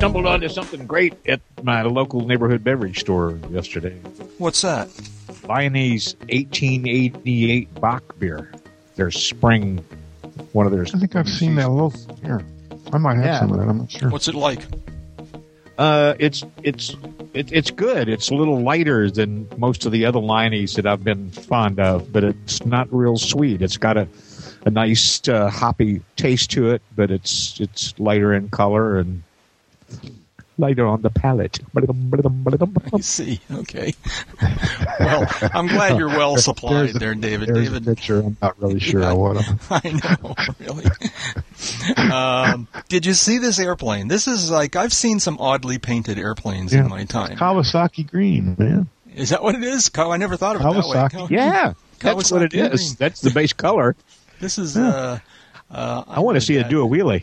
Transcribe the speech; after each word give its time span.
Stumbled 0.00 0.24
onto 0.24 0.48
something 0.48 0.86
great 0.86 1.12
at 1.28 1.42
my 1.62 1.82
local 1.82 2.26
neighborhood 2.26 2.64
beverage 2.64 3.00
store 3.00 3.38
yesterday. 3.50 3.92
What's 4.38 4.62
that? 4.62 4.88
Viennese 4.88 6.16
1888 6.30 7.74
Bock 7.74 8.18
beer. 8.18 8.50
Their 8.96 9.10
spring, 9.10 9.84
one 10.52 10.64
of 10.64 10.72
their. 10.72 10.84
I 10.84 10.98
think 10.98 11.14
I've 11.16 11.28
seen 11.28 11.54
that 11.56 11.68
little 11.68 11.92
here. 12.22 12.42
I 12.94 12.96
might 12.96 13.16
have 13.16 13.24
Yeah. 13.26 13.40
some 13.40 13.52
of 13.52 13.58
that. 13.58 13.68
I'm 13.68 13.76
not 13.76 13.90
sure. 13.90 14.08
What's 14.08 14.26
it 14.26 14.34
like? 14.34 14.62
Uh, 15.76 16.14
it's 16.18 16.44
it's 16.62 16.96
it, 17.34 17.52
it's 17.52 17.70
good. 17.70 18.08
It's 18.08 18.30
a 18.30 18.34
little 18.34 18.58
lighter 18.62 19.10
than 19.10 19.46
most 19.58 19.84
of 19.84 19.92
the 19.92 20.06
other 20.06 20.18
Leinie's 20.18 20.76
that 20.76 20.86
I've 20.86 21.04
been 21.04 21.30
fond 21.30 21.78
of, 21.78 22.10
but 22.10 22.24
it's 22.24 22.64
not 22.64 22.90
real 22.90 23.18
sweet. 23.18 23.60
It's 23.60 23.76
got 23.76 23.98
a 23.98 24.08
a 24.64 24.70
nice 24.70 25.28
uh, 25.28 25.50
hoppy 25.50 26.00
taste 26.16 26.52
to 26.52 26.70
it, 26.70 26.80
but 26.96 27.10
it's 27.10 27.60
it's 27.60 27.92
lighter 28.00 28.32
in 28.32 28.48
color 28.48 28.98
and 28.98 29.22
lighter 30.60 30.86
on 30.86 31.02
the 31.02 31.10
palate. 31.10 31.58
I 32.92 33.00
see. 33.00 33.40
Okay. 33.50 33.94
well, 35.00 35.26
I'm 35.52 35.66
glad 35.66 35.98
you're 35.98 36.08
well 36.08 36.36
supplied 36.36 36.90
there, 36.94 37.14
David. 37.14 37.52
David, 37.52 37.82
a 37.82 37.90
picture. 37.94 38.20
I'm 38.20 38.36
not 38.40 38.60
really 38.60 38.78
sure 38.90 39.02
I 39.04 39.12
want 39.12 39.44
them. 39.44 39.58
I 39.70 40.16
know, 40.22 40.34
really. 40.60 40.84
um, 41.96 42.68
did 42.88 43.06
you 43.06 43.14
see 43.14 43.38
this 43.38 43.58
airplane? 43.58 44.08
This 44.08 44.28
is 44.28 44.50
like 44.50 44.76
I've 44.76 44.92
seen 44.92 45.20
some 45.20 45.38
oddly 45.40 45.78
painted 45.78 46.18
airplanes 46.18 46.72
Yeah. 46.72 46.80
in 46.80 46.88
my 46.88 47.04
time. 47.04 47.36
Kawasaki 47.36 48.08
green, 48.08 48.56
man. 48.58 48.88
Is 49.14 49.30
that 49.30 49.42
what 49.42 49.54
it 49.54 49.64
is? 49.64 49.90
I 49.96 50.16
never 50.16 50.36
thought 50.36 50.56
of 50.56 50.62
it 50.62 50.64
that 50.64 50.74
way. 50.88 50.96
Kawasaki. 50.96 51.30
Yeah, 51.30 51.72
that's 51.98 52.30
what 52.30 52.42
it 52.42 52.52
Kawasaki 52.52 52.72
is. 52.74 52.80
green. 52.80 52.96
That's 52.98 53.20
the 53.20 53.30
base 53.30 53.52
color. 53.52 53.96
This 54.40 54.58
is. 54.58 54.76
Uh, 54.76 55.18
uh, 55.70 56.04
I 56.08 56.20
want 56.20 56.36
to 56.36 56.40
see 56.40 56.56
it 56.56 56.68
do 56.68 56.84
a 56.84 56.88
wheelie. 56.88 57.22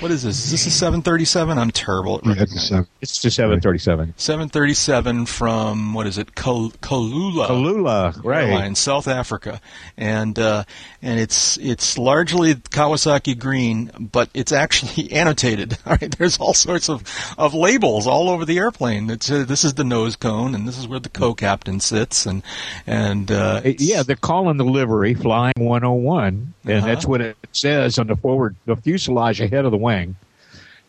What 0.00 0.10
is 0.10 0.24
this? 0.24 0.44
Is 0.44 0.50
this 0.50 0.66
a 0.66 0.70
737? 0.70 1.56
I'm 1.58 1.70
terrible 1.70 2.18
at 2.18 2.26
Yeah, 2.26 2.42
it's 2.42 2.54
a 2.56 2.58
seven. 2.58 2.86
It's 3.00 3.22
the 3.22 3.30
737. 3.30 4.14
737 4.16 5.26
from 5.26 5.94
what 5.94 6.08
is 6.08 6.18
it? 6.18 6.34
Kal- 6.34 6.72
Kulula. 6.82 7.46
Kulula, 7.46 8.24
right? 8.24 8.48
Airlines, 8.48 8.80
South 8.80 9.06
Africa, 9.06 9.60
and 9.96 10.36
uh, 10.40 10.64
and 11.02 11.20
it's 11.20 11.56
it's 11.58 11.96
largely 11.98 12.56
Kawasaki 12.56 13.38
green, 13.38 13.92
but 13.98 14.28
it's 14.34 14.50
actually 14.50 15.12
annotated. 15.12 15.78
All 15.86 15.96
right, 16.00 16.10
there's 16.18 16.38
all 16.38 16.52
sorts 16.54 16.88
of, 16.90 17.04
of 17.38 17.54
labels 17.54 18.06
all 18.08 18.28
over 18.28 18.44
the 18.44 18.58
airplane. 18.58 19.08
It's 19.08 19.30
uh, 19.30 19.44
this 19.46 19.64
is 19.64 19.74
the 19.74 19.84
nose 19.84 20.16
cone, 20.16 20.54
and 20.56 20.66
this 20.66 20.78
is 20.78 20.88
where 20.88 20.98
the 21.00 21.08
co-captain 21.08 21.78
sits, 21.78 22.26
and 22.26 22.42
and 22.88 23.30
uh, 23.30 23.60
Uh, 23.64 23.72
Yeah, 23.78 24.02
they're 24.02 24.16
calling 24.16 24.56
the 24.56 24.64
livery 24.64 25.14
Flying 25.14 25.52
101, 25.58 26.54
and 26.64 26.72
Uh-huh. 26.78 26.86
that's 26.86 27.06
what 27.06 27.20
it 27.20 27.36
says 27.52 27.85
on 27.98 28.06
the 28.06 28.16
forward, 28.16 28.56
the 28.66 28.76
fuselage 28.76 29.40
ahead 29.40 29.64
of 29.64 29.70
the 29.70 29.76
wing 29.76 30.16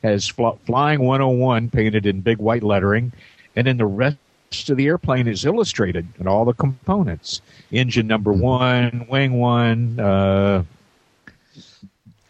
has 0.04 0.28
fl- 0.28 0.58
Flying 0.66 1.00
101 1.00 1.70
painted 1.70 2.06
in 2.06 2.22
big 2.22 2.38
white 2.38 2.64
lettering, 2.64 3.12
and 3.56 3.68
then 3.68 3.78
the 3.78 3.86
rest 3.86 4.18
of 4.70 4.78
the 4.78 4.86
airplane 4.86 5.28
is 5.28 5.46
illustrated 5.46 6.08
and 6.20 6.28
all 6.28 6.46
the 6.46 6.54
components. 6.54 7.42
Engine 7.72 8.08
number 8.08 8.32
one, 8.32 9.08
wing 9.10 9.34
one, 9.34 10.00
uh, 10.00 10.64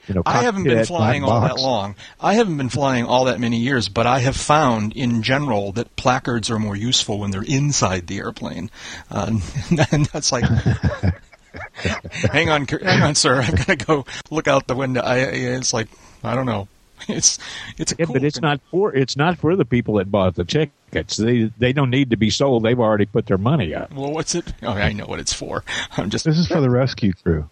you 0.08 0.16
know, 0.16 0.24
I 0.26 0.44
haven't 0.44 0.64
been 0.64 0.86
flying 0.86 1.24
all 1.24 1.42
that 1.42 1.58
long. 1.58 1.96
I 2.20 2.36
haven't 2.36 2.56
been 2.56 2.70
flying 2.70 3.06
all 3.06 3.26
that 3.26 3.42
many 3.42 3.58
years, 3.58 3.90
but 3.90 4.08
I 4.08 4.20
have 4.20 4.38
found 4.38 4.94
in 4.94 5.22
general 5.22 5.74
that 5.74 5.98
placards 5.98 6.50
are 6.50 6.60
more 6.60 6.78
useful 6.78 7.20
when 7.20 7.32
they're 7.32 7.44
inside 7.44 8.08
the 8.08 8.20
airplane. 8.20 8.72
Uh, 9.12 9.38
and 9.92 10.06
that's 10.08 10.32
like, 10.32 10.46
hang 12.32 12.50
on, 12.50 12.66
hang 12.68 13.02
on, 13.02 13.16
sir. 13.16 13.42
I've 13.42 13.56
got 13.56 13.68
to 13.68 13.76
go 13.76 14.06
look 14.30 14.48
out 14.48 14.68
the 14.68 14.76
window. 14.76 15.02
I, 15.02 15.18
it's 15.20 15.74
like, 15.74 15.88
I 16.24 16.36
don't 16.36 16.46
know. 16.46 16.68
It's 17.08 17.38
it's 17.78 17.92
a 17.92 17.96
Yeah, 18.00 18.06
cool 18.06 18.14
but 18.14 18.24
it's 18.24 18.40
con- 18.40 18.50
not 18.50 18.62
for 18.72 18.94
it's 18.94 19.16
not 19.16 19.38
for 19.38 19.56
the 19.56 19.66
people 19.66 19.94
that 19.96 20.12
bought 20.12 20.34
the 20.34 20.44
tickets. 20.44 21.16
They 21.16 21.52
they 21.58 21.72
don't 21.72 21.92
need 21.92 22.10
to 22.10 22.18
be 22.18 22.32
sold. 22.32 22.64
They've 22.64 22.80
already 22.80 23.06
put 23.06 23.28
their 23.28 23.38
money 23.38 23.76
up. 23.76 23.94
Well, 23.94 24.12
what's 24.12 24.34
it? 24.34 24.52
Oh, 24.64 24.70
I 24.72 24.94
know 24.94 25.06
what 25.06 25.20
it's 25.20 25.32
for. 25.32 25.64
I'm 25.98 26.10
just. 26.10 26.26
This 26.26 26.40
is 26.40 26.48
for 26.48 26.60
the 26.60 26.72
rescue 26.72 27.14
crew. 27.14 27.48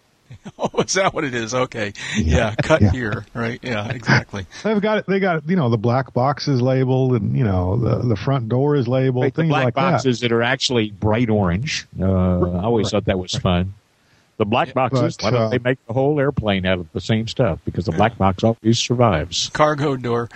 Oh, 0.58 0.82
is 0.82 0.94
that 0.94 1.14
what 1.14 1.22
it 1.24 1.34
is? 1.34 1.54
Okay. 1.54 1.92
Yeah. 2.16 2.54
cut 2.60 2.82
yeah. 2.82 2.90
here. 2.90 3.26
Right. 3.34 3.60
Yeah. 3.62 3.88
Exactly. 3.88 4.46
They've 4.64 4.80
got 4.80 5.06
they 5.06 5.20
got 5.20 5.48
you 5.48 5.54
know 5.56 5.70
the 5.70 5.78
black 5.78 6.12
box 6.12 6.48
is 6.48 6.60
labeled 6.60 7.12
and 7.14 7.36
you 7.36 7.44
know 7.44 7.76
the 7.76 8.08
the 8.08 8.16
front 8.16 8.48
door 8.48 8.74
is 8.74 8.88
labeled 8.88 9.22
Right, 9.22 9.34
the 9.34 9.42
things 9.42 9.50
black 9.50 9.64
like 9.66 9.74
boxes 9.74 10.20
that. 10.20 10.32
are 10.32 10.42
actually 10.42 10.90
bright 10.90 11.30
orange. 11.30 11.86
Uh, 12.00 12.04
I 12.58 12.64
always 12.64 12.90
thought 12.90 13.04
that 13.04 13.18
was 13.18 13.34
fun. 13.36 13.74
The 14.38 14.44
black 14.44 14.74
boxes, 14.74 15.16
But, 15.16 15.24
why 15.24 15.30
don't 15.30 15.42
uh, 15.42 15.48
they 15.48 15.58
make 15.58 15.84
the 15.86 15.92
whole 15.94 16.20
airplane 16.20 16.66
out 16.66 16.78
of 16.78 16.92
the 16.92 17.00
same 17.00 17.26
stuff? 17.26 17.58
Because 17.64 17.86
the 17.86 17.92
black 17.92 18.18
box 18.18 18.44
always 18.44 18.78
survives. 18.78 19.50
cargo 19.54 19.96
door 19.96 20.28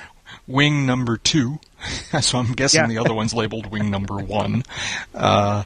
wing 0.47 0.87
number 0.87 1.17
two. 1.17 1.59
so 2.21 2.39
I'm 2.39 2.53
guessing 2.53 2.81
Yeah. 2.83 2.87
the 2.89 2.99
other 2.99 3.15
one's 3.15 3.35
labeled 3.35 3.67
wing 3.71 3.91
number 3.91 4.17
one. 4.17 4.65
Uh, 5.15 5.65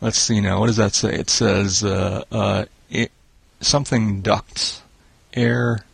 let's 0.00 0.18
see 0.18 0.40
now. 0.40 0.60
What 0.60 0.66
does 0.66 0.76
that 0.76 0.94
say? 0.94 1.14
It 1.14 1.30
says 1.30 1.84
uh, 1.84 2.24
uh, 2.32 2.64
it, 2.90 3.12
something 3.60 4.20
ducts, 4.20 4.82
air. 5.34 5.84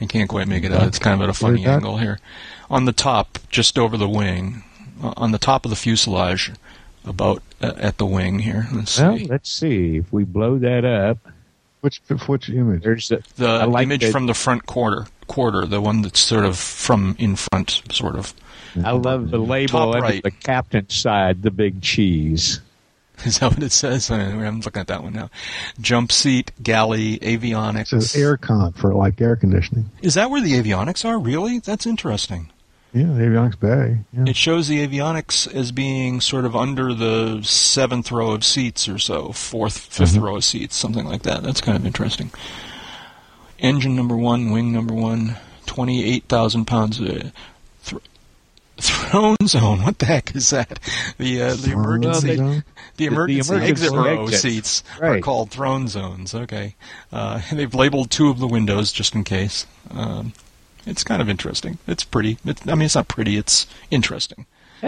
I 0.00 0.06
can't 0.06 0.28
quite 0.28 0.46
make 0.48 0.64
it 0.64 0.72
out. 0.72 0.86
It's 0.86 0.98
kind 0.98 1.14
of 1.20 1.28
at 1.28 1.30
a 1.30 1.34
funny 1.38 1.66
angle 1.66 1.98
here. 1.98 2.20
On 2.70 2.84
the 2.84 2.92
top, 2.92 3.38
just 3.50 3.78
over 3.78 3.96
the 3.96 4.08
wing, 4.08 4.62
uh, 5.02 5.14
on 5.16 5.32
the 5.32 5.38
top 5.38 5.64
of 5.64 5.70
the 5.70 5.76
fuselage, 5.76 6.52
about 7.08 7.42
uh, 7.60 7.72
at 7.76 7.98
the 7.98 8.06
wing 8.06 8.38
here. 8.38 8.66
Let's 8.72 8.92
see. 8.92 9.02
Well, 9.02 9.18
let's 9.28 9.50
see 9.50 9.96
if 9.98 10.12
we 10.12 10.24
blow 10.24 10.58
that 10.58 10.84
up. 10.84 11.18
Which 11.80 12.00
which 12.26 12.48
image? 12.50 12.82
There's 12.82 13.08
the, 13.08 13.22
the 13.36 13.66
like 13.66 13.84
image 13.84 14.02
that- 14.02 14.12
from 14.12 14.26
the 14.26 14.34
front 14.34 14.66
quarter, 14.66 15.06
quarter, 15.26 15.64
the 15.66 15.80
one 15.80 16.02
that's 16.02 16.20
sort 16.20 16.44
of 16.44 16.58
from 16.58 17.14
in 17.18 17.36
front, 17.36 17.82
sort 17.92 18.16
of. 18.16 18.34
I 18.84 18.92
love 18.92 19.30
the 19.30 19.38
label 19.38 19.92
Top 19.92 20.02
right. 20.02 20.22
the 20.22 20.30
captain's 20.30 20.94
side, 20.94 21.42
the 21.42 21.50
big 21.50 21.80
cheese. 21.82 22.60
Is 23.24 23.38
that 23.40 23.50
what 23.52 23.62
it 23.62 23.72
says? 23.72 24.10
I'm 24.10 24.60
looking 24.60 24.78
at 24.80 24.86
that 24.88 25.02
one 25.02 25.12
now. 25.14 25.30
Jump 25.80 26.12
seat, 26.12 26.52
galley, 26.62 27.14
It 27.14 27.40
avionics. 27.40 27.88
says 27.88 28.12
aircon 28.12 28.76
for 28.76 28.94
like 28.94 29.20
air 29.20 29.34
conditioning. 29.34 29.90
Is 30.02 30.14
that 30.14 30.30
where 30.30 30.40
the 30.40 30.52
avionics 30.52 31.04
are? 31.04 31.18
Really? 31.18 31.58
That's 31.58 31.86
interesting. 31.86 32.50
Yeah, 32.94 33.04
the 33.04 33.20
avionics 33.24 33.60
bay. 33.60 33.98
Yeah. 34.12 34.24
It 34.28 34.36
shows 34.36 34.66
the 34.68 34.86
avionics 34.86 35.52
as 35.54 35.72
being 35.72 36.20
sort 36.20 36.44
of 36.46 36.56
under 36.56 36.94
the 36.94 37.42
seventh 37.42 38.10
row 38.10 38.30
of 38.32 38.44
seats 38.44 38.88
or 38.88 38.98
so, 38.98 39.28
4th 39.28 39.88
5th 39.90 40.14
Mm-hmm. 40.14 40.24
row 40.24 40.36
of 40.36 40.44
seats, 40.44 40.74
something 40.74 41.04
like 41.04 41.22
that. 41.22 41.42
That's 41.42 41.60
kind 41.60 41.76
of 41.76 41.84
interesting. 41.84 42.30
Engine 43.58 43.94
number 43.94 44.16
one, 44.16 44.50
wing 44.50 44.72
number 44.72 44.94
one, 44.94 45.36
28,000 45.66 46.64
pounds. 46.64 47.00
Uh, 47.00 47.30
th- 47.84 48.02
throne 48.78 49.36
zone. 49.46 49.82
What 49.82 49.98
the 49.98 50.06
heck 50.06 50.34
is 50.36 50.50
that? 50.50 50.78
The 51.18 51.42
uh, 51.42 51.54
the 51.56 51.72
emergency 51.72 52.36
zone? 52.36 52.64
the 52.96 53.06
emergency, 53.06 53.52
emergency 53.52 53.70
exit 53.72 53.90
row 53.90 54.22
exits. 54.22 54.40
seats 54.42 54.84
are 55.00 55.18
called 55.20 55.50
throne 55.50 55.88
zones. 55.88 56.34
Okay, 56.34 56.76
uh, 57.12 57.40
and 57.50 57.58
they've 57.58 57.74
labeled 57.74 58.10
two 58.12 58.28
of 58.28 58.38
the 58.38 58.46
windows 58.46 58.92
just 58.92 59.14
in 59.16 59.24
case. 59.24 59.66
Um, 59.90 60.32
it's 60.88 61.04
kind 61.04 61.22
of 61.22 61.28
interesting. 61.28 61.78
It's 61.86 62.04
pretty. 62.04 62.38
It's, 62.44 62.66
I 62.66 62.74
mean, 62.74 62.86
it's 62.86 62.94
not 62.94 63.08
pretty. 63.08 63.36
It's 63.36 63.66
interesting. 63.90 64.46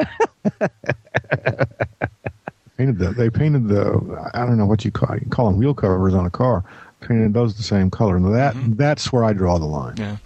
painted 2.80 2.98
the 2.98 3.10
they 3.10 3.28
painted 3.28 3.68
the 3.68 4.30
I 4.32 4.46
don't 4.46 4.56
know 4.56 4.64
what 4.64 4.84
you 4.84 4.90
call 4.90 5.14
you 5.16 5.26
call 5.28 5.46
them 5.46 5.58
wheel 5.58 5.74
covers 5.74 6.14
on 6.14 6.24
a 6.24 6.30
car. 6.30 6.64
Painted 7.00 7.32
those 7.34 7.56
the 7.56 7.62
same 7.62 7.90
color. 7.90 8.16
And 8.16 8.34
that 8.34 8.54
that's 8.76 9.12
where 9.12 9.24
I 9.24 9.32
draw 9.32 9.58
the 9.58 9.64
line. 9.66 9.94
Yeah. 9.96 10.16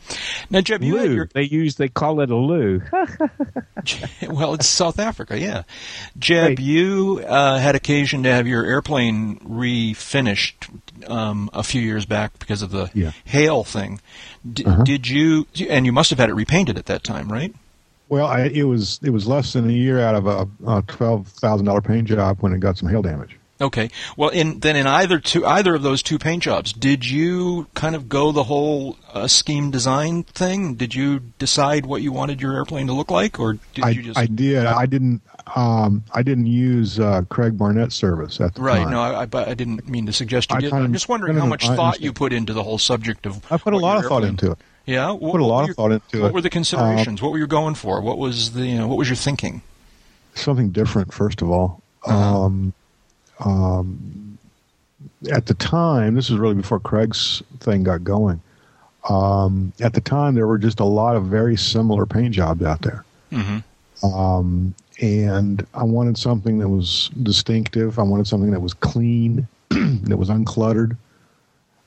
Now, 0.50 0.60
Jeb, 0.60 0.82
you 0.82 0.96
had 0.96 1.08
Loo. 1.08 1.14
your 1.14 1.28
They 1.32 1.42
use 1.44 1.76
they 1.76 1.88
call 1.88 2.20
it 2.20 2.30
a 2.30 2.36
loo. 2.36 2.82
well, 4.28 4.54
it's 4.54 4.66
South 4.66 4.98
Africa, 4.98 5.38
yeah. 5.38 5.62
Jeb, 6.18 6.44
Right. 6.50 6.58
you 6.60 7.22
uh, 7.26 7.58
had 7.58 7.74
occasion 7.76 8.22
to 8.24 8.32
have 8.32 8.46
your 8.46 8.64
airplane 8.64 9.38
refinished 9.40 10.54
um, 11.10 11.50
a 11.52 11.62
few 11.62 11.80
years 11.80 12.06
back 12.06 12.38
because 12.38 12.62
of 12.62 12.70
the 12.70 12.90
Yeah. 12.94 13.12
hail 13.24 13.64
thing. 13.64 14.00
D- 14.50 14.64
Uh-huh. 14.64 14.82
Did 14.84 15.08
you? 15.08 15.46
And 15.68 15.86
you 15.86 15.92
must 15.92 16.10
have 16.10 16.18
had 16.18 16.28
it 16.30 16.34
repainted 16.34 16.76
at 16.78 16.86
that 16.86 17.04
time, 17.04 17.30
right? 17.30 17.54
Well, 18.08 18.26
I, 18.26 18.42
it 18.46 18.64
was 18.64 19.00
it 19.02 19.10
was 19.10 19.26
less 19.26 19.52
than 19.54 19.68
a 19.68 19.72
year 19.72 19.98
out 20.00 20.14
of 20.14 20.26
a, 20.26 20.48
a 20.66 20.82
twelve 20.82 21.28
thousand 21.28 21.66
dollar 21.66 21.80
paint 21.80 22.06
job 22.08 22.38
when 22.40 22.52
it 22.52 22.60
got 22.60 22.76
some 22.76 22.88
hail 22.88 23.00
damage. 23.02 23.36
Okay. 23.60 23.88
Well, 24.16 24.30
in 24.30 24.58
then 24.60 24.74
in 24.74 24.86
either 24.86 25.20
two 25.20 25.46
either 25.46 25.74
of 25.76 25.82
those 25.82 26.02
two 26.02 26.18
paint 26.18 26.42
jobs, 26.42 26.72
did 26.72 27.08
you 27.08 27.68
kind 27.74 27.94
of 27.94 28.08
go 28.08 28.32
the 28.32 28.42
whole 28.44 28.96
uh, 29.12 29.28
scheme 29.28 29.70
design 29.70 30.24
thing? 30.24 30.74
Did 30.74 30.94
you 30.94 31.20
decide 31.38 31.86
what 31.86 32.02
you 32.02 32.10
wanted 32.10 32.40
your 32.40 32.54
airplane 32.54 32.88
to 32.88 32.92
look 32.92 33.12
like, 33.12 33.38
or 33.38 33.58
did 33.74 33.84
I, 33.84 33.90
you 33.90 34.02
just? 34.02 34.18
I 34.18 34.26
did. 34.26 34.66
I 34.66 34.86
didn't. 34.86 35.22
Um, 35.54 36.02
I 36.12 36.22
didn't 36.22 36.46
use 36.46 36.98
uh, 36.98 37.22
Craig 37.28 37.56
Barrett's 37.56 37.94
service 37.94 38.40
at 38.40 38.54
the 38.54 38.62
right. 38.62 38.78
time. 38.78 38.90
No, 38.90 39.00
I, 39.00 39.20
I, 39.20 39.26
but 39.26 39.46
I 39.46 39.54
didn't 39.54 39.86
mean 39.88 40.06
to 40.06 40.12
suggest 40.12 40.50
you 40.50 40.56
I 40.56 40.60
did. 40.60 40.70
kind 40.70 40.82
of- 40.82 40.86
I'm 40.88 40.92
just 40.92 41.08
wondering 41.08 41.34
no, 41.34 41.40
no, 41.40 41.44
how 41.44 41.48
much 41.50 41.66
thought 41.66 42.00
you 42.00 42.12
put 42.12 42.32
into 42.32 42.54
the 42.54 42.62
whole 42.62 42.78
subject 42.78 43.24
of. 43.26 43.40
I 43.52 43.58
put 43.58 43.72
a 43.74 43.76
lot 43.78 43.94
your 43.94 44.04
of 44.04 44.08
thought 44.08 44.24
into 44.24 44.52
it. 44.52 44.58
Yeah. 44.86 45.12
What, 45.12 45.32
Put 45.32 45.40
a 45.40 45.44
lot 45.44 45.56
were 45.56 45.62
of 45.62 45.66
your- 45.68 45.74
thought 45.74 45.92
into 45.92 46.04
What 46.04 46.14
it. 46.14 46.22
What 46.22 46.34
were 46.34 46.40
the 46.40 46.50
considerations? 46.50 47.22
what 47.22 47.30
were 47.30 47.38
you 47.38 47.46
going 47.46 47.74
for? 47.74 48.00
What 48.00 48.18
was 48.18 48.52
the 48.52 48.66
you 48.66 48.78
know 48.78 48.88
what 48.88 48.98
was 48.98 49.08
your 49.08 49.16
thinking? 49.16 49.62
Something 50.34 50.70
different, 50.70 51.14
first 51.14 51.40
of 51.40 51.50
all. 51.50 51.82
Uh-huh. 52.04 52.44
Um, 52.44 52.72
um, 53.40 54.38
at 55.30 55.46
the 55.46 55.54
time, 55.54 56.14
this 56.14 56.30
was 56.30 56.38
really 56.38 56.54
before 56.54 56.80
Craig's 56.80 57.42
thing 57.60 57.82
got 57.82 58.04
going. 58.04 58.40
Um, 59.08 59.72
at 59.80 59.92
the 59.92 60.00
time, 60.00 60.34
there 60.34 60.46
were 60.46 60.58
just 60.58 60.80
a 60.80 60.84
lot 60.84 61.16
of 61.16 61.26
very 61.26 61.56
similar 61.56 62.06
paint 62.06 62.34
jobs 62.34 62.62
out 62.62 62.82
there. 62.82 63.04
Mm-hmm. 63.32 64.06
um, 64.06 64.74
and 65.00 65.66
I 65.74 65.82
wanted 65.82 66.16
something 66.16 66.58
that 66.58 66.68
was 66.68 67.10
distinctive. 67.22 67.98
I 67.98 68.02
wanted 68.02 68.28
something 68.28 68.52
that 68.52 68.60
was 68.60 68.74
clean, 68.74 69.48
that 69.70 70.16
was 70.16 70.28
uncluttered, 70.28 70.96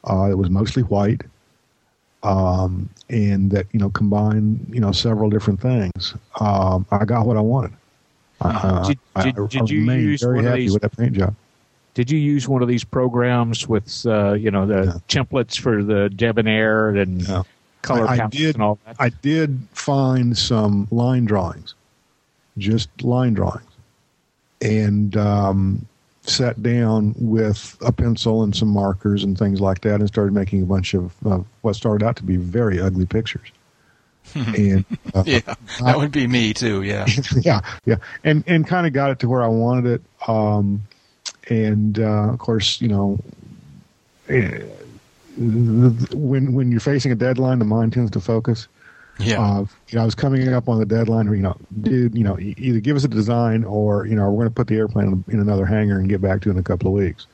uh, 0.04 0.30
that 0.30 0.38
was 0.38 0.50
mostly 0.50 0.84
white, 0.84 1.22
um, 2.24 2.90
and 3.10 3.50
that 3.52 3.68
you 3.72 3.80
know 3.80 3.90
combined 3.90 4.68
you 4.70 4.80
know 4.80 4.92
several 4.92 5.30
different 5.30 5.62
things. 5.62 6.16
Um, 6.40 6.86
I 6.92 7.06
got 7.06 7.26
what 7.26 7.38
I 7.38 7.42
wanted. 7.42 7.74
I, 8.42 8.84
Did- 8.88 9.00
did- 9.24 9.39
I, 9.39 9.48
did 9.48 9.69
you 9.69 9.80
use 9.92 10.25
one 10.25 10.45
of 10.45 10.54
these- 10.54 10.74
with 10.74 10.81
that 10.84 10.95
paint 10.98 11.13
job. 11.13 11.36
Did 11.94 12.12
you 12.12 12.19
use 12.19 12.48
one 12.48 12.62
of 12.62 12.68
these 12.68 12.84
programs 12.84 13.68
with 13.68 14.06
uh, 14.06 14.34
you 14.34 14.51
know 14.51 14.68
the 14.68 15.01
templates 15.10 15.60
for 15.60 15.84
the 15.84 16.10
debonair 16.10 16.89
and 16.89 17.28
color 17.81 18.07
I- 18.07 18.19
I 18.25 18.28
did- 18.28 18.56
and 18.56 18.63
all 18.63 18.78
that? 18.86 18.95
I 19.00 19.10
did 19.10 19.60
find 19.74 20.38
some 20.38 20.88
line 20.92 21.25
drawings, 21.25 21.74
just 22.60 22.89
line 23.04 23.34
drawings, 23.34 23.66
and 24.62 25.18
um, 25.18 25.88
sat 26.22 26.62
down 26.62 27.16
with 27.18 27.75
a 27.83 27.92
pencil 27.92 28.44
and 28.44 28.56
some 28.56 28.68
markers 28.69 29.24
and 29.24 29.36
things 29.36 29.60
like 29.60 29.81
that, 29.81 30.00
and 30.00 30.07
started 30.07 30.33
making 30.33 30.62
a 30.62 30.66
bunch 30.66 30.94
of 30.94 31.13
uh, 31.25 31.40
what 31.62 31.75
started 31.75 32.06
out 32.06 32.16
to 32.18 32.24
be 32.24 32.38
very 32.38 32.80
ugly 32.80 33.07
pictures. 33.07 33.50
and 34.36 34.86
uh, 35.14 35.24
Yeah, 35.26 35.40
that 35.82 35.98
would 35.98 36.12
be 36.12 36.28
me 36.28 36.54
too. 36.54 36.84
Yeah. 36.84 37.06
yeah, 37.42 37.62
yeah, 37.86 37.98
and 38.24 38.44
and 38.48 38.68
kind 38.68 38.88
of 38.88 38.94
got 38.94 39.12
it 39.12 39.20
to 39.20 39.30
where 39.30 39.44
I 39.44 39.48
wanted 39.48 39.86
it. 39.86 40.30
Um, 40.30 40.82
and 41.50 42.00
uh, 42.00 42.30
of 42.34 42.40
course, 42.40 42.82
you 42.82 42.88
know, 42.88 43.20
eh, 44.30 44.62
when 45.38 46.54
when 46.54 46.72
you're 46.72 46.80
facing 46.80 47.12
a 47.12 47.16
deadline, 47.16 47.60
the 47.60 47.66
mind 47.66 47.94
tends 47.94 48.12
to 48.12 48.20
focus. 48.20 48.68
Yeah. 49.20 49.42
Uh, 49.42 49.66
you 49.90 49.96
know, 49.96 50.02
I 50.04 50.06
was 50.06 50.16
coming 50.16 50.48
up 50.54 50.70
on 50.70 50.80
the 50.80 50.86
deadline. 50.86 51.26
You 51.28 51.38
know, 51.38 51.58
dude, 51.82 52.16
you 52.16 52.24
know, 52.24 52.38
either 52.40 52.80
give 52.80 52.96
us 52.96 53.04
a 53.04 53.08
design 53.08 53.64
or 53.64 54.06
you 54.06 54.16
know, 54.16 54.30
we're 54.30 54.44
going 54.44 54.50
to 54.50 54.56
put 54.56 54.68
the 54.68 54.76
airplane 54.76 55.24
in 55.28 55.40
another 55.40 55.66
hangar 55.66 56.00
and 56.00 56.10
get 56.10 56.22
back 56.22 56.42
to 56.42 56.50
it 56.50 56.54
in 56.54 56.60
a 56.60 56.64
couple 56.64 56.88
of 56.88 56.94
weeks. 56.94 57.28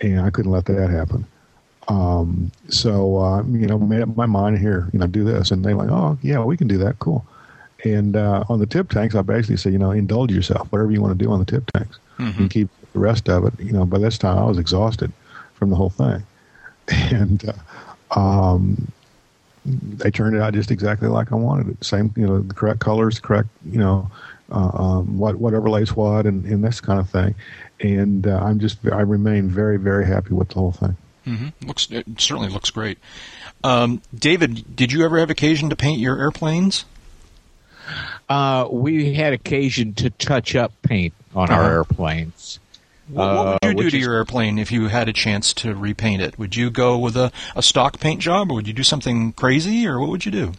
And 0.00 0.20
I 0.20 0.30
couldn't 0.30 0.50
let 0.50 0.64
that 0.66 0.90
happen. 0.90 1.26
Um, 1.90 2.52
so 2.68 3.18
uh, 3.18 3.42
you 3.44 3.66
know, 3.66 3.78
made 3.78 4.00
up 4.02 4.16
my 4.16 4.26
mind 4.26 4.58
here. 4.58 4.88
You 4.92 5.00
know, 5.00 5.06
do 5.08 5.24
this, 5.24 5.50
and 5.50 5.64
they're 5.64 5.74
like, 5.74 5.90
oh 5.90 6.16
yeah, 6.22 6.42
we 6.44 6.56
can 6.56 6.68
do 6.68 6.78
that. 6.78 6.98
Cool. 7.00 7.24
And 7.84 8.14
uh, 8.14 8.44
on 8.48 8.58
the 8.60 8.66
tip 8.66 8.90
tanks, 8.90 9.14
I 9.14 9.22
basically 9.22 9.56
say, 9.56 9.70
you 9.70 9.78
know, 9.78 9.90
indulge 9.90 10.30
yourself, 10.32 10.70
whatever 10.70 10.90
you 10.92 11.00
want 11.02 11.18
to 11.18 11.24
do 11.24 11.30
on 11.32 11.38
the 11.40 11.44
tip 11.46 11.64
tanks, 11.72 11.98
Mhm. 12.18 12.38
and 12.38 12.50
keep 12.50 12.68
the 12.92 12.98
rest 13.00 13.28
of 13.28 13.44
it. 13.46 13.54
You 13.58 13.72
know, 13.72 13.84
by 13.84 13.98
this 13.98 14.18
time 14.18 14.38
I 14.38 14.44
was 14.44 14.58
exhausted 14.58 15.10
from 15.54 15.70
the 15.70 15.76
whole 15.76 15.90
thing, 15.90 16.22
and 16.88 17.42
uh, 18.14 18.18
um, 18.20 18.86
they 19.64 20.10
turned 20.10 20.36
it 20.36 20.42
out 20.42 20.54
just 20.54 20.70
exactly 20.70 21.08
like 21.08 21.32
I 21.32 21.36
wanted 21.36 21.68
it. 21.70 21.84
Same, 21.84 22.12
you 22.16 22.26
know, 22.26 22.40
the 22.40 22.54
correct 22.54 22.80
colors, 22.80 23.18
correct, 23.18 23.48
you 23.70 23.78
know, 23.78 24.10
uh, 24.52 24.70
um, 24.74 25.18
what 25.18 25.36
what 25.36 25.54
overlays 25.54 25.94
what, 25.96 26.26
and, 26.26 26.44
and 26.44 26.62
this 26.62 26.80
kind 26.80 27.00
of 27.00 27.08
thing. 27.10 27.34
And 27.80 28.26
uh, 28.26 28.38
I'm 28.42 28.58
just, 28.60 28.78
I 28.92 29.00
remain 29.00 29.48
very, 29.48 29.76
very 29.78 30.06
happy 30.06 30.34
with 30.34 30.48
the 30.48 30.54
whole 30.54 30.72
thing. 30.72 30.96
Hmm 31.24 31.48
Looks 31.62 31.88
it 31.90 32.06
certainly 32.18 32.48
looks 32.50 32.70
great. 32.70 32.98
Um, 33.62 34.00
David, 34.16 34.74
did 34.76 34.92
you 34.92 35.04
ever 35.04 35.18
have 35.18 35.30
occasion 35.30 35.68
to 35.70 35.76
paint 35.76 35.98
your 36.00 36.18
airplanes? 36.18 36.84
Uh, 38.28 38.66
we 38.70 39.14
had 39.14 39.32
occasion 39.32 39.94
to 39.94 40.10
touch 40.10 40.54
up 40.54 40.72
paint 40.82 41.12
on 41.34 41.50
our 41.50 41.60
Uh-huh. 41.62 41.70
airplanes. 41.72 42.58
What, 43.08 43.34
what 43.34 43.46
would 43.46 43.64
Uh, 43.64 43.68
you 43.68 43.74
do 43.84 43.90
to 43.90 43.96
is- 43.96 44.02
your 44.04 44.14
airplane 44.14 44.58
if 44.58 44.70
you 44.70 44.86
had 44.88 45.08
a 45.08 45.12
chance 45.12 45.52
to 45.54 45.74
repaint 45.74 46.22
it? 46.22 46.38
Would 46.38 46.54
you 46.54 46.70
go 46.70 46.96
with 46.96 47.16
a, 47.16 47.32
a 47.56 47.62
stock 47.62 47.98
paint 47.98 48.20
job, 48.20 48.50
or 48.50 48.54
would 48.54 48.68
you 48.68 48.72
do 48.72 48.84
something 48.84 49.32
crazy, 49.32 49.86
or 49.86 49.98
what 49.98 50.10
would 50.10 50.24
you 50.24 50.30
do? 50.30 50.52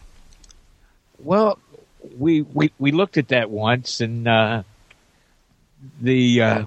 Well, 1.18 1.58
we 2.18 2.42
we 2.42 2.70
we 2.78 2.90
looked 2.92 3.16
at 3.16 3.28
that 3.28 3.48
once, 3.50 4.00
and 4.02 4.28
uh, 4.28 4.64
the 6.00 6.42
uh, 6.42 6.64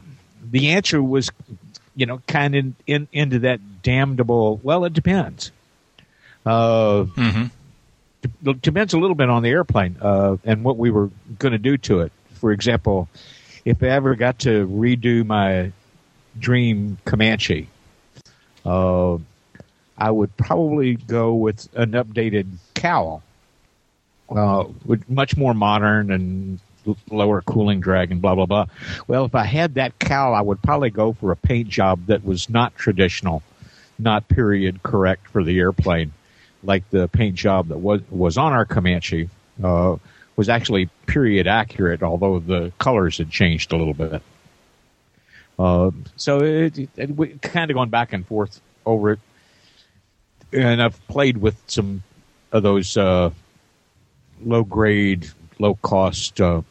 the 0.51 0.69
answer 0.71 1.03
was, 1.03 1.30
you 1.95 2.06
know, 2.06 2.21
kind 2.27 2.56
of 2.56 2.74
in, 2.88 3.07
into 3.13 3.39
that 3.39 3.81
damnable. 3.83 4.59
Well, 4.63 4.86
it 4.86 4.94
depends. 4.94 5.51
Uh, 6.45 7.06
Mm-hmm. 7.15 7.45
it 8.50 8.62
depends 8.62 8.94
a 8.94 9.00
little 9.00 9.15
bit 9.15 9.30
on 9.30 9.44
the 9.44 9.50
airplane 9.50 9.97
uh, 10.01 10.38
and 10.44 10.63
what 10.63 10.77
we 10.77 10.92
were 10.92 11.09
going 11.39 11.53
to 11.53 11.57
do 11.57 11.77
to 11.77 12.01
it. 12.01 12.12
For 12.36 12.51
example, 12.51 13.07
if 13.63 13.81
I 13.81 13.88
ever 13.88 14.15
got 14.15 14.39
to 14.39 14.68
redo 14.68 15.25
my 15.25 15.71
dream 16.39 16.97
Comanche, 17.06 17.68
uh, 18.65 19.18
I 19.97 20.12
would 20.12 20.36
probably 20.38 20.95
go 20.95 21.33
with 21.36 21.69
an 21.75 21.92
updated 21.92 22.47
cowl, 22.74 23.24
uh, 24.30 24.65
with 24.86 25.09
much 25.09 25.38
more 25.38 25.53
modern 25.53 26.12
and 26.12 26.59
lower 27.09 27.41
cooling 27.41 27.79
drag 27.79 28.11
and 28.11 28.21
blah 28.21 28.35
blah 28.35 28.45
blah. 28.45 28.65
Well, 29.07 29.25
if 29.25 29.35
I 29.35 29.45
had 29.45 29.75
that 29.75 29.97
cowl, 29.99 30.33
I 30.33 30.41
would 30.41 30.61
probably 30.61 30.89
go 30.89 31.13
for 31.13 31.31
a 31.31 31.35
paint 31.35 31.69
job 31.69 32.05
that 32.07 32.23
was 32.23 32.49
not 32.49 32.75
traditional, 32.75 33.43
not 33.99 34.27
period 34.27 34.83
correct 34.83 35.27
for 35.27 35.43
the 35.43 35.59
airplane 35.59 36.11
like 36.65 36.89
the 36.89 37.07
paint 37.07 37.35
job 37.35 37.67
that 37.69 37.77
was 37.77 38.01
was 38.09 38.37
on 38.37 38.53
our 38.53 38.65
Comanche 38.65 39.29
uh, 39.63 39.95
was 40.35 40.49
actually 40.49 40.89
period 41.05 41.47
accurate, 41.47 42.03
although 42.03 42.39
the 42.39 42.71
colors 42.79 43.17
had 43.17 43.29
changed 43.29 43.71
a 43.71 43.77
little 43.77 43.93
bit. 43.93 44.21
Uh, 45.57 45.91
so 46.17 46.41
it, 46.41 46.77
it, 46.77 46.89
it 46.97 47.15
we 47.15 47.27
kind 47.41 47.71
of 47.71 47.75
gone 47.75 47.89
back 47.89 48.11
and 48.13 48.25
forth 48.25 48.59
over 48.85 49.11
it, 49.11 49.19
and 50.51 50.81
I've 50.81 51.05
played 51.07 51.37
with 51.37 51.61
some 51.67 52.03
of 52.51 52.63
those 52.63 52.97
uh, 52.97 53.29
low 54.43 54.63
grade, 54.63 55.30
low 55.59 55.75
cost 55.75 56.42
uh, 56.42 56.61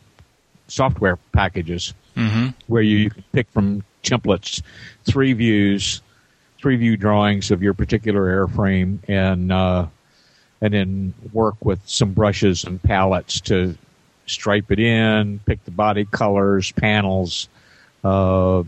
software 0.69 1.17
packages 1.33 1.95
Mm-hmm. 2.17 2.51
where 2.69 2.81
you 2.83 3.11
can 3.11 3.25
pick 3.33 3.51
from 3.51 3.83
templates 4.05 4.63
three 5.05 5.33
views, 5.33 6.01
three 6.59 6.77
view 6.77 6.97
drawings 6.97 7.51
of 7.51 7.61
your 7.61 7.75
particular 7.75 8.47
airframe, 8.47 8.99
and 9.09 9.51
uh, 9.51 9.87
and 10.61 10.73
then 10.75 11.15
work 11.33 11.57
with 11.65 11.81
some 11.87 12.13
brushes 12.13 12.63
and 12.63 12.81
palettes 12.81 13.41
to 13.41 13.77
stripe 14.27 14.71
it 14.71 14.79
in, 14.79 15.41
pick 15.45 15.65
the 15.65 15.73
body 15.73 16.05
colors, 16.05 16.71
panels. 16.71 17.49
Uh, 18.05 18.63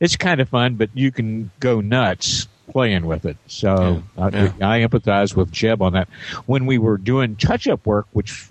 it's 0.00 0.16
kind 0.16 0.40
of 0.40 0.48
fun, 0.48 0.76
but 0.76 0.88
you 0.94 1.12
can 1.12 1.50
go 1.60 1.82
nuts 1.82 2.48
playing 2.70 3.04
with 3.04 3.26
it. 3.26 3.36
So 3.48 4.02
Yeah, 4.16 4.30
yeah. 4.32 4.48
I, 4.66 4.78
I 4.78 4.86
empathize 4.86 5.36
with 5.36 5.52
Jeb 5.52 5.82
on 5.82 5.92
that. 5.92 6.08
When 6.46 6.64
we 6.64 6.78
were 6.78 6.96
doing 6.96 7.36
touch 7.36 7.68
up 7.68 7.84
work, 7.84 8.06
which 8.12 8.48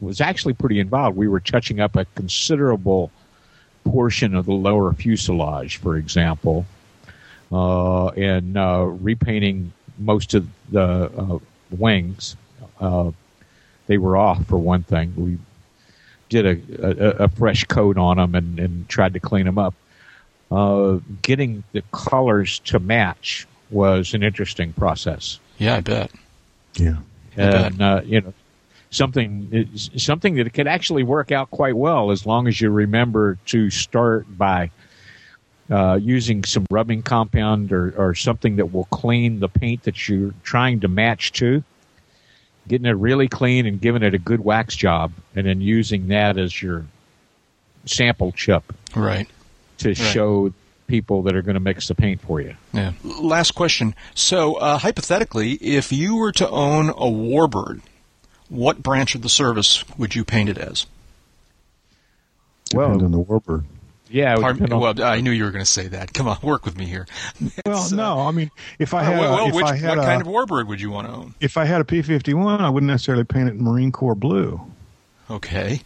was 0.00 0.20
actually 0.20 0.54
pretty 0.54 0.78
involved, 0.80 1.16
we 1.16 1.28
were 1.28 1.40
touching 1.40 1.80
up 1.80 1.96
a 1.96 2.04
considerable 2.14 3.10
portion 3.84 4.34
of 4.34 4.46
the 4.46 4.52
lower 4.52 4.92
fuselage, 4.92 5.76
for 5.78 5.96
example, 5.96 6.64
uh, 7.52 8.08
and 8.08 8.56
uh, 8.56 8.84
repainting 8.86 9.72
most 9.98 10.34
of 10.34 10.48
the 10.70 10.80
uh, 10.82 11.38
wings. 11.70 12.36
Uh, 12.80 13.10
they 13.86 13.98
were 13.98 14.16
off 14.16 14.44
for 14.46 14.56
one 14.58 14.82
thing. 14.82 15.12
We 15.16 15.38
did 16.30 16.46
a, 16.46 17.20
a, 17.20 17.24
a 17.24 17.28
fresh 17.28 17.64
coat 17.64 17.98
on 17.98 18.16
them 18.16 18.34
and, 18.34 18.58
and 18.58 18.88
tried 18.88 19.12
to 19.14 19.20
clean 19.20 19.44
them 19.44 19.58
up. 19.58 19.74
Uh, 20.50 20.98
getting 21.22 21.64
the 21.72 21.82
colors 21.92 22.58
to 22.60 22.78
match 22.78 23.46
was 23.70 24.14
an 24.14 24.22
interesting 24.22 24.72
process 24.72 25.38
Yeah, 25.58 25.76
I 25.76 25.80
bet. 25.80 26.10
Yeah. 26.74 26.96
bet. 27.34 27.72
and 27.72 27.82
uh, 27.82 28.00
you 28.04 28.20
know 28.20 28.32
something 28.94 29.68
something 29.96 30.36
that 30.36 30.52
could 30.54 30.66
actually 30.68 31.02
work 31.02 31.32
out 31.32 31.50
quite 31.50 31.76
well 31.76 32.10
as 32.10 32.24
long 32.26 32.46
as 32.46 32.60
you 32.60 32.70
remember 32.70 33.36
to 33.46 33.68
start 33.70 34.24
by 34.38 34.70
uh, 35.70 35.98
using 36.00 36.44
some 36.44 36.64
rubbing 36.70 37.02
compound 37.02 37.72
or, 37.72 37.92
or 37.96 38.14
something 38.14 38.56
that 38.56 38.72
will 38.72 38.84
clean 38.86 39.40
the 39.40 39.48
paint 39.48 39.82
that 39.84 40.08
you're 40.08 40.32
trying 40.42 40.80
to 40.80 40.88
match 40.88 41.32
to 41.32 41.62
getting 42.68 42.86
it 42.86 42.92
really 42.92 43.28
clean 43.28 43.66
and 43.66 43.80
giving 43.80 44.02
it 44.02 44.14
a 44.14 44.18
good 44.18 44.42
wax 44.44 44.74
job 44.76 45.12
and 45.34 45.46
then 45.46 45.60
using 45.60 46.08
that 46.08 46.38
as 46.38 46.62
your 46.62 46.84
sample 47.86 48.32
chip 48.32 48.62
Right. 48.96 49.28
to 49.78 49.94
show 49.94 50.52
people 50.86 51.22
that 51.22 51.34
are 51.34 51.42
going 51.42 51.54
to 51.54 51.60
mix 51.60 51.88
the 51.88 51.94
paint 51.94 52.20
for 52.20 52.40
you. 52.40 52.54
Yeah. 52.72 52.92
Last 53.02 53.50
question. 53.54 53.94
So, 54.14 54.54
uh, 54.54 54.78
hypothetically, 54.78 55.52
if 55.54 55.92
you 55.92 56.16
were 56.16 56.32
to 56.32 56.48
own 56.48 56.90
a 56.90 56.94
Warbird, 56.94 57.80
what 58.48 58.82
branch 58.82 59.14
of 59.14 59.22
the 59.22 59.28
service 59.28 59.84
would 59.98 60.14
you 60.14 60.24
paint 60.24 60.48
it 60.48 60.58
as? 60.58 60.86
Depends 62.70 63.02
on 63.02 63.10
the 63.12 63.18
warbird. 63.18 63.64
Yeah, 64.10 64.32
it 64.32 64.36
would 64.36 64.42
Pardon- 64.42 64.78
well, 64.78 65.02
I 65.02 65.20
knew 65.20 65.30
you 65.30 65.44
were 65.44 65.50
going 65.50 65.64
to 65.64 65.70
say 65.70 65.88
that. 65.88 66.12
Come 66.12 66.28
on, 66.28 66.38
work 66.42 66.64
with 66.64 66.76
me 66.76 66.84
here. 66.84 67.06
Well, 67.66 67.78
It's, 67.82 67.92
uh, 67.92 67.96
no, 67.96 68.20
I 68.20 68.30
mean, 68.30 68.50
if 68.78 68.94
I 68.94 69.00
uh, 69.00 69.04
had, 69.04 69.18
well, 69.18 69.32
a, 69.32 69.36
well, 69.36 69.48
if 69.48 69.54
which, 69.54 69.64
I 69.64 69.76
had 69.76 69.96
what 69.96 69.98
a, 69.98 70.02
kind 70.02 70.22
of 70.22 70.28
Warbird 70.28 70.68
would 70.68 70.80
you 70.80 70.90
want 70.90 71.08
to 71.08 71.14
own? 71.14 71.34
if 71.40 71.56
I 71.56 71.64
had 71.64 71.80
a 71.80 71.84
P 71.84 72.02
fifty 72.02 72.32
one, 72.34 72.60
I 72.60 72.70
wouldn't 72.70 72.90
necessarily 72.90 73.24
paint 73.24 73.48
it 73.48 73.56
Marine 73.56 73.90
Corps 73.92 74.14
blue. 74.14 74.60
Okay. 75.30 75.80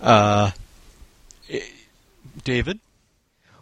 Uh, 0.00 0.50
eh, 1.50 1.60
David? 2.44 2.80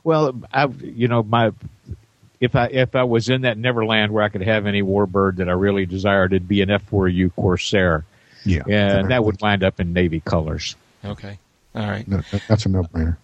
Well, 0.04 0.40
I, 0.52 0.66
you 0.66 1.08
know, 1.08 1.22
my 1.22 1.52
if 2.40 2.54
I 2.54 2.66
if 2.66 2.94
I 2.94 3.02
was 3.02 3.28
in 3.28 3.42
that 3.42 3.58
Neverland 3.58 4.12
where 4.12 4.22
I 4.22 4.28
could 4.28 4.42
have 4.42 4.66
any 4.66 4.82
warbird 4.82 5.36
that 5.36 5.48
I 5.48 5.52
really 5.52 5.84
desired, 5.84 6.32
it'd 6.32 6.48
be 6.48 6.62
an 6.62 6.68
F4U 6.68 7.34
Corsair, 7.34 8.04
Yeah, 8.46 8.62
and 8.98 9.10
that 9.10 9.24
would 9.24 9.40
wind 9.40 9.62
up 9.64 9.80
in 9.80 9.92
navy 9.92 10.20
colors. 10.20 10.76
Okay. 11.04 11.38
All 11.74 11.86
right. 11.88 12.08
that- 12.08 12.42
that's 12.48 12.64
a 12.66 12.68
no 12.68 12.82
brainer. 12.84 13.16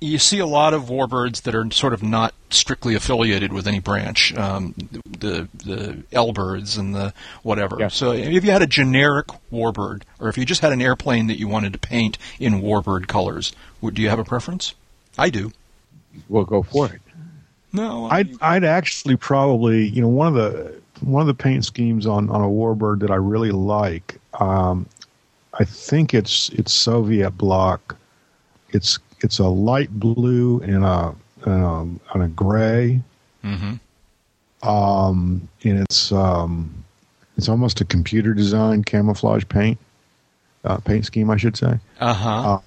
You 0.00 0.18
see 0.18 0.38
a 0.38 0.46
lot 0.46 0.72
of 0.72 0.84
warbirds 0.84 1.42
that 1.42 1.54
are 1.54 1.70
sort 1.70 1.92
of 1.92 2.02
not 2.02 2.32
strictly 2.48 2.94
affiliated 2.94 3.52
with 3.52 3.66
any 3.66 3.80
branch, 3.80 4.34
um, 4.34 4.74
the 5.18 5.46
the 5.52 6.02
L 6.12 6.32
birds 6.32 6.78
and 6.78 6.94
the 6.94 7.12
whatever. 7.42 7.76
Yeah. 7.78 7.88
So 7.88 8.12
if 8.12 8.44
you 8.44 8.50
had 8.50 8.62
a 8.62 8.66
generic 8.66 9.26
warbird, 9.52 10.02
or 10.20 10.28
if 10.28 10.38
you 10.38 10.46
just 10.46 10.62
had 10.62 10.72
an 10.72 10.80
airplane 10.80 11.26
that 11.26 11.38
you 11.38 11.48
wanted 11.48 11.74
to 11.74 11.78
paint 11.78 12.16
in 12.40 12.62
warbird 12.62 13.08
colors, 13.08 13.52
would 13.82 13.94
do 13.94 14.00
you 14.02 14.08
have 14.08 14.18
a 14.18 14.24
preference? 14.24 14.74
I 15.18 15.28
do. 15.28 15.52
We'll 16.30 16.44
go 16.44 16.62
for 16.62 16.86
it. 16.86 17.00
No, 17.74 18.06
I'd 18.06 18.40
I'd 18.40 18.64
actually 18.64 19.16
probably 19.16 19.86
you 19.86 20.00
know 20.00 20.08
one 20.08 20.28
of 20.28 20.34
the 20.34 20.80
one 21.00 21.20
of 21.20 21.26
the 21.26 21.34
paint 21.34 21.64
schemes 21.64 22.06
on 22.06 22.30
on 22.30 22.40
a 22.42 22.48
warbird 22.48 23.00
that 23.00 23.10
I 23.10 23.16
really 23.16 23.50
like. 23.52 24.18
Um, 24.40 24.86
I 25.58 25.64
think 25.64 26.14
it's 26.14 26.48
it's 26.50 26.72
Soviet 26.72 27.30
bloc. 27.32 27.96
It's 28.70 28.98
it's 29.20 29.38
a 29.38 29.48
light 29.48 29.90
blue 29.98 30.60
and 30.60 30.84
a 30.84 31.14
and 31.44 31.62
a, 31.64 32.14
and 32.14 32.22
a 32.24 32.28
gray. 32.28 33.00
hmm 33.42 33.74
Um, 34.62 35.48
and 35.64 35.78
it's 35.80 36.12
um, 36.12 36.84
it's 37.36 37.48
almost 37.48 37.80
a 37.80 37.84
computer 37.84 38.34
designed 38.34 38.86
camouflage 38.86 39.44
paint 39.48 39.78
uh, 40.64 40.78
paint 40.78 41.04
scheme, 41.06 41.30
I 41.30 41.36
should 41.36 41.56
say. 41.56 41.78
Uh-huh. 42.00 42.28
Uh, 42.54 42.60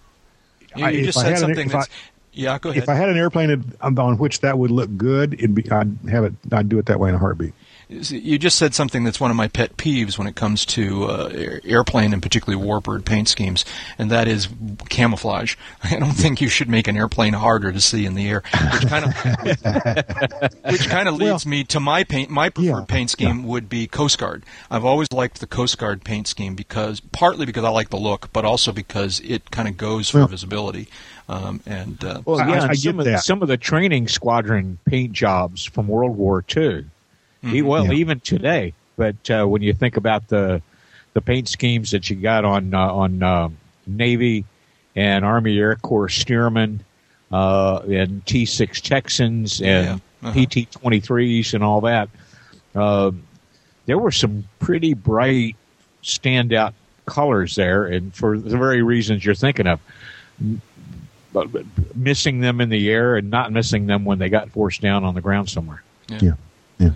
you, 0.76 0.86
I- 0.86 0.90
you 0.92 1.06
just 1.06 1.18
I 1.18 1.22
said 1.24 1.34
had 1.34 1.50
an- 1.50 1.56
something 1.56 1.76
I- 1.76 1.84
yeah, 2.32 2.58
go 2.60 2.70
ahead. 2.70 2.84
If 2.84 2.90
I 2.90 2.94
had 2.94 3.10
an 3.10 3.18
airplane 3.18 3.74
on 3.82 4.18
which 4.18 4.40
that 4.42 4.58
would 4.58 4.70
look 4.72 4.96
good, 4.98 5.34
it'd 5.34 5.56
be 5.56 5.70
I'd 5.72 5.98
have 6.10 6.24
it. 6.24 6.34
I'd 6.52 6.70
do 6.70 6.78
it 6.80 6.86
that 6.86 7.00
way 7.00 7.10
in 7.10 7.16
a 7.16 7.18
heartbeat. 7.18 7.54
You 7.90 8.38
just 8.38 8.60
said 8.60 8.76
something 8.76 9.04
that's 9.04 9.20
one 9.20 9.32
of 9.32 9.38
my 9.38 9.48
pet 9.48 9.76
peeves 9.76 10.16
when 10.16 10.28
it 10.28 10.36
comes 10.36 10.64
to 10.68 11.06
uh, 11.06 11.60
airplane 11.64 12.14
and 12.14 12.22
particularly 12.22 12.64
warbird 12.64 13.04
paint 13.04 13.28
schemes, 13.28 13.66
and 13.98 14.12
that 14.12 14.28
is 14.28 14.48
camouflage. 14.90 15.56
I 15.84 15.98
don't 15.98 16.12
think 16.12 16.40
you 16.40 16.50
should 16.50 16.70
make 16.70 16.88
an 16.88 16.96
airplane 16.96 17.34
harder 17.34 17.72
to 17.72 17.82
see 17.82 18.06
in 18.06 18.14
the 18.14 18.30
air, 18.30 18.44
which 18.74 18.86
kind 18.88 19.06
of 19.06 19.14
which 20.72 20.88
kind 20.88 21.08
of 21.10 21.16
leads 21.16 21.48
me 21.48 21.64
to 21.64 21.80
my 21.80 22.04
paint. 22.04 22.30
My 22.30 22.50
preferred 22.50 22.70
Yeah, 22.82 22.86
paint 22.88 23.10
scheme 23.10 23.44
would 23.46 23.70
be 23.70 23.88
Coast 23.88 24.20
Guard. 24.20 24.44
I've 24.70 24.86
always 24.86 25.12
liked 25.12 25.40
the 25.40 25.48
Coast 25.48 25.80
Guard 25.80 26.04
paint 26.04 26.28
scheme 26.28 26.54
because 26.54 27.00
partly 27.00 27.48
because 27.48 27.64
I 27.64 27.70
like 27.70 27.90
the 27.90 27.98
look, 27.98 28.32
but 28.32 28.46
also 28.46 28.72
because 28.72 29.20
it 29.22 29.50
kind 29.50 29.68
of 29.68 29.78
goes 29.78 30.10
for 30.10 30.20
Well- 30.20 30.28
visibility. 30.28 30.90
Um, 31.28 31.62
and 31.66 32.04
uh, 32.04 32.22
Well, 32.26 32.38
yeah, 32.40 32.64
I 32.64 32.66
and 32.66 32.70
get 32.72 32.78
some 32.80 33.00
of 33.00 33.06
the, 33.06 33.12
that. 33.12 33.24
some 33.24 33.42
of 33.44 33.48
the 33.48 33.58
training 33.58 34.08
squadron 34.08 34.78
paint 34.86 35.12
jobs 35.14 35.64
from 35.66 35.88
World 35.88 36.18
War 36.18 36.44
II. 36.56 36.86
E- 37.44 37.62
well, 37.62 37.86
Yeah. 37.86 37.94
even 37.94 38.20
today. 38.20 38.74
But 38.98 39.30
uh, 39.30 39.46
when 39.46 39.62
you 39.62 39.74
think 39.74 39.98
about 39.98 40.28
the 40.28 40.62
the 41.14 41.22
paint 41.22 41.48
schemes 41.48 41.92
that 41.92 42.10
you 42.10 42.16
got 42.16 42.46
on 42.46 42.74
uh, 42.74 42.94
on 42.94 43.24
uh, 43.24 43.50
Navy 43.88 44.46
and 44.96 45.24
Army 45.24 45.58
Air 45.58 45.76
Corps 45.76 46.08
Stearman 46.10 46.80
uh, 47.32 47.80
and 47.90 48.26
T 48.26 48.46
six 48.46 48.82
Texans 48.82 49.62
and 49.62 50.02
Yeah, 50.22 50.30
uh-huh. 50.30 50.46
PT 50.46 50.72
twenty 50.72 51.00
threes 51.00 51.54
and 51.54 51.64
all 51.64 51.82
that, 51.82 52.10
uh, 52.76 53.12
there 53.86 53.98
were 53.98 54.12
some 54.12 54.44
pretty 54.60 54.94
bright 54.94 55.56
standout 56.04 56.74
colors 57.06 57.56
there, 57.56 57.86
and 57.86 58.14
for 58.14 58.38
the 58.38 58.58
very 58.58 58.84
reasons 58.84 59.24
you're 59.26 59.34
thinking 59.36 59.66
of. 59.68 59.80
But 61.32 61.52
but 61.52 61.64
missing 61.96 62.40
them 62.42 62.60
in 62.60 62.70
the 62.70 62.90
air 62.90 63.16
and 63.16 63.30
not 63.30 63.52
missing 63.52 63.86
them 63.86 64.04
when 64.04 64.20
they 64.20 64.30
got 64.30 64.50
forced 64.50 64.82
down 64.82 65.04
on 65.04 65.14
the 65.16 65.22
ground 65.22 65.50
somewhere. 65.50 65.84
Yeah, 66.10 66.20
yeah. 66.20 66.32
cool, 66.80 66.96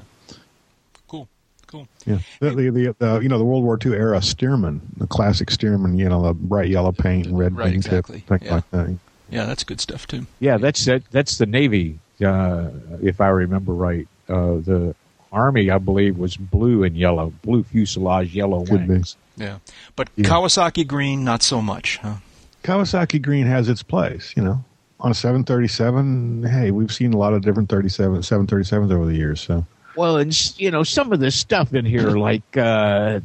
cool. 1.73 1.87
Yeah, 2.05 2.19
the, 2.39 2.49
the, 2.51 2.69
the, 2.69 2.95
the 2.99 3.19
you 3.19 3.27
know 3.27 3.37
the 3.37 3.43
World 3.43 3.63
War 3.65 3.77
II 3.85 3.93
era 3.93 4.19
Stearman, 4.19 4.79
the 4.97 5.07
classic 5.07 5.49
Stearman, 5.49 5.97
you 5.99 6.07
know 6.07 6.21
the 6.23 6.33
bright 6.33 6.69
yellow 6.69 6.91
paint 6.93 7.27
and 7.27 7.37
red 7.37 7.57
Right, 7.57 7.73
wingtip, 7.73 7.75
exactly. 7.75 8.19
things 8.21 8.41
Yeah. 8.43 8.53
like 8.55 8.71
that. 8.71 8.97
Yeah, 9.29 9.45
that's 9.45 9.63
good 9.65 9.81
stuff 9.81 10.07
too. 10.07 10.25
Yeah, 10.39 10.57
that's 10.57 10.85
that, 10.85 11.03
that's 11.11 11.37
the 11.37 11.45
Navy, 11.47 11.99
uh, 12.25 12.69
if 13.01 13.19
I 13.19 13.27
remember 13.29 13.73
right. 13.73 14.07
Uh, 14.29 14.55
the 14.63 14.95
Army, 15.31 15.71
I 15.71 15.79
believe, 15.79 16.17
was 16.17 16.37
blue 16.37 16.83
and 16.83 16.95
yellow, 16.95 17.33
blue 17.43 17.63
fuselage, 17.63 18.33
yellow 18.35 18.63
Could 18.65 18.81
be. 18.87 18.93
wings. 18.93 19.17
Yeah, 19.35 19.57
but 19.95 20.09
Yeah. 20.15 20.29
Kawasaki 20.29 20.85
green, 20.87 21.23
not 21.23 21.41
so 21.41 21.59
much. 21.61 21.97
Huh? 21.97 22.17
Kawasaki 22.63 23.19
green 23.21 23.47
has 23.47 23.67
its 23.67 23.81
place, 23.83 24.31
you 24.37 24.43
know. 24.43 24.63
On 24.99 25.09
a 25.11 25.13
737, 25.15 26.43
hey, 26.43 26.71
we've 26.71 26.93
seen 26.93 27.13
a 27.13 27.17
lot 27.17 27.33
of 27.33 27.41
different 27.41 27.67
37 27.69 28.19
737s 28.21 28.91
over 28.91 29.05
the 29.05 29.15
years, 29.15 29.41
so 29.41 29.65
Well, 29.95 30.17
and 30.17 30.59
you 30.59 30.71
know 30.71 30.83
some 30.83 31.11
of 31.13 31.19
the 31.19 31.31
stuff 31.31 31.73
in 31.73 31.85
here, 31.85 32.11
like 32.17 32.57
uh, 32.57 33.19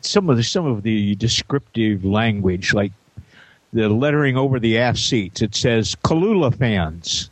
some 0.00 0.30
of 0.30 0.36
the 0.36 0.42
some 0.42 0.66
of 0.66 0.82
the 0.82 1.14
descriptive 1.16 2.04
language, 2.04 2.72
like 2.74 2.92
the 3.72 3.88
lettering 3.88 4.36
over 4.36 4.58
the 4.58 4.78
aft 4.78 4.98
seats. 4.98 5.42
It 5.42 5.54
says 5.54 5.96
Kulula 6.04 6.54
fans, 6.54 7.30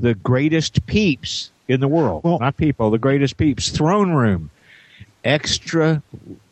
the 0.00 0.14
greatest 0.14 0.84
peeps 0.86 1.50
in 1.68 1.80
the 1.80 1.88
world, 1.88 2.24
Well- 2.24 2.38
not 2.38 2.56
people, 2.56 2.90
the 2.90 2.98
greatest 2.98 3.36
peeps. 3.36 3.68
Throne 3.70 4.12
room, 4.12 4.50
extra. 5.24 6.02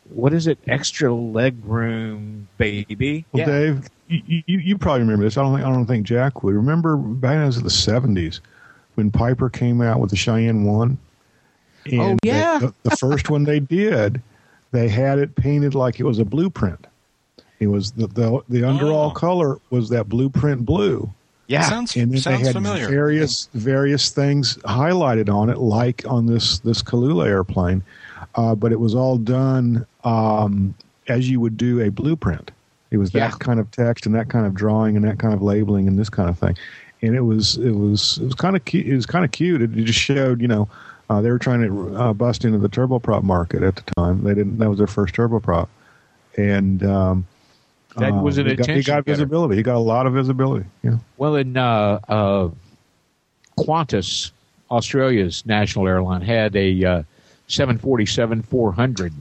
What 0.09 0.33
is 0.33 0.47
it? 0.47 0.59
Extra 0.67 1.13
leg 1.13 1.55
room, 1.65 2.47
baby. 2.57 3.25
Well, 3.31 3.39
Yeah. 3.41 3.45
Dave, 3.59 3.89
you, 4.07 4.43
you 4.45 4.59
you 4.59 4.77
probably 4.77 5.01
remember 5.01 5.23
this. 5.23 5.35
I 5.37 5.41
don't 5.41 5.55
think 5.55 5.65
I 5.65 5.69
don't 5.71 5.85
think 5.87 6.05
Jack 6.05 6.43
would 6.43 6.53
remember. 6.53 6.95
Back 6.95 7.55
in 7.57 7.63
the 7.63 7.69
seventies, 7.69 8.39
when 8.95 9.11
Piper 9.11 9.49
came 9.49 9.81
out 9.81 9.99
with 9.99 10.09
the 10.09 10.15
Cheyenne 10.15 10.63
One. 10.63 10.97
And 11.85 12.01
Oh, 12.01 12.17
yeah. 12.23 12.59
they- 12.59 12.65
the, 12.67 12.73
the 12.83 12.97
first 12.97 13.29
one 13.29 13.43
they 13.43 13.59
did, 13.59 14.21
they 14.71 14.89
had 14.89 15.19
it 15.19 15.35
painted 15.35 15.75
like 15.75 15.99
it 15.99 16.03
was 16.03 16.19
a 16.19 16.25
blueprint. 16.25 16.87
It 17.59 17.67
was 17.67 17.91
the 17.91 18.07
the, 18.07 18.41
the 18.49 18.63
underall 18.63 19.11
Oh. 19.11 19.13
color 19.13 19.59
was 19.69 19.89
that 19.89 20.09
blueprint 20.09 20.65
blue, 20.65 21.09
yeah. 21.47 21.61
sounds 21.61 21.95
and 21.95 22.11
then 22.11 22.19
sounds 22.19 22.39
they 22.39 22.45
had 22.47 22.53
familiar. 22.53 22.89
various 22.89 23.47
various 23.53 24.09
things 24.09 24.57
highlighted 24.65 25.29
on 25.33 25.49
it, 25.49 25.59
like 25.59 26.03
on 26.07 26.25
this 26.25 26.59
this 26.59 26.81
Kulula 26.83 27.27
airplane. 27.27 27.81
Uh, 28.35 28.55
but 28.55 28.73
it 28.73 28.79
was 28.79 28.93
all 28.95 29.17
done 29.17 29.85
um, 30.03 30.73
as 31.07 31.29
you 31.29 31.39
would 31.39 31.55
do 31.55 31.81
a 31.81 31.89
blueprint. 31.89 32.51
It 32.91 32.97
was 32.97 33.11
that 33.11 33.31
Yeah. 33.31 33.37
kind 33.39 33.59
of 33.59 33.71
text 33.71 34.05
and 34.05 34.13
that 34.15 34.27
kind 34.29 34.45
of 34.45 34.53
drawing 34.53 34.95
and 34.97 35.05
that 35.05 35.19
kind 35.19 35.33
of 35.33 35.41
labeling 35.41 35.87
and 35.87 35.97
this 35.97 36.09
kind 36.09 36.29
of 36.29 36.37
thing. 36.37 36.57
And 37.05 37.15
it 37.15 37.21
was 37.21 37.57
it 37.57 37.71
was 37.71 38.17
it 38.17 38.25
was 38.25 38.35
kind 38.35 38.55
of 38.55 38.65
cute. 38.65 38.87
It 38.87 38.95
was 38.95 39.05
kind 39.05 39.23
of 39.23 39.31
cute. 39.31 39.61
It, 39.61 39.77
it 39.77 39.83
just 39.83 39.99
showed 39.99 40.41
you 40.41 40.47
know 40.47 40.67
uh, 41.09 41.21
they 41.21 41.29
were 41.29 41.37
trying 41.39 41.61
to 41.61 41.95
uh, 41.97 42.13
bust 42.13 42.45
into 42.45 42.57
the 42.57 42.69
turboprop 42.69 43.21
market 43.23 43.61
at 43.63 43.75
the 43.75 43.83
time. 43.95 44.23
They 44.23 44.33
didn't. 44.33 44.57
That 44.57 44.69
was 44.69 44.79
their 44.79 44.87
first 44.87 45.13
turboprop, 45.13 45.67
and 46.35 46.83
um, 46.83 47.27
That 47.97 48.13
was 48.13 48.37
an 48.39 48.47
he 48.47 48.55
got, 48.55 48.69
he 48.69 48.81
got 48.81 49.05
visibility. 49.05 49.55
He 49.55 49.63
got 49.63 49.75
a 49.75 49.79
lot 49.79 50.07
of 50.07 50.13
visibility. 50.13 50.65
Yeah. 50.81 50.97
Well, 51.17 51.35
in 51.35 51.55
uh, 51.55 51.99
uh, 52.09 52.49
Qantas, 53.57 54.31
Australia's 54.71 55.45
national 55.45 55.87
airline 55.87 56.21
had 56.21 56.55
a 56.55 56.83
uh, 56.83 57.03
747-400 57.49 59.13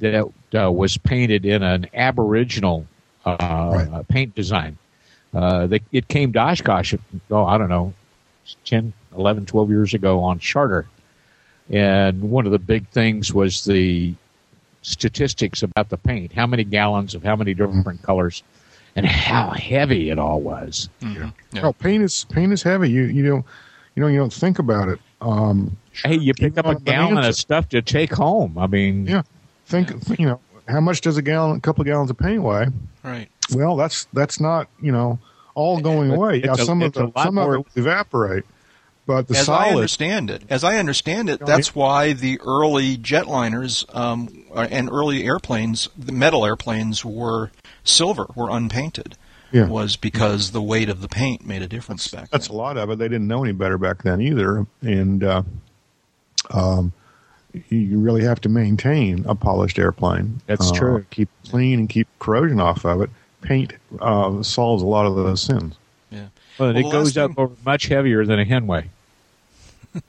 that 0.00 0.28
uh, 0.54 0.70
was 0.70 0.98
painted 0.98 1.46
in 1.46 1.62
an 1.62 1.86
Aboriginal 1.94 2.86
uh, 3.24 3.36
Right. 3.90 4.08
paint 4.08 4.34
design. 4.34 4.76
Uh, 5.36 5.66
they, 5.66 5.80
it 5.92 6.08
came 6.08 6.32
to 6.32 6.38
Oshkosh, 6.40 6.94
oh, 7.30 7.44
I 7.44 7.58
don't 7.58 7.68
know, 7.68 7.92
10, 8.64 8.92
11, 9.16 9.44
12 9.46 9.68
years 9.70 9.92
ago 9.94 10.20
on 10.20 10.38
charter. 10.38 10.86
And 11.68 12.22
one 12.30 12.46
of 12.46 12.52
the 12.52 12.58
big 12.58 12.88
things 12.88 13.34
was 13.34 13.64
the 13.64 14.14
statistics 14.82 15.62
about 15.62 15.88
the 15.88 15.96
paint, 15.96 16.32
how 16.32 16.46
many 16.46 16.64
gallons 16.64 17.14
of 17.14 17.22
how 17.24 17.36
many 17.36 17.54
different 17.54 18.02
colors, 18.02 18.42
and 18.94 19.04
how 19.04 19.50
heavy 19.50 20.10
it 20.10 20.18
all 20.18 20.40
was. 20.40 20.88
Mhm. 21.02 21.32
Yeah. 21.52 21.62
Oh, 21.66 21.72
paint 21.72 22.02
is 22.04 22.24
paint 22.30 22.52
is 22.52 22.62
heavy. 22.62 22.88
You 22.90 23.02
you 23.04 23.26
don't 23.26 23.44
you 23.94 24.00
know 24.02 24.06
you 24.06 24.18
don't 24.18 24.32
think 24.32 24.58
about 24.58 24.88
it. 24.88 25.00
Um, 25.20 25.76
Hey, 26.04 26.16
you 26.18 26.34
pick 26.34 26.56
up 26.58 26.66
a 26.66 26.76
gallon 26.78 27.14
bonanza. 27.16 27.28
of 27.30 27.36
stuff 27.36 27.68
to 27.70 27.82
take 27.82 28.12
home. 28.14 28.56
I 28.58 28.66
mean, 28.68 29.06
Yeah. 29.06 29.22
think 29.66 29.90
you 30.18 30.26
know 30.26 30.40
how 30.68 30.80
much 30.80 31.00
does 31.00 31.16
a 31.16 31.22
gallon, 31.22 31.56
a 31.56 31.60
couple 31.60 31.82
of 31.82 31.86
gallons 31.86 32.10
of 32.10 32.16
paint 32.18 32.42
weigh? 32.42 32.66
Right. 33.02 33.28
Well, 33.54 33.76
that's 33.76 34.06
that's 34.12 34.40
not 34.40 34.68
you 34.80 34.92
know 34.92 35.18
all 35.54 35.80
going 35.80 36.10
away. 36.10 36.42
Yeah, 36.44 36.52
It's 36.52 36.62
a- 36.62 36.64
some 36.66 36.82
of 36.82 36.92
the, 36.92 37.04
lot 37.04 37.24
some 37.24 37.38
of 37.38 37.60
it 37.60 37.66
evaporate, 37.76 38.44
but 39.06 39.28
the 39.28 39.38
as 39.38 39.48
I 39.48 39.70
understand 39.70 40.30
it, 40.30 40.42
as 40.50 40.64
I 40.64 40.76
understand 40.78 41.30
it, 41.30 41.44
that's 41.44 41.74
why 41.74 42.12
the 42.12 42.40
early 42.44 42.96
jetliners 42.96 43.84
um, 43.94 44.44
and 44.54 44.90
early 44.90 45.24
airplanes, 45.24 45.88
the 45.96 46.12
metal 46.12 46.44
airplanes, 46.44 47.04
were 47.04 47.50
silver, 47.84 48.26
were 48.34 48.50
unpainted. 48.50 49.16
Yeah. 49.52 49.68
Was 49.68 49.94
because 49.96 50.50
the 50.50 50.60
weight 50.60 50.88
of 50.88 51.00
the 51.00 51.08
paint 51.08 51.46
made 51.46 51.62
a 51.62 51.68
difference 51.68 52.08
back 52.08 52.30
That's 52.30 52.48
a 52.48 52.52
lot 52.52 52.76
of 52.76 52.90
it. 52.90 52.98
They 52.98 53.06
didn't 53.06 53.28
know 53.28 53.44
any 53.44 53.52
better 53.52 53.78
back 53.78 54.02
then 54.02 54.20
either, 54.20 54.66
and 54.82 55.22
uh, 55.22 55.42
um, 56.50 56.92
you 57.70 57.98
really 58.00 58.24
have 58.24 58.40
to 58.42 58.48
maintain 58.48 59.24
a 59.26 59.34
polished 59.36 59.78
airplane. 59.78 60.42
That's 60.46 60.70
Uh, 60.72 60.74
true. 60.74 61.06
Keep 61.10 61.28
clean 61.48 61.78
and 61.78 61.88
keep 61.88 62.08
corrosion 62.18 62.60
off 62.60 62.84
of 62.84 63.00
it. 63.02 63.10
Paint 63.42 63.74
uh, 64.00 64.42
solves 64.42 64.82
a 64.82 64.86
lot 64.86 65.06
of 65.06 65.16
those 65.16 65.42
sins. 65.42 65.76
Yeah. 66.10 66.28
Well, 66.58 66.72
Well, 66.72 66.76
it 66.76 66.90
goes 66.90 67.16
last 67.16 67.30
up 67.30 67.38
over 67.38 67.54
much 67.64 67.86
heavier 67.86 68.24
than 68.24 68.40
a 68.40 68.44
Henway. 68.44 68.88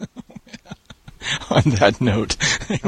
On 1.50 1.62
that 1.72 2.00
note, 2.00 2.38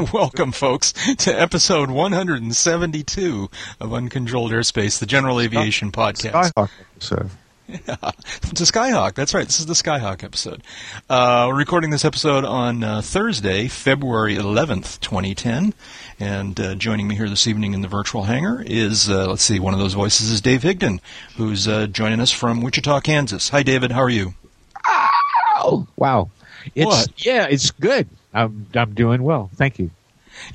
welcome, 0.14 0.52
folks, 0.52 0.92
to 1.16 1.30
episode 1.30 1.90
172 1.90 3.50
of 3.80 3.92
Uncontrolled 3.92 4.52
Airspace, 4.52 4.98
the 4.98 5.06
General 5.06 5.40
Aviation 5.40 5.92
Podcast. 5.92 6.52
Skyhawk 6.52 6.70
episode. 6.96 7.30
to 7.70 8.64
Skyhawk. 8.64 9.14
That's 9.14 9.34
right. 9.34 9.46
This 9.46 9.60
is 9.60 9.66
the 9.66 9.74
Skyhawk 9.74 10.24
episode. 10.24 10.62
Uh, 11.08 11.46
we're 11.48 11.56
recording 11.58 11.90
this 11.90 12.04
episode 12.04 12.44
on 12.44 12.82
uh, 12.82 13.00
Thursday, 13.02 13.68
February 13.68 14.36
11th, 14.36 15.00
2010. 15.00 15.74
And 16.22 16.60
uh, 16.60 16.74
joining 16.74 17.08
me 17.08 17.16
here 17.16 17.30
this 17.30 17.46
evening 17.46 17.72
in 17.72 17.80
the 17.80 17.88
virtual 17.88 18.24
hangar 18.24 18.62
is, 18.66 19.08
uh, 19.08 19.26
let's 19.26 19.42
see, 19.42 19.58
one 19.58 19.72
of 19.72 19.80
those 19.80 19.94
voices 19.94 20.30
is 20.30 20.42
Dave 20.42 20.60
Higdon, 20.62 21.00
who's 21.36 21.66
uh, 21.66 21.86
joining 21.86 22.20
us 22.20 22.30
from 22.30 22.60
Wichita, 22.60 23.00
Kansas. 23.00 23.48
Hi, 23.48 23.62
David. 23.62 23.92
How 23.92 24.00
are 24.02 24.10
you? 24.10 24.34
Oh, 25.62 25.86
wow! 25.96 26.30
It's 26.74 26.86
What? 26.86 27.08
yeah, 27.24 27.46
it's 27.50 27.70
good. 27.70 28.08
I'm 28.34 28.66
I'm 28.74 28.94
doing 28.94 29.22
well. 29.22 29.50
Thank 29.56 29.78
you. 29.78 29.90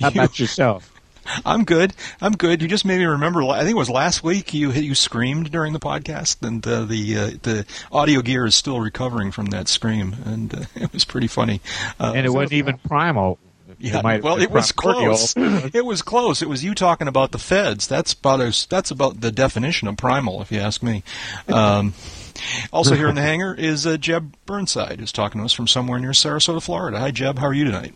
How 0.02 0.10
You- 0.10 0.22
about 0.22 0.40
yourself? 0.40 0.92
I'm 1.46 1.64
good. 1.64 1.94
I'm 2.22 2.34
good. 2.34 2.62
You 2.62 2.68
just 2.68 2.86
made 2.86 3.00
me 3.00 3.06
remember. 3.06 3.42
I 3.42 3.60
think 3.62 3.72
it 3.72 3.78
was 3.78 3.90
last 3.90 4.24
week 4.24 4.54
you 4.54 4.72
you 4.72 4.94
screamed 4.94 5.52
during 5.52 5.74
the 5.74 5.80
podcast, 5.80 6.46
and 6.48 6.66
uh, 6.68 6.86
the 6.86 7.18
uh, 7.18 7.32
the 7.42 7.66
audio 7.92 8.22
gear 8.22 8.46
is 8.46 8.54
still 8.56 8.80
recovering 8.80 9.32
from 9.32 9.48
that 9.48 9.68
scream, 9.68 10.16
and 10.26 10.54
uh, 10.54 10.62
it 10.76 10.94
was 10.94 11.06
pretty 11.06 11.28
funny. 11.28 11.62
Uh, 12.00 12.14
And 12.16 12.26
it 12.28 12.30
wasn't 12.34 12.54
even 12.54 12.78
primal. 12.78 13.40
Yeah, 13.86 14.02
might 14.02 14.24
well, 14.24 14.42
it 14.42 14.50
was 14.50 14.72
primordial. 14.72 15.16
close. 15.16 15.36
it 15.76 15.86
was 15.86 16.02
close. 16.02 16.42
It 16.42 16.50
was 16.50 16.64
you 16.64 16.74
talking 16.74 17.08
about 17.08 17.32
the 17.32 17.38
feds. 17.38 17.88
That's 17.88 18.14
about 18.14 18.42
as, 18.42 18.66
that's 18.66 18.90
about 18.90 19.22
the 19.22 19.32
definition 19.32 19.88
of 19.88 19.96
primal, 19.98 20.42
if 20.42 20.52
you 20.52 20.60
ask 20.60 20.82
me. 20.82 21.04
Um, 21.48 21.94
also 22.74 22.96
here 22.96 23.08
in 23.10 23.16
the 23.16 23.22
hangar 23.22 23.54
is 23.54 23.86
uh, 23.86 23.98
Jeb 23.98 24.34
Burnside, 24.48 25.00
who's 25.00 25.12
talking 25.12 25.40
to 25.40 25.46
us 25.46 25.54
from 25.54 25.68
somewhere 25.68 26.00
near 26.00 26.12
Sarasota, 26.12 26.64
Florida. 26.64 27.00
Hi, 27.00 27.12
Jeb. 27.12 27.38
How 27.38 27.46
are 27.48 27.54
you 27.54 27.64
tonight? 27.66 27.94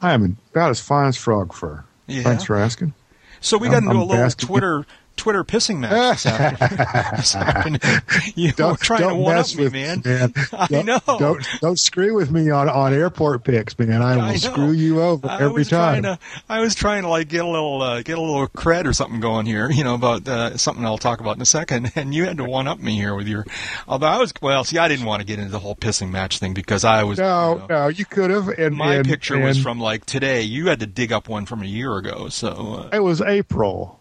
I 0.00 0.14
am 0.14 0.36
about 0.50 0.70
as 0.70 0.80
fine 0.80 1.06
as 1.06 1.16
frog 1.16 1.52
fur. 1.54 1.84
Yeah. 2.08 2.22
Thanks 2.24 2.42
for 2.44 2.56
asking. 2.56 2.92
So 3.40 3.58
we 3.58 3.68
got 3.68 3.74
I'm- 3.74 3.84
into 3.84 3.98
a 3.98 4.02
I'm 4.02 4.08
little 4.08 4.24
basking- 4.24 4.46
Twitter 4.48 4.86
Twitter 5.16 5.44
pissing 5.44 5.78
match 5.78 6.22
this 6.24 6.26
afternoon. 6.26 7.16
this 7.16 7.34
afternoon. 7.36 8.32
You 8.34 8.52
Don't, 8.52 8.78
trying 8.80 9.00
to 9.02 9.08
don't 9.08 9.18
one 9.18 9.32
up 9.36 9.38
mess 9.38 9.56
me, 9.56 9.64
with 9.64 9.72
man. 9.72 10.02
man. 10.04 10.32
I 10.52 10.66
Don't- 10.68 10.86
know. 10.86 11.00
Don't 11.06 11.46
don't 11.60 11.78
screw 11.78 12.14
with 12.14 12.30
me 12.30 12.50
on, 12.50 12.68
on 12.68 12.92
airport 12.92 13.44
picks, 13.44 13.78
man. 13.78 14.02
I 14.02 14.16
will 14.16 14.22
I 14.22 14.36
screw 14.36 14.72
you 14.72 15.00
over 15.02 15.28
I 15.28 15.40
every 15.42 15.64
time. 15.64 16.02
To, 16.04 16.18
I 16.48 16.60
was 16.60 16.74
trying 16.74 17.02
to 17.02 17.08
like 17.08 17.28
get 17.28 17.44
a 17.44 17.48
little 17.48 17.80
uh, 17.82 18.02
get 18.02 18.18
a 18.18 18.20
little 18.20 18.46
cred 18.48 18.86
or 18.86 18.92
something 18.92 19.20
going 19.20 19.46
here, 19.46 19.70
you 19.70 19.84
know, 19.84 19.94
about 19.94 20.26
uh, 20.26 20.56
something 20.56 20.84
I'll 20.84 20.98
talk 20.98 21.20
about 21.20 21.36
in 21.36 21.42
a 21.42 21.46
second. 21.46 21.92
And 22.02 22.14
you 22.14 22.24
had 22.24 22.38
to 22.38 22.44
one 22.44 22.66
up 22.68 22.78
me 22.80 22.94
here 22.96 23.14
with 23.14 23.28
your. 23.28 23.44
Although 23.86 24.06
I 24.06 24.18
was 24.18 24.32
well, 24.40 24.64
see, 24.64 24.78
I 24.78 24.88
didn't 24.88 25.04
want 25.06 25.20
to 25.20 25.26
get 25.26 25.38
into 25.38 25.52
the 25.52 25.58
whole 25.58 25.76
pissing 25.76 26.10
match 26.10 26.38
thing 26.38 26.52
because 26.54 26.84
I 26.84 27.04
was. 27.04 27.18
no, 27.18 27.52
you 27.52 27.58
know, 27.60 27.66
no, 27.68 27.88
you 27.88 28.04
could 28.04 28.30
have. 28.30 28.48
And 28.48 28.74
My 28.76 28.96
and- 28.96 29.06
picture 29.06 29.38
was 29.38 29.60
from 29.62 29.78
like 29.78 30.04
today. 30.06 30.42
You 30.42 30.68
had 30.68 30.80
to 30.80 30.86
dig 30.86 31.12
up 31.12 31.28
one 31.28 31.46
from 31.46 31.62
a 31.62 31.66
year 31.66 31.96
ago. 31.96 32.28
So 32.28 32.88
uh, 32.92 32.96
It 32.96 33.00
was 33.02 33.20
April, 33.20 34.00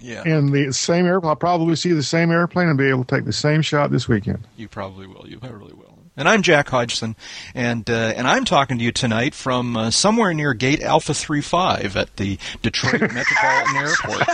yeah, 0.00 0.22
and 0.24 0.52
the 0.52 0.72
same 0.72 1.06
airplane. 1.06 1.30
I'll 1.30 1.36
probably 1.36 1.76
see 1.76 1.92
the 1.92 2.02
same 2.02 2.30
airplane 2.30 2.68
and 2.68 2.78
be 2.78 2.88
able 2.88 3.04
to 3.04 3.16
take 3.16 3.24
the 3.24 3.32
same 3.32 3.62
shot 3.62 3.90
this 3.90 4.08
weekend. 4.08 4.46
you 4.56 4.68
probably 4.68 5.06
will. 5.06 5.26
You 5.28 5.38
really 5.42 5.72
will. 5.72 5.90
And 6.16 6.28
I'm 6.28 6.42
Jack 6.42 6.68
Hodgson, 6.68 7.16
and 7.54 7.88
uh, 7.88 8.12
and 8.16 8.26
I'm 8.26 8.44
talking 8.44 8.78
to 8.78 8.84
you 8.84 8.92
tonight 8.92 9.34
from 9.34 9.76
uh, 9.76 9.90
somewhere 9.90 10.34
near 10.34 10.52
Gate 10.54 10.82
Alpha 10.82 11.14
35 11.14 11.96
at 11.96 12.16
the 12.16 12.38
Detroit 12.62 13.00
Metropolitan 13.14 13.76
Airport. 13.76 14.28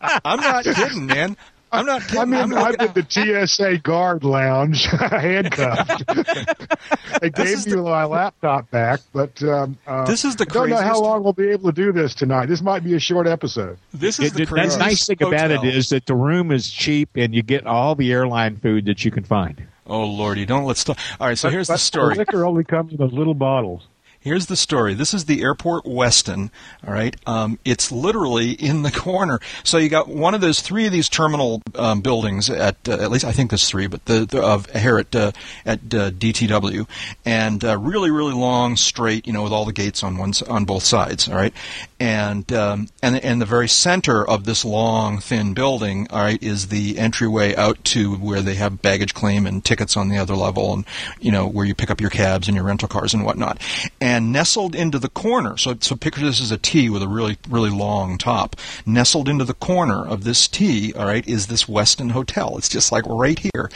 I'm 0.00 0.40
not 0.40 0.64
kidding, 0.64 1.06
man. 1.06 1.36
I'm 1.72 1.84
not 1.84 2.02
kidding. 2.02 2.20
I'm 2.20 2.32
in, 2.32 2.40
I'm 2.40 2.54
I'm 2.54 2.72
looking- 2.72 2.86
in 2.88 2.92
the 2.94 3.46
TSA 3.46 3.78
guard 3.78 4.24
lounge, 4.24 4.84
handcuffed. 4.86 6.04
they 7.20 7.28
This 7.30 7.64
gave 7.64 7.66
me 7.66 7.72
the- 7.72 7.82
my 7.82 8.04
laptop 8.04 8.70
back, 8.70 9.00
but 9.12 9.42
um, 9.42 9.76
uh, 9.86 10.04
This 10.04 10.24
is 10.24 10.36
the 10.36 10.46
I 10.48 10.52
don't 10.52 10.70
know 10.70 10.76
how 10.76 11.00
long 11.00 11.22
we'll 11.24 11.32
be 11.32 11.48
able 11.50 11.72
to 11.72 11.74
do 11.74 11.92
this 11.92 12.14
tonight. 12.14 12.46
This 12.46 12.62
might 12.62 12.84
be 12.84 12.94
a 12.94 13.00
short 13.00 13.26
episode. 13.26 13.78
this 13.92 14.18
is 14.20 14.28
It- 14.32 14.34
the 14.34 14.42
it- 14.44 14.48
the 14.70 14.76
nice 14.78 15.06
thing 15.06 15.22
about 15.22 15.50
it 15.50 15.64
is 15.64 15.88
that 15.90 16.06
the 16.06 16.14
room 16.14 16.52
is 16.52 16.70
cheap 16.70 17.10
and 17.16 17.34
you 17.34 17.42
get 17.42 17.66
all 17.66 17.94
the 17.94 18.12
airline 18.12 18.56
food 18.56 18.84
that 18.86 19.04
you 19.04 19.10
can 19.10 19.24
find. 19.24 19.66
Oh 19.88 20.04
lordy, 20.04 20.46
don't 20.46 20.64
let's 20.64 20.80
stop. 20.80 20.98
All 21.20 21.26
right, 21.28 21.38
so 21.38 21.48
here's 21.48 21.68
But 21.68 21.74
the 21.74 21.78
story. 21.78 22.14
The 22.14 22.20
liquor 22.20 22.44
only 22.44 22.64
comes 22.64 22.92
in 22.92 22.98
those 22.98 23.12
little 23.12 23.34
bottles. 23.34 23.86
Here's 24.26 24.46
the 24.46 24.56
story. 24.56 24.94
This 24.94 25.14
is 25.14 25.26
the 25.26 25.40
Airport 25.40 25.84
Westin. 25.84 26.50
All 26.84 26.92
right, 26.92 27.14
um, 27.28 27.60
it's 27.64 27.92
literally 27.92 28.50
in 28.50 28.82
the 28.82 28.90
corner. 28.94 29.38
So 29.62 29.78
you 29.78 29.88
got 29.88 30.08
one 30.08 30.34
of 30.34 30.40
those 30.40 30.58
three 30.58 30.84
of 30.84 30.90
these 30.90 31.08
terminal 31.08 31.62
um, 31.76 32.00
buildings 32.00 32.50
at 32.50 32.76
uh, 32.88 32.94
at 32.94 33.12
least 33.12 33.24
I 33.24 33.30
think 33.30 33.52
there's 33.52 33.68
three, 33.68 33.86
but 33.86 34.04
the, 34.06 34.26
the 34.26 34.42
of 34.42 34.68
here 34.72 34.98
at 34.98 35.14
uh, 35.14 35.30
at 35.64 35.78
uh, 35.94 36.10
DTW, 36.10 36.88
and 37.24 37.64
uh, 37.64 37.78
really 37.78 38.10
really 38.10 38.34
long 38.34 38.74
straight, 38.74 39.28
you 39.28 39.32
know, 39.32 39.44
with 39.44 39.52
all 39.52 39.64
the 39.64 39.72
gates 39.72 40.02
on 40.02 40.18
one 40.18 40.32
on 40.48 40.64
both 40.64 40.82
sides. 40.82 41.28
All 41.28 41.36
right, 41.36 41.54
and 42.00 42.52
um, 42.52 42.88
and 43.04 43.22
and 43.22 43.40
the 43.40 43.46
very 43.46 43.68
center 43.68 44.28
of 44.28 44.44
this 44.44 44.64
long 44.64 45.20
thin 45.20 45.54
building, 45.54 46.08
all 46.10 46.18
right, 46.18 46.42
is 46.42 46.66
the 46.66 46.98
entryway 46.98 47.54
out 47.54 47.84
to 47.84 48.16
where 48.16 48.42
they 48.42 48.56
have 48.56 48.82
baggage 48.82 49.14
claim 49.14 49.46
and 49.46 49.64
tickets 49.64 49.96
on 49.96 50.08
the 50.08 50.18
other 50.18 50.34
level, 50.34 50.72
and 50.74 50.84
you 51.20 51.30
know 51.30 51.46
where 51.46 51.64
you 51.64 51.76
pick 51.76 51.92
up 51.92 52.00
your 52.00 52.10
cabs 52.10 52.48
and 52.48 52.56
your 52.56 52.64
rental 52.64 52.88
cars 52.88 53.14
and 53.14 53.24
whatnot. 53.24 53.60
And 54.00 54.15
nestled 54.18 54.74
into 54.74 54.98
the 54.98 55.08
corner, 55.08 55.56
so 55.56 55.76
so 55.80 55.96
picture 55.96 56.22
this 56.22 56.40
as 56.40 56.50
a 56.50 56.58
T 56.58 56.88
with 56.90 57.02
a 57.02 57.08
really 57.08 57.38
really 57.48 57.70
long 57.70 58.18
top. 58.18 58.56
Nestled 58.84 59.28
into 59.28 59.44
the 59.44 59.54
corner 59.54 60.06
of 60.06 60.24
this 60.24 60.48
T, 60.48 60.92
all 60.94 61.06
right, 61.06 61.26
is 61.26 61.46
this 61.46 61.64
Westin 61.64 62.12
Hotel. 62.12 62.56
It's 62.58 62.68
just 62.68 62.92
like 62.92 63.04
right 63.06 63.38
here. 63.38 63.70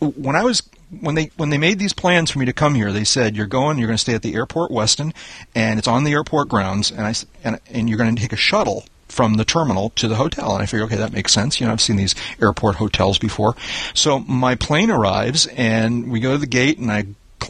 When 0.00 0.36
I 0.36 0.44
was 0.44 0.62
when 1.00 1.14
they 1.14 1.30
when 1.36 1.50
they 1.50 1.58
made 1.58 1.78
these 1.78 1.92
plans 1.92 2.30
for 2.30 2.38
me 2.38 2.46
to 2.46 2.52
come 2.52 2.74
here, 2.74 2.92
they 2.92 3.04
said 3.04 3.36
you're 3.36 3.46
going, 3.46 3.78
you're 3.78 3.88
going 3.88 3.96
to 3.96 4.02
stay 4.02 4.14
at 4.14 4.22
the 4.22 4.34
airport 4.34 4.70
Westin, 4.70 5.14
and 5.54 5.78
it's 5.78 5.88
on 5.88 6.04
the 6.04 6.12
airport 6.12 6.48
grounds, 6.48 6.90
and 6.90 7.02
I 7.02 7.14
and 7.44 7.60
and 7.70 7.88
you're 7.88 7.98
going 7.98 8.14
to 8.14 8.20
take 8.20 8.32
a 8.32 8.36
shuttle 8.36 8.84
from 9.08 9.34
the 9.34 9.44
terminal 9.44 9.90
to 9.90 10.08
the 10.08 10.16
hotel. 10.16 10.54
And 10.54 10.62
I 10.62 10.66
figured, 10.66 10.86
okay, 10.86 10.96
that 10.96 11.12
makes 11.12 11.32
sense. 11.32 11.60
You 11.60 11.66
know, 11.66 11.72
I've 11.72 11.82
seen 11.82 11.96
these 11.96 12.14
airport 12.40 12.76
hotels 12.76 13.18
before. 13.18 13.54
So 13.94 14.20
my 14.20 14.54
plane 14.54 14.90
arrives, 14.90 15.46
and 15.48 16.10
we 16.10 16.18
go 16.18 16.32
to 16.32 16.38
the 16.38 16.46
gate, 16.46 16.78
and 16.78 16.90
I 16.90 17.04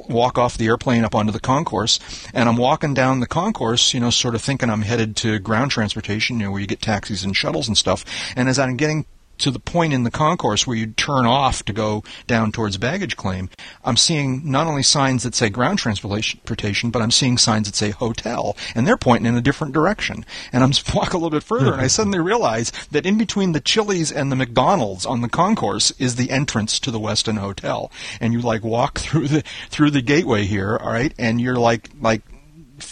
walk 0.08 0.38
off 0.38 0.58
the 0.58 0.66
airplane 0.66 1.04
up 1.04 1.14
onto 1.14 1.32
the 1.32 1.40
concourse, 1.40 1.98
and 2.34 2.48
I'm 2.48 2.56
walking 2.56 2.94
down 2.94 3.20
the 3.20 3.26
concourse, 3.26 3.94
you 3.94 4.00
know, 4.00 4.10
sort 4.10 4.34
of 4.34 4.42
thinking 4.42 4.70
I'm 4.70 4.82
headed 4.82 5.16
to 5.18 5.38
ground 5.38 5.70
transportation, 5.70 6.38
you 6.38 6.46
know, 6.46 6.52
where 6.52 6.60
you 6.60 6.66
get 6.66 6.80
taxis 6.80 7.24
and 7.24 7.36
shuttles 7.36 7.68
and 7.68 7.76
stuff. 7.76 8.04
And 8.36 8.48
as 8.48 8.58
I'm 8.58 8.76
getting 8.76 9.06
to 9.38 9.50
the 9.50 9.58
point 9.58 9.92
in 9.92 10.04
the 10.04 10.10
concourse 10.10 10.66
where 10.66 10.76
you 10.76 10.88
turn 10.88 11.26
off 11.26 11.64
to 11.64 11.72
go 11.72 12.02
down 12.26 12.52
towards 12.52 12.76
baggage 12.76 13.16
claim, 13.16 13.50
I'm 13.84 13.96
seeing 13.96 14.50
not 14.50 14.66
only 14.66 14.82
signs 14.82 15.22
that 15.22 15.34
say 15.34 15.50
ground 15.50 15.78
transportation, 15.78 16.90
but 16.90 17.02
I'm 17.02 17.10
seeing 17.10 17.38
signs 17.38 17.66
that 17.66 17.76
say 17.76 17.90
hotel, 17.90 18.56
and 18.74 18.86
they're 18.86 18.96
pointing 18.96 19.26
in 19.26 19.36
a 19.36 19.42
different 19.42 19.72
direction. 19.72 20.24
And 20.52 20.62
I'm 20.62 20.72
walk 20.94 21.12
a 21.12 21.16
little 21.16 21.30
bit 21.30 21.42
further, 21.42 21.72
and 21.72 21.80
I 21.80 21.84
mm-hmm. 21.84 21.88
suddenly 21.88 22.20
realize 22.20 22.72
that 22.90 23.06
in 23.06 23.18
between 23.18 23.52
the 23.52 23.60
Chili's 23.60 24.12
and 24.12 24.30
the 24.30 24.36
McDonald's 24.36 25.06
on 25.06 25.20
the 25.20 25.28
concourse 25.28 25.92
is 25.98 26.16
the 26.16 26.30
entrance 26.30 26.78
to 26.80 26.90
the 26.90 27.00
Westin 27.00 27.38
Hotel, 27.38 27.90
and 28.20 28.32
you 28.32 28.40
like 28.40 28.64
walk 28.64 28.98
through 28.98 29.28
the 29.28 29.44
through 29.70 29.90
the 29.90 30.02
gateway 30.02 30.44
here, 30.44 30.76
all 30.80 30.92
right, 30.92 31.14
and 31.18 31.40
you're 31.40 31.56
like 31.56 31.90
like 32.00 32.22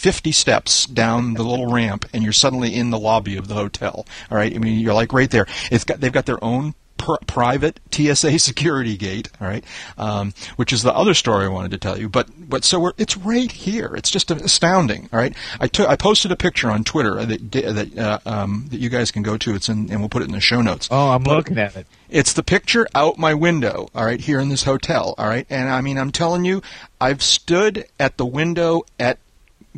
50 0.01 0.31
steps 0.31 0.87
down 0.87 1.35
the 1.35 1.43
little 1.43 1.71
ramp 1.71 2.05
and 2.11 2.23
you're 2.23 2.33
suddenly 2.33 2.73
in 2.73 2.89
the 2.89 2.97
lobby 2.97 3.37
of 3.37 3.47
the 3.47 3.53
hotel. 3.53 4.07
All 4.31 4.37
right. 4.37 4.51
I 4.51 4.57
mean, 4.57 4.79
you're 4.79 4.95
like 4.95 5.13
right 5.13 5.29
there. 5.29 5.45
It's 5.69 5.83
got, 5.83 6.01
they've 6.01 6.11
got 6.11 6.25
their 6.25 6.43
own 6.43 6.73
private 6.97 7.79
TSA 7.91 8.39
security 8.39 8.97
gate. 8.97 9.29
All 9.39 9.47
right. 9.47 9.63
Um, 9.99 10.33
which 10.55 10.73
is 10.73 10.81
the 10.81 10.91
other 10.91 11.13
story 11.13 11.45
I 11.45 11.49
wanted 11.49 11.69
to 11.71 11.77
tell 11.77 11.99
you. 11.99 12.09
But, 12.09 12.29
but 12.35 12.63
so 12.63 12.79
we're, 12.79 12.93
it's 12.97 13.15
right 13.15 13.51
here. 13.51 13.93
It's 13.95 14.09
just 14.09 14.31
astounding. 14.31 15.07
All 15.13 15.19
right. 15.19 15.35
I 15.59 15.67
took, 15.67 15.87
I 15.87 15.95
posted 15.95 16.31
a 16.31 16.35
picture 16.35 16.71
on 16.71 16.83
Twitter 16.83 17.23
that, 17.23 17.51
that, 17.51 17.95
uh, 17.95 18.19
um, 18.25 18.65
that 18.71 18.79
you 18.79 18.89
guys 18.89 19.11
can 19.11 19.21
go 19.21 19.37
to. 19.37 19.53
It's 19.53 19.69
in, 19.69 19.91
and 19.91 19.99
we'll 19.99 20.09
put 20.09 20.23
it 20.23 20.29
in 20.29 20.31
the 20.31 20.41
show 20.41 20.63
notes. 20.63 20.87
Oh, 20.89 21.11
I'm 21.11 21.23
looking 21.25 21.59
at 21.59 21.75
it. 21.75 21.85
It's 22.09 22.33
the 22.33 22.43
picture 22.43 22.87
out 22.95 23.19
my 23.19 23.35
window, 23.35 23.87
all 23.93 24.03
right, 24.03 24.19
here 24.19 24.39
in 24.39 24.49
this 24.49 24.63
hotel, 24.63 25.13
all 25.19 25.27
right? 25.27 25.45
And 25.47 25.69
I 25.69 25.79
mean, 25.81 25.99
I'm 25.99 26.11
telling 26.11 26.43
you, 26.43 26.63
I've 26.99 27.21
stood 27.21 27.85
at 27.99 28.17
the 28.17 28.25
window 28.25 28.81
at 28.99 29.19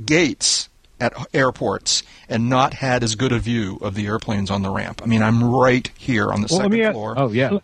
gates 0.05 0.69
at 0.99 1.13
airports 1.33 2.03
and 2.29 2.49
not 2.49 2.73
had 2.75 3.03
as 3.03 3.15
good 3.15 3.31
a 3.31 3.39
view 3.39 3.77
of 3.81 3.95
the 3.95 4.05
airplanes 4.07 4.49
on 4.49 4.61
the 4.61 4.69
ramp. 4.69 5.01
I 5.03 5.07
mean, 5.07 5.21
I'm 5.21 5.43
right 5.43 5.89
here 5.97 6.31
on 6.31 6.41
the 6.41 6.47
Well, 6.49 6.59
let 6.59 6.65
second 6.65 6.71
me 6.71 6.81
a- 6.85 6.91
floor. 6.93 7.13
Oh 7.17 7.31
yeah. 7.31 7.57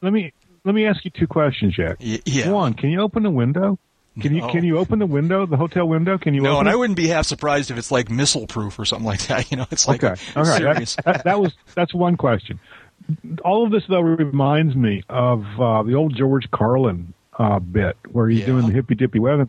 Let 0.00 0.12
me 0.12 0.32
let 0.64 0.74
me 0.74 0.86
ask 0.86 1.04
you 1.04 1.10
two 1.10 1.26
questions, 1.26 1.74
Jack. 1.76 1.98
Y- 2.00 2.20
yeah. 2.24 2.50
One, 2.50 2.74
can 2.74 2.90
you 2.90 3.00
open 3.00 3.22
the 3.22 3.30
window? 3.30 3.78
Can 4.20 4.34
you 4.34 4.46
can 4.48 4.62
you 4.64 4.76
open 4.78 4.98
the 4.98 5.06
window, 5.06 5.46
the 5.46 5.56
hotel 5.56 5.86
window? 5.88 6.18
Can 6.18 6.34
you 6.34 6.42
No, 6.42 6.50
open 6.56 6.66
and 6.66 6.68
it? 6.68 6.72
I 6.72 6.76
wouldn't 6.76 6.98
be 6.98 7.06
half 7.08 7.24
surprised 7.24 7.70
if 7.70 7.78
it's 7.78 7.90
like 7.90 8.10
missile 8.10 8.46
proof 8.46 8.78
or 8.78 8.84
something 8.84 9.06
like 9.06 9.26
that. 9.28 9.48
You 9.50 9.56
know, 9.56 9.66
it's 9.70 9.88
like 9.88 10.04
okay. 10.04 10.20
All 10.36 10.42
right. 10.44 10.58
serious. 10.58 10.96
That, 10.96 11.04
that, 11.04 11.24
that 11.24 11.40
was 11.40 11.52
that's 11.74 11.94
one 11.94 12.16
question. 12.16 12.60
All 13.44 13.64
of 13.64 13.72
this 13.72 13.84
though 13.88 14.00
reminds 14.00 14.74
me 14.76 15.02
of 15.08 15.44
uh, 15.58 15.82
the 15.82 15.94
old 15.94 16.14
George 16.14 16.50
Carlin 16.50 17.14
uh, 17.38 17.58
bit 17.58 17.96
where 18.10 18.28
he's 18.28 18.40
Yeah. 18.40 18.46
doing 18.46 18.66
the 18.66 18.72
hippy 18.72 18.94
dippy 18.96 19.18
weather, 19.18 19.48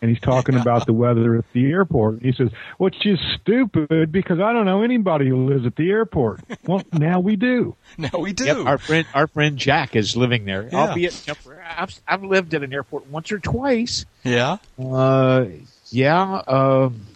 and 0.00 0.10
he's 0.10 0.20
talking 0.20 0.54
about 0.56 0.86
the 0.86 0.92
weather 0.92 1.36
at 1.36 1.44
the 1.52 1.70
airport. 1.70 2.22
He 2.22 2.32
says, 2.32 2.50
"Which 2.78 3.04
is 3.04 3.18
stupid 3.40 4.12
because 4.12 4.38
I 4.40 4.52
don't 4.52 4.66
know 4.66 4.82
anybody 4.82 5.28
who 5.28 5.46
lives 5.46 5.66
at 5.66 5.76
the 5.76 5.90
airport." 5.90 6.40
well, 6.66 6.82
now 6.92 7.20
we 7.20 7.36
do. 7.36 7.74
now 7.96 8.10
we 8.18 8.32
do. 8.32 8.44
Yep, 8.44 8.66
our 8.66 8.78
friend, 8.78 9.06
our 9.14 9.26
friend 9.26 9.56
Jack 9.56 9.96
is 9.96 10.16
living 10.16 10.44
there. 10.44 10.68
Yeah. 10.70 10.78
Albeit, 10.78 11.22
temporary. 11.26 11.64
I've, 11.64 12.00
I've 12.06 12.22
lived 12.22 12.54
at 12.54 12.62
an 12.62 12.72
airport 12.72 13.08
once 13.08 13.32
or 13.32 13.38
twice. 13.38 14.04
yeah. 14.24 14.58
Uh, 14.78 15.46
yeah, 15.90 16.42
um, 16.46 17.06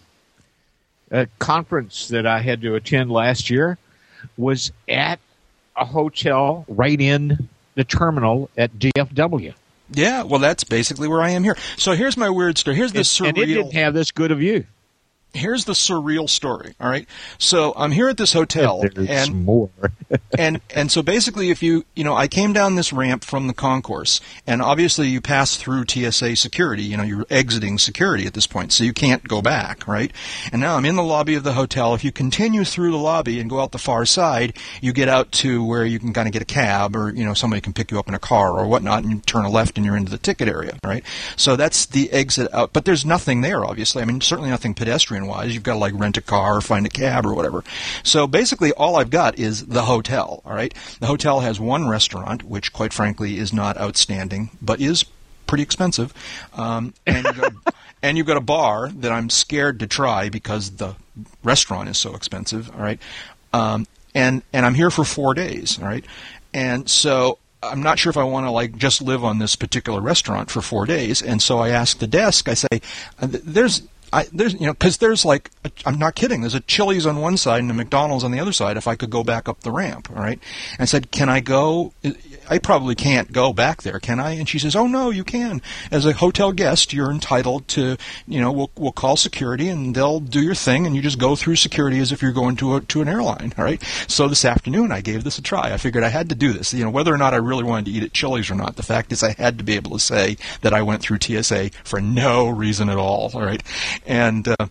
a 1.11 1.27
conference 1.37 2.07
that 2.07 2.25
I 2.25 2.41
had 2.41 2.61
to 2.61 2.75
attend 2.75 3.11
last 3.11 3.49
year 3.49 3.77
was 4.35 4.71
at 4.89 5.19
a 5.75 5.85
hotel 5.85 6.65
right 6.67 6.99
in 6.99 7.49
the 7.75 7.83
terminal 7.83 8.49
at 8.57 8.73
DFW. 8.73 9.53
Yeah, 9.91 10.23
well, 10.23 10.39
that's 10.39 10.63
basically 10.63 11.07
where 11.07 11.21
I 11.21 11.31
am 11.31 11.43
here. 11.43 11.57
So 11.77 11.93
here's 11.93 12.17
my 12.17 12.29
weird 12.29 12.57
story. 12.57 12.75
Here's 12.75 12.93
the 12.93 12.99
And, 12.99 13.37
and 13.37 13.37
it 13.37 13.45
didn't 13.45 13.73
have 13.73 13.93
this 13.93 14.11
good 14.11 14.31
of 14.31 14.39
view. 14.39 14.65
Here's 15.33 15.65
the 15.65 15.73
surreal 15.73 16.29
story. 16.29 16.75
All 16.79 16.89
right. 16.89 17.07
So 17.37 17.73
I'm 17.75 17.91
here 17.91 18.07
at 18.07 18.17
this 18.17 18.33
hotel, 18.33 18.83
There's 18.93 19.09
and 19.09 19.45
more. 19.45 19.69
and 20.37 20.61
and 20.73 20.91
so 20.91 21.01
basically, 21.01 21.49
if 21.49 21.61
you 21.61 21.85
you 21.95 22.03
know, 22.03 22.15
I 22.15 22.27
came 22.27 22.53
down 22.53 22.75
this 22.75 22.93
ramp 22.93 23.23
from 23.23 23.47
the 23.47 23.53
concourse, 23.53 24.21
and 24.47 24.61
obviously 24.61 25.07
you 25.09 25.21
pass 25.21 25.57
through 25.57 25.85
TSA 25.87 26.35
security. 26.35 26.83
You 26.83 26.97
know, 26.97 27.03
you're 27.03 27.25
exiting 27.29 27.77
security 27.77 28.25
at 28.25 28.33
this 28.33 28.47
point, 28.47 28.71
so 28.71 28.83
you 28.83 28.93
can't 28.93 29.27
go 29.27 29.41
back, 29.41 29.87
right? 29.87 30.11
And 30.51 30.61
now 30.61 30.77
I'm 30.77 30.85
in 30.85 30.95
the 30.95 31.03
lobby 31.03 31.35
of 31.35 31.43
the 31.43 31.53
hotel. 31.53 31.93
If 31.93 32.03
you 32.03 32.11
continue 32.11 32.63
through 32.63 32.91
the 32.91 32.97
lobby 32.97 33.39
and 33.39 33.49
go 33.49 33.59
out 33.59 33.71
the 33.71 33.77
far 33.77 34.05
side, 34.05 34.57
you 34.81 34.93
get 34.93 35.09
out 35.09 35.31
to 35.33 35.65
where 35.65 35.85
you 35.85 35.99
can 35.99 36.13
kind 36.13 36.27
of 36.27 36.33
get 36.33 36.41
a 36.41 36.45
cab, 36.45 36.95
or 36.95 37.13
you 37.13 37.25
know, 37.25 37.33
somebody 37.33 37.61
can 37.61 37.73
pick 37.73 37.91
you 37.91 37.99
up 37.99 38.07
in 38.07 38.13
a 38.13 38.19
car 38.19 38.57
or 38.57 38.67
whatnot, 38.67 39.03
and 39.03 39.11
you 39.11 39.19
turn 39.19 39.45
a 39.45 39.49
left 39.49 39.77
and 39.77 39.85
you're 39.85 39.97
into 39.97 40.11
the 40.11 40.17
ticket 40.17 40.47
area, 40.47 40.77
right? 40.83 41.03
So 41.35 41.55
that's 41.55 41.87
the 41.87 42.11
exit 42.11 42.53
out. 42.53 42.71
But 42.73 42.85
there's 42.85 43.05
nothing 43.05 43.41
there, 43.41 43.65
obviously. 43.65 44.01
I 44.01 44.05
mean, 44.05 44.21
certainly 44.21 44.49
nothing 44.49 44.73
pedestrian 44.73 45.22
wise. 45.27 45.53
You've 45.53 45.63
got 45.63 45.73
to 45.73 45.79
like 45.79 45.93
rent 45.95 46.17
a 46.17 46.21
car 46.21 46.57
or 46.57 46.61
find 46.61 46.85
a 46.85 46.89
cab 46.89 47.25
or 47.25 47.33
whatever. 47.33 47.63
So 48.03 48.27
basically, 48.27 48.71
all 48.73 48.95
I've 48.95 49.09
got 49.09 49.39
is 49.39 49.65
the 49.65 49.83
hotel. 49.83 50.41
All 50.45 50.53
right, 50.53 50.73
the 50.99 51.07
hotel 51.07 51.41
has 51.41 51.59
one 51.59 51.87
restaurant, 51.87 52.43
which 52.43 52.73
quite 52.73 52.93
frankly 52.93 53.37
is 53.37 53.53
not 53.53 53.77
outstanding, 53.77 54.51
but 54.61 54.79
is 54.79 55.05
pretty 55.47 55.63
expensive. 55.63 56.13
Um, 56.53 56.93
and 57.05 57.25
you've 57.25 57.37
got, 57.39 57.53
and 58.03 58.17
you've 58.17 58.27
got 58.27 58.37
a 58.37 58.41
bar 58.41 58.89
that 58.89 59.11
I'm 59.11 59.29
scared 59.29 59.79
to 59.79 59.87
try 59.87 60.29
because 60.29 60.71
the 60.71 60.95
restaurant 61.43 61.89
is 61.89 61.97
so 61.97 62.15
expensive. 62.15 62.71
All 62.75 62.81
right, 62.81 62.99
um, 63.53 63.87
and 64.15 64.43
and 64.51 64.65
I'm 64.65 64.75
here 64.75 64.89
for 64.89 65.03
four 65.03 65.33
days. 65.33 65.79
All 65.79 65.85
right, 65.85 66.05
and 66.53 66.89
so 66.89 67.37
I'm 67.63 67.81
not 67.81 67.99
sure 67.99 68.09
if 68.09 68.17
I 68.17 68.23
want 68.23 68.45
to 68.45 68.51
like 68.51 68.75
just 68.77 69.01
live 69.01 69.23
on 69.23 69.39
this 69.39 69.55
particular 69.55 70.01
restaurant 70.01 70.51
for 70.51 70.61
four 70.61 70.85
days. 70.85 71.21
And 71.21 71.41
so 71.41 71.59
I 71.59 71.69
asked 71.69 71.99
the 71.99 72.07
desk. 72.07 72.49
I 72.49 72.53
say, 72.55 72.67
uh, 73.21 73.27
"There's." 73.29 73.83
I, 74.13 74.27
there's 74.31 74.53
you 74.53 74.67
know 74.67 74.73
because 74.73 74.97
there's 74.97 75.25
like 75.25 75.49
I'm 75.85 75.97
not 75.97 76.13
kidding 76.13 76.41
there's 76.41 76.53
a 76.53 76.59
Chili's 76.59 77.07
on 77.07 77.19
one 77.19 77.35
side 77.35 77.61
and 77.61 77.71
a 77.71 77.73
McDonald's 77.73 78.23
on 78.23 78.31
the 78.31 78.39
other 78.39 78.53
side 78.53 78.77
if 78.77 78.87
I 78.87 78.95
could 78.95 79.09
go 79.09 79.23
back 79.23 79.49
up 79.49 79.61
the 79.61 79.71
ramp 79.71 80.09
all 80.11 80.21
right? 80.21 80.39
And 80.77 80.87
said 80.87 81.11
can 81.11 81.29
I 81.29 81.39
go 81.39 81.93
I 82.49 82.57
probably 82.57 82.95
can't 82.95 83.31
go 83.31 83.53
back 83.53 83.83
there 83.83 83.99
can 83.99 84.19
I? 84.19 84.31
And 84.31 84.47
she 84.47 84.59
says 84.59 84.75
oh 84.75 84.87
no 84.87 85.09
you 85.09 85.23
can. 85.23 85.61
As 85.91 86.05
a 86.05 86.13
hotel 86.13 86.51
guest 86.51 86.93
you're 86.93 87.11
entitled 87.11 87.67
to 87.69 87.97
you 88.27 88.41
know 88.41 88.51
we'll 88.51 88.71
we'll 88.75 88.91
call 88.91 89.15
security 89.15 89.69
and 89.69 89.95
they'll 89.95 90.19
do 90.19 90.41
your 90.41 90.55
thing 90.55 90.85
and 90.85 90.95
you 90.95 91.01
just 91.01 91.19
go 91.19 91.35
through 91.35 91.55
security 91.55 91.99
as 91.99 92.11
if 92.11 92.21
you're 92.21 92.31
going 92.31 92.55
to 92.57 92.75
a 92.75 92.81
to 92.81 93.01
an 93.01 93.07
airline 93.07 93.53
all 93.57 93.63
right? 93.63 93.81
So 94.07 94.27
this 94.27 94.45
afternoon 94.45 94.91
I 94.91 95.01
gave 95.01 95.23
this 95.23 95.37
a 95.37 95.41
try. 95.41 95.73
I 95.73 95.77
figured 95.77 96.03
I 96.03 96.09
had 96.09 96.29
to 96.29 96.35
do 96.35 96.53
this. 96.53 96.73
You 96.73 96.83
know 96.83 96.91
whether 96.91 97.13
or 97.13 97.17
not 97.17 97.33
I 97.33 97.37
really 97.37 97.63
wanted 97.63 97.85
to 97.85 97.91
eat 97.91 98.03
at 98.03 98.13
Chili's 98.13 98.49
or 98.49 98.55
not 98.55 98.75
the 98.75 98.83
fact 98.83 99.11
is 99.11 99.23
I 99.23 99.33
had 99.33 99.57
to 99.57 99.63
be 99.63 99.75
able 99.75 99.91
to 99.91 99.99
say 99.99 100.37
that 100.61 100.73
I 100.73 100.81
went 100.81 101.01
through 101.01 101.19
TSA 101.19 101.71
for 101.83 102.01
no 102.01 102.49
reason 102.49 102.89
at 102.89 102.97
all 102.97 103.31
all 103.33 103.41
right? 103.41 103.63
And 104.05 104.47
uh, 104.47 104.67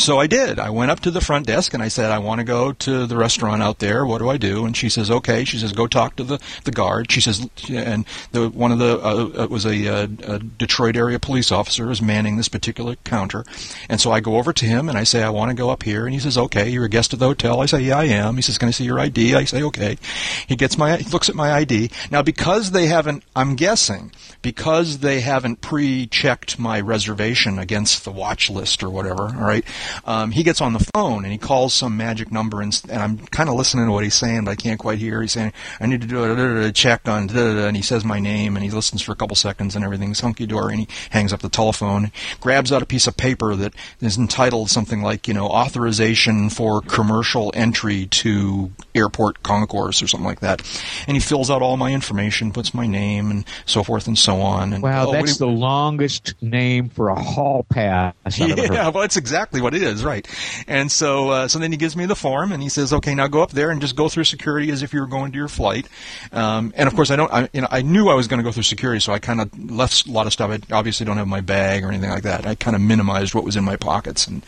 so 0.00 0.18
I 0.18 0.26
did. 0.26 0.58
I 0.58 0.70
went 0.70 0.90
up 0.90 1.00
to 1.00 1.10
the 1.10 1.20
front 1.20 1.46
desk 1.46 1.74
and 1.74 1.82
I 1.82 1.88
said, 1.88 2.10
I 2.10 2.18
want 2.18 2.40
to 2.40 2.44
go 2.44 2.72
to 2.72 3.06
the 3.06 3.16
restaurant 3.16 3.62
out 3.62 3.78
there. 3.78 4.04
What 4.04 4.18
do 4.18 4.28
I 4.28 4.36
do? 4.36 4.64
And 4.64 4.76
she 4.76 4.88
says, 4.88 5.10
okay. 5.10 5.44
She 5.44 5.58
says, 5.58 5.72
go 5.72 5.86
talk 5.86 6.16
to 6.16 6.24
the, 6.24 6.40
the 6.64 6.70
guard. 6.70 7.10
She 7.10 7.20
says, 7.20 7.48
and 7.68 8.04
the 8.32 8.48
one 8.48 8.72
of 8.72 8.78
the 8.78 8.98
uh, 9.00 9.44
it 9.44 9.50
was 9.50 9.66
a, 9.66 9.88
uh 9.88 10.06
a 10.26 10.38
Detroit 10.38 10.96
area 10.96 11.18
police 11.18 11.52
officer 11.52 11.90
is 11.90 12.00
manning 12.00 12.36
this 12.36 12.48
particular 12.48 12.96
counter. 13.04 13.44
And 13.88 14.00
so 14.00 14.10
I 14.10 14.20
go 14.20 14.36
over 14.36 14.52
to 14.52 14.66
him 14.66 14.88
and 14.88 14.96
I 14.96 15.04
say, 15.04 15.22
I 15.22 15.30
want 15.30 15.50
to 15.50 15.56
go 15.56 15.70
up 15.70 15.82
here. 15.82 16.04
And 16.06 16.14
he 16.14 16.20
says, 16.20 16.38
okay, 16.38 16.68
you're 16.68 16.84
a 16.84 16.88
guest 16.88 17.12
of 17.12 17.18
the 17.18 17.26
hotel. 17.26 17.60
I 17.60 17.66
say, 17.66 17.80
yeah, 17.80 17.98
I 17.98 18.04
am. 18.04 18.36
He 18.36 18.42
says, 18.42 18.58
can 18.58 18.68
I 18.68 18.72
see 18.72 18.84
your 18.84 18.98
ID? 18.98 19.34
I 19.34 19.44
say, 19.44 19.62
okay. 19.62 19.98
He 20.46 20.56
gets 20.56 20.78
my, 20.78 20.96
he 20.96 21.10
looks 21.10 21.28
at 21.28 21.34
my 21.34 21.52
ID. 21.52 21.90
Now, 22.10 22.22
because 22.22 22.70
they 22.70 22.86
haven't, 22.86 23.24
I'm 23.36 23.56
guessing, 23.56 24.12
because 24.42 24.98
they 24.98 25.20
haven't 25.20 25.60
pre-checked 25.60 26.58
my 26.58 26.80
reservation 26.80 27.58
against 27.58 28.04
the 28.04 28.12
watch 28.12 28.50
list 28.50 28.82
or 28.82 28.90
whatever, 28.90 29.24
all 29.24 29.46
right, 29.46 29.64
um, 30.04 30.30
he 30.30 30.42
gets 30.42 30.60
on 30.60 30.72
the 30.72 30.86
phone 30.94 31.24
and 31.24 31.32
he 31.32 31.38
calls 31.38 31.74
some 31.74 31.96
magic 31.96 32.30
number 32.32 32.60
and, 32.60 32.80
and 32.88 33.02
I'm 33.02 33.18
kind 33.18 33.48
of 33.48 33.54
listening 33.54 33.86
to 33.86 33.92
what 33.92 34.04
he's 34.04 34.14
saying, 34.14 34.44
but 34.44 34.52
I 34.52 34.54
can't 34.54 34.78
quite 34.78 34.98
hear. 34.98 35.20
He's 35.22 35.32
saying, 35.32 35.52
I 35.80 35.86
need 35.86 36.00
to 36.00 36.06
do 36.06 36.24
a, 36.24 36.68
a 36.68 36.72
check 36.72 37.08
on, 37.08 37.30
and 37.30 37.76
he 37.76 37.82
says 37.82 38.04
my 38.04 38.18
name 38.20 38.56
and 38.56 38.64
he 38.64 38.70
listens 38.70 39.02
for 39.02 39.12
a 39.12 39.16
couple 39.16 39.36
seconds 39.36 39.76
and 39.76 39.84
everything's 39.84 40.20
hunky 40.20 40.46
dory 40.46 40.74
and 40.74 40.80
he 40.80 40.88
hangs 41.10 41.32
up 41.32 41.40
the 41.40 41.48
telephone, 41.48 42.12
grabs 42.40 42.72
out 42.72 42.82
a 42.82 42.86
piece 42.86 43.06
of 43.06 43.16
paper 43.16 43.54
that 43.56 43.74
is 44.00 44.16
entitled 44.18 44.70
something 44.70 45.02
like, 45.02 45.28
you 45.28 45.34
know, 45.34 45.46
authorization 45.48 46.50
for 46.50 46.80
commercial 46.82 47.52
entry 47.54 48.06
to 48.06 48.70
airport 48.94 49.42
concourse 49.42 50.02
or 50.02 50.06
something 50.06 50.26
like 50.26 50.40
that. 50.40 50.62
And 51.06 51.16
he 51.16 51.20
fills 51.20 51.50
out 51.50 51.62
all 51.62 51.76
my 51.76 51.92
information, 51.92 52.52
puts 52.52 52.74
my 52.74 52.86
name 52.86 53.30
and 53.30 53.44
so 53.66 53.82
forth 53.82 54.06
and 54.06 54.18
so 54.18 54.40
on. 54.40 54.72
And 54.72 54.82
Wow, 54.82 55.08
oh, 55.08 55.12
that's 55.12 55.32
you- 55.32 55.46
the 55.46 55.52
longest 55.52 56.34
name 56.40 56.88
for 56.88 57.08
a 57.08 57.20
hall 57.20 57.64
pass 57.68 58.14
I've 58.24 58.38
yeah, 58.38 58.88
well, 58.88 59.02
that's 59.02 59.16
exactly 59.16 59.60
what 59.60 59.74
it 59.74 59.79
is, 59.80 60.04
right? 60.04 60.26
And 60.66 60.90
so, 60.90 61.30
uh, 61.30 61.48
so 61.48 61.58
then 61.58 61.72
he 61.72 61.78
gives 61.78 61.96
me 61.96 62.06
the 62.06 62.16
form, 62.16 62.52
and 62.52 62.62
he 62.62 62.68
says, 62.68 62.92
"Okay, 62.92 63.14
now 63.14 63.26
go 63.26 63.42
up 63.42 63.50
there 63.50 63.70
and 63.70 63.80
just 63.80 63.96
go 63.96 64.08
through 64.08 64.24
security 64.24 64.70
as 64.70 64.82
if 64.82 64.92
you 64.92 65.00
were 65.00 65.06
going 65.06 65.32
to 65.32 65.38
your 65.38 65.48
flight." 65.48 65.88
Um, 66.32 66.72
and 66.76 66.86
of 66.86 66.94
course, 66.94 67.10
I 67.10 67.16
don't, 67.16 67.32
I, 67.32 67.48
you 67.52 67.60
know, 67.60 67.68
I 67.70 67.82
knew 67.82 68.08
I 68.08 68.14
was 68.14 68.28
going 68.28 68.38
to 68.38 68.44
go 68.44 68.52
through 68.52 68.64
security, 68.64 69.00
so 69.00 69.12
I 69.12 69.18
kind 69.18 69.40
of 69.40 69.70
left 69.70 70.06
a 70.06 70.10
lot 70.10 70.26
of 70.26 70.32
stuff. 70.32 70.50
I 70.50 70.74
obviously 70.74 71.06
don't 71.06 71.16
have 71.16 71.28
my 71.28 71.40
bag 71.40 71.84
or 71.84 71.88
anything 71.88 72.10
like 72.10 72.24
that. 72.24 72.46
I 72.46 72.54
kind 72.54 72.76
of 72.76 72.82
minimized 72.82 73.34
what 73.34 73.44
was 73.44 73.56
in 73.56 73.64
my 73.64 73.76
pockets, 73.76 74.26
and 74.26 74.42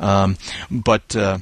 um, 0.00 0.36
but. 0.70 1.14
Uh, 1.16 1.38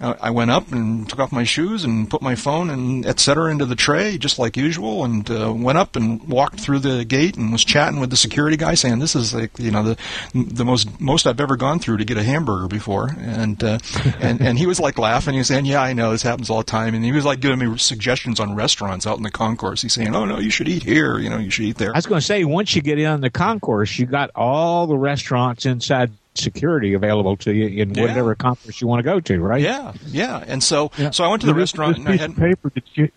I 0.00 0.30
went 0.30 0.50
up 0.50 0.72
and 0.72 1.08
took 1.08 1.18
off 1.18 1.30
my 1.30 1.44
shoes 1.44 1.84
and 1.84 2.08
put 2.08 2.22
my 2.22 2.34
phone 2.34 2.70
and 2.70 3.04
et 3.04 3.20
cetera 3.20 3.50
into 3.50 3.66
the 3.66 3.74
tray, 3.74 4.16
just 4.16 4.38
like 4.38 4.56
usual, 4.56 5.04
and 5.04 5.30
uh, 5.30 5.52
went 5.52 5.76
up 5.76 5.94
and 5.94 6.26
walked 6.26 6.58
through 6.58 6.78
the 6.78 7.04
gate 7.04 7.36
and 7.36 7.52
was 7.52 7.64
chatting 7.64 8.00
with 8.00 8.08
the 8.10 8.16
security 8.16 8.56
guy, 8.56 8.74
saying, 8.74 8.98
"This 8.98 9.14
is 9.14 9.34
like 9.34 9.58
you 9.58 9.70
know 9.70 9.82
the 9.82 9.96
the 10.34 10.64
most 10.64 11.00
most 11.00 11.26
I've 11.26 11.40
ever 11.40 11.56
gone 11.56 11.78
through 11.78 11.98
to 11.98 12.04
get 12.04 12.16
a 12.16 12.22
hamburger 12.22 12.66
before." 12.66 13.10
And 13.18 13.62
uh, 13.62 13.78
and 14.20 14.40
and 14.40 14.58
he 14.58 14.66
was 14.66 14.80
like 14.80 14.98
laughing. 14.98 15.34
He 15.34 15.38
was 15.38 15.48
saying, 15.48 15.66
"Yeah, 15.66 15.82
I 15.82 15.92
know 15.92 16.12
this 16.12 16.22
happens 16.22 16.48
all 16.48 16.58
the 16.58 16.64
time." 16.64 16.94
And 16.94 17.04
he 17.04 17.12
was 17.12 17.24
like 17.24 17.40
giving 17.40 17.58
me 17.58 17.76
suggestions 17.76 18.40
on 18.40 18.54
restaurants 18.54 19.06
out 19.06 19.18
in 19.18 19.22
the 19.22 19.30
concourse. 19.30 19.82
He's 19.82 19.92
saying, 19.92 20.14
"Oh 20.14 20.24
no, 20.24 20.38
you 20.38 20.50
should 20.50 20.68
eat 20.68 20.82
here. 20.82 21.18
You 21.18 21.28
know, 21.28 21.38
you 21.38 21.50
should 21.50 21.66
eat 21.66 21.76
there." 21.76 21.92
I 21.94 21.98
was 21.98 22.06
going 22.06 22.20
to 22.20 22.26
say, 22.26 22.44
once 22.44 22.74
you 22.74 22.82
get 22.82 22.98
in 22.98 23.20
the 23.20 23.30
concourse, 23.30 23.98
you 23.98 24.06
got 24.06 24.30
all 24.34 24.86
the 24.86 24.96
restaurants 24.96 25.66
inside 25.66 26.10
security 26.34 26.94
available 26.94 27.36
to 27.38 27.52
you 27.52 27.82
in 27.82 27.94
Yeah. 27.94 28.02
whatever 28.02 28.34
concourse 28.34 28.80
you 28.80 28.86
want 28.86 29.00
to 29.00 29.02
go 29.02 29.20
to, 29.20 29.40
right? 29.40 29.60
Yeah, 29.62 29.92
yeah. 30.06 30.44
And 30.46 30.62
so 30.62 30.90
Yeah. 30.96 31.10
so 31.10 31.24
I 31.24 31.28
went 31.28 31.40
to 31.42 31.46
the 31.46 31.52
This- 31.52 31.60
restaurant 31.72 31.96
This 31.96 31.98
and 32.00 32.08
I 32.08 32.12
piece 32.12 32.20
had 32.20 32.30
of 32.30 32.36
paper, 32.36 32.70
did 32.74 32.84
you, 32.94 33.08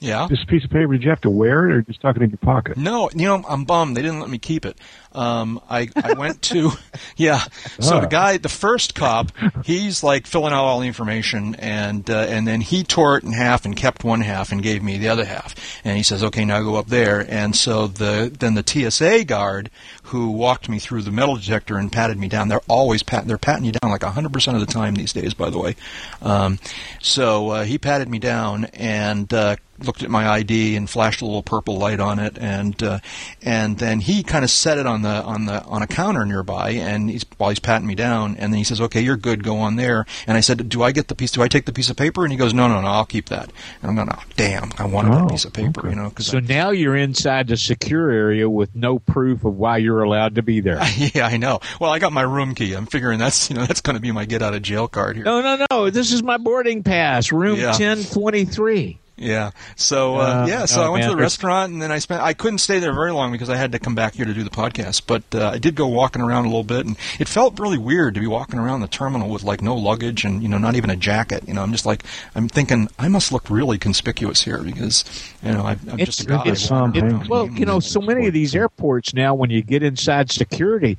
yeah. 0.00 0.26
this 0.28 0.44
piece 0.44 0.64
of 0.64 0.70
paper, 0.70 0.92
did 0.92 1.04
you 1.04 1.10
have 1.10 1.20
to 1.22 1.30
wear 1.30 1.68
it 1.70 1.72
or 1.72 1.82
just 1.82 2.00
tuck 2.00 2.16
it 2.16 2.22
in 2.22 2.30
your 2.30 2.38
pocket? 2.38 2.76
No, 2.76 3.08
you 3.14 3.26
know, 3.26 3.44
I'm 3.48 3.64
bummed. 3.64 3.96
They 3.96 4.02
didn't 4.02 4.20
let 4.20 4.28
me 4.30 4.38
keep 4.38 4.66
it. 4.66 4.76
Um, 5.14 5.60
I, 5.68 5.88
I 5.96 6.14
went 6.14 6.42
to, 6.42 6.72
yeah. 7.16 7.44
So 7.80 8.00
the 8.00 8.06
guy, 8.06 8.38
the 8.38 8.48
first 8.48 8.94
cop, 8.94 9.32
he's 9.64 10.02
like 10.02 10.26
filling 10.26 10.52
out 10.52 10.64
all 10.64 10.80
the 10.80 10.86
information, 10.86 11.54
and 11.56 12.08
uh, 12.08 12.26
and 12.28 12.46
then 12.46 12.60
he 12.60 12.84
tore 12.84 13.18
it 13.18 13.24
in 13.24 13.32
half 13.32 13.64
and 13.64 13.76
kept 13.76 14.04
one 14.04 14.20
half 14.20 14.52
and 14.52 14.62
gave 14.62 14.82
me 14.82 14.98
the 14.98 15.08
other 15.08 15.24
half. 15.24 15.54
And 15.84 15.96
he 15.96 16.02
says, 16.02 16.22
"Okay, 16.24 16.44
now 16.44 16.62
go 16.62 16.76
up 16.76 16.88
there." 16.88 17.26
And 17.28 17.54
so 17.54 17.86
the 17.86 18.34
then 18.38 18.54
the 18.54 18.64
TSA 18.66 19.24
guard 19.24 19.70
who 20.04 20.30
walked 20.30 20.68
me 20.68 20.78
through 20.78 21.02
the 21.02 21.10
metal 21.10 21.36
detector 21.36 21.76
and 21.76 21.90
patted 21.92 22.18
me 22.18 22.28
down. 22.28 22.48
They're 22.48 22.60
always 22.68 23.02
pat. 23.02 23.26
They're 23.26 23.38
patting 23.38 23.64
you 23.64 23.72
down 23.72 23.90
like 23.90 24.02
100% 24.02 24.54
of 24.54 24.60
the 24.60 24.66
time 24.66 24.94
these 24.94 25.12
days, 25.12 25.34
by 25.34 25.50
the 25.50 25.58
way. 25.58 25.76
Um, 26.20 26.58
so 27.00 27.50
uh, 27.50 27.64
he 27.64 27.78
patted 27.78 28.08
me 28.08 28.18
down 28.18 28.66
and 28.66 29.32
uh, 29.32 29.56
looked 29.84 30.02
at 30.02 30.10
my 30.10 30.28
ID 30.28 30.76
and 30.76 30.88
flashed 30.88 31.22
a 31.22 31.24
little 31.24 31.42
purple 31.42 31.78
light 31.78 32.00
on 32.00 32.18
it, 32.18 32.36
and 32.38 32.80
uh, 32.82 32.98
and 33.42 33.78
then 33.78 34.00
he 34.00 34.22
kind 34.22 34.44
of 34.44 34.50
set 34.50 34.78
it 34.78 34.86
on 34.86 35.01
the 35.02 35.22
on 35.22 35.44
the 35.46 35.62
on 35.64 35.82
a 35.82 35.86
counter 35.86 36.24
nearby, 36.24 36.70
and 36.70 37.10
he's 37.10 37.24
while 37.38 37.50
he's 37.50 37.58
patting 37.58 37.86
me 37.86 37.94
down, 37.94 38.36
and 38.36 38.52
then 38.52 38.58
he 38.58 38.64
says, 38.64 38.80
"Okay, 38.80 39.00
you're 39.00 39.16
good. 39.16 39.42
Go 39.44 39.58
on 39.58 39.76
there." 39.76 40.06
And 40.26 40.36
I 40.36 40.40
said, 40.40 40.68
"Do 40.68 40.82
I 40.82 40.92
get 40.92 41.08
the 41.08 41.14
piece? 41.14 41.30
Do 41.32 41.42
I 41.42 41.48
take 41.48 41.66
the 41.66 41.72
piece 41.72 41.90
of 41.90 41.96
paper?" 41.96 42.22
And 42.24 42.32
he 42.32 42.38
goes, 42.38 42.54
"No, 42.54 42.68
no, 42.68 42.80
no. 42.80 42.88
I'll 42.88 43.04
keep 43.04 43.28
that." 43.28 43.52
And 43.82 43.90
I'm 43.90 43.94
going, 43.96 44.08
"Oh, 44.12 44.22
damn! 44.36 44.70
I 44.78 44.86
wanted 44.86 45.12
Oh, 45.12 45.20
that 45.20 45.30
piece 45.30 45.44
of 45.44 45.52
paper, 45.52 45.80
okay. 45.80 45.90
you 45.90 45.94
know." 45.96 46.10
Cause 46.10 46.26
So 46.26 46.38
I, 46.38 46.40
now 46.40 46.70
you're 46.70 46.96
inside 46.96 47.48
the 47.48 47.56
secure 47.56 48.10
area 48.10 48.48
with 48.48 48.74
no 48.74 48.98
proof 48.98 49.44
of 49.44 49.54
why 49.56 49.76
you're 49.78 50.02
allowed 50.02 50.34
to 50.36 50.42
be 50.42 50.60
there. 50.60 50.80
yeah, 50.96 51.26
I 51.26 51.36
know. 51.36 51.60
Well, 51.80 51.90
I 51.90 51.98
got 51.98 52.12
my 52.12 52.22
room 52.22 52.54
key. 52.54 52.74
I'm 52.74 52.86
figuring 52.86 53.18
that's 53.18 53.50
you 53.50 53.56
know 53.56 53.66
that's 53.66 53.80
going 53.80 53.96
to 53.96 54.02
be 54.02 54.12
my 54.12 54.24
get 54.24 54.42
out 54.42 54.54
of 54.54 54.62
jail 54.62 54.88
card 54.88 55.16
here. 55.16 55.24
No, 55.24 55.40
no, 55.42 55.66
no. 55.70 55.90
This 55.90 56.12
is 56.12 56.22
my 56.22 56.36
boarding 56.38 56.82
pass, 56.82 57.32
room 57.32 57.58
Yeah. 57.58 57.72
1023. 57.72 58.98
Yeah. 59.22 59.52
So 59.76 60.16
uh, 60.16 60.18
Uh, 60.18 60.46
yeah. 60.48 60.64
So 60.64 60.82
oh, 60.82 60.86
I 60.86 60.88
went 60.90 61.02
man, 61.02 61.10
to 61.10 61.16
the 61.16 61.22
restaurant 61.22 61.72
and 61.72 61.80
then 61.80 61.92
I 61.92 61.98
spent. 61.98 62.22
I 62.22 62.32
couldn't 62.34 62.58
stay 62.58 62.78
there 62.78 62.92
very 62.92 63.12
long 63.12 63.30
because 63.32 63.48
I 63.48 63.56
had 63.56 63.72
to 63.72 63.78
come 63.78 63.94
back 63.94 64.14
here 64.14 64.24
to 64.24 64.34
do 64.34 64.42
the 64.42 64.50
podcast. 64.50 65.02
But 65.06 65.22
uh, 65.34 65.50
I 65.50 65.58
did 65.58 65.74
go 65.74 65.86
walking 65.86 66.22
around 66.22 66.44
a 66.44 66.48
little 66.48 66.64
bit, 66.64 66.86
and 66.86 66.96
it 67.20 67.28
felt 67.28 67.58
really 67.60 67.78
weird 67.78 68.14
to 68.14 68.20
be 68.20 68.26
walking 68.26 68.58
around 68.58 68.80
the 68.80 68.88
terminal 68.88 69.28
with 69.28 69.42
like 69.44 69.62
no 69.62 69.74
luggage 69.76 70.24
and 70.24 70.42
you 70.42 70.48
know 70.48 70.58
not 70.58 70.74
even 70.74 70.90
a 70.90 70.96
jacket. 70.96 71.44
You 71.46 71.54
know, 71.54 71.62
I'm 71.62 71.72
just 71.72 71.86
like 71.86 72.02
I'm 72.34 72.48
thinking 72.48 72.88
I 72.98 73.08
must 73.08 73.32
look 73.32 73.48
really 73.48 73.78
conspicuous 73.78 74.42
here 74.42 74.58
because 74.62 75.04
you 75.42 75.52
know 75.52 75.62
I, 75.62 75.72
I'm 75.72 76.00
It's- 76.00 76.06
just 76.16 76.22
a 76.22 76.26
guy. 76.26 76.40
it's- 76.42 76.70
walking 76.70 77.20
it- 77.22 77.28
Well, 77.28 77.48
you 77.48 77.64
know, 77.64 77.80
so 77.80 78.00
many 78.00 78.26
of 78.26 78.32
these 78.34 78.54
airports 78.54 79.14
now, 79.14 79.34
when 79.34 79.50
you 79.50 79.62
get 79.62 79.82
inside 79.82 80.30
security, 80.30 80.98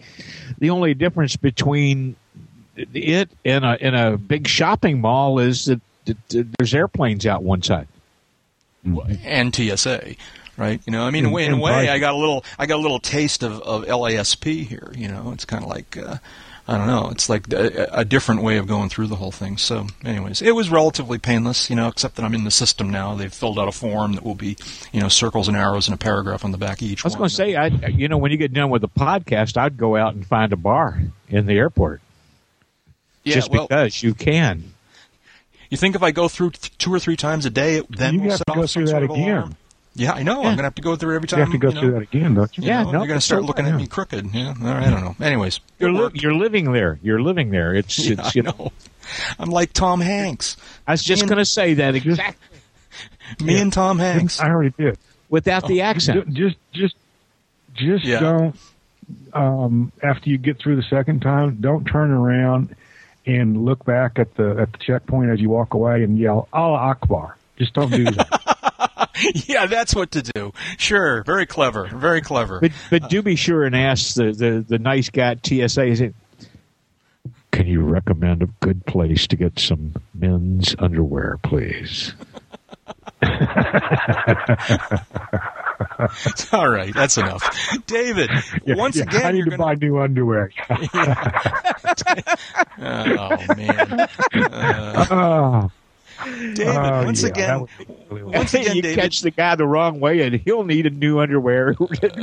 the 0.60 0.70
only 0.70 0.94
difference 0.94 1.36
between 1.36 2.16
it 2.76 3.30
and 3.46 3.66
a 3.66 3.86
in 3.86 3.94
a 3.94 4.18
big 4.18 4.48
shopping 4.48 5.02
mall 5.02 5.40
is 5.40 5.66
that, 5.66 5.82
that 6.06 6.48
there's 6.58 6.74
airplanes 6.74 7.26
out 7.26 7.44
one 7.44 7.62
side. 7.62 7.88
And 9.24 9.54
TSA, 9.56 10.16
right? 10.58 10.82
You 10.86 10.92
know, 10.92 11.04
I 11.04 11.12
mean, 11.12 11.26
in, 11.26 11.32
a 11.32 11.34
way- 11.34 11.46
in 11.46 11.54
a 11.54 11.58
way. 11.58 11.90
I 11.90 12.00
got 12.00 12.14
a 12.14 12.18
little, 12.18 12.44
I 12.58 12.66
got 12.66 12.78
a 12.78 12.82
little 12.82 13.00
taste 13.00 13.44
of, 13.44 13.62
of 13.62 13.86
LASP 13.86 14.66
here. 14.66 14.92
You 14.96 15.08
know, 15.08 15.32
it's 15.32 15.46
kind 15.46 15.64
of 15.64 15.70
like, 15.70 15.98
uh, 15.98 16.18
I 16.66 16.78
don't 16.78 16.88
know, 16.88 17.10
it's 17.10 17.28
like 17.28 17.52
a, 17.52 17.90
a 17.92 18.06
different 18.06 18.42
way 18.42 18.58
of 18.58 18.68
going 18.68 18.88
through 18.88 19.08
the 19.08 19.18
whole 19.18 19.32
thing. 19.34 19.58
So, 19.58 19.88
anyways, 20.06 20.42
it 20.42 20.52
was 20.52 20.70
relatively 20.70 21.18
painless, 21.18 21.70
you 21.70 21.76
know, 21.76 21.90
except 21.90 22.16
that 22.16 22.24
I'm 22.24 22.34
in 22.34 22.46
the 22.46 22.52
system 22.52 22.90
now. 22.90 23.16
They've 23.16 23.34
filled 23.34 23.60
out 23.60 23.68
a 23.68 23.74
form 23.74 24.14
that 24.14 24.24
will 24.24 24.36
be, 24.36 24.56
you 24.94 25.02
know, 25.02 25.10
circles 25.10 25.50
and 25.50 25.58
arrows 25.58 25.88
and 25.88 25.96
a 25.96 25.98
paragraph 25.98 26.46
on 26.46 26.52
the 26.52 26.58
back 26.58 26.82
of 26.82 26.88
each 26.88 27.04
I 27.04 27.08
was 27.08 27.16
going 27.16 27.30
to 27.30 27.36
say, 27.36 27.56
I 27.56 27.68
you 27.68 28.08
know, 28.08 28.18
when 28.18 28.32
you 28.32 28.38
get 28.38 28.54
done 28.54 28.70
with 28.70 28.82
the 28.82 28.88
podcast, 28.88 29.58
I'd 29.58 29.76
go 29.76 29.98
out 29.98 30.14
and 30.14 30.26
find 30.26 30.54
a 30.54 30.58
bar 30.58 31.02
in 31.28 31.48
the 31.48 31.58
airport 31.58 32.00
yeah, 33.24 33.36
just 33.36 33.50
well, 33.52 33.68
because 33.68 34.02
you 34.04 34.14
can. 34.14 34.74
You 35.74 35.78
think 35.78 35.96
if 35.96 36.04
I 36.04 36.12
go 36.12 36.28
through 36.28 36.52
th- 36.52 36.78
two 36.78 36.94
or 36.94 37.00
three 37.00 37.16
times 37.18 37.46
a 37.46 37.50
day, 37.50 37.76
it 37.78 37.86
then 37.98 38.14
You 38.16 38.22
will 38.22 38.30
have 38.30 38.38
set 38.40 38.48
to 38.48 38.54
go 38.54 38.68
through 38.68 38.86
that 38.88 39.04
again. 39.04 39.30
alarm? 39.38 39.56
Yeah, 39.96 40.14
I 40.14 40.24
know. 40.24 40.34
Yeah. 40.42 40.48
I'm 40.50 40.56
going 40.56 40.58
to 40.58 40.64
have 40.64 40.76
to 40.76 40.82
go 40.82 40.96
through 40.96 41.16
every 41.16 41.28
time. 41.28 41.40
You 41.40 41.44
have 41.46 41.52
to 41.52 41.58
go 41.60 41.68
you 41.70 41.74
know, 41.76 41.82
through 41.82 41.92
that 41.92 42.02
again, 42.02 42.34
don't 42.34 42.58
you? 42.58 42.64
you 42.64 42.68
Yeah, 42.70 42.80
know, 42.84 42.92
no, 42.94 43.00
They're 43.00 43.08
going 43.10 43.20
to 43.20 43.26
start 43.26 43.44
looking 43.44 43.68
at 43.68 43.76
me 43.76 43.86
crooked. 43.86 44.34
Yeah, 44.34 44.54
I 44.62 44.90
don't 44.90 45.02
know. 45.04 45.16
Anyways, 45.24 45.60
You're 45.78 45.92
li- 45.94 46.12
you're 46.16 46.34
living 46.34 46.72
there. 46.74 46.98
You're 47.04 47.22
living 47.22 47.52
there. 47.52 47.76
It's 47.76 48.00
Yeah, 48.08 48.16
it's 48.20 48.36
you 48.36 48.42
know. 48.44 48.56
know. 48.58 48.72
I'm 49.38 49.50
like 49.50 49.72
Tom 49.74 50.02
Hanks. 50.02 50.58
I 50.88 50.92
was 50.94 51.04
just 51.04 51.26
going 51.28 51.38
to 51.38 51.46
say 51.46 51.76
that 51.76 51.94
exactly 51.96 52.36
Me 53.44 53.60
and 53.60 53.72
Tom 53.72 54.00
Hanks. 54.00 54.40
I 54.40 54.50
already 54.50 54.74
did. 54.78 54.98
without 55.30 55.68
the 55.68 55.82
accent. 55.82 56.34
Just, 56.34 56.56
just, 56.74 56.96
just 57.76 58.04
Yeah. 58.06 58.20
don't. 58.20 58.56
Um, 59.34 59.92
after 60.02 60.30
you 60.30 60.38
get 60.38 60.60
through 60.60 60.78
the 60.78 60.84
second 60.90 61.22
time, 61.22 61.58
don't 61.60 61.84
turn 61.86 62.10
around 62.12 62.76
and 63.26 63.66
look 63.66 63.84
back 63.86 64.20
at 64.20 64.36
the 64.36 64.58
at 64.60 64.72
the 64.72 64.78
checkpoint 64.80 65.32
as 65.32 65.40
you 65.40 65.50
walk 65.50 65.74
away 65.74 66.04
and 66.04 66.18
yell 66.18 66.48
"Allah 66.54 66.78
Akbar." 66.78 67.38
Just 67.58 67.74
don't 67.74 67.92
do 67.92 68.06
that. 68.06 69.10
yeah, 69.48 69.68
that's 69.68 69.96
what 69.96 70.12
to 70.12 70.22
do. 70.22 70.54
Sure, 70.78 71.24
very 71.24 71.46
clever, 71.46 71.88
very 71.88 72.22
clever. 72.22 72.60
But 72.60 72.72
but 72.90 73.10
do 73.10 73.22
be 73.22 73.36
sure 73.36 73.64
and 73.64 73.76
ask 73.76 74.16
the, 74.16 74.32
the, 74.32 74.66
the 74.68 74.80
nice 74.80 75.10
guy 75.10 75.32
at 75.32 75.46
TSA. 75.46 75.86
Is 75.86 76.02
it? 76.02 76.16
Can 77.52 77.68
you 77.68 77.82
recommend 77.82 78.42
a 78.42 78.48
good 78.62 78.86
place 78.86 79.28
to 79.28 79.36
get 79.36 79.60
some 79.60 79.94
men's 80.16 80.76
underwear, 80.80 81.38
please? 81.44 82.14
All 86.52 86.70
right, 86.70 86.94
that's 86.94 87.18
enough. 87.18 87.44
David, 87.88 88.30
Yeah, 88.66 88.76
once 88.76 88.96
yeah, 88.96 89.04
again, 89.04 89.26
I 89.26 89.32
need 89.32 89.46
to 89.46 89.52
gonna... 89.52 89.64
buy 89.64 89.76
new 89.76 90.00
underwear. 90.00 90.52
Oh 92.80 93.38
man, 93.56 94.00
uh, 94.34 95.06
oh, 95.12 95.72
David, 96.24 96.68
oh, 96.68 97.04
once 97.06 97.24
yeah, 97.24 97.30
again, 97.30 97.48
that 97.48 97.62
was 97.62 97.70
really 98.10 98.24
once 98.24 98.54
again, 98.54 98.76
you 98.76 98.82
David. 98.82 99.02
catch 99.02 99.22
the 99.22 99.32
guy 99.32 99.56
the 99.56 99.66
wrong 99.66 100.00
way, 100.00 100.22
and 100.22 100.36
he'll 100.36 100.64
need 100.64 100.86
a 100.86 100.90
new 100.90 101.20
underwear 101.20 101.76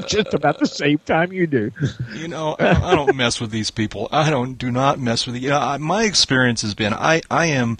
just 0.06 0.34
about 0.34 0.58
the 0.58 0.66
same 0.66 0.98
time 0.98 1.32
you 1.32 1.46
do. 1.46 1.70
You 2.14 2.28
know, 2.28 2.56
I 2.58 2.72
don't, 2.72 2.82
I 2.82 2.94
don't 2.94 3.16
mess 3.16 3.40
with 3.40 3.50
these 3.50 3.70
people. 3.70 4.08
I 4.10 4.30
don't 4.30 4.54
do 4.54 4.70
not 4.70 4.98
mess 4.98 5.26
with. 5.26 5.36
You 5.36 5.50
know, 5.50 5.58
I, 5.58 5.76
my 5.78 6.04
experience 6.04 6.62
has 6.62 6.74
been 6.74 6.92
I 6.92 7.22
I 7.30 7.46
am. 7.46 7.78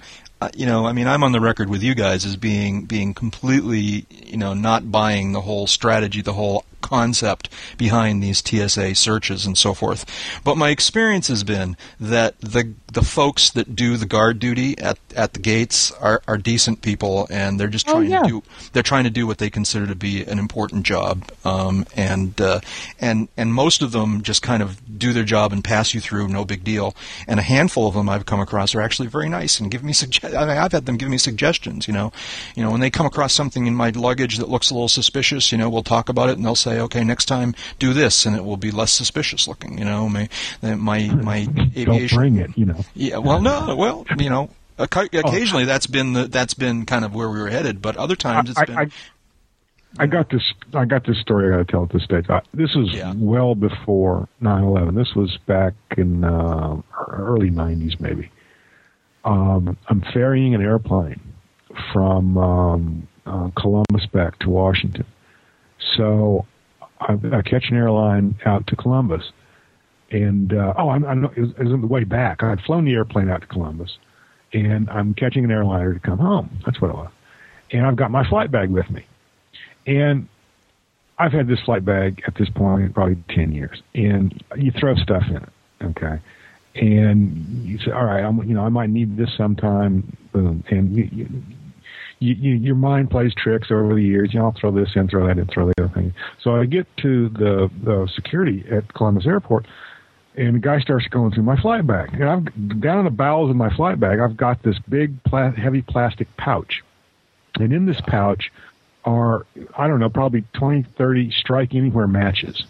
You 0.55 0.65
know, 0.65 0.87
I 0.87 0.93
mean, 0.93 1.07
I'm 1.07 1.23
on 1.23 1.33
the 1.33 1.39
record 1.39 1.69
with 1.69 1.83
you 1.83 1.93
guys 1.93 2.25
as 2.25 2.35
being 2.35 2.85
being 2.85 3.13
completely, 3.13 4.05
you 4.09 4.37
know, 4.37 4.53
not 4.53 4.91
buying 4.91 5.33
the 5.33 5.41
whole 5.41 5.67
strategy, 5.67 6.21
the 6.21 6.33
whole 6.33 6.65
concept 6.81 7.49
behind 7.77 8.21
these 8.21 8.39
TSA 8.45 8.95
searches 8.95 9.45
and 9.45 9.57
so 9.57 9.73
forth. 9.73 10.05
But 10.43 10.57
my 10.57 10.69
experience 10.69 11.27
has 11.27 11.43
been 11.43 11.77
that 11.99 12.39
the 12.41 12.73
the 12.91 13.01
folks 13.01 13.49
that 13.51 13.73
do 13.73 13.95
the 13.95 14.05
guard 14.05 14.39
duty 14.39 14.77
at 14.77 14.97
at 15.15 15.33
the 15.33 15.39
gates 15.39 15.91
are, 15.93 16.21
are 16.27 16.37
decent 16.37 16.81
people, 16.81 17.27
and 17.29 17.59
they're 17.59 17.67
just 17.67 17.87
Oh, 17.87 17.93
trying 17.93 18.11
yeah. 18.11 18.21
to 18.23 18.27
do 18.27 18.43
they're 18.73 18.83
trying 18.83 19.05
to 19.05 19.09
do 19.09 19.25
what 19.25 19.37
they 19.37 19.49
consider 19.49 19.87
to 19.87 19.95
be 19.95 20.23
an 20.23 20.39
important 20.39 20.85
job, 20.85 21.31
um, 21.45 21.85
and 21.95 22.39
uh, 22.41 22.59
and 22.99 23.27
and 23.37 23.53
most 23.53 23.81
of 23.81 23.91
them 23.93 24.21
just 24.21 24.41
kind 24.41 24.61
of 24.61 24.99
do 24.99 25.13
their 25.13 25.23
job 25.23 25.53
and 25.53 25.63
pass 25.63 25.93
you 25.93 26.01
through, 26.01 26.27
no 26.27 26.43
big 26.45 26.63
deal. 26.63 26.95
And 27.27 27.39
a 27.39 27.43
handful 27.43 27.87
of 27.87 27.93
them 27.93 28.09
I've 28.09 28.25
come 28.25 28.39
across 28.39 28.75
are 28.75 28.81
actually 28.81 29.07
very 29.07 29.29
nice 29.29 29.59
and 29.59 29.71
give 29.71 29.83
me 29.83 29.93
sugge- 29.93 30.23
I 30.37 30.45
mean, 30.45 30.57
I've 30.57 30.71
had 30.71 30.85
them 30.85 30.97
give 30.97 31.09
me 31.09 31.17
suggestions. 31.17 31.87
You 31.87 31.93
know, 31.93 32.11
you 32.55 32.63
know 32.63 32.71
when 32.71 32.81
they 32.81 32.89
come 32.89 33.05
across 33.05 33.33
something 33.33 33.67
in 33.67 33.75
my 33.75 33.89
luggage 33.91 34.37
that 34.37 34.49
looks 34.49 34.69
a 34.69 34.73
little 34.73 34.87
suspicious, 34.89 35.51
you 35.51 35.57
know, 35.57 35.69
we'll 35.69 35.83
talk 35.83 36.09
about 36.09 36.29
it 36.29 36.37
and 36.37 36.45
they'll 36.45 36.55
say, 36.55 36.70
okay, 36.79 37.03
next 37.03 37.25
time 37.25 37.53
do 37.79 37.93
this, 37.93 38.25
and 38.25 38.35
it 38.35 38.43
will 38.43 38.57
be 38.57 38.71
less 38.71 38.91
suspicious 38.91 39.47
looking. 39.47 39.77
You 39.77 39.85
know, 39.85 40.07
my 40.09 40.29
my 40.61 41.07
my 41.13 41.45
Don't 41.45 41.77
aviation 41.77 42.17
bring 42.17 42.35
it, 42.37 42.57
you 42.57 42.65
know. 42.65 42.83
yeah, 42.95 43.17
well, 43.17 43.41
no, 43.41 43.75
well, 43.75 44.05
you 44.17 44.29
know, 44.29 44.49
occa- 44.79 45.13
occasionally 45.19 45.65
that's 45.65 45.87
been 45.87 46.13
the, 46.13 46.27
that's 46.27 46.53
been 46.53 46.85
kind 46.85 47.03
of 47.05 47.13
where 47.13 47.29
we 47.29 47.39
were 47.39 47.49
headed, 47.49 47.81
but 47.81 47.97
other 47.97 48.15
times 48.15 48.49
it's 48.49 48.59
I, 48.59 48.65
been 48.65 48.77
I, 48.77 48.87
I 49.99 50.05
got 50.07 50.29
this. 50.29 50.41
I 50.73 50.85
got 50.85 51.05
this 51.05 51.19
story 51.19 51.53
I 51.53 51.57
got 51.57 51.67
to 51.67 51.71
tell 51.71 51.83
at 51.83 51.89
this 51.91 52.03
stage. 52.03 52.25
I, 52.29 52.41
this 52.53 52.73
was 52.75 52.93
Yeah. 52.93 53.13
well 53.15 53.55
before 53.55 54.29
9/11. 54.41 54.95
This 54.95 55.13
was 55.15 55.37
back 55.47 55.73
in 55.97 56.23
uh, 56.23 56.81
early 57.09 57.49
90s, 57.51 57.99
maybe. 57.99 58.31
Um, 59.25 59.77
I'm 59.87 60.01
ferrying 60.13 60.55
an 60.55 60.61
airplane 60.61 61.19
from 61.93 62.37
um, 62.37 63.07
uh, 63.25 63.49
Columbus 63.55 64.05
back 64.11 64.39
to 64.39 64.49
Washington. 64.49 65.05
So 65.97 66.45
I, 67.01 67.17
I 67.33 67.41
catch 67.41 67.69
an 67.69 67.77
airline 67.77 68.35
out 68.45 68.67
to 68.67 68.75
Columbus, 68.75 69.31
and 70.11 70.53
uh, 70.53 70.73
oh, 70.77 70.89
I'm, 70.89 71.03
I'm 71.05 71.25
it 71.25 71.37
was, 71.37 71.49
it 71.51 71.63
was 71.63 71.73
on 71.73 71.81
the 71.81 71.87
way 71.87 72.03
back. 72.03 72.43
I 72.43 72.49
had 72.49 72.61
flown 72.61 72.85
the 72.85 72.93
airplane 72.93 73.29
out 73.29 73.41
to 73.41 73.47
Columbus, 73.47 73.97
and 74.53 74.89
I'm 74.89 75.13
catching 75.13 75.43
an 75.43 75.51
airliner 75.51 75.93
to 75.93 75.99
come 75.99 76.19
home. 76.19 76.49
That's 76.65 76.79
what 76.79 76.91
it 76.91 76.95
was. 76.95 77.11
And 77.71 77.85
I've 77.85 77.95
got 77.95 78.11
my 78.11 78.27
flight 78.27 78.51
bag 78.51 78.69
with 78.69 78.89
me, 78.89 79.05
and 79.87 80.27
I've 81.17 81.31
had 81.31 81.47
this 81.47 81.59
flight 81.61 81.83
bag 81.83 82.21
at 82.27 82.35
this 82.35 82.49
point 82.49 82.93
probably 82.93 83.17
ten 83.29 83.51
years, 83.51 83.81
and 83.95 84.43
you 84.55 84.71
throw 84.71 84.95
stuff 84.95 85.23
in 85.27 85.37
it, 85.37 85.49
okay, 85.83 86.19
and 86.75 87.65
you 87.65 87.79
say, 87.79 87.91
all 87.91 88.05
right, 88.05 88.23
I'm, 88.23 88.37
you 88.47 88.53
know, 88.53 88.65
I 88.65 88.69
might 88.69 88.89
need 88.89 89.17
this 89.17 89.29
sometime, 89.35 90.15
boom, 90.33 90.63
and 90.69 90.95
you, 90.95 91.09
you, 91.11 91.43
you, 92.21 92.35
you, 92.35 92.53
your 92.53 92.75
mind 92.75 93.09
plays 93.09 93.33
tricks 93.35 93.69
over 93.71 93.95
the 93.95 94.01
years. 94.01 94.29
You 94.31 94.39
know, 94.39 94.45
I'll 94.45 94.51
throw 94.51 94.71
this 94.71 94.91
in, 94.95 95.07
throw 95.07 95.27
that 95.27 95.39
in, 95.39 95.47
throw 95.47 95.67
the 95.67 95.83
other 95.83 95.93
thing. 95.93 96.13
So 96.41 96.55
I 96.55 96.65
get 96.65 96.85
to 96.97 97.29
the 97.29 97.69
the 97.83 98.07
security 98.15 98.63
at 98.71 98.93
Columbus 98.93 99.25
Airport, 99.25 99.65
and 100.35 100.55
the 100.55 100.59
guy 100.59 100.79
starts 100.79 101.07
going 101.07 101.31
through 101.31 101.43
my 101.43 101.59
flight 101.59 101.85
bag. 101.85 102.13
And 102.13 102.23
I'm 102.23 102.79
down 102.79 102.99
in 102.99 103.05
the 103.05 103.11
bowels 103.11 103.49
of 103.49 103.55
my 103.55 103.75
flight 103.75 103.99
bag. 103.99 104.19
I've 104.19 104.37
got 104.37 104.61
this 104.61 104.77
big, 104.87 105.21
pla- 105.23 105.51
heavy 105.51 105.81
plastic 105.81 106.27
pouch, 106.37 106.83
and 107.55 107.73
in 107.73 107.87
this 107.87 107.99
pouch 108.01 108.51
are 109.03 109.47
I 109.75 109.87
don't 109.87 109.99
know, 109.99 110.09
probably 110.09 110.43
20, 110.53 110.83
30 110.95 111.31
strike 111.31 111.73
anywhere 111.73 112.05
matches, 112.05 112.63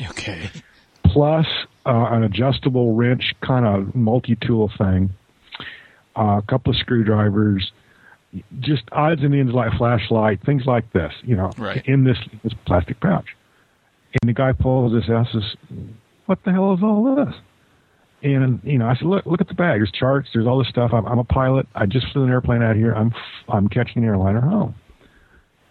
okay. 0.00 0.50
plus 1.02 1.46
uh, 1.84 2.06
an 2.10 2.22
adjustable 2.22 2.94
wrench 2.94 3.34
kind 3.40 3.66
of 3.66 3.96
multi-tool 3.96 4.70
thing, 4.78 5.10
uh, 6.16 6.38
a 6.38 6.44
couple 6.46 6.70
of 6.70 6.78
screwdrivers, 6.78 7.72
just 8.60 8.82
odds 8.92 9.22
and 9.22 9.34
ends 9.34 9.52
like 9.52 9.72
flashlight, 9.78 10.40
things 10.44 10.64
like 10.66 10.92
this, 10.92 11.12
you 11.22 11.34
know, 11.36 11.50
Right. 11.58 11.82
in 11.86 12.04
this 12.04 12.18
this 12.42 12.52
plastic 12.66 13.00
pouch. 13.00 13.34
And 14.20 14.28
the 14.28 14.34
guy 14.34 14.52
pulls 14.52 14.92
this 14.92 15.08
out 15.10 15.32
and 15.34 15.42
says, 15.42 15.56
"What 16.26 16.42
the 16.44 16.52
hell 16.52 16.74
is 16.74 16.82
all 16.82 17.14
this?" 17.16 17.34
And 18.22 18.60
you 18.64 18.78
know, 18.78 18.86
I 18.88 18.94
said, 18.94 19.06
"Look, 19.06 19.26
look 19.26 19.40
at 19.40 19.48
the 19.48 19.54
bag. 19.54 19.78
There's 19.80 19.92
charts. 19.92 20.28
There's 20.32 20.46
all 20.46 20.58
this 20.58 20.68
stuff. 20.68 20.92
I'm, 20.92 21.06
I'm 21.06 21.18
a 21.18 21.24
pilot. 21.24 21.66
I 21.74 21.86
just 21.86 22.06
flew 22.12 22.24
an 22.24 22.30
airplane 22.30 22.62
out 22.62 22.76
here. 22.76 22.92
I'm 22.92 23.12
I'm 23.48 23.68
catching 23.68 24.02
an 24.02 24.08
airliner 24.08 24.40
home." 24.40 24.74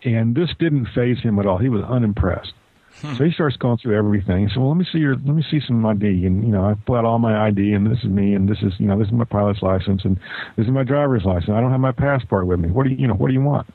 And 0.04 0.36
this 0.36 0.50
didn't 0.60 0.88
phase 0.96 1.20
him 1.22 1.40
at 1.40 1.46
all. 1.46 1.58
He 1.58 1.70
was 1.70 1.84
unimpressed. 1.84 2.54
Hmm. 3.02 3.16
So 3.16 3.24
he 3.26 3.32
starts 3.32 3.56
going 3.58 3.78
through 3.78 3.96
everything. 3.96 4.50
Said, 4.50 4.58
"Well, 4.58 4.70
let 4.70 4.78
me 4.78 4.86
see 4.92 4.98
your, 4.98 5.16
let 5.16 5.36
me 5.36 5.44
see 5.50 5.60
some 5.66 5.86
ID." 5.86 6.26
And 6.26 6.44
you 6.44 6.52
know, 6.52 6.66
I 6.66 6.74
pull 6.86 6.96
out 6.96 7.06
all 7.06 7.20
my 7.20 7.48
ID, 7.48 7.74
and 7.74 7.86
this 7.86 8.00
is 8.00 8.06
me, 8.06 8.34
and 8.34 8.50
this 8.50 8.58
is, 8.64 8.74
you 8.80 8.88
know, 8.88 8.98
this 8.98 9.08
is 9.08 9.14
my 9.14 9.26
pilot's 9.26 9.62
license, 9.62 10.02
and 10.04 10.18
this 10.56 10.66
is 10.66 10.72
my 10.72 10.84
driver's 10.84 11.24
license. 11.24 11.52
I 11.52 11.62
don't 11.62 11.72
have 11.72 11.80
my 11.80 11.92
passport 11.92 12.48
with 12.48 12.60
me. 12.60 12.70
What 12.70 12.86
do 12.86 12.90
you, 12.90 12.98
you 12.98 13.08
know, 13.08 13.14
what 13.14 13.28
do 13.28 13.34
you 13.34 13.42
want? 13.42 13.68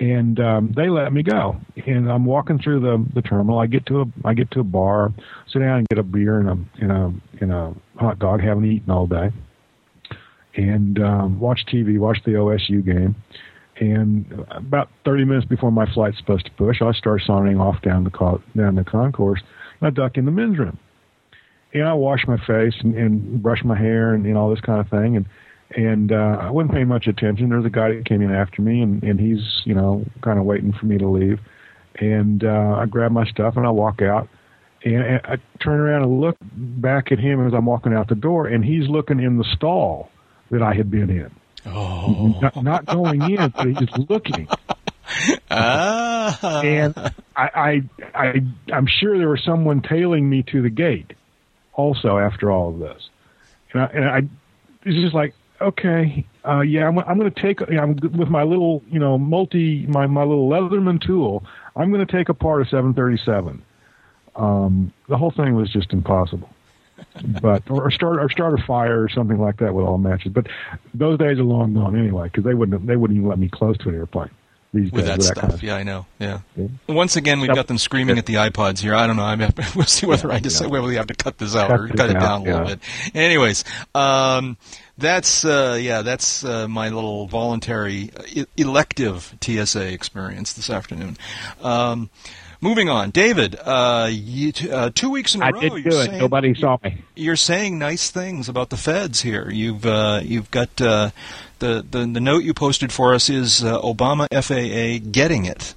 And 0.00 0.40
um, 0.40 0.72
they 0.76 0.88
let 0.88 1.12
me 1.12 1.22
go. 1.22 1.56
And 1.86 2.10
I'm 2.10 2.24
walking 2.24 2.58
through 2.58 2.80
the 2.80 3.04
the 3.14 3.22
terminal. 3.22 3.58
I 3.58 3.66
get 3.66 3.84
to 3.86 4.02
a, 4.02 4.04
I 4.24 4.32
get 4.32 4.50
to 4.52 4.60
a 4.60 4.64
bar, 4.64 5.12
sit 5.52 5.58
down 5.58 5.78
and 5.78 5.88
get 5.88 5.98
a 5.98 6.02
beer 6.02 6.40
and 6.40 6.48
a, 6.48 6.82
and 6.82 6.92
a, 6.92 7.12
and 7.40 7.52
a 7.52 7.74
hot 7.96 8.18
dog. 8.18 8.40
Haven't 8.40 8.64
eaten 8.64 8.90
all 8.90 9.06
day, 9.06 9.30
and 10.56 10.98
um, 11.02 11.38
watch 11.38 11.66
TV, 11.70 11.98
watch 11.98 12.18
the 12.24 12.32
OSU 12.32 12.84
game 12.84 13.14
and 13.80 14.46
about 14.50 14.88
30 15.04 15.24
minutes 15.24 15.46
before 15.46 15.70
my 15.70 15.86
flight's 15.92 16.18
supposed 16.18 16.44
to 16.46 16.50
push, 16.52 16.82
I 16.82 16.92
start 16.92 17.22
sauntering 17.24 17.60
off 17.60 17.80
down 17.82 18.04
the 18.04 18.10
co- 18.10 18.42
down 18.56 18.74
the 18.74 18.84
concourse. 18.84 19.40
And 19.80 19.86
I 19.86 19.90
duck 19.90 20.16
in 20.16 20.24
the 20.24 20.30
men's 20.30 20.58
room, 20.58 20.78
and 21.72 21.84
I 21.84 21.94
wash 21.94 22.26
my 22.26 22.38
face 22.46 22.74
and, 22.80 22.94
and 22.94 23.42
brush 23.42 23.62
my 23.64 23.78
hair 23.78 24.14
and, 24.14 24.26
and 24.26 24.36
all 24.36 24.50
this 24.50 24.60
kind 24.60 24.80
of 24.80 24.88
thing. 24.88 25.16
And 25.16 25.26
and 25.76 26.12
uh, 26.12 26.38
I 26.40 26.50
wasn't 26.50 26.72
paying 26.72 26.88
much 26.88 27.06
attention. 27.06 27.50
There's 27.50 27.64
a 27.64 27.70
guy 27.70 27.94
that 27.94 28.06
came 28.06 28.22
in 28.22 28.32
after 28.32 28.62
me, 28.62 28.80
and 28.82 29.02
and 29.02 29.20
he's 29.20 29.62
you 29.64 29.74
know 29.74 30.04
kind 30.22 30.38
of 30.38 30.44
waiting 30.44 30.72
for 30.72 30.86
me 30.86 30.98
to 30.98 31.08
leave. 31.08 31.38
And 32.00 32.44
uh, 32.44 32.76
I 32.78 32.86
grab 32.86 33.12
my 33.12 33.26
stuff 33.26 33.56
and 33.56 33.66
I 33.66 33.70
walk 33.70 34.02
out. 34.02 34.28
And 34.84 35.20
I 35.24 35.38
turn 35.60 35.80
around 35.80 36.04
and 36.04 36.20
look 36.20 36.36
back 36.40 37.10
at 37.10 37.18
him 37.18 37.44
as 37.44 37.52
I'm 37.52 37.66
walking 37.66 37.92
out 37.92 38.08
the 38.08 38.14
door, 38.14 38.46
and 38.46 38.64
he's 38.64 38.88
looking 38.88 39.18
in 39.18 39.36
the 39.36 39.44
stall 39.56 40.08
that 40.52 40.62
I 40.62 40.72
had 40.72 40.88
been 40.88 41.10
in. 41.10 41.32
Oh. 41.74 42.38
Not, 42.40 42.62
not 42.62 42.86
going 42.86 43.22
in, 43.22 43.52
but 43.56 43.66
he's 43.66 44.08
looking. 44.08 44.48
Ah. 45.50 46.60
And 46.62 46.94
I, 47.34 47.48
I, 47.54 47.82
I, 48.14 48.42
I'm 48.72 48.86
sure 48.86 49.16
there 49.18 49.28
was 49.28 49.42
someone 49.44 49.82
tailing 49.82 50.28
me 50.28 50.42
to 50.52 50.62
the 50.62 50.70
gate. 50.70 51.14
Also, 51.72 52.18
after 52.18 52.50
all 52.50 52.70
of 52.70 52.78
this, 52.80 53.08
and 53.72 53.82
I, 53.82 53.86
and 53.86 54.04
I 54.04 54.18
it's 54.84 55.00
just 55.00 55.14
like, 55.14 55.32
okay, 55.60 56.26
uh, 56.46 56.60
yeah, 56.60 56.88
I'm, 56.88 56.98
I'm 56.98 57.18
going 57.18 57.32
to 57.32 57.40
take, 57.40 57.60
you 57.60 57.76
know, 57.76 57.82
I'm, 57.82 57.96
with 58.18 58.28
my 58.28 58.42
little, 58.42 58.82
you 58.90 58.98
know, 58.98 59.16
multi, 59.16 59.86
my 59.86 60.06
my 60.08 60.24
little 60.24 60.48
Leatherman 60.48 61.00
tool, 61.00 61.44
I'm 61.76 61.92
going 61.92 62.04
to 62.04 62.12
take 62.12 62.28
apart 62.28 62.62
a 62.62 62.64
737. 62.64 63.62
Um, 64.34 64.92
the 65.08 65.16
whole 65.16 65.30
thing 65.30 65.54
was 65.54 65.70
just 65.70 65.92
impossible 65.92 66.50
but 67.40 67.70
or 67.70 67.90
start 67.90 68.18
or 68.22 68.28
start 68.30 68.58
a 68.58 68.62
fire 68.64 69.02
or 69.02 69.08
something 69.08 69.38
like 69.38 69.58
that 69.58 69.74
with 69.74 69.84
all 69.84 69.98
matches. 69.98 70.32
But 70.32 70.46
those 70.94 71.18
days 71.18 71.38
are 71.38 71.44
long 71.44 71.74
gone 71.74 71.98
anyway 71.98 72.24
because 72.24 72.44
they 72.44 72.54
wouldn't 72.54 72.86
they 72.86 72.96
wouldn't 72.96 73.16
even 73.16 73.28
let 73.28 73.38
me 73.38 73.48
close 73.48 73.76
to 73.78 73.88
an 73.88 73.94
airplane. 73.94 74.30
These 74.74 74.92
with 74.92 75.06
days, 75.06 75.06
that 75.06 75.16
with 75.18 75.26
stuff, 75.26 75.40
kind 75.40 75.54
of 75.54 75.62
yeah, 75.62 75.76
I 75.76 75.82
know. 75.82 76.04
Yeah. 76.18 76.40
Yeah. 76.54 76.66
Once 76.88 77.16
again, 77.16 77.40
we've 77.40 77.54
got 77.54 77.68
them 77.68 77.78
screaming 77.78 78.18
at 78.18 78.26
the 78.26 78.34
iPods 78.34 78.80
here. 78.80 78.94
I 78.94 79.06
don't 79.06 79.16
know. 79.16 79.24
I 79.24 79.34
mean, 79.34 79.50
we'll 79.74 79.86
see 79.86 80.04
whether 80.04 80.28
Yeah, 80.28 80.34
I 80.34 80.40
decide 80.40 80.70
whether 80.70 80.86
we 80.86 80.96
have 80.96 81.06
to 81.06 81.14
cut 81.14 81.38
this 81.38 81.56
out 81.56 81.68
Cut 81.68 81.80
or 81.80 81.88
cut 81.88 82.10
it 82.10 82.16
out, 82.16 82.20
down 82.20 82.40
a 82.42 82.44
little 82.44 82.66
bit. 82.66 82.80
Anyways, 83.14 83.64
um, 83.94 84.58
that's 84.98 85.42
uh, 85.46 85.78
yeah, 85.80 86.02
that's 86.02 86.44
uh, 86.44 86.68
my 86.68 86.90
little 86.90 87.26
voluntary 87.28 88.10
elective 88.58 89.34
TSA 89.40 89.90
experience 89.90 90.52
this 90.52 90.68
afternoon. 90.68 91.16
Um, 91.62 92.10
moving 92.60 92.88
on, 92.88 93.10
David. 93.10 93.56
Uh, 93.62 94.08
you, 94.10 94.52
uh, 94.70 94.90
two 94.94 95.10
weeks 95.10 95.34
in 95.34 95.42
a 95.42 95.46
I 95.46 95.50
row, 95.50 95.60
did 95.60 95.72
you're 95.72 95.80
do 95.82 95.88
it. 96.00 96.06
saying- 96.06 96.18
Nobody 96.18 96.54
saw 96.54 96.78
me. 96.82 97.02
you're 97.16 97.36
saying 97.36 97.78
nice 97.78 98.10
things 98.10 98.48
about 98.48 98.70
the 98.70 98.76
feds 98.76 99.20
here. 99.22 99.50
You've 99.50 99.84
uh, 99.86 100.20
you've 100.22 100.50
got 100.50 100.80
uh, 100.80 101.10
the, 101.58 101.84
the 101.88 102.06
the 102.06 102.20
note 102.20 102.44
you 102.44 102.54
posted 102.54 102.92
for 102.92 103.14
us 103.14 103.28
is 103.30 103.62
uh, 103.64 103.80
Obama 103.82 104.26
FAA 104.32 105.04
getting 105.10 105.44
it. 105.44 105.74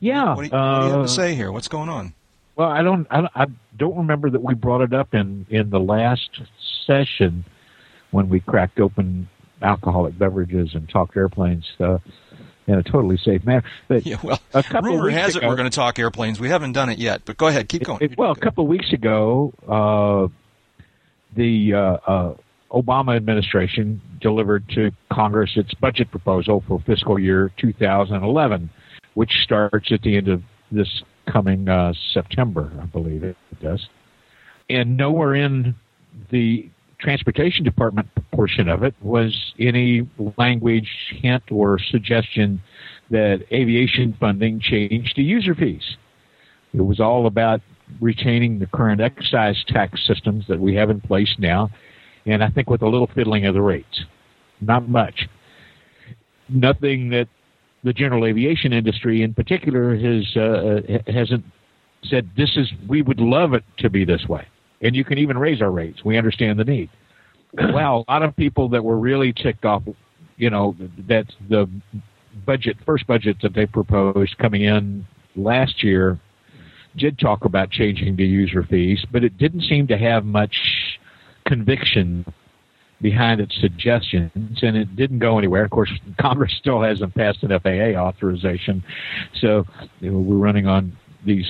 Yeah. 0.00 0.34
What 0.34 0.42
do, 0.42 0.42
you, 0.44 0.50
what 0.50 0.80
do 0.80 0.86
you 0.86 0.90
have 0.92 1.00
uh, 1.00 1.02
to 1.02 1.08
say 1.08 1.34
here? 1.34 1.52
What's 1.52 1.68
going 1.68 1.88
on? 1.88 2.12
Well, 2.56 2.68
I 2.68 2.82
don't, 2.82 3.06
I 3.10 3.20
don't, 3.22 3.30
I 3.34 3.46
don't 3.78 3.96
remember 3.96 4.28
that 4.30 4.42
we 4.42 4.54
brought 4.54 4.82
it 4.82 4.92
up 4.92 5.14
in 5.14 5.46
in 5.48 5.70
the 5.70 5.80
last 5.80 6.40
session 6.86 7.44
when 8.10 8.28
we 8.28 8.40
cracked 8.40 8.78
open 8.80 9.28
alcoholic 9.62 10.18
beverages 10.18 10.74
and 10.74 10.88
talked 10.88 11.16
airplanes 11.16 11.70
uh, 11.80 11.98
in 12.66 12.74
a 12.74 12.82
totally 12.82 13.16
safe 13.18 13.44
manner. 13.44 13.64
But 13.88 14.06
Yeah, 14.06 14.16
well, 14.22 14.40
a 14.54 14.62
couple 14.62 14.92
rumor 14.92 15.10
has 15.10 15.36
it 15.36 15.42
we're 15.42 15.56
going 15.56 15.70
to 15.70 15.74
talk 15.74 15.98
airplanes. 15.98 16.38
We 16.40 16.48
haven't 16.48 16.72
done 16.72 16.88
it 16.88 16.98
yet, 16.98 17.22
but 17.24 17.36
go 17.36 17.48
ahead, 17.48 17.68
keep 17.68 17.84
going. 17.84 17.98
It- 18.02 18.18
well, 18.18 18.32
a 18.32 18.36
couple 18.36 18.64
of 18.64 18.68
weeks 18.70 18.92
ago, 18.92 19.52
uh, 19.68 20.28
the 21.34 21.74
uh, 21.74 21.78
uh, 21.78 22.34
Obama 22.70 23.16
administration 23.16 24.00
delivered 24.20 24.68
to 24.70 24.90
Congress 25.12 25.52
its 25.56 25.74
budget 25.74 26.10
proposal 26.10 26.62
for 26.66 26.80
fiscal 26.80 27.18
year 27.18 27.52
2011, 27.58 28.70
which 29.14 29.32
starts 29.42 29.90
at 29.92 30.02
the 30.02 30.16
end 30.16 30.28
of 30.28 30.42
this 30.70 31.02
coming 31.26 31.68
uh, 31.68 31.92
September, 32.12 32.70
I 32.80 32.86
believe 32.86 33.22
it 33.22 33.36
does. 33.60 33.86
And 34.70 34.96
nowhere 34.96 35.34
in 35.34 35.74
the 36.30 36.68
transportation 37.02 37.64
department 37.64 38.08
portion 38.32 38.68
of 38.68 38.82
it 38.84 38.94
was 39.02 39.52
any 39.58 40.08
language, 40.38 40.88
hint, 41.20 41.42
or 41.50 41.78
suggestion 41.78 42.62
that 43.10 43.44
aviation 43.52 44.16
funding 44.18 44.60
changed 44.60 45.16
to 45.16 45.22
user 45.22 45.54
fees. 45.54 45.96
It 46.72 46.80
was 46.80 47.00
all 47.00 47.26
about 47.26 47.60
retaining 48.00 48.58
the 48.58 48.66
current 48.66 49.00
excise 49.00 49.62
tax 49.68 50.06
systems 50.06 50.46
that 50.48 50.58
we 50.58 50.74
have 50.76 50.88
in 50.88 51.00
place 51.00 51.34
now, 51.38 51.70
and 52.24 52.42
I 52.42 52.48
think 52.48 52.70
with 52.70 52.82
a 52.82 52.88
little 52.88 53.10
fiddling 53.14 53.46
of 53.46 53.54
the 53.54 53.60
rates. 53.60 54.04
Not 54.60 54.88
much. 54.88 55.28
Nothing 56.48 57.10
that 57.10 57.28
the 57.84 57.92
general 57.92 58.24
aviation 58.24 58.72
industry 58.72 59.22
in 59.22 59.34
particular 59.34 59.96
has 59.96 60.36
uh, 60.36 60.80
hasn't 61.08 61.44
said 62.04 62.30
this 62.36 62.56
is 62.56 62.72
we 62.88 63.02
would 63.02 63.20
love 63.20 63.54
it 63.54 63.64
to 63.78 63.90
be 63.90 64.04
this 64.04 64.26
way. 64.28 64.46
And 64.82 64.96
you 64.96 65.04
can 65.04 65.18
even 65.18 65.38
raise 65.38 65.62
our 65.62 65.70
rates. 65.70 66.04
We 66.04 66.18
understand 66.18 66.58
the 66.58 66.64
need. 66.64 66.90
well, 67.72 68.04
a 68.08 68.12
lot 68.12 68.22
of 68.22 68.36
people 68.36 68.68
that 68.70 68.82
were 68.82 68.98
really 68.98 69.32
ticked 69.32 69.64
off, 69.64 69.82
you 70.36 70.50
know, 70.50 70.76
that 71.08 71.26
the 71.48 71.68
budget, 72.44 72.76
first 72.84 73.06
budget 73.06 73.36
that 73.42 73.54
they 73.54 73.66
proposed 73.66 74.36
coming 74.38 74.62
in 74.62 75.06
last 75.36 75.82
year 75.82 76.18
did 76.96 77.18
talk 77.18 77.44
about 77.44 77.70
changing 77.70 78.16
the 78.16 78.24
user 78.24 78.62
fees, 78.62 79.04
but 79.10 79.24
it 79.24 79.38
didn't 79.38 79.62
seem 79.62 79.86
to 79.86 79.96
have 79.96 80.24
much 80.24 80.54
conviction 81.46 82.24
behind 83.00 83.40
its 83.40 83.58
suggestions, 83.60 84.30
and 84.62 84.76
it 84.76 84.94
didn't 84.94 85.18
go 85.18 85.38
anywhere. 85.38 85.64
Of 85.64 85.70
course, 85.70 85.90
Congress 86.20 86.52
still 86.58 86.80
hasn't 86.82 87.14
passed 87.14 87.42
an 87.42 87.58
FAA 87.58 87.98
authorization, 87.98 88.84
so 89.40 89.64
you 90.00 90.10
know, 90.10 90.18
we're 90.18 90.36
running 90.36 90.66
on 90.66 90.96
these 91.26 91.46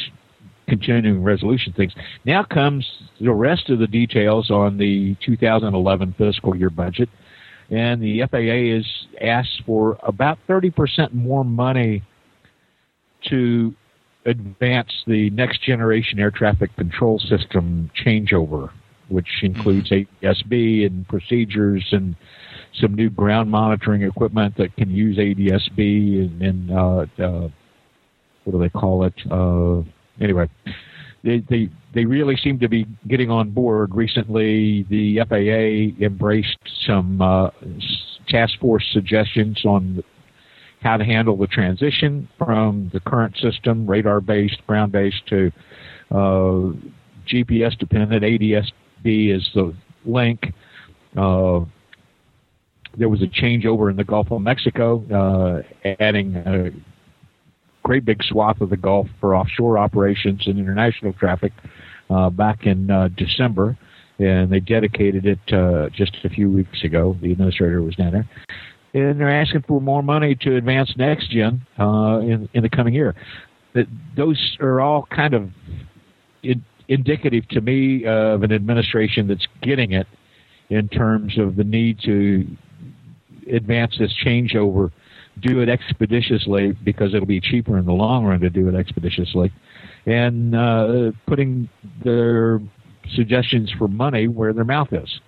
continuing 0.73 1.23
resolution 1.23 1.71
things. 1.75 1.93
Now 2.25 2.45
comes 2.45 2.91
the 3.21 3.31
rest 3.31 3.69
of 3.69 3.79
the 3.79 3.87
details 3.87 4.51
on 4.51 4.79
the 4.79 5.15
2011 5.23 6.15
fiscal 6.17 6.57
year 6.57 6.71
budget, 6.71 7.11
and 7.71 8.03
the 8.03 8.23
FAA 8.31 8.79
is 8.79 8.87
asked 9.21 9.65
for 9.67 9.99
about 10.03 10.39
30% 10.49 11.13
more 11.13 11.45
money 11.45 12.03
to 13.29 13.75
advance 14.25 14.91
the 15.07 15.29
next 15.31 15.63
generation 15.63 16.19
air 16.19 16.31
traffic 16.31 16.75
control 16.77 17.19
system 17.19 17.91
changeover, 17.95 18.71
which 19.09 19.43
includes 19.43 19.91
ADSB 19.91 20.87
and 20.87 21.07
procedures 21.07 21.87
and 21.93 22.17
some 22.81 22.95
new 22.95 23.11
ground 23.11 23.51
monitoring 23.51 24.05
equipment 24.05 24.57
that 24.57 24.75
can 24.77 24.89
use 24.89 25.19
ADSB 25.19 25.79
and, 26.25 26.43
and 26.43 26.71
uh, 26.71 27.07
uh, 27.23 27.49
what 28.45 28.53
do 28.53 28.59
they 28.59 28.71
call 28.71 29.05
it? 29.05 29.15
Uh, 29.31 29.83
anyway, 30.23 30.49
they, 31.25 31.41
they 31.51 31.69
they 31.95 32.05
really 32.05 32.37
seem 32.37 32.59
to 32.61 32.69
be 32.69 32.87
getting 33.07 33.31
on 33.31 33.51
board. 33.51 33.95
Recently, 33.95 34.85
the 34.89 35.21
FAA 35.29 36.05
embraced 36.05 36.59
some 36.87 37.21
uh, 37.21 37.51
task 38.29 38.59
force 38.61 38.87
suggestions 38.93 39.63
on 39.65 40.03
how 40.81 40.97
to 40.97 41.05
handle 41.05 41.37
the 41.37 41.47
transition 41.47 42.29
from 42.39 42.91
the 42.93 43.01
current 43.01 43.37
system, 43.37 43.87
radar-based, 43.87 44.67
ground-based, 44.67 45.27
to 45.29 45.53
uh, 46.11 46.73
GPS-dependent. 47.31 48.23
ADSB 48.23 49.37
is 49.37 49.49
the 49.55 49.75
link. 50.05 50.53
Uh, 51.17 51.61
there 52.99 53.09
was 53.09 53.23
a 53.23 53.27
changeover 53.27 53.91
in 53.91 53.97
the 53.97 54.05
Gulf 54.05 54.31
of 54.33 54.41
Mexico, 54.43 55.05
uh, 55.13 55.89
adding 56.01 56.35
great 57.83 58.05
big 58.05 58.23
swath 58.23 58.61
of 58.61 58.71
the 58.71 58.77
Gulf 58.77 59.09
for 59.21 59.35
offshore 59.35 59.79
operations 59.79 60.47
and 60.47 60.59
international 60.59 61.13
traffic 61.13 61.53
uh, 62.11 62.31
back 62.31 62.67
in 62.67 62.91
uh, 62.91 63.09
December, 63.17 63.77
and 64.19 64.51
they 64.51 64.61
dedicated 64.61 65.27
it 65.27 65.53
uh, 65.53 65.89
just 65.91 66.17
a 66.25 66.29
few 66.29 66.51
weeks 66.51 66.85
ago. 66.85 67.17
The 67.21 67.33
administrator 67.33 67.83
was 67.83 67.97
down 67.97 68.13
there, 68.13 68.29
and 68.95 69.21
they're 69.21 69.41
asking 69.41 69.63
for 69.63 69.81
more 69.81 70.03
money 70.03 70.35
to 70.37 70.57
advance 70.57 70.93
next 70.97 71.31
gen 71.31 71.67
uh, 71.79 72.21
in 72.21 72.49
in 72.55 72.63
the 72.63 72.71
coming 72.71 72.95
year. 72.95 73.15
That 73.75 73.87
those 74.17 74.57
are 74.61 74.81
all 74.81 75.07
kind 75.11 75.35
of 75.35 75.51
in, 76.43 76.65
indicative 76.89 77.49
to 77.49 77.61
me 77.61 78.05
of 78.05 78.43
an 78.43 78.53
administration 78.53 79.29
that's 79.29 79.47
getting 79.63 79.93
it 79.93 80.07
in 80.69 80.89
terms 80.89 81.39
of 81.39 81.57
the 81.57 81.65
need 81.65 81.99
to 82.05 82.47
advance 83.51 83.97
this 83.99 84.13
changeover 84.25 84.91
do 85.41 85.61
it 85.61 85.69
expeditiously 85.69 86.73
because 86.73 87.15
it'll 87.15 87.27
be 87.27 87.41
cheaper 87.41 87.79
in 87.79 87.85
the 87.87 87.93
long 87.93 88.25
run 88.25 88.41
to 88.41 88.51
do 88.51 88.69
it 88.69 88.75
expeditiously, 88.75 89.53
and 90.07 90.55
uh, 90.55 91.13
putting 91.27 91.69
their 92.05 92.61
suggestions 93.15 93.71
for 93.71 93.89
money 93.89 94.29
where 94.29 94.53
their 94.53 94.65
mouth 94.65 94.93
is. 94.93 95.21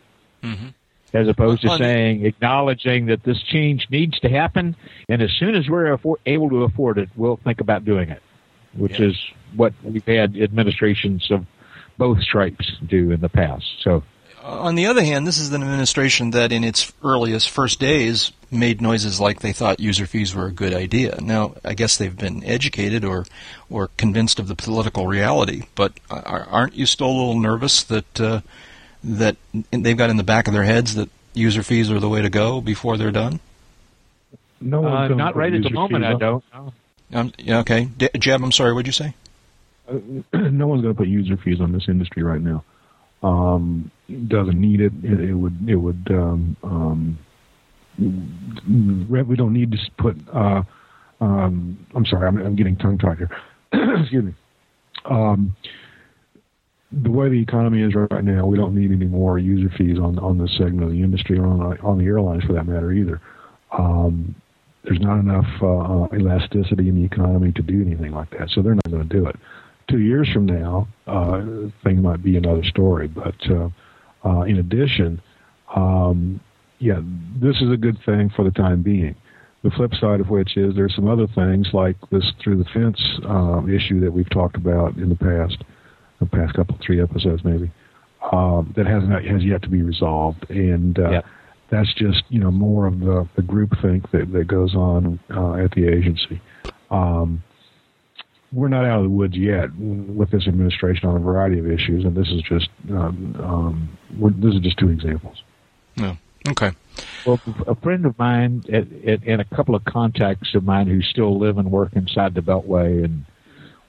Mm-hmm. 0.43 0.69
As 1.13 1.29
opposed 1.29 1.63
to 1.63 1.77
saying, 1.79 2.27
acknowledging 2.27 3.07
that 3.07 3.23
this 3.23 3.41
change 3.41 3.87
needs 3.89 4.19
to 4.21 4.29
happen, 4.29 4.75
and 5.09 5.23
as 5.23 5.31
soon 5.33 5.55
as 5.55 5.69
we're 5.69 5.97
able 6.27 6.51
to 6.51 6.65
afford 6.65 6.99
it, 6.99 7.09
we'll 7.15 7.37
think 7.37 7.61
about 7.61 7.85
doing 7.85 8.09
it, 8.11 8.21
which 8.77 8.99
Yeah. 8.99 9.07
is 9.07 9.17
what 9.55 9.73
we've 9.85 10.05
had 10.05 10.37
administrations 10.37 11.31
of 11.31 11.47
both 11.99 12.21
stripes 12.21 12.73
do 12.85 13.13
in 13.13 13.21
the 13.21 13.29
past. 13.29 13.65
So, 13.83 14.03
On 14.45 14.75
the 14.75 14.87
other 14.87 15.03
hand, 15.03 15.27
this 15.27 15.39
is 15.39 15.51
an 15.55 15.63
administration 15.63 16.33
that, 16.33 16.53
in 16.53 16.65
its 16.65 16.93
earliest 17.03 17.49
first 17.49 17.81
days, 17.81 18.31
made 18.51 18.83
noises 18.83 19.19
like 19.19 19.41
they 19.41 19.53
thought 19.53 19.81
user 19.81 20.05
fees 20.05 20.35
were 20.35 20.47
a 20.47 20.53
good 20.53 20.75
idea. 20.75 21.19
Now, 21.23 21.55
I 21.65 21.73
guess 21.73 21.97
they've 21.97 22.17
been 22.17 22.45
educated 22.45 23.07
or 23.07 23.25
or 23.71 23.89
convinced 23.97 24.39
of 24.39 24.49
the 24.49 24.55
political 24.55 25.07
reality. 25.07 25.63
But 25.75 25.95
are, 26.11 26.47
aren't 26.51 26.75
you 26.75 26.85
still 26.85 27.07
a 27.07 27.17
little 27.17 27.41
nervous 27.41 27.85
that 27.85 28.21
uh, 28.21 28.43
that 29.03 29.37
they've 29.71 29.97
got 29.97 30.11
in 30.11 30.19
the 30.19 30.23
back 30.23 30.47
of 30.47 30.53
their 30.53 30.65
heads 30.65 30.95
that 30.95 31.09
user 31.33 31.63
fees 31.63 31.91
are 31.91 31.99
the 31.99 32.11
way 32.11 32.21
to 32.21 32.29
go 32.29 32.61
before 32.61 32.99
they're 32.99 33.11
done? 33.11 33.41
No 34.61 34.87
uh, 34.87 35.09
not 35.09 35.37
right 35.37 35.55
at 35.55 35.63
the 35.63 35.71
moment, 35.71 36.05
I 36.05 36.15
don't. 36.19 36.45
Um, 37.15 37.33
yeah, 37.39 37.61
okay, 37.61 37.87
D- 37.97 38.11
Jeb, 38.19 38.43
I'm 38.43 38.53
sorry. 38.53 38.75
What'd 38.75 38.87
you 38.87 38.93
say? 38.93 39.15
no 40.35 40.67
one's 40.67 40.83
going 40.83 40.95
to 40.95 40.99
put 40.99 41.09
user 41.09 41.39
fees 41.39 41.63
on 41.63 41.73
this 41.73 41.89
industry 41.89 42.23
right 42.23 42.41
now. 42.43 42.63
Um, 43.23 43.91
doesn't 44.29 44.61
need 44.61 44.81
it. 44.81 44.93
It, 45.03 45.21
it 45.21 45.35
would. 45.35 45.69
It 45.69 45.77
would. 45.77 46.07
Um, 46.11 46.57
um, 46.63 47.19
we 47.99 49.37
don't 49.37 49.53
need 49.53 49.73
to 49.73 49.79
put. 49.99 50.17
Uh, 50.33 50.63
um, 51.21 51.87
I'm 51.95 52.05
sorry. 52.07 52.27
I'm, 52.27 52.39
I'm 52.39 52.57
getting 52.57 52.77
tongue 52.77 52.99
tied 52.99 53.19
here. 53.19 53.31
Excuse 54.01 54.25
me. 54.25 54.35
Um, 55.05 55.57
the 57.03 57.11
way 57.11 57.29
the 57.29 57.41
economy 57.41 57.83
is 57.83 57.95
right 57.95 58.25
now, 58.25 58.47
we 58.47 58.57
don't 58.57 58.75
need 58.75 58.93
any 58.93 59.07
more 59.07 59.39
user 59.39 59.73
fees 59.77 59.99
on 59.99 60.19
on 60.19 60.39
this 60.39 60.57
segment 60.57 60.85
of 60.85 60.91
the 60.91 61.03
industry 61.03 61.39
or 61.39 61.47
on 61.47 61.79
on 61.81 61.99
the 61.99 62.05
airlines 62.05 62.45
for 62.45 62.53
that 62.53 62.67
matter 62.67 62.93
either. 62.93 63.21
Um, 63.77 64.35
there's 64.85 65.01
not 65.01 65.19
enough 65.19 65.47
uh, 65.63 65.67
uh, 65.67 66.09
elasticity 66.15 66.89
in 66.89 66.97
the 66.97 67.05
economy 67.05 67.53
to 67.53 67.63
do 67.63 67.83
anything 67.83 68.13
like 68.13 68.31
that, 68.31 68.51
so 68.51 68.63
they're 68.63 68.75
not 68.75 68.91
going 68.91 69.09
to 69.09 69.19
do 69.19 69.27
it. 69.27 69.37
Two 69.89 69.99
years 69.99 70.29
from 70.33 70.47
now, 70.47 70.87
uh, 71.07 71.43
things 71.83 72.03
might 72.03 72.23
be 72.23 72.37
another 72.37 72.63
story. 72.65 73.09
But 73.09 73.35
uh, 73.51 73.69
uh, 74.25 74.43
in 74.43 74.59
addition, 74.59 75.21
um, 75.75 76.41
yeah, 76.79 77.01
this 77.41 77.57
is 77.61 77.71
a 77.71 77.77
good 77.77 77.99
thing 78.05 78.31
for 78.35 78.45
the 78.45 78.51
time 78.51 78.83
being. 78.83 79.15
The 79.63 79.71
flip 79.71 79.95
side 79.95 80.21
of 80.21 80.29
which 80.29 80.57
is 80.57 80.75
there's 80.75 80.95
some 80.95 81.09
other 81.09 81.27
things 81.27 81.69
like 81.73 81.97
this 82.11 82.33
through 82.43 82.59
the 82.63 82.65
fence 82.75 83.01
uh, 83.27 83.67
issue 83.67 84.01
that 84.01 84.13
we've 84.13 84.29
talked 84.29 84.57
about 84.57 84.97
in 84.97 85.09
the 85.09 85.15
past, 85.15 85.63
the 86.21 86.27
past 86.27 86.55
couple 86.55 86.77
three 86.85 87.01
episodes 87.03 87.43
maybe, 87.45 87.71
um, 88.33 88.73
that 88.77 88.87
has 88.87 89.03
not 89.09 89.25
has 89.25 89.43
yet 89.43 89.63
to 89.63 89.69
be 89.71 89.83
resolved, 89.83 90.49
and 90.51 90.99
uh, 90.99 91.11
Yeah. 91.11 91.21
that's 91.71 91.93
just 91.95 92.25
you 92.29 92.41
know 92.41 92.51
more 92.51 92.87
of 92.87 93.01
the 93.01 93.27
the 93.37 93.43
groupthink 93.43 94.11
that 94.11 94.33
that 94.33 94.47
goes 94.47 94.75
on 94.75 95.19
uh, 95.35 95.55
at 95.55 95.71
the 95.73 95.89
agency. 95.89 96.41
Um, 96.91 97.43
we're 98.55 98.69
not 98.69 98.85
out 98.85 98.99
of 98.99 99.05
the 99.05 99.11
woods 99.11 99.37
yet 99.37 99.75
with 99.77 100.31
this 100.31 100.47
administration 100.47 101.09
on 101.09 101.17
a 101.17 101.21
variety 101.21 101.59
of 101.59 101.71
issues, 101.71 102.05
and 102.05 102.17
this 102.17 102.29
is 102.29 102.41
just 102.43 102.69
um, 102.91 103.37
um, 103.41 103.99
we're, 104.19 104.31
this 104.31 104.55
is 104.55 104.61
just 104.61 104.79
two 104.79 104.91
examples. 104.91 105.43
No. 105.97 106.17
Okay. 106.49 106.71
Well, 107.27 107.41
a 107.67 107.75
friend 107.75 108.07
of 108.07 108.19
mine 108.19 108.65
at, 108.69 108.87
at, 109.07 109.27
and 109.27 109.41
a 109.41 109.45
couple 109.45 109.75
of 109.75 109.85
contacts 109.85 110.55
of 110.55 110.63
mine 110.65 110.87
who 110.87 111.01
still 111.03 111.39
live 111.39 111.59
and 111.59 111.71
work 111.71 111.95
inside 111.95 112.35
the 112.35 112.43
Beltway, 112.43 113.05
and 113.05 113.25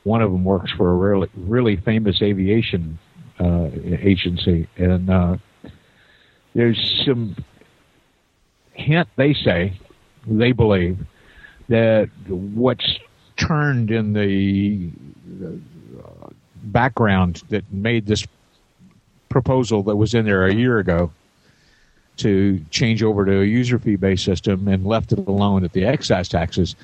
one 0.03 0.21
of 0.21 0.31
them 0.31 0.43
works 0.43 0.71
for 0.71 0.89
a 0.89 0.95
really, 0.95 1.29
really 1.35 1.75
famous 1.75 2.21
aviation 2.21 2.97
uh, 3.39 3.69
agency, 3.99 4.67
and 4.77 5.09
uh, 5.09 5.37
there's 6.53 7.03
some 7.05 7.35
hint. 8.73 9.09
They 9.17 9.33
say, 9.33 9.77
they 10.25 10.53
believe 10.53 10.97
that 11.67 12.09
what's 12.27 12.99
turned 13.37 13.91
in 13.91 14.13
the 14.13 14.89
uh, 15.43 16.29
background 16.63 17.43
that 17.49 17.63
made 17.71 18.05
this 18.05 18.25
proposal 19.29 19.83
that 19.83 19.95
was 19.95 20.13
in 20.13 20.25
there 20.25 20.45
a 20.45 20.53
year 20.53 20.79
ago 20.79 21.11
to 22.17 22.63
change 22.69 23.03
over 23.03 23.25
to 23.25 23.41
a 23.41 23.45
user 23.45 23.77
fee 23.77 23.97
based 23.97 24.23
system 24.23 24.67
and 24.67 24.85
left 24.85 25.11
it 25.11 25.19
alone 25.19 25.63
at 25.63 25.73
the 25.73 25.85
excise 25.85 26.29
taxes 26.29 26.75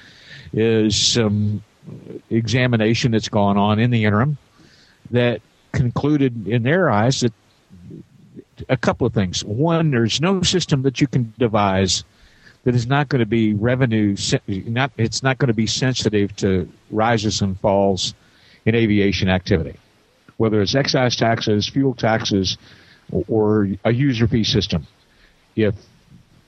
is 0.54 0.95
some 0.95 1.64
examination 2.30 3.12
that's 3.12 3.30
gone 3.30 3.58
on 3.58 3.80
in 3.80 3.89
the 3.89 4.04
interim 4.04 4.38
that 5.10 5.41
concluded 5.72 6.47
in 6.47 6.64
their 6.64 6.89
eyes 6.89 7.22
that 7.22 7.34
a 8.70 8.78
couple 8.78 9.08
of 9.08 9.14
things. 9.14 9.43
One, 9.43 9.91
there's 9.91 10.22
no 10.22 10.41
system 10.41 10.84
that 10.84 11.02
you 11.02 11.08
can 11.08 11.34
devise 11.39 12.04
that 12.64 12.76
is 12.76 12.88
not 12.88 13.09
going 13.09 13.20
to 13.20 13.26
be 13.26 13.53
revenue 13.53 14.16
not 14.47 14.91
it's 14.97 15.24
not 15.24 15.38
going 15.38 15.47
to 15.47 15.53
be 15.53 15.68
sensitive 15.68 16.36
to 16.38 16.70
rises 16.89 17.41
and 17.41 17.59
falls 17.59 18.14
in 18.66 18.76
aviation 18.76 19.30
activity. 19.30 19.78
Whether 20.38 20.62
it's 20.62 20.76
excise 20.76 21.16
taxes 21.16 21.68
fuel 21.68 21.95
taxes 21.95 22.57
or 23.28 23.68
a 23.84 23.91
user 23.91 24.28
fee 24.28 24.43
system. 24.43 24.88
If 25.55 25.76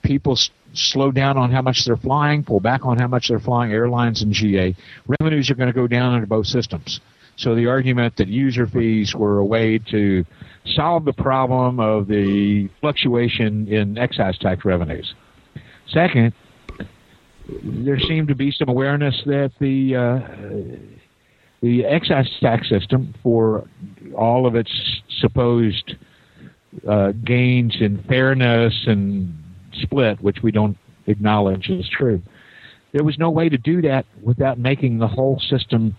people 0.01 0.37
slow 0.73 1.11
down 1.11 1.37
on 1.37 1.51
how 1.51 1.61
much 1.61 1.85
they're 1.85 1.97
flying 1.97 2.43
pull 2.43 2.59
back 2.59 2.85
on 2.85 2.97
how 2.97 3.07
much 3.07 3.27
they're 3.29 3.39
flying 3.39 3.71
airlines 3.71 4.21
and 4.21 4.33
GA 4.33 4.75
revenues 5.19 5.49
are 5.49 5.55
going 5.55 5.67
to 5.67 5.73
go 5.73 5.87
down 5.87 6.13
under 6.13 6.25
both 6.27 6.47
systems. 6.47 6.99
So 7.35 7.55
the 7.55 7.67
argument 7.67 8.17
that 8.17 8.27
user 8.27 8.67
fees 8.67 9.15
were 9.15 9.39
a 9.39 9.45
way 9.45 9.79
to 9.89 10.23
solve 10.75 11.03
the 11.05 11.13
problem 11.13 11.79
of 11.79 12.07
the 12.07 12.69
fluctuation 12.79 13.67
in 13.67 13.97
excise 13.97 14.37
tax 14.37 14.63
revenues 14.63 15.13
Second, 15.87 16.33
there 17.47 17.99
seemed 17.99 18.27
to 18.29 18.35
be 18.35 18.51
some 18.51 18.69
awareness 18.69 19.21
that 19.25 19.51
the 19.59 19.95
uh, 19.95 20.19
the 21.61 21.85
excise 21.85 22.29
tax 22.41 22.67
system, 22.69 23.13
for 23.23 23.67
all 24.15 24.45
of 24.45 24.55
its 24.55 24.71
supposed 25.19 25.95
uh, 26.87 27.11
gains 27.23 27.75
in 27.79 28.03
fairness 28.03 28.73
and 28.85 29.33
split, 29.73 30.21
which 30.21 30.37
we 30.43 30.51
don't 30.51 30.77
acknowledge 31.07 31.69
is 31.69 31.87
true, 31.89 32.21
there 32.91 33.03
was 33.03 33.17
no 33.17 33.29
way 33.29 33.49
to 33.49 33.57
do 33.57 33.81
that 33.81 34.05
without 34.21 34.57
making 34.57 34.99
the 34.99 35.07
whole 35.07 35.39
system 35.39 35.95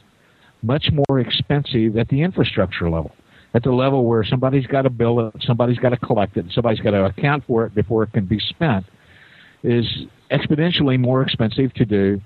much 0.63 0.91
more 0.93 1.19
expensive 1.19 1.97
at 1.97 2.09
the 2.09 2.23
infrastructure 2.23 2.89
level. 2.89 3.13
At 3.55 3.63
the 3.63 3.73
level 3.73 4.05
where 4.05 4.25
somebody's 4.25 4.67
got 4.67 4.83
to 4.83 4.91
bill 4.91 5.29
it, 5.29 5.35
somebody's 5.41 5.79
got 5.79 5.91
to 5.91 5.97
collect 5.97 6.37
it, 6.37 6.47
somebody's 6.53 6.81
got 6.81 6.91
to 6.91 7.05
account 7.05 7.45
for 7.47 7.65
it 7.67 7.75
before 7.75 8.03
it 8.03 8.13
can 8.13 8.27
be 8.27 8.39
spent 8.39 8.85
is 9.65 9.87
exponentially 10.31 11.01
more 11.01 11.23
expensive 11.23 11.73
to 11.75 11.85
do 11.85 12.21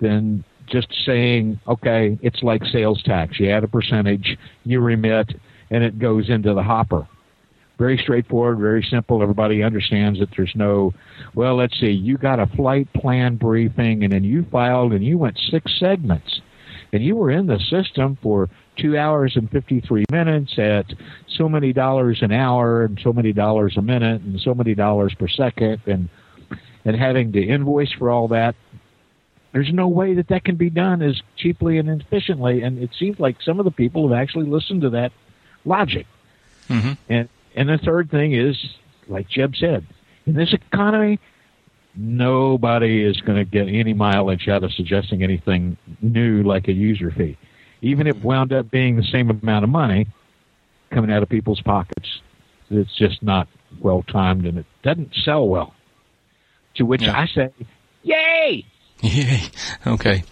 than 0.00 0.44
just 0.66 0.88
saying, 1.04 1.58
okay, 1.66 2.18
it's 2.22 2.42
like 2.42 2.64
sales 2.66 3.02
tax. 3.02 3.40
You 3.40 3.50
add 3.50 3.64
a 3.64 3.68
percentage, 3.68 4.36
you 4.64 4.80
remit, 4.80 5.34
and 5.70 5.82
it 5.82 5.98
goes 5.98 6.28
into 6.28 6.54
the 6.54 6.62
hopper. 6.62 7.08
Very 7.78 7.98
straightforward, 7.98 8.58
very 8.58 8.86
simple. 8.88 9.22
Everybody 9.22 9.62
understands 9.62 10.18
that 10.18 10.28
there's 10.36 10.52
no, 10.54 10.94
well, 11.34 11.56
let's 11.56 11.78
see, 11.78 11.90
you 11.90 12.16
got 12.16 12.40
a 12.40 12.46
flight 12.46 12.92
plan 12.94 13.36
briefing, 13.36 14.02
and 14.04 14.12
then 14.12 14.24
you 14.24 14.46
filed 14.50 14.92
and 14.92 15.04
you 15.04 15.18
went 15.18 15.38
six 15.50 15.78
segments. 15.78 16.40
And 16.92 17.04
you 17.04 17.16
were 17.16 17.30
in 17.30 17.46
the 17.46 17.58
system 17.58 18.16
for 18.22 18.48
two 18.78 18.96
hours 18.96 19.36
and 19.36 19.50
53 19.50 20.04
minutes 20.10 20.58
at 20.58 20.86
so 21.28 21.48
many 21.48 21.72
dollars 21.72 22.18
an 22.22 22.32
hour 22.32 22.84
and 22.84 22.98
so 23.02 23.12
many 23.12 23.32
dollars 23.32 23.76
a 23.76 23.82
minute 23.82 24.22
and 24.22 24.40
so 24.40 24.54
many 24.54 24.74
dollars 24.74 25.14
per 25.18 25.28
second 25.28 25.80
and 25.86 26.08
and 26.86 26.96
having 26.96 27.32
to 27.32 27.42
invoice 27.42 27.92
for 27.92 28.10
all 28.10 28.28
that. 28.28 28.54
There's 29.52 29.72
no 29.72 29.88
way 29.88 30.14
that 30.14 30.28
that 30.28 30.44
can 30.44 30.54
be 30.54 30.70
done 30.70 31.02
as 31.02 31.20
cheaply 31.36 31.78
and 31.78 32.00
efficiently. 32.00 32.62
And 32.62 32.78
it 32.78 32.90
seems 32.98 33.18
like 33.18 33.42
some 33.42 33.58
of 33.58 33.64
the 33.64 33.70
people 33.70 34.08
have 34.08 34.16
actually 34.16 34.46
listened 34.46 34.82
to 34.82 34.90
that 34.90 35.12
logic. 35.64 36.06
Mm-hmm. 36.68 36.92
And 37.08 37.28
and 37.56 37.68
the 37.68 37.78
third 37.78 38.10
thing 38.10 38.34
is, 38.34 38.56
like 39.08 39.28
Jeb 39.28 39.56
said, 39.56 39.86
in 40.26 40.34
this 40.34 40.52
economy, 40.52 41.18
nobody 41.96 43.02
is 43.02 43.20
going 43.22 43.38
to 43.38 43.44
get 43.44 43.66
any 43.66 43.94
mileage 43.94 44.46
out 44.48 44.62
of 44.62 44.72
suggesting 44.72 45.22
anything 45.22 45.76
new 46.02 46.42
like 46.42 46.68
a 46.68 46.72
user 46.72 47.10
fee, 47.10 47.36
even 47.82 48.06
if 48.06 48.16
it 48.16 48.22
wound 48.22 48.52
up 48.52 48.70
being 48.70 48.96
the 48.96 49.04
same 49.04 49.30
amount 49.30 49.64
of 49.64 49.70
money 49.70 50.06
coming 50.90 51.10
out 51.10 51.22
of 51.22 51.28
people's 51.28 51.62
pockets. 51.62 52.20
It's 52.70 52.94
just 52.94 53.22
not 53.22 53.48
well 53.80 54.02
timed 54.02 54.44
and 54.44 54.58
it 54.58 54.66
doesn't 54.82 55.14
sell 55.24 55.48
well. 55.48 55.72
To 56.76 56.84
which 56.84 57.02
Yeah. 57.02 57.18
I 57.18 57.26
say, 57.26 57.50
yay! 58.02 58.64
Yay. 59.02 59.42
Okay. 59.86 60.24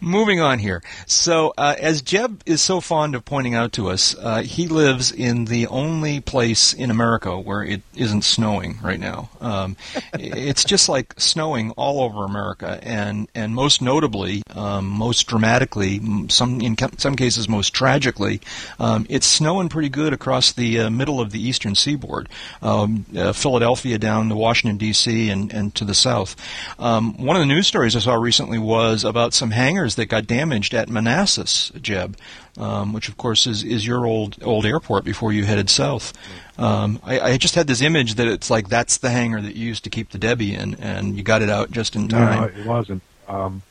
Moving 0.00 0.40
on 0.40 0.58
here. 0.58 0.82
So, 1.06 1.52
uh, 1.58 1.74
as 1.78 2.02
Jeb 2.02 2.42
is 2.46 2.60
so 2.60 2.80
fond 2.80 3.14
of 3.14 3.24
pointing 3.24 3.54
out 3.54 3.72
to 3.72 3.88
us, 3.88 4.14
uh, 4.18 4.42
he 4.42 4.68
lives 4.68 5.10
in 5.10 5.46
the 5.46 5.66
only 5.66 6.20
place 6.20 6.72
in 6.72 6.90
America 6.90 7.38
where 7.38 7.62
it 7.62 7.82
isn't 7.96 8.22
snowing 8.22 8.78
right 8.82 9.00
now. 9.00 9.30
Um, 9.40 9.76
it's 10.14 10.64
just 10.64 10.88
like 10.88 11.14
snowing 11.18 11.72
all 11.72 12.02
over 12.02 12.24
America, 12.24 12.78
and 12.82 13.28
and 13.34 13.54
most 13.54 13.82
notably, 13.82 14.42
um, 14.54 14.86
most 14.86 15.26
dramatically, 15.26 16.00
some 16.28 16.60
in 16.60 16.76
some 16.98 17.16
cases 17.16 17.48
most 17.48 17.70
tragically, 17.70 18.40
um, 18.78 19.06
it's 19.08 19.26
snowing 19.26 19.68
pretty 19.68 19.88
good 19.88 20.12
across 20.12 20.52
the 20.52 20.80
uh, 20.80 20.90
middle 20.90 21.20
of 21.20 21.32
the 21.32 21.40
eastern 21.40 21.74
seaboard, 21.74 22.28
um, 22.62 23.04
uh, 23.16 23.32
Philadelphia 23.32 23.98
down 23.98 24.28
to 24.28 24.36
Washington 24.36 24.76
D.C. 24.76 25.28
and 25.30 25.52
and 25.52 25.74
to 25.74 25.84
the 25.84 25.94
south. 25.94 26.36
Um, 26.78 27.16
one 27.16 27.36
of 27.36 27.40
the 27.40 27.46
news 27.46 27.66
stories 27.66 27.96
I 27.96 28.00
saw 28.00 28.14
recently 28.14 28.58
was 28.58 29.04
about 29.04 29.34
some 29.34 29.50
hangars 29.50 29.87
that 29.96 30.06
got 30.06 30.26
damaged 30.26 30.74
at 30.74 30.88
Manassas, 30.88 31.70
Jeb, 31.80 32.16
um, 32.56 32.92
which 32.92 33.08
of 33.08 33.16
course 33.16 33.46
is, 33.46 33.62
is 33.62 33.86
your 33.86 34.06
old 34.06 34.42
old 34.42 34.66
airport 34.66 35.04
before 35.04 35.32
you 35.32 35.44
headed 35.44 35.70
south. 35.70 36.12
Um, 36.58 37.00
I, 37.04 37.20
I, 37.20 37.36
just 37.36 37.54
had 37.54 37.68
this 37.68 37.80
image 37.80 38.14
that 38.14 38.26
it's 38.26 38.50
like 38.50 38.68
that's 38.68 38.98
the 38.98 39.10
hangar 39.10 39.40
that 39.40 39.54
you 39.54 39.66
used 39.66 39.84
to 39.84 39.90
keep 39.90 40.10
the 40.10 40.18
Debbie 40.18 40.54
in, 40.54 40.74
and 40.76 41.16
you 41.16 41.22
got 41.22 41.40
it 41.40 41.48
out 41.48 41.70
just 41.70 41.94
in 41.94 42.08
time. 42.08 42.40
No, 42.40 42.60
it 42.60 42.66
wasn't. 42.66 43.02
Um, 43.28 43.62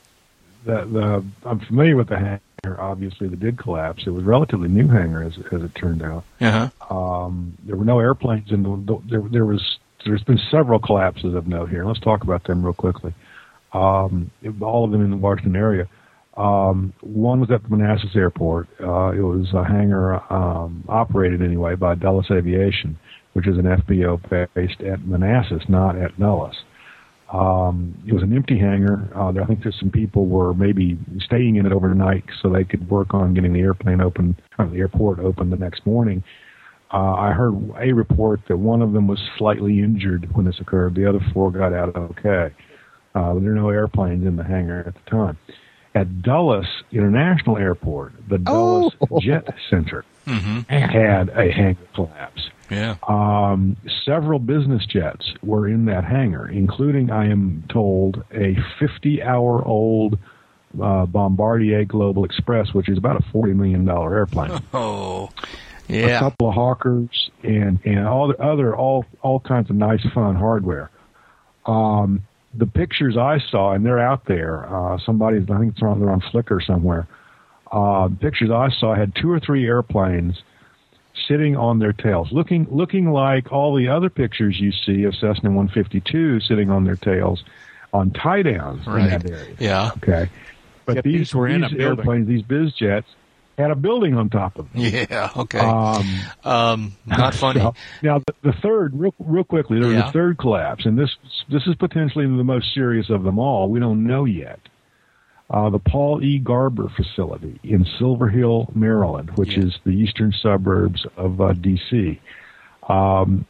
the, 0.65 0.86
the, 0.86 1.26
I'm 1.45 1.59
familiar 1.59 1.95
with 1.95 2.07
the 2.09 2.18
hangar. 2.18 2.41
Obviously, 2.80 3.28
that 3.28 3.39
did 3.39 3.57
collapse. 3.57 4.03
It 4.05 4.11
was 4.11 4.24
a 4.24 4.26
relatively 4.26 4.68
new 4.68 4.88
hangar, 4.88 5.24
as, 5.24 5.38
as 5.51 5.63
it 5.63 5.76
turned 5.76 6.03
out. 6.03 6.24
Uh-huh. 6.41 6.95
Um, 6.95 7.57
there 7.63 7.76
were 7.76 7.86
no 7.86 7.99
airplanes 7.99 8.51
in 8.51 8.63
the. 8.63 9.01
There, 9.09 9.22
there 9.22 9.45
was. 9.45 9.80
There's 10.05 10.24
been 10.24 10.39
several 10.49 10.80
collapses 10.80 11.34
of 11.34 11.47
note 11.47 11.70
here. 11.70 11.84
Let's 11.84 11.99
talk 11.99 12.24
about 12.24 12.43
them 12.45 12.63
real 12.63 12.74
quickly. 12.74 13.13
Um, 13.74 14.32
all 14.61 14.86
of 14.86 14.91
them 14.91 15.03
in 15.03 15.11
the 15.11 15.18
Washington 15.18 15.55
area. 15.55 15.88
Um, 16.38 16.93
one 17.01 17.39
was 17.39 17.49
at 17.51 17.63
the 17.63 17.75
Manassas 17.75 18.15
Airport. 18.15 18.67
Uh, 18.79 19.09
it 19.09 19.21
was 19.21 19.47
a 19.55 19.63
hangar 19.63 20.21
um, 20.31 20.83
operated 20.88 21.41
anyway 21.41 21.75
by 21.75 21.95
Dulles 21.95 22.27
Aviation, 22.29 22.97
which 23.33 23.47
is 23.47 23.57
an 23.57 23.63
FBO 23.63 24.21
based 24.53 24.81
at 24.81 25.05
Manassas, 25.05 25.63
not 25.67 25.97
at 25.97 26.17
Dulles. 26.19 26.55
Um, 27.33 27.97
it 28.07 28.13
was 28.13 28.23
an 28.23 28.33
empty 28.33 28.57
hangar. 28.57 29.09
Uh, 29.15 29.33
I 29.41 29.45
think 29.47 29.63
that 29.63 29.73
some 29.79 29.89
people 29.89 30.27
were 30.27 30.53
maybe 30.53 30.97
staying 31.25 31.55
in 31.55 31.65
it 31.65 31.73
overnight 31.73 32.23
so 32.41 32.49
they 32.49 32.63
could 32.63 32.89
work 32.89 33.13
on 33.13 33.33
getting 33.33 33.51
the 33.51 33.59
airplane 33.59 33.99
open, 33.99 34.38
or 34.59 34.67
the 34.67 34.77
airport 34.77 35.19
open 35.19 35.49
the 35.49 35.57
next 35.57 35.85
morning. 35.85 36.23
Uh, 36.93 37.15
I 37.15 37.33
heard 37.33 37.53
a 37.81 37.91
report 37.91 38.41
that 38.47 38.55
one 38.55 38.81
of 38.81 38.93
them 38.93 39.07
was 39.07 39.19
slightly 39.38 39.79
injured 39.79 40.33
when 40.35 40.45
this 40.45 40.59
occurred. 40.61 40.95
The 40.95 41.09
other 41.09 41.19
four 41.33 41.51
got 41.51 41.73
out 41.73 41.93
okay. 41.97 42.53
Uh, 43.13 43.33
there 43.33 43.41
were 43.41 43.55
no 43.55 43.69
airplanes 43.69 44.25
in 44.25 44.35
the 44.35 44.43
hangar 44.43 44.83
at 44.88 44.93
the 44.93 45.09
time 45.09 45.38
at 45.98 46.22
Dulles 46.22 46.68
International 46.91 47.58
Airport, 47.58 48.14
the 48.30 48.38
Dulles 48.38 48.93
oh. 49.10 49.20
Jet 49.22 49.48
Center 49.70 50.06
mm-hmm. 50.28 50.60
had 50.70 51.30
a 51.30 51.52
hangar 51.52 51.88
collapse. 51.95 52.50
Yeah. 52.70 52.98
Um, 53.08 53.78
several 54.06 54.39
business 54.39 54.86
jets 54.86 55.34
were 55.41 55.68
in 55.68 55.86
that 55.86 56.04
hangar, 56.04 56.48
including, 56.48 57.10
I 57.10 57.30
am 57.30 57.64
told, 57.70 58.24
a 58.32 58.58
50 58.80 59.24
hour 59.24 59.66
old 59.66 60.20
uh, 60.80 61.06
Bombardier 61.06 61.86
Global 61.86 62.26
Express, 62.26 62.74
which 62.74 62.89
is 62.89 62.98
about 62.98 63.16
a 63.16 63.24
$40 63.36 63.56
million 63.56 63.88
airplane. 63.89 64.62
Oh. 64.74 65.30
Yeah. 65.88 66.18
A 66.18 66.20
couple 66.20 66.50
of 66.50 66.54
Hawkers 66.54 67.32
and, 67.43 67.80
and 67.86 68.06
all 68.06 68.28
the 68.28 68.38
other, 68.43 68.76
all, 68.76 69.06
all 69.22 69.39
kinds 69.39 69.70
of 69.70 69.78
nice, 69.78 70.06
fun 70.14 70.36
hardware. 70.36 70.89
Um, 71.66 72.24
the 72.54 72.66
pictures 72.66 73.18
I 73.18 73.39
saw, 73.39 73.74
and 73.74 73.86
they're 73.86 74.00
out 74.00 74.26
there. 74.26 74.66
Uh, 74.74 74.98
somebody, 75.00 75.38
I 75.38 75.60
think 75.60 75.74
it's 75.74 75.82
on, 75.82 76.00
they're 76.00 76.10
on 76.10 76.22
Flickr 76.22 76.66
somewhere. 76.66 77.08
Uh, 77.72 78.10
pictures 78.20 78.50
I 78.50 78.70
saw 78.70 78.95
had 78.95 79.14
two 79.16 79.30
or 79.30 79.39
three 79.39 79.66
airplanes 79.66 80.41
sitting 81.28 81.58
on 81.58 81.80
their 81.80 81.93
tails, 81.93 82.32
looking 82.32 82.68
looking 82.72 83.12
like 83.12 83.52
all 83.52 83.76
the 83.76 83.89
other 83.89 84.10
pictures 84.10 84.60
you 84.60 84.72
see 84.72 85.04
of 85.04 85.14
Cessna 85.14 85.50
152 85.50 86.39
sitting 86.41 86.70
on 86.70 86.86
their 86.86 86.95
tails 86.95 87.43
on 87.93 88.12
tie 88.12 88.43
downs 88.43 88.86
right. 88.88 89.04
in 89.04 89.10
that 89.10 89.30
area. 89.30 89.56
Yeah. 89.60 89.91
Okay. 89.98 90.30
But 90.86 91.04
these, 91.04 91.14
these 91.14 91.36
were 91.36 91.50
these 91.52 91.74
airplanes, 91.74 92.28
these 92.28 92.43
biz 92.43 92.72
jets, 92.74 93.10
had 93.58 93.72
a 93.72 93.76
building 93.76 94.16
on 94.16 94.30
top 94.30 94.58
of 94.58 94.72
them. 94.72 94.82
Yeah, 94.82 95.32
okay. 95.36 95.60
Um, 95.60 96.20
um, 96.43 96.97
not 97.05 97.34
funny. 97.36 97.60
So, 97.60 97.74
now, 98.03 98.20
the, 98.20 98.51
the, 98.51 98.53
third, 98.62 98.93
real, 98.93 99.14
real 99.20 99.43
quickly, 99.43 99.80
there 99.80 99.91
yeah. 99.91 100.01
was 100.01 100.10
a 100.10 100.14
third 100.14 100.38
collapse, 100.38 100.86
and 100.86 100.97
this 100.97 101.10
this 101.49 101.66
is 101.68 101.76
potentially 101.76 102.26
the 102.26 102.43
most 102.43 102.74
serious 102.74 103.10
of 103.10 103.24
them 103.24 103.39
all. 103.39 103.70
We 103.70 103.80
don't 103.80 104.05
know 104.05 104.26
yet. 104.26 104.60
Uh, 105.49 105.70
the 105.70 105.80
Paul 105.80 106.22
E. 106.24 106.39
Garber 106.39 106.89
facility 106.89 107.60
in 107.64 107.86
Silver 107.97 108.28
Hill, 108.28 108.70
Maryland, 108.76 109.32
which 109.38 109.55
yeah. 109.55 109.64
is 109.64 109.78
the 109.86 109.91
eastern 109.91 110.34
suburbs 110.41 111.05
of 111.16 111.39
uh, 111.39 111.53
D.C. 111.53 112.20
Um, 112.89 113.45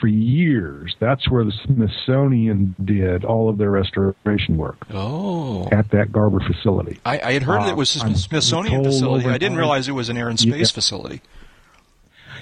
for 0.00 0.06
years. 0.06 0.94
That's 0.98 1.28
where 1.30 1.44
the 1.44 1.52
Smithsonian 1.64 2.74
did 2.84 3.24
all 3.24 3.48
of 3.48 3.58
their 3.58 3.70
restoration 3.70 4.56
work. 4.56 4.76
Oh, 4.92 5.68
at 5.72 5.90
that 5.90 6.12
Garber 6.12 6.40
facility. 6.40 6.98
I, 7.04 7.20
I 7.20 7.32
had 7.32 7.42
heard 7.42 7.62
uh, 7.62 7.68
it 7.68 7.76
was 7.76 7.96
a 7.96 8.06
uh, 8.06 8.14
Smithsonian 8.14 8.84
facility. 8.84 9.26
I 9.26 9.38
didn't 9.38 9.58
realize 9.58 9.88
it 9.88 9.92
was 9.92 10.08
an 10.08 10.16
air 10.16 10.28
and 10.28 10.38
space 10.38 10.70
yeah. 10.70 10.74
facility. 10.74 11.22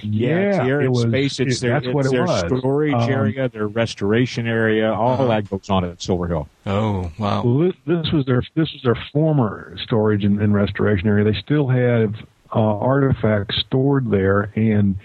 Yeah, 0.02 0.28
yeah 0.28 0.66
air 0.66 0.80
and 0.80 0.96
space. 0.96 1.40
It's 1.40 1.58
it, 1.58 1.60
their, 1.60 1.70
that's 1.72 1.86
it's 1.86 1.94
what 1.94 2.06
it 2.06 2.12
their 2.12 2.24
was. 2.24 2.58
storage 2.58 2.94
um, 2.94 3.10
area, 3.10 3.48
their 3.48 3.66
restoration 3.66 4.46
area. 4.46 4.92
All 4.92 5.14
uh-huh. 5.14 5.26
that 5.26 5.50
goes 5.50 5.68
on 5.70 5.84
at 5.84 6.00
Silver 6.02 6.28
Hill. 6.28 6.48
Oh 6.66 7.10
wow! 7.18 7.42
Well, 7.42 7.58
this, 7.58 7.74
this 7.86 8.12
was 8.12 8.26
their 8.26 8.42
this 8.54 8.72
was 8.72 8.82
their 8.82 8.98
former 9.12 9.76
storage 9.82 10.24
and, 10.24 10.40
and 10.40 10.54
restoration 10.54 11.08
area. 11.08 11.24
They 11.24 11.38
still 11.38 11.68
have 11.68 12.14
uh, 12.54 12.60
artifacts 12.60 13.56
stored 13.66 14.10
there, 14.10 14.52
and 14.54 14.96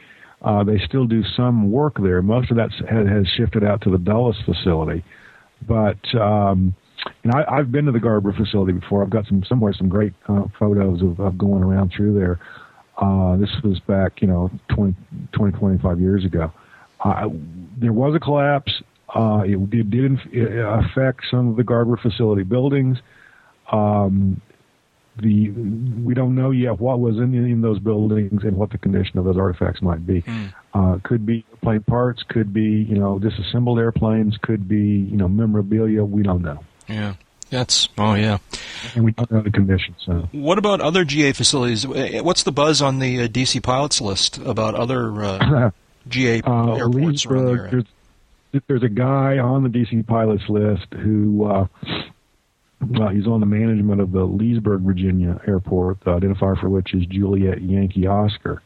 uh, 0.44 0.64
they 0.64 0.78
still 0.80 1.06
do 1.06 1.24
some 1.36 1.72
work 1.72 1.96
there. 2.02 2.22
Most 2.22 2.52
of 2.52 2.58
that 2.58 2.72
has 2.90 3.28
shifted 3.28 3.64
out 3.64 3.82
to 3.82 3.90
the 3.90 3.98
Dulles 3.98 4.38
facility, 4.46 5.04
but 5.68 5.98
um, 6.16 6.76
and 7.24 7.34
I, 7.34 7.58
have 7.58 7.72
been 7.72 7.86
to 7.86 7.92
the 7.92 8.00
Garber 8.00 8.34
facility 8.34 8.74
before. 8.74 9.04
I've 9.04 9.10
got 9.10 9.26
some 9.26 9.44
somewhere 9.44 9.74
some 9.74 9.90
great 9.90 10.14
uh, 10.28 10.44
photos 10.58 11.02
of, 11.02 11.20
of 11.20 11.38
going 11.38 11.64
around 11.64 11.94
through 11.96 12.18
there. 12.20 12.40
Uh, 12.98 13.38
this 13.38 13.50
was 13.64 13.80
back, 13.82 14.22
you 14.22 14.28
know, 14.28 14.52
20, 14.76 14.96
20 15.32 15.58
25 15.58 16.00
years 16.00 16.26
ago. 16.26 16.52
Uh, 17.04 17.28
there 17.78 17.94
was 17.94 18.16
a 18.16 18.20
collapse. 18.20 18.72
Uh, 19.14 19.42
it, 19.46 19.58
it, 19.74 19.90
did 19.90 20.14
affect 20.66 21.22
some 21.30 21.50
of 21.50 21.56
the 21.56 21.64
Garber 21.64 21.98
facility 21.98 22.44
buildings. 22.44 22.98
Um, 23.72 24.42
the 25.18 25.50
we 25.50 26.14
don't 26.14 26.36
know 26.36 26.52
yet 26.52 26.80
what 26.80 27.00
was 27.00 27.18
in 27.18 27.34
in 27.34 27.62
those 27.62 27.80
buildings 27.80 28.44
and 28.44 28.58
what 28.58 28.72
the 28.72 28.78
condition 28.78 29.20
of 29.20 29.26
those 29.26 29.38
artifacts 29.38 29.82
might 29.82 30.06
be. 30.06 30.22
Mm. 30.22 30.54
Uh, 30.74 30.98
could 31.04 31.26
be 31.26 31.46
plane 31.62 31.84
parts, 31.84 32.24
could 32.24 32.54
be 32.54 32.62
you 32.90 32.98
know 32.98 33.20
disassembled 33.20 33.80
airplanes, 33.80 34.38
could 34.38 34.68
be 34.68 34.78
you 34.78 35.18
know 35.18 35.28
memorabilia. 35.28 36.04
We 36.04 36.24
don't 36.24 36.42
know. 36.42 36.64
Yeah. 36.88 37.16
That's 37.50 37.88
oh 38.00 38.16
yeah, 38.16 38.40
and 38.96 39.06
we 39.06 39.12
don't 39.12 39.30
know 39.30 39.42
the 39.42 39.52
conditions. 39.52 39.98
So. 40.04 40.28
What 40.32 40.58
about 40.58 40.82
other 40.82 41.06
GA 41.06 41.34
facilities? 41.34 41.86
What's 41.86 42.42
the 42.42 42.52
buzz 42.52 42.82
on 42.82 42.98
the 42.98 43.22
uh, 43.22 43.28
DC 43.28 43.62
pilots 43.62 44.02
list 44.02 44.40
about 44.40 44.74
other 44.74 45.24
uh, 45.24 45.70
GA 46.08 46.42
uh, 46.42 46.74
airports 46.74 47.28
around 47.28 47.46
the 47.46 47.52
area? 47.52 47.86
There's, 48.52 48.64
there's, 48.68 48.84
a 48.84 48.90
guy 48.90 49.38
on 49.38 49.62
the 49.62 49.70
DC 49.70 50.08
pilots 50.08 50.50
list 50.50 50.88
who 50.94 51.68
uh, 53.00 53.10
he's 53.10 53.28
on 53.28 53.40
the 53.40 53.46
management 53.46 54.02
of 54.02 54.12
the 54.12 54.24
Leesburg, 54.24 54.82
Virginia 54.82 55.40
airport, 55.48 56.00
the 56.02 56.12
identifier 56.12 56.60
for 56.60 56.70
which 56.70 56.94
is 56.94 57.06
Juliet 57.06 57.62
Yankee 57.62 58.08
Oscar. 58.08 58.62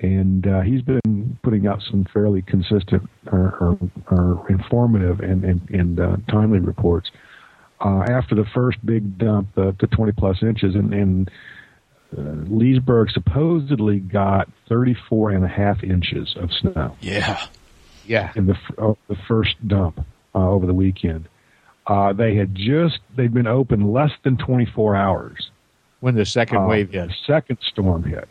And 0.00 0.46
uh, 0.46 0.60
he's 0.60 0.82
been 0.82 1.38
putting 1.42 1.66
out 1.66 1.82
some 1.90 2.06
fairly 2.12 2.42
consistent 2.42 3.08
or, 3.32 3.56
or, 3.60 3.78
or 4.10 4.46
informative 4.48 5.20
and, 5.20 5.44
and, 5.44 5.70
and 5.70 6.00
uh, 6.00 6.16
timely 6.30 6.60
reports. 6.60 7.10
Uh, 7.80 8.04
after 8.08 8.34
the 8.34 8.44
first 8.54 8.84
big 8.84 9.18
dump, 9.18 9.48
the, 9.54 9.74
the 9.80 9.86
20 9.88 10.12
plus 10.12 10.42
inches, 10.42 10.74
and, 10.74 10.92
and 10.92 11.30
uh, 12.16 12.20
Leesburg 12.48 13.10
supposedly 13.10 13.98
got 13.98 14.48
34 14.68 15.30
and 15.32 15.44
a 15.44 15.48
half 15.48 15.82
inches 15.82 16.36
of 16.36 16.50
snow. 16.52 16.96
Yeah. 17.00 17.44
Yeah. 18.06 18.32
In 18.36 18.46
the, 18.46 18.56
uh, 18.78 18.94
the 19.08 19.16
first 19.26 19.56
dump 19.66 20.04
uh, 20.34 20.48
over 20.48 20.66
the 20.66 20.74
weekend. 20.74 21.28
Uh, 21.88 22.12
they 22.12 22.36
had 22.36 22.54
just 22.54 22.98
they'd 23.16 23.32
been 23.32 23.46
open 23.46 23.92
less 23.92 24.12
than 24.22 24.36
24 24.36 24.94
hours 24.94 25.50
when 26.00 26.14
the 26.14 26.26
second 26.26 26.58
uh, 26.58 26.66
wave 26.66 26.92
hit. 26.92 27.10
second 27.26 27.58
storm 27.62 28.04
hit, 28.04 28.30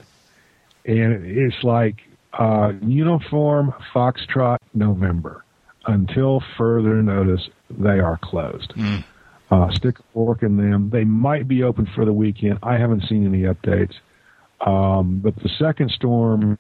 and 0.86 1.26
it's 1.26 1.64
like 1.64 1.96
uh, 2.34 2.72
uniform 2.82 3.74
Foxtrot 3.94 4.58
November. 4.74 5.44
Until 5.88 6.44
further 6.58 7.02
notice, 7.02 7.48
they 7.70 8.00
are 8.00 8.18
closed. 8.22 8.74
Mm. 8.76 9.06
Uh, 9.50 9.72
stick 9.72 9.98
a 10.00 10.04
fork 10.14 10.44
in 10.44 10.58
them. 10.58 10.90
They 10.90 11.06
might 11.06 11.48
be 11.48 11.64
open 11.64 11.88
for 11.96 12.04
the 12.04 12.12
weekend. 12.12 12.60
I 12.62 12.78
haven't 12.78 13.08
seen 13.08 13.26
any 13.26 13.44
updates. 13.44 13.94
Um, 14.60 15.20
but 15.24 15.36
the 15.38 15.50
second 15.58 15.92
storm 15.92 16.60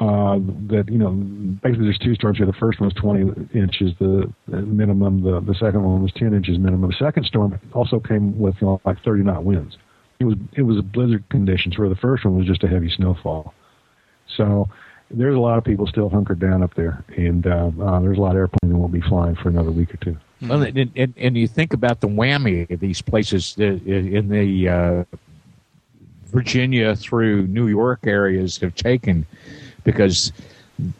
uh, 0.00 0.38
that 0.68 0.86
you 0.88 0.98
know 0.98 1.10
basically 1.10 1.84
there's 1.84 1.98
two 1.98 2.14
storms 2.14 2.38
here. 2.38 2.46
The 2.46 2.54
first 2.54 2.80
one 2.80 2.88
was 2.88 2.94
20 2.94 3.50
inches, 3.54 3.92
the, 3.98 4.32
minimum. 4.46 5.22
The 5.22 5.40
the 5.40 5.54
second 5.54 5.82
one 5.82 6.02
was 6.02 6.12
10 6.12 6.32
inches 6.34 6.58
minimum. 6.58 6.90
The 6.90 6.96
second 6.96 7.24
storm 7.24 7.60
also 7.74 8.00
came 8.00 8.38
with 8.38 8.56
you 8.60 8.66
know, 8.66 8.80
like 8.84 9.02
30 9.04 9.24
knot 9.24 9.44
winds. 9.44 9.76
It 10.18 10.24
was 10.24 10.36
it 10.54 10.62
was 10.62 10.80
blizzard 10.80 11.24
conditions 11.28 11.78
where 11.78 11.88
the 11.88 11.96
first 11.96 12.24
one 12.24 12.36
was 12.36 12.46
just 12.46 12.64
a 12.64 12.68
heavy 12.68 12.90
snowfall. 12.90 13.52
So 14.36 14.68
there's 15.10 15.34
a 15.34 15.40
lot 15.40 15.58
of 15.58 15.64
people 15.64 15.86
still 15.86 16.08
hunkered 16.08 16.38
down 16.38 16.62
up 16.62 16.74
there, 16.74 17.04
and 17.16 17.46
uh, 17.46 17.70
uh, 17.80 18.00
there's 18.00 18.16
a 18.16 18.20
lot 18.20 18.30
of 18.30 18.36
airplanes 18.36 18.72
that 18.72 18.76
won't 18.76 18.92
be 18.92 19.00
flying 19.02 19.34
for 19.34 19.48
another 19.48 19.70
week 19.70 19.92
or 19.92 19.98
two. 19.98 20.16
Well, 20.42 20.62
and, 20.62 20.90
and, 20.96 21.14
and 21.16 21.36
you 21.36 21.46
think 21.46 21.74
about 21.74 22.00
the 22.00 22.08
whammy 22.08 22.70
of 22.70 22.80
these 22.80 23.02
places 23.02 23.54
in 23.58 24.28
the 24.28 24.68
uh, 24.68 25.16
Virginia 26.30 26.96
through 26.96 27.46
New 27.48 27.66
York 27.66 28.06
areas 28.06 28.56
have 28.58 28.74
taken, 28.74 29.26
because 29.84 30.32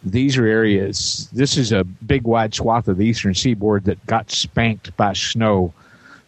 these 0.03 0.37
are 0.37 0.45
areas. 0.45 1.27
This 1.33 1.57
is 1.57 1.71
a 1.71 1.83
big 1.83 2.23
wide 2.23 2.53
swath 2.53 2.87
of 2.87 2.97
the 2.97 3.05
eastern 3.05 3.33
seaboard 3.33 3.85
that 3.85 4.03
got 4.05 4.29
spanked 4.31 4.95
by 4.97 5.13
snow 5.13 5.73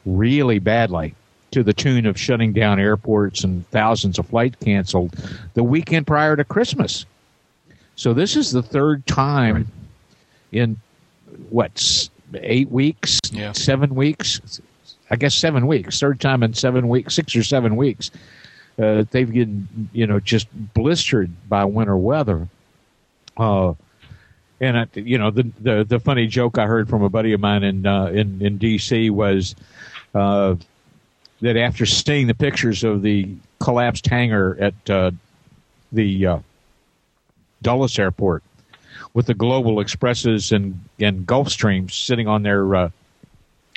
really 0.06 0.60
badly 0.60 1.14
to 1.51 1.62
the 1.64 1.74
tune 1.74 2.06
of 2.08 2.20
shutting 2.20 2.51
down 2.51 2.80
airports 2.80 3.43
and 3.43 3.68
thousands 3.70 4.18
of 4.18 4.26
flights 4.28 4.58
canceled 4.64 5.14
the 5.54 5.64
weekend 5.64 6.08
prior 6.08 6.36
to 6.36 6.43
Christmas. 6.43 7.06
So 7.95 8.14
this 8.14 8.36
is 8.36 8.51
the 8.51 8.64
third 8.64 9.06
time 9.06 9.56
Right. 9.56 9.66
in 10.51 10.78
what 11.49 12.10
eight 12.41 12.72
weeks, 12.72 13.20
Yeah. 13.32 13.51
seven 13.51 13.93
weeks. 13.93 14.60
I 15.12 15.16
guess 15.16 15.36
seven 15.36 15.68
weeks. 15.68 15.99
Third 15.99 16.20
time 16.20 16.41
in 16.41 16.56
seven 16.56 16.88
weeks, 16.88 17.14
six 17.14 17.36
or 17.36 17.43
seven 17.43 17.76
weeks. 17.76 18.10
Uh, 18.80 19.06
they've 19.12 19.32
been, 19.32 19.90
you 19.94 20.08
know, 20.08 20.20
just 20.20 20.48
blistered 20.74 21.32
by 21.48 21.66
winter 21.66 21.96
weather. 21.96 22.48
Uh, 23.38 23.74
and 24.60 24.78
I, 24.78 24.88
you 24.96 25.18
know, 25.18 25.32
the, 25.32 25.52
the 25.60 25.84
the 25.84 26.00
funny 26.00 26.28
joke 26.28 26.58
I 26.58 26.66
heard 26.66 26.90
from 26.90 27.04
a 27.04 27.10
buddy 27.10 27.34
of 27.34 27.40
mine 27.40 27.64
in 27.64 27.86
uh, 27.86 28.06
in 28.06 28.42
in 28.42 28.58
D.C. 28.58 29.10
was 29.10 29.56
uh, 30.16 30.56
that 31.42 31.58
after 31.58 31.86
seeing 31.86 32.28
the 32.28 32.34
pictures 32.34 32.84
of 32.84 33.02
the 33.02 33.36
collapsed 33.60 34.08
hangar 34.08 34.58
at 34.60 34.90
uh, 34.90 35.12
the 35.92 36.26
uh, 36.26 36.40
Dulles 37.62 38.00
Airport 38.00 38.44
with 39.14 39.26
the 39.26 39.34
Global 39.34 39.80
Expresses 39.80 40.52
and 40.52 40.80
and 41.00 41.26
Gulfstreams 41.28 41.92
sitting 41.92 42.28
on 42.28 42.44
their 42.44 42.76
uh, 42.76 42.90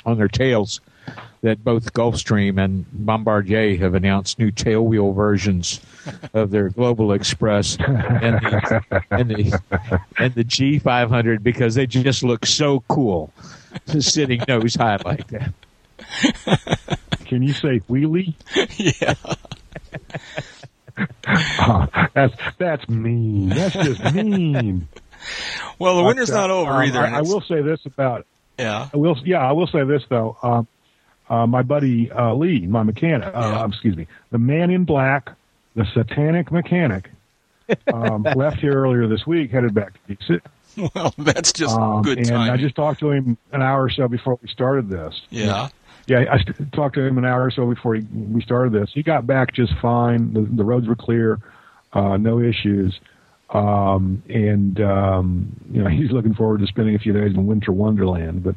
on 0.05 0.17
their 0.17 0.27
tails, 0.27 0.79
that 1.41 1.63
both 1.63 1.93
Gulfstream 1.93 2.63
and 2.63 2.85
Bombardier 2.91 3.77
have 3.77 3.93
announced 3.93 4.39
new 4.39 4.51
tailwheel 4.51 5.15
versions 5.15 5.79
of 6.33 6.51
their 6.51 6.69
Global 6.69 7.11
Express 7.13 7.77
and 7.79 8.35
the 8.39 9.03
and 9.11 9.29
the, 9.29 10.01
and 10.17 10.33
the 10.33 10.43
G500 10.43 11.43
because 11.43 11.75
they 11.75 11.85
just 11.85 12.23
look 12.23 12.45
so 12.45 12.83
cool, 12.87 13.31
sitting 13.99 14.41
nose 14.47 14.75
high 14.75 14.97
like 15.05 15.27
that. 15.27 15.53
Can 17.25 17.43
you 17.43 17.53
say 17.53 17.81
wheelie? 17.89 18.33
yeah. 18.77 19.13
Ah, 21.27 22.09
that's 22.13 22.35
that's 22.57 22.89
mean. 22.89 23.49
That's 23.49 23.73
just 23.73 24.13
mean. 24.13 24.87
Well, 25.79 25.97
the 25.97 26.03
winter's 26.03 26.29
But, 26.29 26.37
uh, 26.37 26.41
not 26.41 26.49
over 26.49 26.71
um, 26.71 26.83
either. 26.83 26.99
I, 26.99 27.19
I 27.19 27.21
will 27.21 27.41
say 27.41 27.61
this 27.61 27.85
about 27.85 28.25
Yeah. 28.57 28.89
I 28.93 28.97
will, 28.97 29.17
yeah, 29.25 29.47
I 29.47 29.51
will 29.51 29.67
say 29.67 29.83
this 29.83 30.03
though. 30.09 30.37
Um, 30.41 30.67
uh, 31.29 31.45
my 31.47 31.61
buddy 31.61 32.11
uh, 32.11 32.33
Lee, 32.33 32.65
my 32.67 32.83
mechanic, 32.83 33.27
uh, 33.27 33.31
Yeah. 33.39 33.65
excuse 33.67 33.95
me, 33.97 34.07
the 34.31 34.37
man 34.37 34.69
in 34.71 34.83
black, 34.85 35.29
the 35.75 35.85
satanic 35.93 36.51
mechanic, 36.51 37.09
um, 37.93 38.23
left 38.35 38.57
here 38.57 38.73
earlier 38.73 39.07
this 39.07 39.25
week, 39.27 39.51
headed 39.51 39.73
back 39.73 39.93
to 40.07 40.15
DC. 40.15 40.41
Well, 40.93 41.13
that's 41.17 41.51
just 41.53 41.75
Um, 41.75 42.03
good 42.03 42.19
and 42.19 42.27
timing. 42.27 42.49
I 42.51 42.57
just 42.57 42.75
talked 42.75 42.99
to 42.99 43.09
him 43.11 43.37
an 43.51 43.61
hour 43.63 43.83
or 43.83 43.89
so 43.89 44.07
before 44.07 44.37
we 44.41 44.47
started 44.47 44.89
this. 44.89 45.21
yeah. 45.29 45.69
Yeah, 46.09 46.23
I 46.31 46.37
st- 46.37 46.71
talked 46.71 46.95
to 46.95 47.01
him 47.01 47.17
an 47.17 47.25
hour 47.25 47.43
or 47.43 47.51
so 47.51 47.65
before 47.67 47.95
he, 47.95 48.01
we 48.13 48.41
started 48.41 48.71
this. 48.71 48.89
He 48.93 49.03
got 49.03 49.27
back 49.27 49.51
just 49.53 49.73
fine. 49.81 50.31
The, 50.31 50.39
the 50.39 50.63
roads 50.63 50.87
were 50.87 50.95
clear, 50.95 51.37
uh, 51.91 52.15
no 52.15 52.39
issues, 52.39 52.97
um, 53.49 54.23
and 54.29 54.79
um, 54.79 55.49
you 55.69 55.83
know 55.83 55.89
he's 55.97 56.11
looking 56.11 56.33
forward 56.33 56.61
to 56.61 56.67
spending 56.67 56.95
a 56.95 56.99
few 56.99 57.11
days 57.11 57.33
in 57.33 57.45
winter 57.45 57.73
wonderland. 57.73 58.41
But 58.41 58.55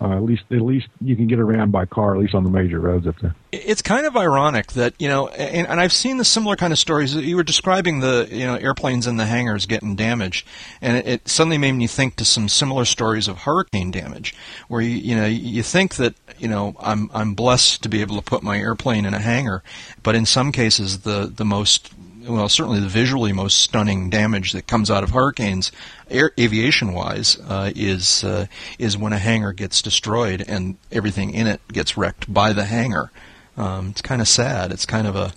uh, 0.00 0.16
at 0.16 0.22
least 0.22 0.44
at 0.50 0.60
least 0.60 0.88
you 1.00 1.16
can 1.16 1.26
get 1.26 1.38
around 1.38 1.72
by 1.72 1.86
car, 1.86 2.14
at 2.14 2.20
least 2.20 2.34
on 2.34 2.44
the 2.44 2.50
major 2.50 2.78
roads 2.78 3.06
up 3.06 3.18
there. 3.20 3.34
It's 3.50 3.80
kind 3.80 4.06
of 4.06 4.16
ironic 4.16 4.72
that 4.72 4.94
you 4.98 5.08
know, 5.08 5.28
and, 5.28 5.66
and 5.66 5.80
I've 5.80 5.92
seen 5.92 6.18
the 6.18 6.24
similar 6.24 6.54
kind 6.54 6.72
of 6.72 6.78
stories. 6.78 7.14
You 7.14 7.36
were 7.36 7.42
describing 7.42 8.00
the 8.00 8.28
you 8.30 8.44
know 8.44 8.56
airplanes 8.56 9.06
in 9.06 9.16
the 9.16 9.24
hangars 9.24 9.64
getting 9.64 9.96
damaged, 9.96 10.46
and 10.82 10.98
it, 10.98 11.06
it 11.06 11.28
suddenly 11.28 11.56
made 11.56 11.72
me 11.72 11.86
think 11.86 12.16
to 12.16 12.26
some 12.26 12.48
similar 12.48 12.84
stories 12.84 13.26
of 13.26 13.38
hurricane 13.38 13.90
damage, 13.90 14.34
where 14.68 14.82
you 14.82 14.96
you 14.96 15.16
know 15.16 15.26
you 15.26 15.62
think 15.62 15.94
that 15.94 16.14
you 16.38 16.48
know 16.48 16.76
I'm 16.78 17.10
I'm 17.14 17.34
blessed 17.34 17.82
to 17.82 17.88
be 17.88 18.02
able 18.02 18.16
to 18.16 18.22
put 18.22 18.42
my 18.42 18.58
airplane 18.58 19.06
in 19.06 19.14
a 19.14 19.20
hangar, 19.20 19.62
but 20.02 20.14
in 20.14 20.26
some 20.26 20.52
cases 20.52 21.00
the 21.00 21.32
the 21.34 21.44
most 21.44 21.90
well, 22.28 22.48
certainly 22.48 22.80
the 22.80 22.88
visually 22.88 23.32
most 23.32 23.60
stunning 23.60 24.10
damage 24.10 24.52
that 24.52 24.66
comes 24.66 24.90
out 24.90 25.02
of 25.02 25.10
hurricanes, 25.10 25.72
air, 26.10 26.32
aviation-wise, 26.38 27.38
uh, 27.48 27.70
is 27.74 28.24
uh, 28.24 28.46
is 28.78 28.96
when 28.96 29.12
a 29.12 29.18
hangar 29.18 29.52
gets 29.52 29.82
destroyed 29.82 30.44
and 30.46 30.76
everything 30.92 31.32
in 31.32 31.46
it 31.46 31.60
gets 31.72 31.96
wrecked 31.96 32.32
by 32.32 32.52
the 32.52 32.64
hangar. 32.64 33.10
Um, 33.56 33.88
it's 33.90 34.02
kind 34.02 34.20
of 34.20 34.28
sad. 34.28 34.72
It's 34.72 34.86
kind 34.86 35.06
of 35.06 35.16
a 35.16 35.32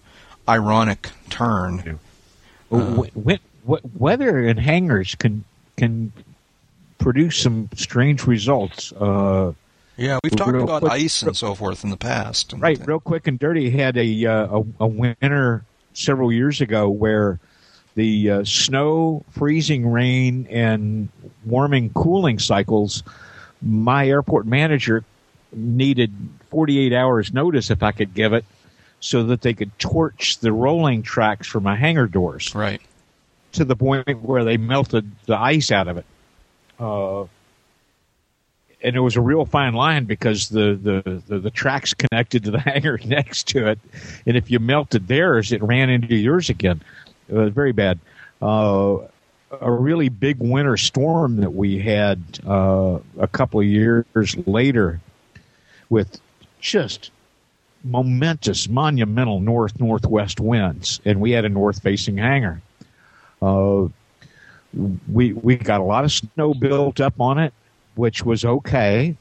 ironic 0.48 1.10
turn. 1.30 2.00
Uh, 2.72 3.04
weather 3.98 4.46
and 4.46 4.60
hangars 4.60 5.16
can 5.16 5.44
can 5.78 6.12
produce 6.98 7.38
some 7.38 7.70
strange 7.76 8.26
results. 8.26 8.92
Uh, 8.94 9.54
Yeah, 9.96 10.20
we've 10.24 10.36
talked 10.36 10.52
Real 10.52 10.64
about 10.64 10.82
quick- 10.82 10.92
ice 10.94 11.22
and 11.22 11.36
so 11.36 11.56
forth 11.56 11.84
in 11.84 11.90
the 11.90 11.98
past. 11.98 12.54
Right, 12.58 12.80
real 12.86 13.00
quick 13.00 13.28
and 13.28 13.38
dirty 13.40 13.70
had 13.70 13.96
a 13.98 14.26
uh, 14.26 14.60
a, 14.60 14.64
a 14.82 14.88
winter 14.88 15.64
several 16.00 16.32
years 16.32 16.62
ago 16.62 16.90
where 16.90 17.40
the 17.96 18.30
uh, 18.30 18.44
snow, 18.46 19.24
freezing 19.32 19.92
rain, 19.92 20.48
and 20.50 21.10
warming 21.46 21.92
cooling 21.92 22.40
cycles. 22.40 23.04
My 23.62 24.08
airport 24.08 24.46
manager 24.46 25.04
needed 25.52 26.14
48 26.50 26.94
hours 26.94 27.34
notice 27.34 27.70
if 27.70 27.84
I 27.84 27.92
could 27.92 28.14
give 28.14 28.32
it, 28.34 28.46
so 29.02 29.24
that 29.24 29.42
they 29.42 29.54
could 29.54 29.78
torch 29.80 30.38
the 30.40 30.54
rolling 30.54 31.02
tracks 31.04 31.48
for 31.48 31.60
my 31.60 31.76
hangar 31.76 32.08
doors 32.08 32.54
Right. 32.56 32.82
to 33.54 33.66
the 33.66 33.76
point 33.76 34.22
where 34.22 34.44
they 34.44 34.58
melted 34.58 35.12
the 35.26 35.38
ice 35.38 35.72
out 35.72 35.88
of 35.88 35.98
it. 35.98 36.06
Uh, 36.80 37.26
and 38.82 38.96
it 38.96 39.00
was 39.00 39.16
a 39.16 39.22
real 39.22 39.46
fine 39.46 39.74
line 39.74 40.06
because 40.06 40.50
the, 40.50 40.80
the, 40.82 41.22
the, 41.28 41.40
the 41.40 41.52
tracks 41.52 41.94
connected 41.94 42.44
to 42.46 42.52
the 42.52 42.60
hangar 42.66 43.00
next 43.06 43.48
to 43.50 43.68
it. 43.68 43.80
And 44.26 44.38
if 44.38 44.50
you 44.50 44.60
melted 44.60 45.08
theirs, 45.08 45.52
it 45.52 45.62
ran 45.62 45.90
into 45.90 46.16
yours 46.16 46.50
again. 46.50 46.82
It 47.28 47.36
was 47.36 47.54
very 47.54 47.72
bad. 47.72 48.00
Uh, 48.42 48.98
a 49.62 49.72
really 49.72 50.10
big 50.10 50.38
winter 50.40 50.78
storm 50.78 51.38
that 51.38 51.54
we 51.54 51.80
had 51.80 52.22
uh, 52.46 53.00
a 53.20 53.28
couple 53.28 53.60
of 53.60 53.66
years 53.66 54.38
later 54.46 55.02
with 55.90 56.20
just 56.60 57.12
momentous, 57.84 58.70
monumental 58.70 59.40
north 59.40 59.80
northwest 59.80 60.40
winds, 60.40 61.02
and 61.06 61.20
we 61.20 61.32
had 61.32 61.46
a 61.46 61.50
north 61.50 61.82
facing 61.82 62.18
hangar. 62.18 62.62
Uh, 63.42 63.88
we 65.12 65.34
we 65.34 65.56
got 65.56 65.82
a 65.82 65.84
lot 65.84 66.04
of 66.04 66.12
snow 66.12 66.54
built 66.54 67.00
up 67.00 67.20
on 67.20 67.40
it, 67.40 67.54
which 68.00 68.24
was 68.24 68.46
okay, 68.46 69.14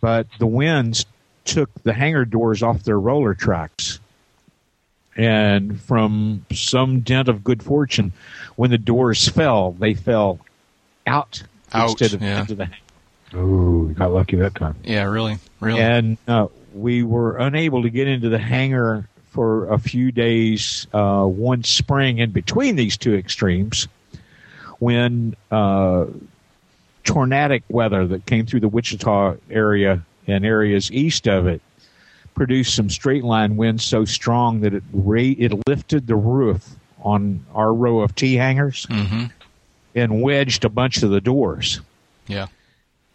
but 0.00 0.26
the 0.40 0.46
winds 0.46 1.06
took 1.44 1.70
the 1.84 1.92
hangar 1.92 2.24
doors 2.24 2.60
off 2.60 2.82
their 2.82 2.98
roller 2.98 3.34
tracks. 3.34 4.00
And 5.16 5.80
from 5.80 6.44
some 6.52 7.00
dent 7.00 7.28
of 7.28 7.44
good 7.44 7.62
fortune, 7.62 8.12
when 8.56 8.70
the 8.70 8.78
doors 8.78 9.28
fell, 9.28 9.72
they 9.72 9.94
fell 9.94 10.40
out, 11.06 11.42
Out, 11.72 11.90
instead 11.90 12.14
of 12.14 12.22
yeah. 12.22 12.40
into 12.40 12.56
the 12.56 12.64
hangar. 12.64 12.82
Oh, 13.34 13.84
got 13.94 14.12
lucky 14.12 14.36
that 14.36 14.56
time. 14.56 14.74
Yeah, 14.82 15.04
really, 15.04 15.38
really. 15.60 15.80
And 15.80 16.18
uh, 16.26 16.48
we 16.74 17.04
were 17.04 17.36
unable 17.36 17.82
to 17.82 17.90
get 17.90 18.08
into 18.08 18.28
the 18.28 18.38
hangar 18.38 19.08
for 19.30 19.72
a 19.72 19.78
few 19.78 20.10
days 20.10 20.88
uh, 20.92 21.24
one 21.24 21.62
spring 21.62 22.18
in 22.18 22.32
between 22.32 22.74
these 22.74 22.96
two 22.96 23.14
extremes 23.14 23.86
when 24.80 25.36
uh, 25.50 26.06
tornadic 27.08 27.62
weather 27.70 28.06
that 28.06 28.26
came 28.26 28.44
through 28.44 28.60
the 28.60 28.68
Wichita 28.68 29.36
area 29.50 30.02
and 30.26 30.44
areas 30.44 30.92
east 30.92 31.26
of 31.26 31.46
it 31.46 31.62
produced 32.34 32.74
some 32.74 32.90
straight 32.90 33.24
line 33.24 33.56
winds 33.56 33.82
so 33.82 34.04
strong 34.04 34.60
that 34.60 34.74
it 34.74 34.82
ra- 34.92 35.18
it 35.38 35.52
lifted 35.66 36.06
the 36.06 36.14
roof 36.14 36.68
on 37.02 37.44
our 37.54 37.72
row 37.72 38.00
of 38.00 38.14
T 38.14 38.34
hangars 38.34 38.86
hmm 38.90 39.24
and 39.94 40.20
wedged 40.22 40.64
a 40.64 40.68
bunch 40.68 41.02
of 41.02 41.10
the 41.10 41.20
doors. 41.20 41.80
Yeah. 42.28 42.46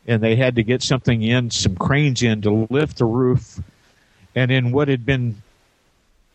and 0.08 0.22
they 0.22 0.36
had 0.36 0.56
to 0.56 0.64
get 0.64 0.82
something 0.82 1.22
in, 1.22 1.52
some 1.52 1.76
cranes 1.76 2.24
in 2.24 2.41
to 2.41 2.68
lift 2.70 2.98
the 2.98 3.06
roof, 3.06 3.60
and 4.36 4.52
in 4.52 4.72
what 4.72 4.88
had 4.89 5.06
been 5.06 5.41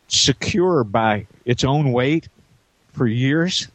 secure 0.06 0.84
by 0.84 1.26
its 1.44 1.64
own 1.64 1.92
weight 1.92 2.28
for 2.92 3.06
years, 3.06 3.66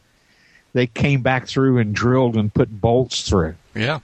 they 0.74 0.86
came 0.86 1.22
back 1.22 1.46
through 1.46 1.78
and 1.78 1.94
drilled 1.94 2.36
and 2.36 2.52
put 2.52 2.80
bolts 2.80 3.26
through 3.26 3.54
Yeah. 3.74 4.00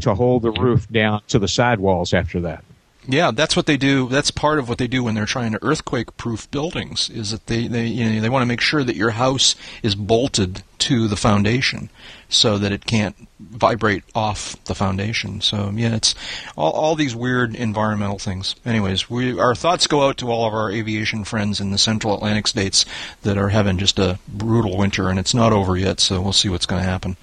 to 0.00 0.14
hold 0.14 0.42
the 0.42 0.52
roof 0.52 0.88
down 0.88 1.20
to 1.28 1.38
the 1.38 1.48
sidewalls 1.48 2.14
after 2.14 2.40
that. 2.40 2.64
Yeah, 3.06 3.30
that's 3.32 3.54
what 3.54 3.66
they 3.66 3.76
do. 3.76 4.08
That's 4.08 4.30
part 4.30 4.58
of 4.58 4.68
what 4.68 4.78
they 4.78 4.86
do 4.86 5.04
when 5.04 5.14
they're 5.14 5.26
trying 5.26 5.52
to 5.52 5.62
earthquake-proof 5.62 6.50
buildings. 6.50 7.10
Is 7.10 7.32
that 7.32 7.46
they 7.46 7.66
they 7.66 7.86
you 7.86 8.08
know, 8.08 8.20
they 8.20 8.28
want 8.28 8.42
to 8.42 8.46
make 8.46 8.60
sure 8.60 8.82
that 8.82 8.96
your 8.96 9.10
house 9.10 9.54
is 9.82 9.94
bolted 9.94 10.62
to 10.78 11.08
the 11.08 11.16
foundation, 11.16 11.90
so 12.28 12.58
that 12.58 12.72
it 12.72 12.86
can't 12.86 13.28
vibrate 13.38 14.04
off 14.14 14.62
the 14.64 14.74
foundation. 14.74 15.40
So 15.40 15.70
yeah, 15.74 15.94
it's 15.94 16.14
all 16.56 16.72
all 16.72 16.94
these 16.94 17.14
weird 17.14 17.54
environmental 17.54 18.18
things. 18.18 18.56
Anyways, 18.64 19.10
we 19.10 19.38
our 19.38 19.54
thoughts 19.54 19.86
go 19.86 20.08
out 20.08 20.16
to 20.18 20.30
all 20.30 20.46
of 20.46 20.54
our 20.54 20.70
aviation 20.70 21.24
friends 21.24 21.60
in 21.60 21.70
the 21.70 21.78
Central 21.78 22.14
Atlantic 22.14 22.46
states 22.46 22.86
that 23.22 23.36
are 23.36 23.50
having 23.50 23.78
just 23.78 23.98
a 23.98 24.18
brutal 24.28 24.76
winter, 24.78 25.10
and 25.10 25.18
it's 25.18 25.34
not 25.34 25.52
over 25.52 25.76
yet. 25.76 26.00
So 26.00 26.20
we'll 26.20 26.32
see 26.32 26.48
what's 26.48 26.66
going 26.66 26.82
to 26.82 26.88
happen. 26.88 27.16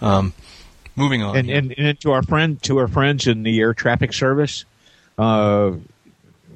Um, 0.00 0.32
moving 0.96 1.22
on. 1.22 1.36
And, 1.36 1.50
and 1.50 1.74
and 1.76 2.00
to 2.00 2.12
our 2.12 2.22
friend 2.22 2.62
to 2.62 2.78
our 2.78 2.88
friends 2.88 3.26
in 3.26 3.42
the 3.42 3.60
air 3.60 3.74
traffic 3.74 4.12
service, 4.12 4.64
uh, 5.18 5.72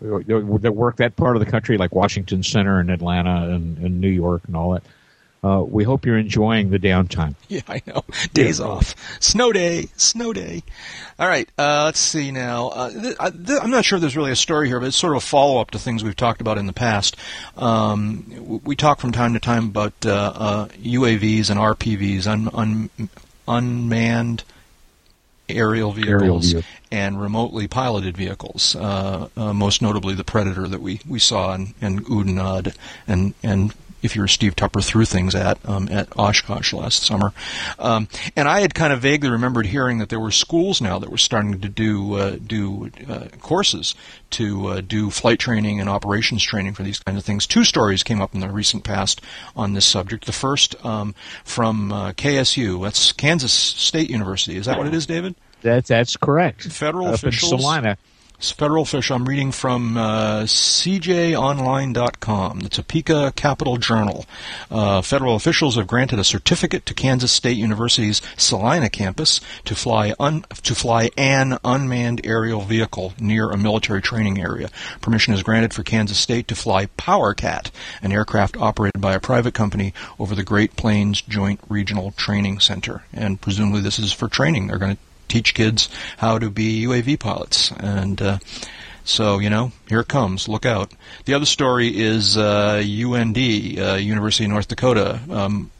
that 0.00 0.72
work 0.74 0.96
that 0.96 1.16
part 1.16 1.36
of 1.36 1.44
the 1.44 1.50
country, 1.50 1.76
like 1.78 1.94
Washington 1.94 2.42
Center 2.42 2.80
and 2.80 2.90
Atlanta 2.90 3.50
and, 3.50 3.78
and 3.78 4.00
New 4.00 4.08
York 4.08 4.42
and 4.46 4.56
all 4.56 4.72
that. 4.72 4.82
Uh, 5.44 5.60
we 5.60 5.82
hope 5.82 6.06
you're 6.06 6.18
enjoying 6.18 6.70
the 6.70 6.78
downtime. 6.78 7.34
Yeah, 7.48 7.62
I 7.68 7.82
know. 7.86 8.04
Days 8.32 8.60
off. 8.60 8.94
Snow 9.20 9.52
day. 9.52 9.88
Snow 9.96 10.32
day. 10.32 10.62
All 11.18 11.26
right. 11.28 11.48
Uh, 11.58 11.82
let's 11.86 11.98
see 11.98 12.30
now. 12.30 12.68
Uh, 12.68 12.90
th- 12.90 13.16
I, 13.20 13.30
th- 13.30 13.58
I'm 13.60 13.70
not 13.70 13.84
sure 13.84 13.98
there's 13.98 14.16
really 14.16 14.30
a 14.30 14.36
story 14.36 14.68
here, 14.68 14.78
but 14.80 14.86
it's 14.86 14.96
sort 14.96 15.12
of 15.14 15.16
a 15.18 15.26
follow 15.26 15.60
up 15.60 15.72
to 15.72 15.78
things 15.80 16.02
we've 16.04 16.16
talked 16.16 16.40
about 16.40 16.56
in 16.58 16.66
the 16.66 16.72
past. 16.72 17.16
Um, 17.56 18.24
w- 18.34 18.60
we 18.64 18.76
talk 18.76 19.00
from 19.00 19.10
time 19.12 19.34
to 19.34 19.40
time 19.40 19.66
about 19.66 19.92
uh, 20.06 20.32
uh, 20.34 20.68
UAVs 20.68 21.50
and 21.50 21.58
RPVs, 21.60 22.26
un- 22.28 22.48
un- 22.54 23.08
unmanned 23.48 24.44
aerial 25.54 25.92
vehicles, 25.92 26.52
Aerial 26.52 26.66
and 26.90 27.20
remotely 27.20 27.68
piloted 27.68 28.16
vehicles. 28.16 28.76
Uh, 28.76 29.28
uh, 29.36 29.52
most 29.52 29.82
notably, 29.82 30.14
the 30.14 30.24
Predator 30.24 30.68
that 30.68 30.80
we, 30.80 31.00
we 31.08 31.18
saw 31.18 31.54
in, 31.54 31.74
in 31.80 32.38
and 33.06 33.34
and 33.42 33.74
if 34.02 34.16
you're 34.16 34.28
Steve 34.28 34.56
Tupper 34.56 34.80
threw 34.80 35.04
things 35.04 35.34
at 35.34 35.58
um, 35.68 35.88
at 35.90 36.08
Oshkosh 36.16 36.72
last 36.72 37.04
summer. 37.04 37.32
Um, 37.78 38.08
and 38.36 38.48
I 38.48 38.60
had 38.60 38.74
kind 38.74 38.92
of 38.92 39.00
vaguely 39.00 39.30
remembered 39.30 39.66
hearing 39.66 39.98
that 39.98 40.08
there 40.08 40.20
were 40.20 40.30
schools 40.30 40.80
now 40.80 40.98
that 40.98 41.10
were 41.10 41.18
starting 41.18 41.60
to 41.60 41.68
do 41.68 42.14
uh, 42.14 42.36
do 42.44 42.90
uh, 43.08 43.28
courses 43.40 43.94
to 44.30 44.66
uh, 44.66 44.80
do 44.80 45.10
flight 45.10 45.38
training 45.38 45.80
and 45.80 45.88
operations 45.88 46.42
training 46.42 46.74
for 46.74 46.82
these 46.82 46.98
kinds 46.98 47.18
of 47.18 47.24
things. 47.24 47.46
Two 47.46 47.64
stories 47.64 48.02
came 48.02 48.20
up 48.20 48.34
in 48.34 48.40
the 48.40 48.48
recent 48.48 48.84
past 48.84 49.20
on 49.56 49.74
this 49.74 49.84
subject. 49.84 50.26
The 50.26 50.32
first 50.32 50.84
um, 50.84 51.14
from 51.44 51.92
uh, 51.92 52.12
KSU, 52.12 52.82
that's 52.82 53.12
Kansas 53.12 53.52
State 53.52 54.10
University. 54.10 54.56
Is 54.56 54.66
that 54.66 54.78
what 54.78 54.86
it 54.86 54.94
is, 54.94 55.06
David? 55.06 55.34
That's 55.62 55.88
that's 55.88 56.16
correct. 56.16 56.64
Federal 56.64 57.08
Up 57.08 57.14
officials- 57.14 57.52
in 57.52 57.58
Salina. 57.58 57.98
Federal 58.50 58.82
official. 58.82 59.16
I'm 59.16 59.26
reading 59.26 59.52
from 59.52 59.96
uh, 59.96 60.42
CJOnline.com, 60.42 62.60
the 62.60 62.68
Topeka 62.68 63.32
Capital 63.36 63.76
Journal. 63.76 64.26
Uh, 64.70 65.02
federal 65.02 65.36
officials 65.36 65.76
have 65.76 65.86
granted 65.86 66.18
a 66.18 66.24
certificate 66.24 66.84
to 66.86 66.94
Kansas 66.94 67.30
State 67.30 67.56
University's 67.56 68.20
Salina 68.36 68.90
campus 68.90 69.40
to 69.64 69.74
fly 69.74 70.14
un- 70.18 70.44
to 70.62 70.74
fly 70.74 71.10
an 71.16 71.58
unmanned 71.64 72.20
aerial 72.24 72.62
vehicle 72.62 73.14
near 73.20 73.50
a 73.50 73.56
military 73.56 74.02
training 74.02 74.40
area. 74.40 74.68
Permission 75.00 75.34
is 75.34 75.42
granted 75.42 75.72
for 75.72 75.82
Kansas 75.82 76.18
State 76.18 76.48
to 76.48 76.54
fly 76.54 76.86
PowerCat, 76.86 77.70
an 78.02 78.12
aircraft 78.12 78.56
operated 78.56 79.00
by 79.00 79.14
a 79.14 79.20
private 79.20 79.54
company 79.54 79.94
over 80.18 80.34
the 80.34 80.42
Great 80.42 80.76
Plains 80.76 81.22
Joint 81.22 81.60
Regional 81.68 82.12
Training 82.12 82.60
Center, 82.60 83.04
and 83.12 83.40
presumably 83.40 83.80
this 83.80 83.98
is 83.98 84.12
for 84.12 84.28
training. 84.28 84.66
They're 84.66 84.78
going 84.78 84.96
to 84.96 85.02
teach 85.32 85.54
kids 85.54 85.88
how 86.18 86.38
to 86.38 86.50
be 86.50 86.84
UAV 86.84 87.18
pilots. 87.18 87.72
And 87.72 88.20
uh, 88.20 88.38
so, 89.04 89.38
you 89.38 89.50
know, 89.50 89.72
here 89.88 90.00
it 90.00 90.08
comes. 90.08 90.46
Look 90.46 90.66
out. 90.66 90.92
The 91.24 91.34
other 91.34 91.46
story 91.46 91.88
is 91.88 92.36
uh, 92.36 92.82
UND, 92.84 93.36
uh, 93.38 93.94
University 93.94 94.44
of 94.44 94.50
North 94.50 94.68
Dakota. 94.68 95.20
Um, 95.30 95.70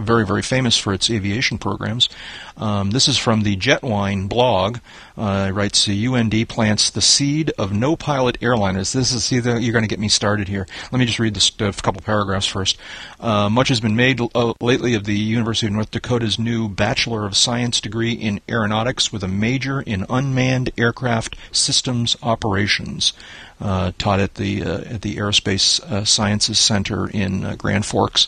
very, 0.00 0.26
very 0.26 0.42
famous 0.42 0.76
for 0.76 0.92
its 0.92 1.10
aviation 1.10 1.58
programs. 1.58 2.08
Um, 2.56 2.90
this 2.90 3.08
is 3.08 3.16
from 3.16 3.42
the 3.42 3.56
Jetwhine 3.56 4.28
blog. 4.28 4.78
Uh, 5.16 5.46
it 5.48 5.52
writes, 5.52 5.84
"The 5.84 6.06
UND 6.06 6.48
plants 6.48 6.90
the 6.90 7.00
seed 7.00 7.52
of 7.58 7.72
no-pilot 7.72 8.40
airliners." 8.40 8.92
This 8.92 9.12
is 9.12 9.24
see, 9.24 9.38
the- 9.38 9.60
you're 9.60 9.72
going 9.72 9.84
to 9.84 9.88
get 9.88 9.98
me 9.98 10.08
started 10.08 10.48
here. 10.48 10.66
Let 10.90 10.98
me 10.98 11.06
just 11.06 11.18
read 11.18 11.34
this 11.34 11.50
a 11.58 11.72
couple 11.72 12.00
paragraphs 12.02 12.46
first. 12.46 12.76
Uh, 13.18 13.48
much 13.48 13.68
has 13.68 13.80
been 13.80 13.96
made 13.96 14.20
uh, 14.34 14.52
lately 14.60 14.94
of 14.94 15.04
the 15.04 15.16
University 15.16 15.66
of 15.66 15.72
North 15.72 15.90
Dakota's 15.90 16.38
new 16.38 16.68
Bachelor 16.68 17.26
of 17.26 17.36
Science 17.36 17.80
degree 17.80 18.12
in 18.12 18.40
aeronautics 18.48 19.12
with 19.12 19.22
a 19.22 19.28
major 19.28 19.80
in 19.80 20.06
unmanned 20.08 20.70
aircraft 20.78 21.36
systems 21.52 22.16
operations. 22.22 23.12
Uh, 23.60 23.92
taught 23.98 24.20
at 24.20 24.36
the 24.36 24.62
uh, 24.62 24.78
at 24.94 25.02
the 25.02 25.16
Aerospace 25.16 25.80
uh, 25.82 26.02
Sciences 26.02 26.58
Center 26.58 27.06
in 27.08 27.44
uh, 27.44 27.54
Grand 27.56 27.84
Forks. 27.84 28.26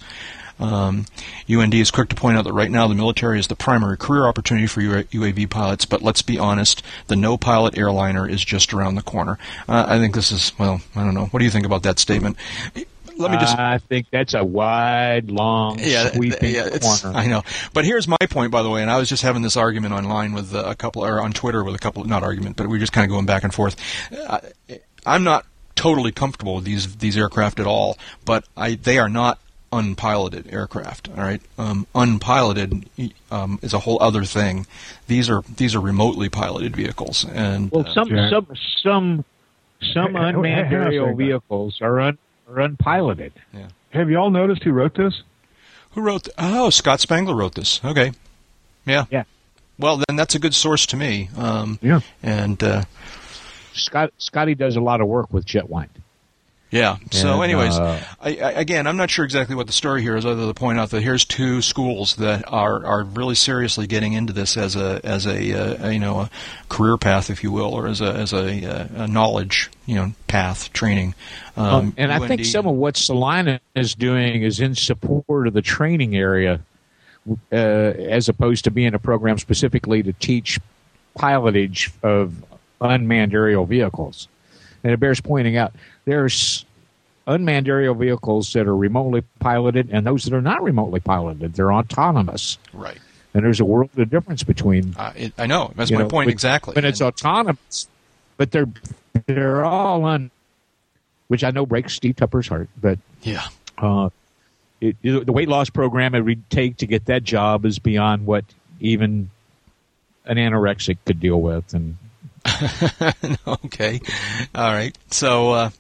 Um, 0.61 1.07
UND 1.51 1.75
is 1.75 1.91
quick 1.91 2.09
to 2.11 2.15
point 2.15 2.37
out 2.37 2.45
that 2.45 2.53
right 2.53 2.71
now 2.71 2.87
the 2.89 2.95
military 2.95 3.39
is 3.39 3.47
the 3.49 3.57
primary 3.57 3.97
career 3.97 4.27
opportunity 4.27 4.67
for 4.67 4.81
UAV 4.81 5.49
pilots, 5.51 5.85
but 5.85 6.03
let's 6.03 6.23
be 6.23 6.39
honest, 6.39 6.83
the 7.09 7.17
no 7.17 7.37
pilot 7.37 7.77
airliner 7.77 8.29
is 8.29 8.45
just 8.45 8.73
around 8.73 8.95
the 8.95 9.03
corner. 9.03 9.39
Uh, 9.69 9.85
I 9.89 9.99
think 9.99 10.15
this 10.15 10.31
is, 10.31 10.53
well, 10.59 10.81
I 10.95 11.05
don't 11.05 11.15
know. 11.15 11.27
What 11.27 11.39
do 11.39 11.45
you 11.45 11.51
think 11.51 11.67
about 11.67 11.83
that 11.85 11.99
statement? 11.99 12.37
Let 13.17 13.31
me 13.31 13.37
just. 13.37 13.59
I 13.59 13.79
think 13.79 14.07
that's 14.11 14.35
a 14.35 14.43
wide, 14.45 15.31
long, 15.31 15.79
yeah, 15.81 16.11
sweeping 16.11 16.55
yeah, 16.55 16.67
it's- 16.67 17.03
corner. 17.03 17.17
I 17.17 17.27
know. 17.27 17.43
But 17.73 17.85
here's 17.85 18.09
my 18.09 18.17
point, 18.31 18.51
by 18.51 18.63
the 18.63 18.71
way, 18.71 18.83
and 18.83 18.91
I 18.91 18.99
was 18.99 19.09
just 19.09 19.23
having 19.23 19.43
this 19.43 19.57
argument 19.57 19.93
online 19.93 20.33
with 20.33 20.55
uh, 20.55 20.65
a 20.67 20.75
couple, 20.75 21.05
or 21.05 21.21
on 21.21 21.33
Twitter 21.33 21.63
with 21.63 21.75
a 21.75 21.79
couple, 21.79 22.05
not 22.05 22.23
argument, 22.23 22.57
but 22.57 22.67
we 22.67 22.77
were 22.77 22.79
just 22.79 22.93
kind 22.93 23.05
of 23.05 23.11
going 23.11 23.27
back 23.27 23.45
and 23.45 23.53
forth. 23.53 23.77
Uh, 24.13 24.41
I'm 25.05 25.25
not 25.25 25.45
totally 25.75 26.13
comfortable 26.13 26.57
with 26.57 26.65
these 26.65 26.97
these 26.97 27.17
aircraft 27.17 27.61
at 27.61 27.67
all, 27.67 27.99
but 28.25 28.45
I 28.57 28.75
they 28.77 28.99
are 28.99 29.09
not 29.09 29.39
unpiloted 29.73 30.53
aircraft. 30.53 31.09
All 31.09 31.17
right, 31.25 31.41
um, 31.59 31.87
unpiloted 31.95 32.85
um, 33.31 33.59
is 33.63 33.73
a 33.73 33.79
whole 33.81 33.99
other 34.03 34.25
thing. 34.25 34.67
These 35.07 35.31
are 35.31 35.43
these 35.57 35.75
are 35.75 35.81
remotely 35.81 36.29
piloted 36.29 36.77
vehicles, 36.77 37.25
and 37.33 37.71
Well, 37.71 37.87
uh, 37.87 37.93
some 37.95 38.09
Jack. 38.09 38.31
some 38.31 38.47
some 38.83 39.25
some 39.93 40.13
Hey, 40.15 40.21
hey, 40.21 40.29
unmanned 40.29 40.67
hang 40.69 40.75
on 40.77 40.83
a 40.83 40.85
aerial 40.85 41.17
vehicles 41.17 41.79
are 41.81 42.01
un, 42.01 42.19
are 42.49 42.61
unpiloted. 42.61 43.33
Have 43.91 44.09
you 44.11 44.17
all 44.17 44.31
noticed 44.31 44.63
who 44.63 44.73
wrote 44.73 44.95
this? 44.95 45.23
who 45.93 46.01
wrote? 46.01 46.25
th- 46.25 46.35
oh, 46.39 46.71
Scott 46.71 47.01
Spangler 47.01 47.35
wrote 47.35 47.55
this. 47.55 47.81
Okay, 47.85 48.13
yeah, 48.87 49.05
Yeah. 49.11 49.25
Well, 49.79 50.03
then 50.07 50.17
that's 50.17 50.35
a 50.35 50.39
good 50.39 50.55
source 50.55 50.87
to 50.87 50.97
me. 50.97 51.29
Um, 51.37 51.79
Yeah. 51.83 52.01
and 52.23 52.63
uh, 52.63 52.83
Scott 53.75 54.13
Scotty 54.19 54.55
does 54.55 54.77
a 54.77 54.81
lot 54.81 55.01
of 55.01 55.09
work 55.09 55.33
with 55.33 55.45
Jetwhine. 55.45 55.89
Yeah. 56.73 56.97
So, 57.11 57.35
And, 57.35 57.45
anyways, 57.45 57.79
uh, 57.79 58.03
I, 58.19 58.29
I, 58.37 58.51
again, 58.53 58.87
I'm 58.87 58.97
not 58.97 59.11
sure 59.11 59.27
exactly 59.27 59.55
what 59.55 59.67
the 59.67 59.75
story 59.75 60.01
here 60.01 60.17
is, 60.17 60.25
other 60.25 60.37
than 60.37 60.49
to 60.49 60.55
point 60.55 60.79
out 60.79 60.89
that 60.91 61.03
here's 61.03 61.27
two 61.27 61.61
schools 61.61 62.17
that 62.17 62.51
are, 62.51 62.85
are 62.87 63.05
really 63.05 63.35
seriously 63.35 63.87
getting 63.87 64.15
into 64.15 64.33
this 64.33 64.57
as 64.57 64.75
a 64.75 64.99
as 65.05 65.27
a, 65.27 65.85
uh, 65.85 65.91
you 65.91 65.99
know 65.99 66.21
a 66.21 66.31
career 66.71 66.97
path, 66.97 67.29
if 67.29 67.45
you 67.45 67.53
will, 67.53 67.75
or 67.75 67.87
as 67.87 68.01
a 68.01 68.15
as 68.15 68.33
a, 68.33 68.65
uh, 68.65 69.05
a 69.05 69.07
knowledge 69.07 69.71
you 69.85 69.97
know 69.97 70.15
path 70.29 70.73
training. 70.73 71.15
Um, 71.59 71.93
and 71.99 72.11
I 72.11 72.27
think 72.27 72.47
some 72.47 72.67
of 72.67 72.75
what 72.75 72.97
Salina 72.97 73.61
is 73.75 73.95
doing 73.95 74.43
is 74.43 74.59
in 74.59 74.75
support 74.75 75.47
of 75.47 75.53
the 75.53 75.61
training 75.61 76.17
area, 76.17 76.61
uh, 77.53 77.55
as 77.55 78.31
opposed 78.31 78.65
to 78.65 78.71
being 78.71 78.95
a 78.95 78.99
program 78.99 79.37
specifically 79.37 80.03
to 80.03 80.15
teach 80.15 80.59
pilotage 81.19 81.93
of 82.03 82.43
unmanned 82.81 83.35
aerial 83.35 83.67
vehicles. 83.67 84.29
And 84.85 84.93
it 84.93 84.99
bears 85.01 85.21
pointing 85.21 85.57
out 85.57 85.73
there's 86.05 86.65
unmanned 87.27 87.69
aerial 87.69 87.95
vehicles 87.95 88.53
that 88.53 88.67
are 88.67 88.77
remotely 88.77 89.23
piloted 89.39 89.89
and 89.93 90.05
those 90.07 90.25
that 90.25 90.35
are 90.35 90.43
not 90.43 90.63
remotely 90.63 90.99
piloted. 91.01 91.55
They're 91.55 91.73
autonomous. 91.73 92.59
right. 92.73 92.99
And 93.35 93.45
there's 93.45 93.61
a 93.61 93.65
world 93.65 93.89
of 93.97 94.11
difference 94.11 94.43
between 94.43 94.95
Uh, 94.99 95.13
it, 95.17 95.33
I 95.39 95.47
know 95.47 95.73
that's 95.77 95.91
my 95.91 96.01
know, 96.01 96.09
point 96.09 96.29
exactly. 96.31 96.75
When 96.75 96.85
it's 96.85 97.01
And- 97.01 97.09
autonomous, 97.09 97.87
but 98.37 98.51
they're 98.51 98.69
they're 99.27 99.65
all 99.65 100.05
on, 100.05 100.31
which 101.29 101.45
I 101.45 101.51
know 101.51 101.65
breaks 101.65 101.95
Steve 101.95 102.17
Tupper's 102.17 102.49
heart, 102.49 102.69
but 102.81 102.99
yeah. 103.23 103.45
uh, 103.79 104.11
it- 104.81 104.97
the 105.03 105.33
weight 105.33 105.49
loss 105.49 105.71
program 105.71 106.15
it 106.15 106.23
would 106.23 106.51
take 106.51 106.77
to 106.79 106.87
get 106.87 107.07
that 107.07 107.23
job 107.25 107.65
is 107.65 107.79
beyond 107.79 108.27
what 108.27 108.45
even 108.81 109.31
an 110.27 110.37
anorexic 110.37 110.99
could 111.07 111.21
deal 111.21 111.41
with, 111.41 111.73
and 111.73 111.97
okay. 113.65 114.01
All 114.55 114.73
right. 114.73 114.97
So, 115.11 115.53
uh, 115.53 115.71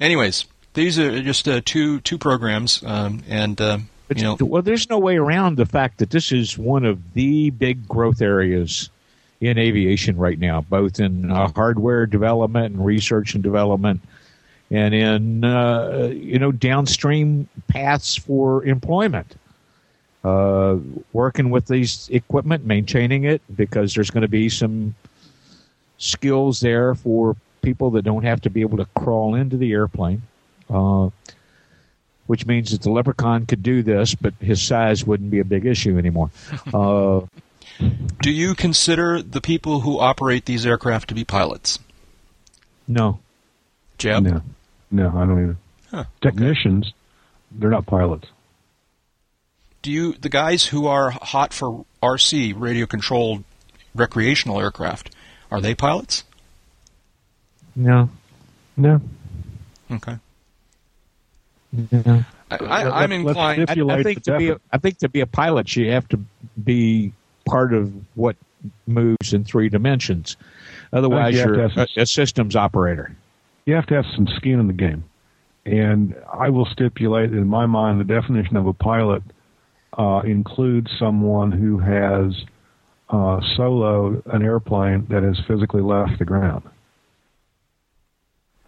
anyways, 0.00 0.44
these 0.74 0.98
are 0.98 1.22
just 1.22 1.48
uh, 1.48 1.60
two 1.64 2.00
two 2.00 2.18
programs, 2.18 2.82
um, 2.84 3.22
and 3.28 3.60
uh, 3.60 3.78
you 4.14 4.22
know, 4.22 4.36
well, 4.40 4.62
there's 4.62 4.88
no 4.90 4.98
way 4.98 5.16
around 5.16 5.56
the 5.56 5.66
fact 5.66 5.98
that 5.98 6.10
this 6.10 6.32
is 6.32 6.56
one 6.58 6.84
of 6.84 7.14
the 7.14 7.50
big 7.50 7.86
growth 7.88 8.20
areas 8.22 8.90
in 9.40 9.56
aviation 9.58 10.16
right 10.16 10.38
now, 10.38 10.60
both 10.62 11.00
in 11.00 11.30
uh, 11.30 11.48
hardware 11.54 12.06
development 12.06 12.74
and 12.74 12.84
research 12.84 13.34
and 13.34 13.42
development, 13.42 14.00
and 14.70 14.94
in 14.94 15.44
uh, 15.44 16.10
you 16.12 16.38
know 16.38 16.52
downstream 16.52 17.48
paths 17.68 18.16
for 18.16 18.64
employment. 18.64 19.36
uh, 20.24 20.76
working 21.12 21.50
with 21.50 21.66
these 21.66 22.08
equipment, 22.10 22.64
maintaining 22.66 23.24
it, 23.24 23.40
because 23.56 23.94
there's 23.94 24.10
going 24.10 24.22
to 24.22 24.28
be 24.28 24.48
some 24.50 24.94
skills 26.00 26.58
there 26.58 26.96
for 26.96 27.36
people 27.62 27.90
that 27.92 28.02
don't 28.02 28.24
have 28.24 28.40
to 28.40 28.50
be 28.50 28.62
able 28.62 28.78
to 28.78 28.86
crawl 28.96 29.36
into 29.36 29.56
the 29.56 29.70
airplane. 29.72 30.22
Uh, 30.68 31.10
which 32.26 32.46
means 32.46 32.70
that 32.70 32.82
the 32.82 32.90
leprechaun 32.90 33.44
could 33.44 33.60
do 33.60 33.82
this, 33.82 34.14
but 34.14 34.32
his 34.40 34.62
size 34.62 35.04
wouldn't 35.04 35.32
be 35.32 35.40
a 35.40 35.44
big 35.44 35.66
issue 35.66 35.96
anymore. 35.98 36.30
Uh, 36.72 37.22
Do 38.22 38.30
you 38.30 38.54
consider 38.54 39.20
the 39.22 39.40
people 39.40 39.80
who 39.80 39.98
operate 39.98 40.44
these 40.44 40.64
aircraft 40.66 41.08
to 41.08 41.14
be 41.14 41.24
pilots? 41.24 41.78
no, 42.86 43.18
Jeb? 43.98 44.22
No, 44.22 44.42
no, 44.92 45.08
I 45.08 45.26
don't 45.26 45.42
either. 45.42 45.56
Huh, 45.90 46.04
Technicians, 46.20 46.92
they're 47.50 47.70
not 47.70 47.86
pilots. 47.86 48.28
Do 49.82 49.90
you 49.90 50.12
the 50.12 50.28
guys 50.28 50.66
who 50.66 50.86
are 50.86 51.10
hot 51.10 51.52
for 51.52 51.84
RC 52.02 52.54
radio 52.56 52.86
controlled 52.86 53.42
recreational 53.94 54.60
aircraft 54.60 55.10
are 55.50 55.60
they 55.60 55.74
pilots? 55.74 56.24
no, 57.76 58.10
No. 58.76 59.00
Okay. 59.90 60.16
no. 61.72 62.24
I, 62.50 62.56
I, 62.56 63.02
I'm 63.02 63.12
inclined. 63.12 63.66
I, 63.68 63.74
I 63.88 64.02
think 64.02 64.22
to 64.24 64.38
be 64.38 64.50
a, 64.50 64.78
think 64.78 64.98
to 64.98 65.08
be 65.08 65.20
a 65.20 65.26
pilot, 65.26 65.76
you 65.76 65.90
have 65.90 66.08
to 66.08 66.20
be 66.62 67.12
part 67.46 67.72
of 67.72 67.92
what 68.16 68.36
moves 68.86 69.32
in 69.32 69.44
three 69.44 69.68
dimensions. 69.68 70.36
Otherwise, 70.92 71.34
you 71.34 71.40
you're 71.40 71.56
to 71.56 71.68
have 71.68 71.88
a, 71.96 72.00
a 72.02 72.06
systems 72.06 72.56
operator. 72.56 73.14
You 73.66 73.74
have 73.74 73.86
to 73.86 73.94
have 73.94 74.06
some 74.14 74.26
skin 74.36 74.58
in 74.58 74.66
the 74.66 74.72
game. 74.72 75.04
And 75.64 76.16
I 76.32 76.48
will 76.48 76.66
stipulate, 76.66 77.32
in 77.32 77.46
my 77.46 77.66
mind, 77.66 78.00
the 78.00 78.04
definition 78.04 78.56
of 78.56 78.66
a 78.66 78.72
pilot 78.72 79.22
uh, 79.96 80.22
includes 80.24 80.90
someone 80.98 81.52
who 81.52 81.78
has 81.78 82.44
uh, 83.10 83.40
soloed 83.56 84.22
an 84.32 84.42
airplane 84.42 85.06
that 85.10 85.22
has 85.22 85.38
physically 85.46 85.82
left 85.82 86.18
the 86.18 86.24
ground. 86.24 86.62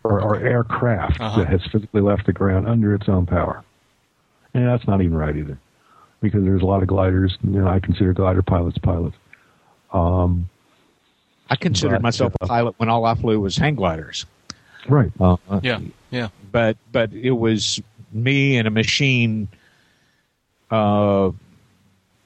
Or, 0.05 0.20
or 0.20 0.36
aircraft 0.36 1.20
Uh-huh. 1.20 1.38
that 1.40 1.49
has 1.49 1.61
physically 1.70 2.01
left 2.01 2.26
the 2.26 2.32
ground 2.32 2.66
under 2.66 2.93
its 2.95 3.09
own 3.09 3.24
power. 3.24 3.62
And 4.53 4.66
that's 4.66 4.86
not 4.86 5.01
even 5.01 5.16
right 5.16 5.36
either. 5.36 5.59
Because 6.20 6.43
there's 6.45 6.62
a 6.62 6.64
lot 6.66 6.82
of 6.82 6.88
gliders, 6.88 7.38
you 7.43 7.51
know, 7.61 7.68
I 7.68 7.78
consider 7.80 8.12
glider 8.12 8.43
pilots 8.43 8.78
pilots. 8.78 9.16
Um, 9.93 10.49
I 11.51 11.57
considered 11.57 11.97
But, 11.97 12.03
myself 12.03 12.32
uh, 12.40 12.45
a 12.45 12.47
pilot 12.49 12.74
when 12.78 12.88
all 12.88 13.05
I 13.05 13.14
flew 13.14 13.40
was 13.40 13.57
hang 13.57 13.74
gliders. 13.76 14.26
right. 14.88 15.11
Uh, 15.20 15.36
yeah, 15.62 15.80
yeah. 16.11 16.28
but 16.51 16.76
but 16.93 17.12
it 17.12 17.32
was 17.32 17.80
me 18.12 18.57
and 18.57 18.66
a 18.66 18.70
machine 18.70 19.49
uh, 20.70 21.30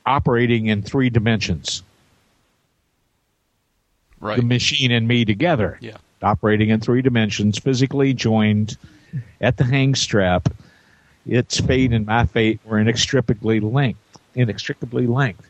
operating 0.05 0.67
in 0.67 0.83
three 0.83 1.11
dimensions. 1.11 1.83
Right. 4.27 4.37
The 4.39 4.43
machine 4.43 4.91
and 4.91 5.07
me 5.07 5.25
together, 5.25 5.79
Yeah. 5.81 5.97
operating 6.21 6.71
in 6.71 6.81
three 6.81 7.01
dimensions, 7.01 7.59
physically 7.59 8.13
joined 8.13 8.77
at 9.41 9.57
the 9.57 9.63
hang 9.65 9.95
strap. 9.95 10.49
Its 11.27 11.61
fate 11.61 11.93
and 11.93 12.07
my 12.07 12.25
fate 12.27 12.59
were 12.65 12.79
inextricably 12.81 13.61
linked. 13.61 14.01
Inextricably 14.35 15.07
linked. 15.07 15.45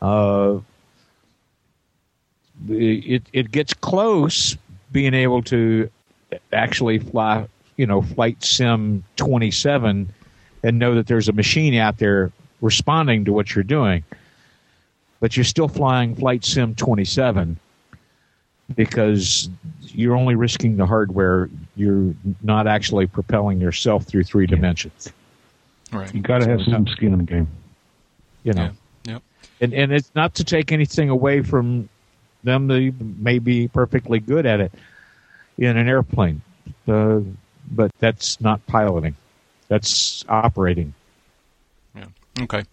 Uh, 0.00 0.58
it 2.68 3.22
it 3.32 3.50
gets 3.50 3.74
close 3.74 4.56
being 4.92 5.14
able 5.14 5.42
to 5.42 5.90
actually 6.52 6.98
fly, 6.98 7.46
you 7.76 7.86
know, 7.86 8.02
flight 8.02 8.42
sim 8.44 9.02
27 9.16 10.08
and 10.62 10.78
know 10.78 10.94
that 10.94 11.06
there's 11.06 11.28
a 11.28 11.32
machine 11.32 11.74
out 11.74 11.98
there 11.98 12.30
responding 12.60 13.24
to 13.24 13.32
what 13.32 13.54
you're 13.54 13.64
doing. 13.64 14.04
But 15.20 15.36
you're 15.36 15.44
still 15.44 15.68
flying 15.68 16.14
flight 16.14 16.44
sim 16.44 16.74
27 16.76 17.58
because 18.76 19.48
you're 19.82 20.16
only 20.16 20.34
risking 20.34 20.76
the 20.76 20.86
hardware. 20.86 21.48
You're 21.76 22.14
not 22.42 22.66
actually 22.66 23.06
propelling 23.06 23.60
yourself 23.60 24.04
through 24.04 24.24
three 24.24 24.46
dimensions. 24.46 25.12
Right. 25.92 26.12
You 26.14 26.20
got 26.20 26.38
to 26.38 26.48
have 26.48 26.62
some 26.62 26.86
skin 26.86 27.12
in 27.12 27.18
the 27.18 27.24
game. 27.24 27.48
You 28.44 28.52
know, 28.54 28.70
Yeah. 29.04 29.12
Yep. 29.14 29.22
and 29.60 29.74
and 29.74 29.92
it's 29.92 30.10
not 30.14 30.34
to 30.36 30.44
take 30.44 30.72
anything 30.72 31.10
away 31.10 31.42
from 31.42 31.88
them. 32.44 32.68
They 32.68 32.90
may 33.00 33.38
be 33.38 33.68
perfectly 33.68 34.18
good 34.20 34.46
at 34.46 34.60
it 34.60 34.72
in 35.58 35.76
an 35.76 35.88
airplane, 35.88 36.40
uh, 36.88 37.20
but 37.72 37.90
that's 37.98 38.40
not 38.40 38.64
piloting. 38.66 39.14
That's 39.68 40.24
operating. 40.28 40.94
Yeah. 41.94 42.06
Okay. 42.42 42.64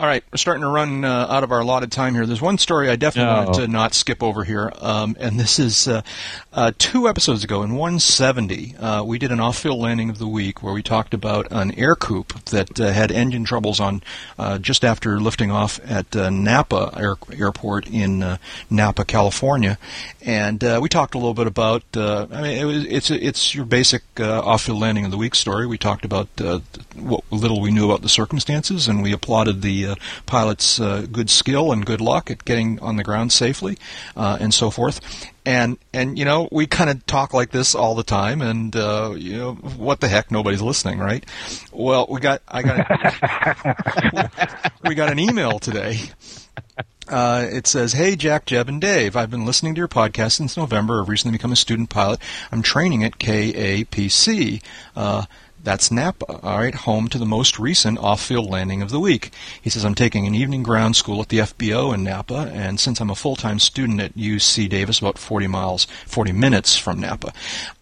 All 0.00 0.06
right, 0.06 0.24
we're 0.32 0.38
starting 0.38 0.62
to 0.62 0.68
run 0.68 1.04
uh, 1.04 1.26
out 1.28 1.44
of 1.44 1.52
our 1.52 1.60
allotted 1.60 1.92
time 1.92 2.14
here. 2.14 2.24
There's 2.24 2.40
one 2.40 2.56
story 2.56 2.88
I 2.88 2.96
definitely 2.96 3.34
No. 3.34 3.44
wanted 3.50 3.60
to 3.66 3.68
not 3.68 3.92
skip 3.92 4.22
over 4.22 4.44
here, 4.44 4.72
um, 4.80 5.14
and 5.20 5.38
this 5.38 5.58
is 5.58 5.86
uh, 5.86 6.00
uh, 6.54 6.72
two 6.78 7.06
episodes 7.06 7.44
ago 7.44 7.62
in 7.62 7.74
170. 7.74 8.76
Uh, 8.78 9.02
we 9.04 9.18
did 9.18 9.30
an 9.30 9.40
off-field 9.40 9.78
landing 9.78 10.08
of 10.08 10.16
the 10.16 10.26
week 10.26 10.62
where 10.62 10.72
we 10.72 10.82
talked 10.82 11.12
about 11.12 11.48
an 11.50 11.72
Ercoupe 11.72 12.42
that 12.46 12.80
uh, 12.80 12.90
had 12.92 13.12
engine 13.12 13.44
troubles 13.44 13.78
on 13.78 14.02
uh, 14.38 14.56
just 14.56 14.86
after 14.86 15.20
lifting 15.20 15.50
off 15.50 15.78
at 15.84 16.16
uh, 16.16 16.30
Napa 16.30 16.94
Air- 16.96 17.16
Airport 17.38 17.86
in 17.86 18.22
uh, 18.22 18.38
Napa, 18.70 19.04
California, 19.04 19.76
and 20.24 20.64
uh, 20.64 20.78
we 20.80 20.88
talked 20.88 21.14
a 21.14 21.18
little 21.18 21.34
bit 21.34 21.46
about. 21.46 21.82
Uh, 21.94 22.26
I 22.32 22.40
mean, 22.40 22.56
it 22.58 22.64
was, 22.64 22.84
it's 22.86 23.10
it's 23.10 23.54
your 23.54 23.66
basic 23.66 24.02
uh, 24.18 24.40
off-field 24.40 24.78
landing 24.80 25.04
of 25.04 25.10
the 25.10 25.18
week 25.18 25.34
story. 25.34 25.66
We 25.66 25.76
talked 25.76 26.06
about 26.06 26.28
uh, 26.40 26.60
what 26.94 27.22
little 27.30 27.60
we 27.60 27.70
knew 27.70 27.84
about 27.84 28.00
the 28.00 28.08
circumstances, 28.08 28.88
and 28.88 29.02
we 29.02 29.12
applauded 29.12 29.60
the 29.60 29.89
uh, 29.92 29.94
pilot's 30.26 30.80
uh, 30.80 31.06
good 31.10 31.30
skill 31.30 31.72
and 31.72 31.84
good 31.84 32.00
luck 32.00 32.30
at 32.30 32.44
getting 32.44 32.78
on 32.80 32.96
the 32.96 33.04
ground 33.04 33.32
safely, 33.32 33.76
uh, 34.16 34.38
and 34.40 34.52
so 34.54 34.70
forth. 34.70 35.00
And 35.46 35.78
and 35.92 36.18
you 36.18 36.24
know 36.24 36.48
we 36.52 36.66
kind 36.66 36.90
of 36.90 37.04
talk 37.06 37.32
like 37.32 37.50
this 37.50 37.74
all 37.74 37.94
the 37.94 38.02
time, 38.02 38.42
and 38.42 38.74
uh, 38.76 39.14
you 39.16 39.36
know 39.36 39.54
what 39.54 40.00
the 40.00 40.08
heck, 40.08 40.30
nobody's 40.30 40.62
listening, 40.62 40.98
right? 40.98 41.24
Well, 41.72 42.06
we 42.08 42.20
got 42.20 42.42
I 42.46 42.62
got 42.62 42.86
we 44.84 44.94
got 44.94 45.10
an 45.10 45.18
email 45.18 45.58
today 45.58 46.00
uh, 47.10 47.46
it 47.50 47.66
says, 47.66 47.92
"Hey 47.92 48.16
Jack, 48.16 48.46
Jeb, 48.46 48.68
and 48.68 48.80
Dave. 48.80 49.16
I've 49.16 49.30
been 49.30 49.44
listening 49.44 49.74
to 49.74 49.78
your 49.78 49.88
podcast 49.88 50.32
since 50.32 50.56
November. 50.56 51.02
I've 51.02 51.08
recently 51.08 51.36
become 51.36 51.52
a 51.52 51.56
student 51.56 51.90
pilot. 51.90 52.20
I'm 52.52 52.62
training 52.62 53.04
at 53.04 53.18
KAPC. 53.18 54.62
Uh, 54.94 55.24
that's 55.62 55.90
Napa. 55.90 56.40
All 56.42 56.58
right, 56.58 56.74
home 56.74 57.08
to 57.08 57.18
the 57.18 57.26
most 57.26 57.58
recent 57.58 57.98
off-field 57.98 58.48
landing 58.48 58.82
of 58.82 58.90
the 58.90 59.00
week. 59.00 59.32
He 59.60 59.70
says 59.70 59.84
I'm 59.84 59.94
taking 59.94 60.26
an 60.26 60.34
evening 60.34 60.62
ground 60.62 60.96
school 60.96 61.20
at 61.20 61.28
the 61.28 61.38
FBO 61.38 61.94
in 61.94 62.04
Napa, 62.04 62.50
and 62.52 62.80
since 62.80 63.00
I'm 63.00 63.10
a 63.10 63.14
full-time 63.14 63.58
student 63.58 64.00
at 64.00 64.16
UC 64.16 64.68
Davis, 64.68 64.98
about 65.00 65.18
40 65.18 65.46
miles, 65.46 65.86
40 66.06 66.32
minutes 66.32 66.76
from 66.76 67.00
Napa, 67.00 67.32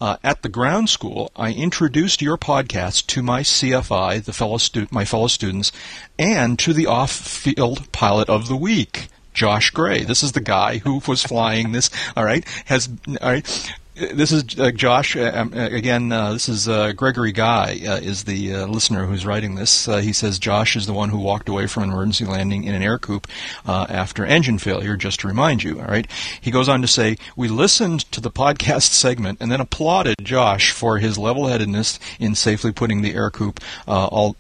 uh, 0.01 0.17
at 0.25 0.43
the 0.43 0.49
ground 0.49 0.89
school, 0.89 1.31
I 1.37 1.53
introduced 1.53 2.23
your 2.23 2.37
podcast 2.37 3.07
to 3.09 3.23
my 3.23 3.43
CFI, 3.43 4.25
the 4.25 4.33
fellow 4.33 4.59
stu- 4.59 4.89
my 4.91 5.05
fellow 5.05 5.29
students, 5.29 5.71
and 6.19 6.59
to 6.59 6.73
the 6.73 6.87
off-field 6.87 7.93
pilot 7.93 8.29
of 8.29 8.49
the 8.49 8.57
week." 8.57 9.09
Josh 9.35 9.71
Gray. 9.71 10.03
This 10.03 10.25
is 10.25 10.33
the 10.33 10.41
guy 10.41 10.79
who 10.79 11.01
was 11.07 11.23
flying 11.23 11.71
this. 11.71 11.91
All 12.17 12.25
right, 12.25 12.45
has 12.65 12.89
all 13.21 13.31
right. 13.31 13.73
This 13.99 14.31
is 14.31 14.45
uh, 14.57 14.71
Josh 14.71 15.17
uh, 15.17 15.33
um, 15.35 15.53
uh, 15.53 15.67
again. 15.71 16.13
Uh, 16.13 16.33
this 16.33 16.49
is 16.49 16.69
uh, 16.69 16.93
Gregory 16.93 17.33
Guy 17.33 17.81
uh, 17.85 17.97
is 17.97 18.25
the 18.25 18.55
listener 18.67 19.07
who's 19.07 19.27
writing 19.27 19.57
this. 19.57 19.87
He 19.87 20.13
says 20.13 20.39
Josh 20.39 20.77
is 20.77 20.87
the 20.87 20.93
one 20.93 21.09
who 21.09 21.19
walked 21.19 21.49
away 21.49 21.67
from 21.67 21.83
an 21.83 21.91
emergency 21.91 22.25
landing 22.25 22.63
in 22.63 22.77
an 22.77 22.83
Ercoupe 22.83 23.25
after 23.67 24.25
engine 24.25 24.59
failure. 24.59 24.97
Just 24.97 25.21
to 25.21 25.29
remind 25.29 25.65
you, 25.65 25.81
all 25.81 25.87
right. 25.87 26.07
He 26.41 26.53
goes 26.53 26.69
on 26.69 26.81
to 26.83 26.87
say 26.87 27.17
we 27.35 27.49
listened 27.49 28.11
to 28.13 28.21
the 28.21 28.31
podcast 28.31 28.83
segment 28.93 29.39
and 29.41 29.51
then 29.51 29.61
applauded 29.61 30.15
Josh 30.23 30.71
for 30.71 30.99
his 30.99 31.19
level-headedness 31.19 31.99
in 32.21 32.37
safely 32.37 32.71
putting 32.71 33.03
the 33.03 33.15
Ercoupe 33.15 33.61
all 33.87 34.35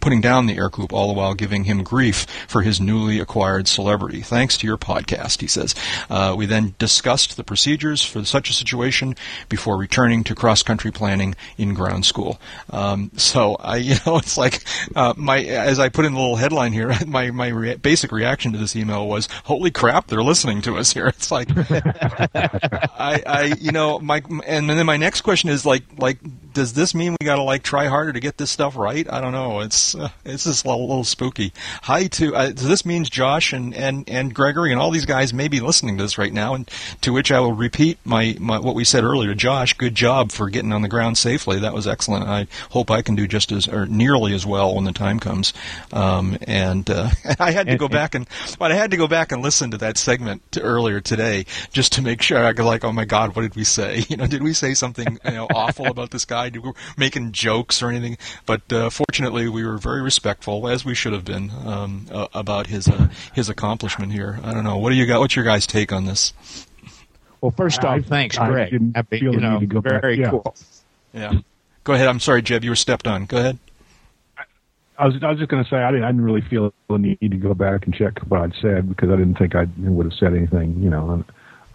putting 0.00 0.22
down 0.22 0.46
the 0.46 0.56
Ercoupe 0.56 0.92
all 0.92 1.08
the 1.08 1.14
while 1.14 1.34
giving 1.34 1.64
him 1.64 1.82
grief 1.82 2.26
for 2.48 2.62
his 2.62 2.80
newly 2.80 3.20
acquired 3.20 3.68
celebrity. 3.68 4.22
Thanks 4.22 4.56
to 4.58 4.66
your 4.66 4.78
podcast, 4.78 5.42
he 5.42 5.48
says. 5.48 5.74
We 6.34 6.46
then 6.46 6.74
discussed 6.78 7.36
the 7.36 7.44
procedures 7.44 8.02
for 8.02 8.24
such 8.24 8.48
a 8.48 8.54
situation 8.54 9.01
before 9.48 9.76
returning 9.76 10.24
to 10.24 10.34
cross-country 10.34 10.90
planning 10.92 11.34
in 11.58 11.74
ground 11.74 12.04
school. 12.04 12.40
Um, 12.70 13.10
so 13.16 13.56
I, 13.56 13.76
you 13.88 13.94
know, 14.06 14.18
it's 14.18 14.36
like 14.36 14.64
uh, 14.94 15.14
my 15.16 15.40
as 15.40 15.78
I 15.78 15.88
put 15.88 16.04
in 16.04 16.12
the 16.12 16.20
little 16.20 16.36
headline 16.36 16.72
here, 16.72 16.92
my 17.06 17.30
my 17.30 17.48
rea- 17.48 17.76
basic 17.76 18.12
reaction 18.12 18.52
to 18.52 18.58
this 18.58 18.76
email 18.76 19.06
was, 19.06 19.28
"Holy 19.44 19.70
crap, 19.70 20.06
they're 20.06 20.22
listening 20.22 20.62
to 20.62 20.76
us 20.76 20.92
here." 20.92 21.12
It's 21.22 21.30
like 21.30 21.48
I, 21.54 23.22
I, 23.26 23.54
you 23.60 23.70
know, 23.70 23.98
my 24.00 24.22
and 24.46 24.68
then 24.68 24.84
my 24.86 24.96
next 24.96 25.20
question 25.20 25.50
is 25.50 25.64
like, 25.64 25.84
like, 25.98 26.18
does 26.52 26.72
this 26.72 26.94
mean 26.94 27.16
we 27.20 27.26
got 27.26 27.36
to 27.36 27.42
like 27.42 27.62
try 27.62 27.86
harder 27.86 28.12
to 28.12 28.20
get 28.20 28.38
this 28.38 28.50
stuff 28.50 28.76
right? 28.76 29.10
I 29.10 29.20
don't 29.20 29.32
know. 29.32 29.60
It's 29.60 29.94
uh, 29.94 30.08
it's 30.24 30.44
just 30.44 30.64
a 30.64 30.68
little, 30.68 30.88
little 30.88 31.04
spooky. 31.04 31.52
Hi 31.82 32.06
to 32.08 32.34
uh, 32.34 32.46
so 32.56 32.66
this 32.66 32.84
means 32.84 33.08
Josh 33.10 33.52
and, 33.52 33.74
and 33.74 34.08
and 34.08 34.34
Gregory 34.34 34.72
and 34.72 34.80
all 34.80 34.90
these 34.90 35.06
guys 35.06 35.32
may 35.32 35.48
be 35.48 35.60
listening 35.60 35.96
to 35.98 36.02
this 36.02 36.18
right 36.18 36.32
now, 36.32 36.54
and 36.54 36.68
to 37.02 37.12
which 37.12 37.30
I 37.30 37.40
will 37.40 37.52
repeat 37.54 37.98
my, 38.04 38.36
my 38.40 38.58
what 38.58 38.74
we 38.74 38.84
said 38.92 39.04
earlier. 39.04 39.34
Josh, 39.34 39.72
good 39.72 39.94
job 39.94 40.30
for 40.30 40.50
getting 40.50 40.70
on 40.70 40.82
the 40.82 40.88
ground 40.88 41.16
safely. 41.16 41.58
That 41.58 41.72
was 41.72 41.86
excellent. 41.86 42.28
I 42.28 42.46
hope 42.72 42.90
I 42.90 43.00
can 43.00 43.14
do 43.14 43.26
just 43.26 43.50
as 43.50 43.66
or 43.66 43.86
nearly 43.86 44.34
as 44.34 44.44
well 44.44 44.74
when 44.74 44.84
the 44.84 44.92
time 44.92 45.18
comes. 45.18 45.54
Um, 45.94 46.36
and 46.42 46.90
uh, 46.90 47.08
I 47.40 47.52
had 47.52 47.68
to 47.68 47.78
go 47.78 47.88
back 47.88 48.14
and 48.14 48.28
but 48.58 48.70
I 48.70 48.74
had 48.74 48.90
to 48.90 48.98
go 48.98 49.08
back 49.08 49.32
and 49.32 49.40
listen 49.40 49.70
to 49.70 49.78
that 49.78 49.96
segment 49.96 50.42
to 50.52 50.60
earlier 50.60 51.00
today 51.00 51.46
just 51.72 51.92
to 51.94 52.02
make 52.02 52.20
sure 52.20 52.44
I 52.44 52.52
could 52.52 52.66
like, 52.66 52.84
oh 52.84 52.92
my 52.92 53.06
God, 53.06 53.34
what 53.34 53.42
did 53.42 53.56
we 53.56 53.64
say? 53.64 54.04
You 54.12 54.18
know, 54.18 54.26
did 54.26 54.42
we 54.42 54.52
say 54.52 54.74
something 54.74 55.18
you 55.24 55.30
know 55.30 55.46
awful 55.54 55.86
about 55.86 56.10
this 56.10 56.26
guy? 56.26 56.50
Did 56.50 56.62
we 56.62 56.72
making 56.98 57.32
jokes 57.32 57.82
or 57.82 57.88
anything? 57.88 58.18
But 58.44 58.70
uh, 58.70 58.90
fortunately, 58.90 59.48
we 59.48 59.64
were 59.64 59.78
very 59.78 60.02
respectful, 60.02 60.68
as 60.68 60.84
we 60.84 60.94
should 60.94 61.14
have 61.14 61.24
been, 61.24 61.50
um, 61.64 62.08
uh, 62.10 62.26
about 62.34 62.66
his 62.66 62.88
uh, 62.88 63.08
his 63.32 63.48
accomplishment 63.48 64.12
here. 64.12 64.38
I 64.42 64.52
don't 64.52 64.64
know. 64.64 64.76
What 64.76 64.90
do 64.90 64.96
you 64.96 65.06
got? 65.06 65.20
What's 65.20 65.34
your 65.34 65.46
guys' 65.46 65.66
take 65.66 65.92
on 65.92 66.04
this? 66.04 66.34
Well, 67.42 67.50
first 67.50 67.84
off, 67.84 67.96
I- 67.98 68.00
thanks, 68.00 68.38
I 68.38 68.48
Greg. 68.48 68.70
didn't 68.70 68.96
I 68.96 69.02
mean, 69.10 69.20
feel 69.20 69.32
you 69.34 69.40
the 69.40 69.46
know, 69.46 69.58
need 69.58 69.68
to 69.68 69.74
go 69.74 69.80
back. 69.82 70.00
very 70.00 70.18
Yeah. 70.20 70.30
cool. 70.30 70.54
Yeah. 71.12 71.32
Go 71.84 71.92
ahead. 71.92 72.06
I'm 72.08 72.20
sorry, 72.20 72.40
Jeb. 72.40 72.64
You 72.64 72.70
were 72.70 72.76
stepped 72.76 73.06
on. 73.06 73.26
Go 73.26 73.36
ahead. 73.36 73.58
I 74.98 75.06
was, 75.06 75.14
I 75.22 75.30
was 75.30 75.38
just 75.38 75.50
going 75.50 75.64
to 75.64 75.68
say 75.68 75.76
I 75.76 75.90
didn't, 75.90 76.04
I 76.04 76.08
didn't 76.08 76.24
really 76.24 76.42
feel 76.42 76.72
the 76.88 76.98
need 76.98 77.18
to 77.20 77.36
go 77.36 77.54
back 77.54 77.84
and 77.86 77.94
check 77.94 78.20
what 78.28 78.40
I'd 78.40 78.52
said 78.62 78.88
because 78.88 79.10
I 79.10 79.16
didn't 79.16 79.36
think 79.36 79.54
I 79.56 79.66
would 79.78 80.06
have 80.06 80.14
said 80.14 80.34
anything, 80.34 80.80
you 80.80 80.90
know, 80.90 81.24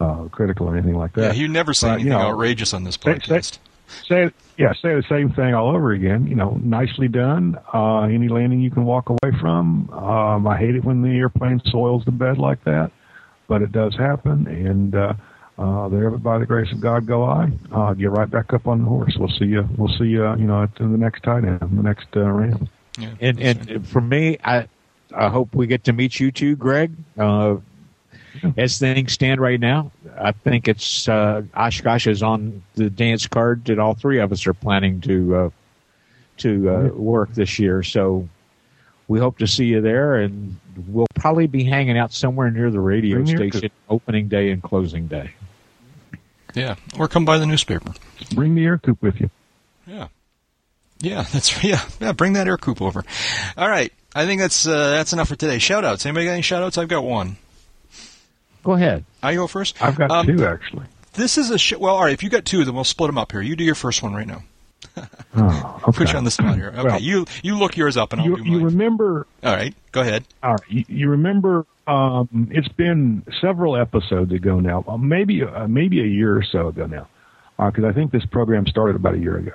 uh, 0.00 0.24
critical 0.30 0.68
or 0.68 0.76
anything 0.76 0.94
like 0.94 1.10
Yeah, 1.16 1.28
that. 1.28 1.36
you 1.36 1.46
never 1.48 1.74
say 1.74 1.88
But, 1.88 1.92
anything 1.94 2.12
you 2.12 2.18
know, 2.18 2.20
outrageous 2.24 2.72
on 2.72 2.84
this 2.84 2.94
say- 2.94 3.18
say- 3.18 3.34
podcast. 3.38 3.58
say 4.06 4.30
yeah, 4.56 4.72
say 4.74 4.94
the 4.94 5.04
same 5.08 5.30
thing 5.30 5.52
all 5.54 5.74
over 5.74 5.90
again. 5.92 6.26
You 6.26 6.36
know, 6.36 6.58
nicely 6.62 7.08
done. 7.08 7.58
Uh, 7.74 8.02
any 8.02 8.28
landing 8.28 8.60
you 8.60 8.70
can 8.70 8.84
walk 8.84 9.10
away 9.10 9.36
from. 9.40 9.90
Um, 9.90 10.46
I 10.46 10.56
hate 10.56 10.74
it 10.76 10.84
when 10.84 11.02
the 11.02 11.10
airplane 11.18 11.60
soils 11.66 12.04
the 12.06 12.12
bed 12.12 12.38
like 12.38 12.62
that, 12.64 12.92
but 13.46 13.60
it 13.62 13.72
does 13.72 13.94
happen. 13.96 14.46
And 14.46 14.94
uh, 14.94 15.12
uh, 15.58 15.88
there, 15.88 16.10
but 16.10 16.22
by 16.22 16.38
the 16.38 16.46
grace 16.46 16.70
of 16.72 16.80
God, 16.80 17.06
go 17.06 17.24
I. 17.24 17.50
Uh, 17.72 17.92
get 17.94 18.10
right 18.10 18.30
back 18.30 18.52
up 18.52 18.66
on 18.68 18.82
the 18.82 18.88
horse. 18.88 19.16
We'll 19.18 19.28
see 19.28 19.46
you. 19.46 19.68
We'll 19.76 19.88
see 19.98 20.04
you. 20.04 20.22
You 20.36 20.46
know, 20.46 20.62
at 20.62 20.74
the 20.76 20.84
next 20.84 21.22
tight 21.24 21.44
end, 21.44 21.60
the 21.60 21.82
next 21.82 22.06
uh, 22.16 22.20
ram. 22.30 22.68
Yeah, 22.98 23.14
And 23.20 23.38
that's 23.38 23.58
right. 23.58 23.70
and 23.70 23.86
for 23.86 24.00
me, 24.00 24.38
I 24.44 24.68
I 25.14 25.28
hope 25.28 25.54
we 25.54 25.66
get 25.66 25.84
to 25.84 25.92
meet 25.92 26.20
you 26.20 26.30
too, 26.30 26.54
Greg. 26.56 26.92
Uh, 27.16 27.56
as 28.56 28.78
things 28.78 29.12
stand 29.12 29.40
right 29.40 29.58
now, 29.58 29.90
I 30.16 30.30
think 30.32 30.68
it's 30.68 31.08
uh, 31.08 31.42
Oshkosh 31.56 32.06
is 32.06 32.22
on 32.22 32.62
the 32.74 32.88
dance 32.88 33.26
card 33.26 33.64
that 33.64 33.78
all 33.80 33.94
three 33.94 34.20
of 34.20 34.30
us 34.32 34.46
are 34.46 34.54
planning 34.54 35.00
to 35.02 35.34
uh, 35.36 35.50
to 36.38 36.70
uh, 36.70 36.82
work 36.94 37.34
this 37.34 37.58
year. 37.58 37.82
So 37.82 38.28
we 39.08 39.18
hope 39.18 39.38
to 39.38 39.46
see 39.46 39.64
you 39.64 39.80
there, 39.80 40.16
and 40.16 40.56
we'll 40.86 41.06
probably 41.14 41.48
be 41.48 41.64
hanging 41.64 41.98
out 41.98 42.12
somewhere 42.12 42.50
near 42.50 42.70
the 42.70 42.78
radio 42.80 43.24
station 43.24 43.70
opening 43.88 44.28
day 44.28 44.50
and 44.50 44.62
closing 44.62 45.08
day. 45.08 45.30
Yeah, 46.54 46.76
or 46.98 47.08
come 47.08 47.24
by 47.24 47.38
the 47.38 47.46
newspaper. 47.46 47.92
Bring 48.34 48.54
the 48.54 48.64
Ercoupe 48.64 49.00
with 49.02 49.20
you. 49.20 49.30
Yeah. 49.86 50.08
Yeah, 51.00 51.22
that's 51.32 51.62
yeah, 51.62 51.82
yeah. 52.00 52.12
Bring 52.12 52.32
that 52.34 52.46
Ercoupe 52.46 52.80
over. 52.82 53.04
All 53.56 53.68
right, 53.68 53.92
I 54.14 54.26
think 54.26 54.40
that's 54.40 54.66
uh, 54.66 54.90
that's 54.90 55.12
enough 55.12 55.28
for 55.28 55.36
today. 55.36 55.58
Shout 55.58 55.84
outs. 55.84 56.04
Anybody 56.06 56.26
got 56.26 56.32
any 56.32 56.42
shout 56.42 56.62
outs? 56.62 56.78
I've 56.78 56.88
got 56.88 57.04
one. 57.04 57.36
Go 58.64 58.72
ahead. 58.72 59.04
I 59.22 59.34
go 59.34 59.46
first. 59.46 59.80
I've 59.82 59.96
got 59.96 60.10
Um, 60.10 60.26
two 60.26 60.44
actually. 60.44 60.86
This 61.14 61.38
is 61.38 61.50
a 61.50 61.58
sh- 61.58 61.74
well. 61.78 61.94
All 61.96 62.02
right, 62.02 62.12
if 62.12 62.22
you 62.22 62.30
got 62.30 62.44
two, 62.44 62.64
then 62.64 62.74
we'll 62.74 62.84
split 62.84 63.08
them 63.08 63.18
up 63.18 63.32
here. 63.32 63.40
You 63.42 63.56
do 63.56 63.64
your 63.64 63.74
first 63.74 64.02
one 64.02 64.14
right 64.14 64.26
now. 64.26 64.42
Oh, 65.36 65.80
okay. 65.88 65.98
Put 65.98 66.12
you 66.12 66.18
on 66.18 66.24
the 66.24 66.30
spot 66.30 66.56
here. 66.56 66.72
Okay, 66.76 66.82
Well, 66.82 67.00
you 67.00 67.26
you 67.42 67.56
look 67.58 67.76
yours 67.76 67.96
up, 67.96 68.12
and 68.12 68.20
I'll 68.20 68.28
you, 68.28 68.36
do 68.36 68.42
mine. 68.44 68.52
you 68.52 68.64
remember 68.64 69.26
all 69.44 69.54
right, 69.54 69.74
go 69.92 70.00
ahead. 70.00 70.24
All 70.42 70.52
right. 70.52 70.60
You, 70.68 70.84
you 70.88 71.08
remember? 71.10 71.66
Um, 71.88 72.48
it's 72.50 72.68
been 72.68 73.24
several 73.40 73.74
episodes 73.74 74.30
ago 74.32 74.60
now, 74.60 74.84
uh, 74.86 74.98
maybe 74.98 75.42
uh, 75.42 75.66
maybe 75.66 76.00
a 76.00 76.06
year 76.06 76.36
or 76.36 76.42
so 76.42 76.68
ago 76.68 76.84
now, 76.84 77.08
because 77.56 77.84
I 77.84 77.92
think 77.92 78.12
this 78.12 78.26
program 78.26 78.66
started 78.66 78.94
about 78.94 79.14
a 79.14 79.18
year 79.18 79.38
ago. 79.38 79.54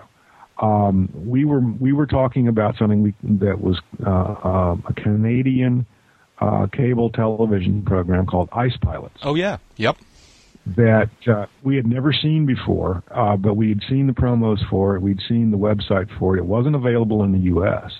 Um, 0.60 1.10
we 1.14 1.46
were 1.46 1.60
we 1.60 1.94
were 1.94 2.08
talking 2.08 2.48
about 2.48 2.76
something 2.78 3.04
we, 3.04 3.14
that 3.38 3.62
was 3.62 3.80
uh, 4.04 4.10
um, 4.10 4.84
a 4.88 4.94
Canadian 4.94 5.86
uh, 6.40 6.66
cable 6.74 7.12
television 7.12 7.84
program 7.84 8.26
called 8.26 8.50
Ice 8.52 8.78
Pilots 8.82 9.20
Oh 9.22 9.36
yeah, 9.36 9.58
yep. 9.78 9.98
that 10.66 11.12
uh, 11.28 11.46
we 11.62 11.76
had 11.76 11.86
never 11.86 12.12
seen 12.12 12.48
before, 12.48 13.04
uh, 13.12 13.38
but 13.38 13.56
we 13.56 13.70
had 13.70 13.82
seen 13.88 14.08
the 14.08 14.14
promos 14.14 14.68
for 14.72 14.96
it. 14.96 15.04
We'd 15.04 15.22
seen 15.30 15.52
the 15.52 15.58
website 15.58 16.10
for 16.18 16.36
it. 16.36 16.40
It 16.40 16.46
wasn't 16.46 16.76
available 16.76 17.24
in 17.24 17.32
the 17.32 17.42
U.S. 17.42 17.92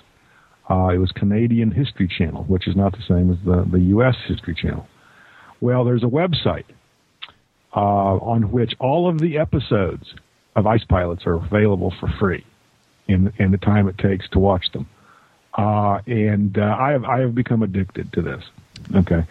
Uh, 0.68 0.88
it 0.88 0.98
was 0.98 1.12
Canadian 1.12 1.70
History 1.70 2.08
Channel, 2.08 2.44
which 2.44 2.66
is 2.66 2.74
not 2.74 2.92
the 2.92 3.02
same 3.06 3.30
as 3.30 3.38
the, 3.44 3.64
the 3.70 3.80
U.S. 3.90 4.16
History 4.26 4.54
Channel. 4.54 4.86
Well, 5.60 5.84
there's 5.84 6.02
a 6.02 6.06
website 6.06 6.64
uh, 7.74 7.80
on 7.80 8.50
which 8.50 8.74
all 8.78 9.08
of 9.08 9.18
the 9.18 9.38
episodes 9.38 10.14
of 10.56 10.66
Ice 10.66 10.84
Pilots 10.84 11.26
are 11.26 11.34
available 11.34 11.92
for 12.00 12.08
free 12.18 12.44
in, 13.08 13.32
in 13.38 13.50
the 13.50 13.58
time 13.58 13.88
it 13.88 13.98
takes 13.98 14.28
to 14.30 14.38
watch 14.38 14.72
them. 14.72 14.88
Uh, 15.56 16.00
and 16.06 16.58
uh, 16.58 16.76
I 16.78 16.92
have 16.92 17.04
I 17.04 17.20
have 17.20 17.34
become 17.34 17.62
addicted 17.62 18.12
to 18.14 18.22
this. 18.22 18.42
Okay, 18.94 19.24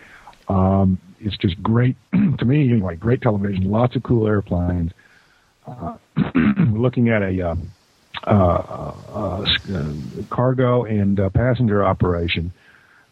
um, 0.48 0.98
it's 1.20 1.36
just 1.38 1.62
great 1.62 1.98
to 2.14 2.46
me 2.46 2.72
anyway. 2.72 2.96
Great 2.96 3.22
television, 3.22 3.70
lots 3.70 3.96
of 3.96 4.04
cool 4.04 4.28
airplanes. 4.28 4.92
Uh, 5.68 5.98
looking 6.72 7.10
at 7.10 7.22
a 7.22 7.50
uh, 7.50 7.56
cargo 10.30 10.84
and 10.86 11.20
uh, 11.20 11.30
passenger 11.30 11.84
operation 11.84 12.52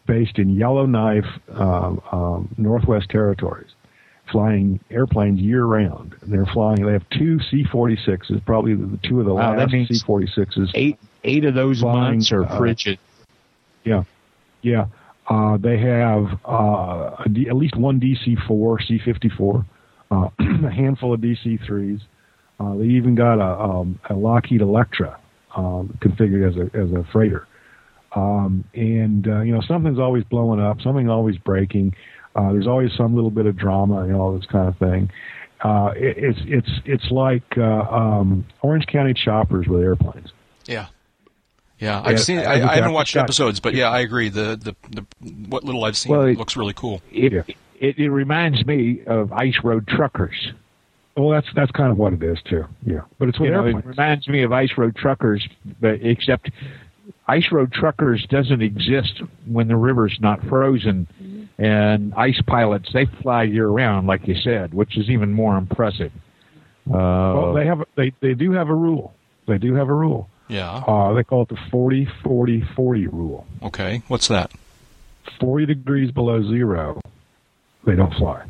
based 0.06 0.38
in 0.38 0.50
Yellowknife, 0.50 1.24
uh, 1.54 1.94
um, 2.10 2.52
Northwest 2.58 3.08
Territories, 3.10 3.70
flying 4.30 4.80
airplanes 4.90 5.40
year 5.40 5.64
round. 5.64 6.14
They're 6.22 6.46
flying. 6.46 6.84
They 6.84 6.92
have 6.92 7.08
two 7.10 7.38
C-46s, 7.50 8.44
probably 8.44 8.74
the 8.74 8.98
two 9.04 9.20
of 9.20 9.26
the 9.26 9.34
Wow, 9.34 9.56
last 9.56 9.70
C-46s 9.70 10.70
Eight 10.74 10.98
eight 11.24 11.44
of 11.44 11.54
those 11.54 11.80
Flying, 11.80 12.14
months 12.14 12.32
are 12.32 12.44
uh, 12.44 12.58
frigid. 12.58 12.98
yeah, 13.84 14.02
yeah. 14.62 14.86
Uh, 15.28 15.56
they 15.56 15.78
have 15.78 16.40
uh, 16.44 17.22
D, 17.24 17.48
at 17.48 17.54
least 17.54 17.76
one 17.76 18.00
DC-4, 18.00 18.86
C-54, 18.88 19.64
uh, 20.10 20.28
a 20.66 20.70
handful 20.70 21.14
of 21.14 21.20
DC-3s. 21.20 22.00
Uh, 22.62 22.76
they 22.76 22.84
even 22.84 23.14
got 23.14 23.38
a, 23.40 23.60
um, 23.62 23.98
a 24.08 24.14
Lockheed 24.14 24.60
Electra 24.60 25.18
um, 25.56 25.98
configured 26.00 26.48
as 26.48 26.56
a 26.56 26.76
as 26.78 26.90
a 26.92 27.04
freighter. 27.12 27.46
Um, 28.14 28.64
and 28.74 29.26
uh, 29.26 29.40
you 29.40 29.52
know 29.52 29.62
something's 29.62 29.98
always 29.98 30.24
blowing 30.24 30.60
up, 30.60 30.80
something 30.82 31.08
always 31.08 31.38
breaking. 31.38 31.94
Uh, 32.36 32.52
there's 32.52 32.66
always 32.66 32.92
some 32.96 33.14
little 33.14 33.30
bit 33.30 33.46
of 33.46 33.56
drama 33.56 34.00
and 34.02 34.14
all 34.14 34.36
this 34.36 34.46
kind 34.46 34.68
of 34.68 34.76
thing. 34.78 35.10
Uh, 35.64 35.92
it, 35.96 36.16
it's 36.18 36.38
it's 36.44 36.70
it's 36.84 37.10
like 37.10 37.42
uh, 37.56 37.62
um, 37.90 38.44
Orange 38.62 38.86
County 38.86 39.14
choppers 39.14 39.66
with 39.66 39.80
airplanes. 39.82 40.28
Yeah. 40.66 40.86
Yeah, 41.78 42.00
I've 42.00 42.12
Yeah, 42.12 42.16
seen. 42.18 42.38
I 42.38 42.42
I, 42.52 42.58
just 42.58 42.70
I 42.70 42.74
haven't 42.76 42.92
watched 42.92 43.14
got- 43.14 43.22
episodes, 43.24 43.58
but 43.60 43.74
yeah, 43.74 43.88
I 43.90 44.00
agree. 44.00 44.28
The 44.28 44.56
the, 44.56 44.76
the 44.90 45.04
what 45.48 45.64
little 45.64 45.84
I've 45.84 45.96
seen 45.96 46.12
Well, 46.12 46.22
it- 46.26 46.38
looks 46.38 46.56
really 46.56 46.74
cool. 46.74 47.00
It, 47.10 47.32
Yeah. 47.32 47.42
it 47.80 47.98
it 47.98 48.08
reminds 48.10 48.64
me 48.66 49.02
of 49.06 49.32
ice 49.32 49.56
road 49.64 49.88
truckers. 49.88 50.52
Well, 51.16 51.30
that's 51.30 51.46
that's 51.54 51.70
kind 51.72 51.90
of 51.90 51.98
what 51.98 52.12
it 52.14 52.22
is 52.22 52.38
too. 52.48 52.64
Yeah, 52.84 53.00
but 53.18 53.28
it's 53.28 53.38
with 53.38 53.48
You 53.50 53.54
know, 53.54 53.64
it 53.66 53.84
reminds 53.84 54.26
me 54.28 54.42
of 54.42 54.52
ice 54.52 54.70
road 54.78 54.96
truckers, 54.96 55.46
but 55.80 55.98
except 56.02 56.50
ice 57.26 57.50
road 57.52 57.72
truckers 57.72 58.26
doesn't 58.30 58.62
exist 58.62 59.20
when 59.46 59.68
the 59.68 59.76
river's 59.76 60.16
not 60.20 60.42
frozen, 60.46 61.48
and 61.58 62.14
ice 62.14 62.40
pilots 62.46 62.90
they 62.92 63.04
fly 63.22 63.42
year 63.42 63.68
round, 63.68 64.06
like 64.06 64.26
you 64.26 64.34
said, 64.34 64.72
which 64.72 64.96
is 64.96 65.10
even 65.10 65.32
more 65.32 65.56
impressive. 65.58 66.12
Uh, 66.88 66.92
Well, 66.96 67.54
they 67.54 67.66
have 67.66 67.84
they 67.94 68.12
they 68.20 68.34
do 68.34 68.52
have 68.52 68.68
a 68.70 68.74
rule. 68.74 69.12
They 69.46 69.58
do 69.58 69.74
have 69.74 69.88
a 69.88 69.94
rule. 69.94 70.28
Yeah. 70.48 70.70
Uh, 70.70 71.12
they 71.14 71.24
call 71.24 71.42
it 71.42 71.48
the 71.48 71.58
40 71.70 72.06
40 72.24 72.62
40 72.74 73.06
rule. 73.08 73.46
Okay. 73.62 74.02
What's 74.08 74.28
that? 74.28 74.50
40 75.40 75.66
degrees 75.66 76.10
below 76.10 76.42
zero, 76.42 77.00
they 77.86 77.94
don't 77.96 78.12
fly. 78.14 78.44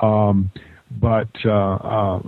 Um, 0.00 0.50
but 0.90 1.28
uh, 1.44 1.50
uh, 1.50 2.20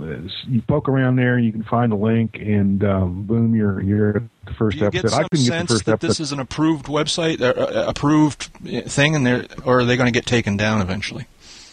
you 0.47 0.63
poke 0.63 0.89
around 0.89 1.17
there, 1.17 1.39
you 1.39 1.51
can 1.53 1.65
find 1.65 1.91
the 1.91 1.97
link, 1.97 2.37
and 2.37 2.83
um, 2.85 3.23
boom, 3.25 3.55
you're 3.55 3.81
you're 3.83 4.17
at 4.17 4.23
the 4.47 4.55
first 4.55 4.79
Do 4.79 4.83
you 4.83 4.87
episode. 4.89 5.03
get 5.03 5.11
some 5.11 5.21
I 5.21 5.29
couldn't 5.29 5.45
get 5.45 5.51
the 5.51 5.59
sense 5.59 5.71
first 5.71 5.85
that 5.87 5.93
episode. 5.93 6.09
this 6.09 6.21
is 6.21 6.33
an 6.33 6.41
approved 6.41 6.87
website, 6.87 7.41
uh, 7.41 7.47
uh, 7.61 7.85
approved 7.89 8.45
thing, 8.91 9.17
and 9.17 9.27
they're, 9.27 9.47
or 9.65 9.81
are 9.81 9.85
they 9.85 9.97
going 9.97 10.07
to 10.07 10.13
get 10.13 10.27
taken 10.27 10.57
down 10.57 10.81
eventually? 10.81 11.27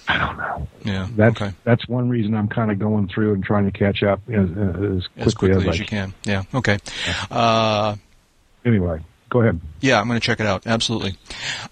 I 0.08 0.18
don't 0.18 0.38
know. 0.38 0.68
Yeah. 0.84 1.08
That's 1.16 1.40
okay. 1.40 1.54
that's 1.64 1.88
one 1.88 2.10
reason 2.10 2.34
I'm 2.34 2.48
kind 2.48 2.72
of 2.72 2.80
going 2.80 3.08
through 3.10 3.36
and 3.36 3.44
trying 3.44 3.72
to 3.72 3.78
catch 3.78 4.02
up 4.02 4.22
as, 4.28 4.50
as 4.50 5.08
quickly 5.08 5.08
As 5.18 5.34
quickly 5.36 5.70
as 5.70 5.80
you 5.80 5.86
can. 5.86 6.14
Yeah. 6.24 6.44
Okay. 6.54 6.80
Uh, 7.30 7.96
Anyway, 8.66 9.00
go 9.30 9.42
ahead. 9.42 9.60
Yeah, 9.82 10.00
I'm 10.00 10.08
going 10.08 10.20
to 10.20 10.26
check 10.26 10.40
it 10.40 10.46
out. 10.46 10.68
Absolutely. 10.68 11.16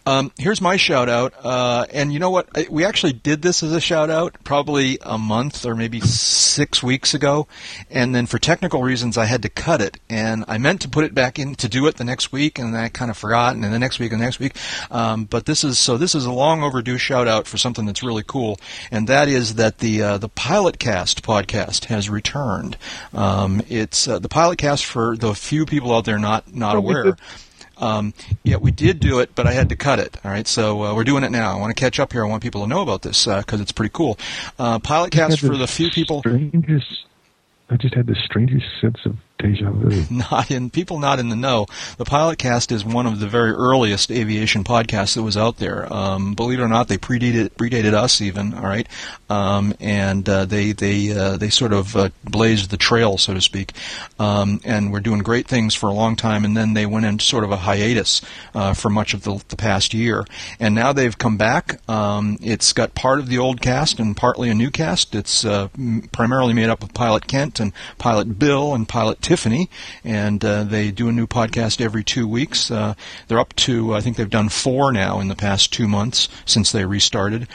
Um, 0.06 0.32
here's 0.38 0.62
my 0.62 0.78
shout 0.78 1.10
out. 1.10 1.34
Uh, 1.44 1.86
and 1.92 2.12
you 2.14 2.20
know 2.20 2.30
what? 2.30 2.48
I- 2.56 2.68
We 2.70 2.86
actually 2.86 3.14
did 3.14 3.42
this 3.42 3.64
as 3.64 3.72
a 3.74 3.82
shout 3.82 4.10
out 4.10 4.36
probably 4.44 4.98
a 5.02 5.18
month 5.18 5.66
or 5.66 5.76
maybe 5.76 6.00
six 6.02 6.82
weeks 6.82 7.14
ago. 7.14 7.48
And 7.90 8.16
then 8.16 8.26
for 8.26 8.40
technical 8.40 8.82
reasons, 8.82 9.18
I 9.18 9.26
had 9.26 9.42
to 9.44 9.50
cut 9.50 9.82
it. 9.82 9.98
And 10.10 10.46
I 10.48 10.58
meant 10.58 10.82
to 10.82 10.90
put 10.90 11.04
it 11.06 11.14
back 11.14 11.38
in 11.40 11.56
to 11.56 11.68
do 11.68 11.88
it 11.88 11.98
the 11.98 12.04
next 12.04 12.32
week. 12.32 12.60
And 12.60 12.74
then 12.74 12.82
I 12.82 12.90
kind 12.90 13.12
of 13.12 13.18
forgot. 13.18 13.56
And 13.56 13.64
then 13.64 13.72
the 13.72 13.80
next 13.80 14.00
week 14.00 14.12
and 14.12 14.22
the 14.22 14.26
next 14.26 14.40
week. 14.40 14.56
Um, 14.92 15.26
but 15.26 15.46
this 15.46 15.64
is, 15.64 15.78
so 15.80 15.98
this 15.98 16.16
is 16.16 16.26
a 16.26 16.32
long 16.32 16.64
overdue 16.64 16.98
shout 16.98 17.28
out 17.28 17.48
for 17.48 17.58
something 17.58 17.86
that's 17.86 18.04
really 18.04 18.24
cool. 18.26 18.60
And 18.92 19.08
that 19.08 19.28
is 19.28 19.56
that 19.56 19.80
the, 19.80 20.02
uh, 20.02 20.18
the 20.18 20.30
Pilot 20.30 20.80
Cast 20.80 21.24
podcast 21.24 21.86
has 21.86 22.10
returned. 22.10 22.78
Um, 23.14 23.62
it's, 23.70 24.08
uh, 24.08 24.20
the 24.20 24.30
Pilot 24.30 24.58
Cast 24.60 24.86
for 24.86 25.18
the 25.18 25.34
few 25.34 25.66
people 25.66 25.94
out 25.94 26.06
there 26.06 26.20
not, 26.20 26.54
not 26.54 26.76
aware. 26.78 27.04
Um, 27.80 28.14
yeah, 28.44 28.58
we 28.58 28.72
did 28.72 29.00
do 29.00 29.20
it, 29.20 29.36
but 29.36 29.48
I 29.48 29.54
had 29.54 29.70
to 29.70 29.76
cut 29.76 30.00
it. 30.00 30.18
All 30.24 30.32
right, 30.32 30.48
so 30.48 30.84
uh, 30.84 30.96
we're 30.96 31.04
doing 31.04 31.24
it 31.24 31.32
now. 31.32 31.56
I 31.56 31.60
want 31.60 31.76
to 31.76 31.80
catch 31.80 32.00
up 32.00 32.12
here. 32.14 32.26
I 32.26 32.28
want 32.28 32.44
people 32.44 32.62
to 32.62 32.68
know 32.68 32.82
about 32.82 33.02
this 33.02 33.26
because 33.26 33.62
it's 33.62 33.72
pretty 33.72 33.92
cool. 33.94 34.18
Uh, 34.58 34.80
Pilotcast 34.80 35.40
for 35.40 35.58
the 35.58 35.68
few 35.68 35.90
people 35.90 36.20
Strangest, 36.20 37.06
I 37.70 37.78
just 37.78 37.94
had 37.94 38.08
the 38.08 38.16
strangest 38.16 38.66
sense 38.82 38.98
of 39.06 39.18
deja 39.38 39.72
vu. 39.72 40.06
not 40.10 40.52
in 40.52 40.70
people 40.70 41.00
not 41.00 41.20
in 41.20 41.30
the 41.30 41.36
know. 41.36 41.66
The 41.98 42.06
Pilot 42.06 42.40
Cast 42.40 42.72
is 42.72 42.84
one 42.84 43.06
of 43.06 43.20
the 43.20 43.28
very 43.28 43.52
earliest 43.52 44.12
aviation 44.12 44.64
podcasts 44.64 45.16
that 45.16 45.24
was 45.24 45.38
out 45.38 45.58
there. 45.58 45.92
Um, 45.92 46.34
believe 46.34 46.60
it 46.60 46.64
or 46.64 46.68
not, 46.68 46.88
they 46.88 46.98
predated 46.98 47.50
predated 47.52 47.94
us 47.94 48.22
even. 48.22 48.54
All 48.54 48.64
right, 48.64 48.88
um, 49.30 49.74
and 49.80 50.28
uh, 50.28 50.46
they 50.46 50.72
they 50.72 51.12
uh, 51.12 51.38
they 51.38 51.50
sort 51.50 51.74
of 51.74 51.96
uh, 51.96 52.10
blazed 52.24 52.70
the 52.70 52.78
trail, 52.78 53.18
so 53.18 53.34
to 53.34 53.42
speak. 53.42 53.74
Um, 54.20 54.60
and 54.64 54.92
we're 54.92 55.00
doing 55.00 55.20
great 55.20 55.48
things 55.48 55.76
for 55.76 55.90
a 55.90 55.94
long 55.94 56.16
time, 56.16 56.44
and 56.44 56.56
then 56.56 56.74
they 56.74 56.86
went 56.86 57.06
into 57.06 57.24
sort 57.24 57.44
of 57.44 57.52
a 57.52 57.58
hiatus 57.58 58.22
uh, 58.54 58.74
for 58.74 58.90
much 58.90 59.14
of 59.14 59.24
the, 59.24 59.44
the 59.50 59.56
past 59.56 59.94
year, 59.94 60.26
and 60.60 60.74
now 60.74 60.94
they've 60.94 61.18
come 61.18 61.38
back. 61.38 61.80
Um, 61.90 62.38
it's 62.42 62.74
got 62.74 62.96
part 62.96 63.20
of 63.20 63.28
the 63.28 63.38
old 63.38 63.62
cast 63.62 64.00
and 64.00 64.16
partly 64.16 64.50
a 64.50 64.56
new 64.56 64.72
cast. 64.72 65.16
It's 65.16 65.46
uh, 65.46 65.68
primarily 66.12 66.54
made 66.54 66.70
up 66.70 66.84
of 66.84 66.94
Pilot 66.94 67.28
Kent 67.28 67.60
and 67.60 67.74
Pilot 67.98 68.40
Bill 68.40 68.74
and 68.74 68.88
Pilot 68.88 69.22
Tiffany, 69.28 69.70
and 70.06 70.44
uh, 70.46 70.64
they 70.64 70.90
do 70.90 71.10
a 71.10 71.12
new 71.12 71.28
podcast 71.28 71.82
every 71.82 72.02
two 72.02 72.26
weeks. 72.26 72.72
Uh, 72.72 72.94
they're 73.28 73.42
up 73.42 73.54
to, 73.58 73.94
I 73.94 74.00
think 74.00 74.16
they've 74.16 74.30
done 74.30 74.48
four 74.48 74.94
now 74.94 75.20
in 75.20 75.28
the 75.28 75.36
past 75.36 75.74
two 75.74 75.86
months 75.86 76.30
since 76.46 76.72
they 76.72 76.86
restarted. 76.86 77.46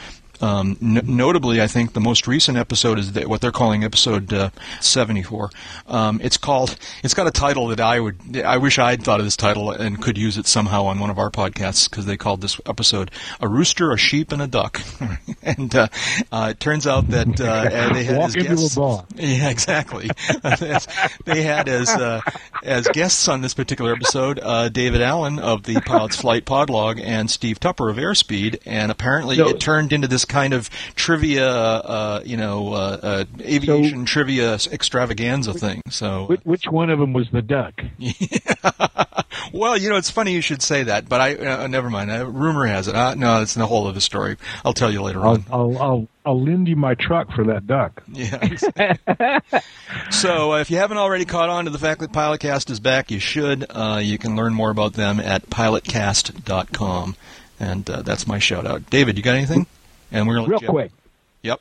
Um, 0.43 0.77
n- 0.81 1.01
notably, 1.05 1.61
I 1.61 1.67
think 1.67 1.93
the 1.93 2.01
most 2.01 2.27
recent 2.27 2.57
episode 2.57 2.99
is 2.99 3.13
the, 3.13 3.25
what 3.27 3.39
they're 3.39 3.51
calling 3.51 3.83
episode 3.85 4.33
uh, 4.33 4.49
74. 4.81 5.49
Um, 5.87 6.19
it's 6.21 6.35
called. 6.37 6.75
It's 7.03 7.13
got 7.13 7.27
a 7.27 7.31
title 7.31 7.67
that 7.67 7.79
I 7.79 7.99
would. 7.99 8.41
I 8.43 8.57
wish 8.57 8.77
I'd 8.77 9.03
thought 9.03 9.19
of 9.21 9.25
this 9.25 9.37
title 9.37 9.71
and 9.71 10.01
could 10.01 10.17
use 10.17 10.37
it 10.37 10.45
somehow 10.45 10.83
on 10.85 10.99
one 10.99 11.09
of 11.09 11.17
our 11.17 11.29
podcasts 11.31 11.89
because 11.89 12.05
they 12.05 12.17
called 12.17 12.41
this 12.41 12.59
episode 12.65 13.09
"A 13.39 13.47
Rooster, 13.47 13.91
a 13.93 13.97
Sheep, 13.97 14.31
and 14.33 14.41
a 14.41 14.47
Duck." 14.47 14.81
and 15.43 15.73
uh, 15.73 15.87
uh, 16.31 16.47
it 16.51 16.59
turns 16.59 16.85
out 16.87 17.07
that 17.09 17.39
uh, 17.39 17.89
they 17.93 18.03
had 18.03 18.17
Walk 18.17 18.35
as 18.35 18.35
guests. 18.35 18.77
Yeah, 19.15 19.49
exactly. 19.49 20.09
they 21.25 21.43
had 21.43 21.69
as 21.69 21.89
uh, 21.89 22.21
as 22.63 22.87
guests 22.89 23.27
on 23.27 23.41
this 23.41 23.53
particular 23.53 23.93
episode 23.93 24.39
uh, 24.41 24.67
David 24.69 25.01
Allen 25.01 25.39
of 25.39 25.63
the 25.63 25.79
Pilot's 25.81 26.17
Flight 26.17 26.45
Podlog 26.45 27.01
and 27.01 27.31
Steve 27.31 27.59
Tupper 27.59 27.89
of 27.89 27.97
Airspeed, 27.97 28.59
and 28.65 28.91
apparently 28.91 29.37
So- 29.37 29.47
it 29.49 29.59
turned 29.59 29.93
into 29.93 30.07
this 30.07 30.25
kind 30.33 30.53
of 30.53 30.67
trivia, 30.95 31.47
uh, 31.47 32.21
you 32.25 32.37
know, 32.37 32.73
uh, 32.73 32.99
uh, 33.03 33.25
aviation 33.41 34.03
trivia 34.05 34.55
extravaganza 34.71 35.53
thing. 35.53 35.83
So, 35.89 36.25
Which, 36.25 36.41
which 36.43 36.67
one 36.67 36.89
of 36.89 36.97
them 36.97 37.13
was 37.13 37.29
the 37.31 37.43
duck? 37.43 37.79
well, 39.53 39.77
you 39.77 39.89
know, 39.89 39.97
it's 39.97 40.09
funny 40.09 40.33
you 40.33 40.41
should 40.41 40.63
say 40.63 40.83
that, 40.83 41.07
but 41.07 41.21
I 41.21 41.35
uh, 41.35 41.67
never 41.67 41.91
mind. 41.91 42.09
Uh, 42.09 42.25
rumor 42.25 42.65
has 42.65 42.87
it. 42.87 42.95
Uh, 42.95 43.13
no, 43.13 43.43
it's 43.43 43.53
the 43.53 43.67
whole 43.67 43.87
of 43.87 43.93
the 43.93 44.01
story. 44.01 44.37
I'll 44.65 44.73
tell 44.73 44.91
you 44.91 45.03
later 45.03 45.19
I'll, 45.19 45.33
on. 45.33 45.45
I'll 45.51 45.77
I'll 45.77 46.07
I'll 46.25 46.41
lend 46.41 46.67
you 46.67 46.75
my 46.75 46.95
truck 46.95 47.31
for 47.31 47.43
that 47.45 47.67
duck. 47.67 48.03
Yeah. 48.13 49.39
so 50.09 50.53
uh, 50.53 50.59
if 50.59 50.71
you 50.71 50.77
haven't 50.77 50.97
already 50.97 51.25
caught 51.25 51.49
on 51.49 51.65
to 51.65 51.71
the 51.71 51.79
fact 51.79 51.99
that 52.01 52.11
Pilotcast 52.11 52.69
is 52.71 52.79
back, 52.79 53.11
you 53.11 53.19
should. 53.19 53.65
Uh, 53.69 53.99
you 54.01 54.17
can 54.17 54.35
learn 54.35 54.53
more 54.53 54.71
about 54.71 54.93
them 54.93 55.19
at 55.19 55.49
pilotcast.com. 55.49 57.15
And 57.59 57.89
uh, 57.89 58.01
that's 58.01 58.27
my 58.27 58.39
shout 58.39 58.65
out. 58.65 58.89
David, 58.89 59.17
you 59.17 59.23
got 59.23 59.35
anything? 59.35 59.67
And 60.13 60.27
we're 60.27 60.45
Real 60.47 60.59
Jim- 60.59 60.69
quick, 60.69 60.91
Yep. 61.41 61.59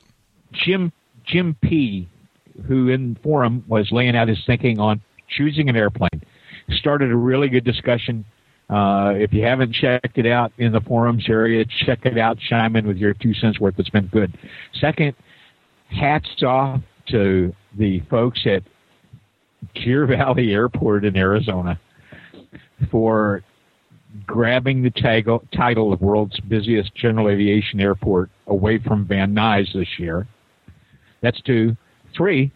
Jim 0.52 0.92
Jim 1.24 1.56
P, 1.60 2.08
who 2.66 2.88
in 2.88 3.16
forum 3.22 3.64
was 3.66 3.90
laying 3.90 4.16
out 4.16 4.28
his 4.28 4.38
thinking 4.46 4.78
on 4.78 5.00
choosing 5.28 5.68
an 5.68 5.76
airplane, 5.76 6.22
started 6.70 7.10
a 7.10 7.16
really 7.16 7.48
good 7.48 7.64
discussion. 7.64 8.24
Uh, 8.68 9.14
if 9.16 9.32
you 9.32 9.42
haven't 9.42 9.72
checked 9.72 10.16
it 10.18 10.26
out 10.26 10.52
in 10.58 10.72
the 10.72 10.80
forums 10.80 11.24
area, 11.28 11.64
check 11.64 12.04
it 12.06 12.18
out. 12.18 12.38
Chime 12.38 12.76
in 12.76 12.86
with 12.86 12.96
your 12.96 13.14
two 13.14 13.34
cents 13.34 13.58
worth. 13.60 13.78
It's 13.78 13.90
been 13.90 14.06
good. 14.06 14.36
Second, 14.80 15.14
hats 15.88 16.42
off 16.42 16.80
to 17.06 17.54
the 17.76 18.00
folks 18.10 18.46
at 18.46 18.62
Deer 19.74 20.06
Valley 20.06 20.52
Airport 20.52 21.04
in 21.04 21.16
Arizona 21.16 21.78
for 22.90 23.42
grabbing 24.26 24.82
the 24.82 24.90
tag- 24.90 25.28
title 25.54 25.92
of 25.92 26.00
world's 26.00 26.38
busiest 26.40 26.94
general 26.94 27.28
aviation 27.28 27.80
airport 27.80 28.30
away 28.46 28.78
from 28.78 29.06
Van 29.06 29.34
Nuys 29.34 29.72
this 29.72 29.98
year. 29.98 30.26
That's 31.20 31.40
two. 31.42 31.76
Three, 32.16 32.52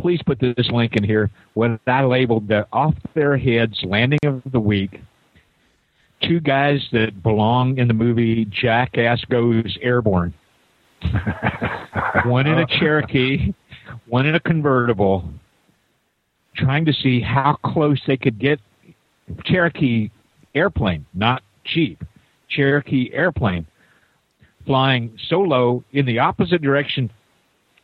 please 0.00 0.20
put 0.24 0.40
this 0.40 0.68
link 0.70 0.96
in 0.96 1.04
here. 1.04 1.30
What 1.54 1.80
I 1.86 2.04
labeled 2.04 2.48
the 2.48 2.66
off 2.72 2.94
their 3.14 3.36
heads 3.36 3.78
landing 3.84 4.18
of 4.24 4.42
the 4.50 4.60
week. 4.60 5.00
Two 6.22 6.40
guys 6.40 6.80
that 6.92 7.22
belong 7.22 7.78
in 7.78 7.86
the 7.86 7.94
movie 7.94 8.46
Jackass 8.46 9.22
Goes 9.26 9.76
Airborne. 9.82 10.32
one 12.24 12.46
in 12.46 12.58
a 12.58 12.66
Cherokee, 12.78 13.52
one 14.06 14.26
in 14.26 14.34
a 14.34 14.40
convertible, 14.40 15.28
trying 16.56 16.84
to 16.86 16.92
see 16.92 17.20
how 17.20 17.58
close 17.64 18.00
they 18.06 18.16
could 18.16 18.38
get 18.38 18.58
Cherokee 19.44 20.10
airplane, 20.54 21.04
not 21.14 21.42
Jeep, 21.64 22.02
Cherokee 22.48 23.10
airplane, 23.12 23.66
flying 24.66 25.16
so 25.28 25.40
low 25.40 25.84
in 25.92 26.06
the 26.06 26.18
opposite 26.18 26.62
direction 26.62 27.10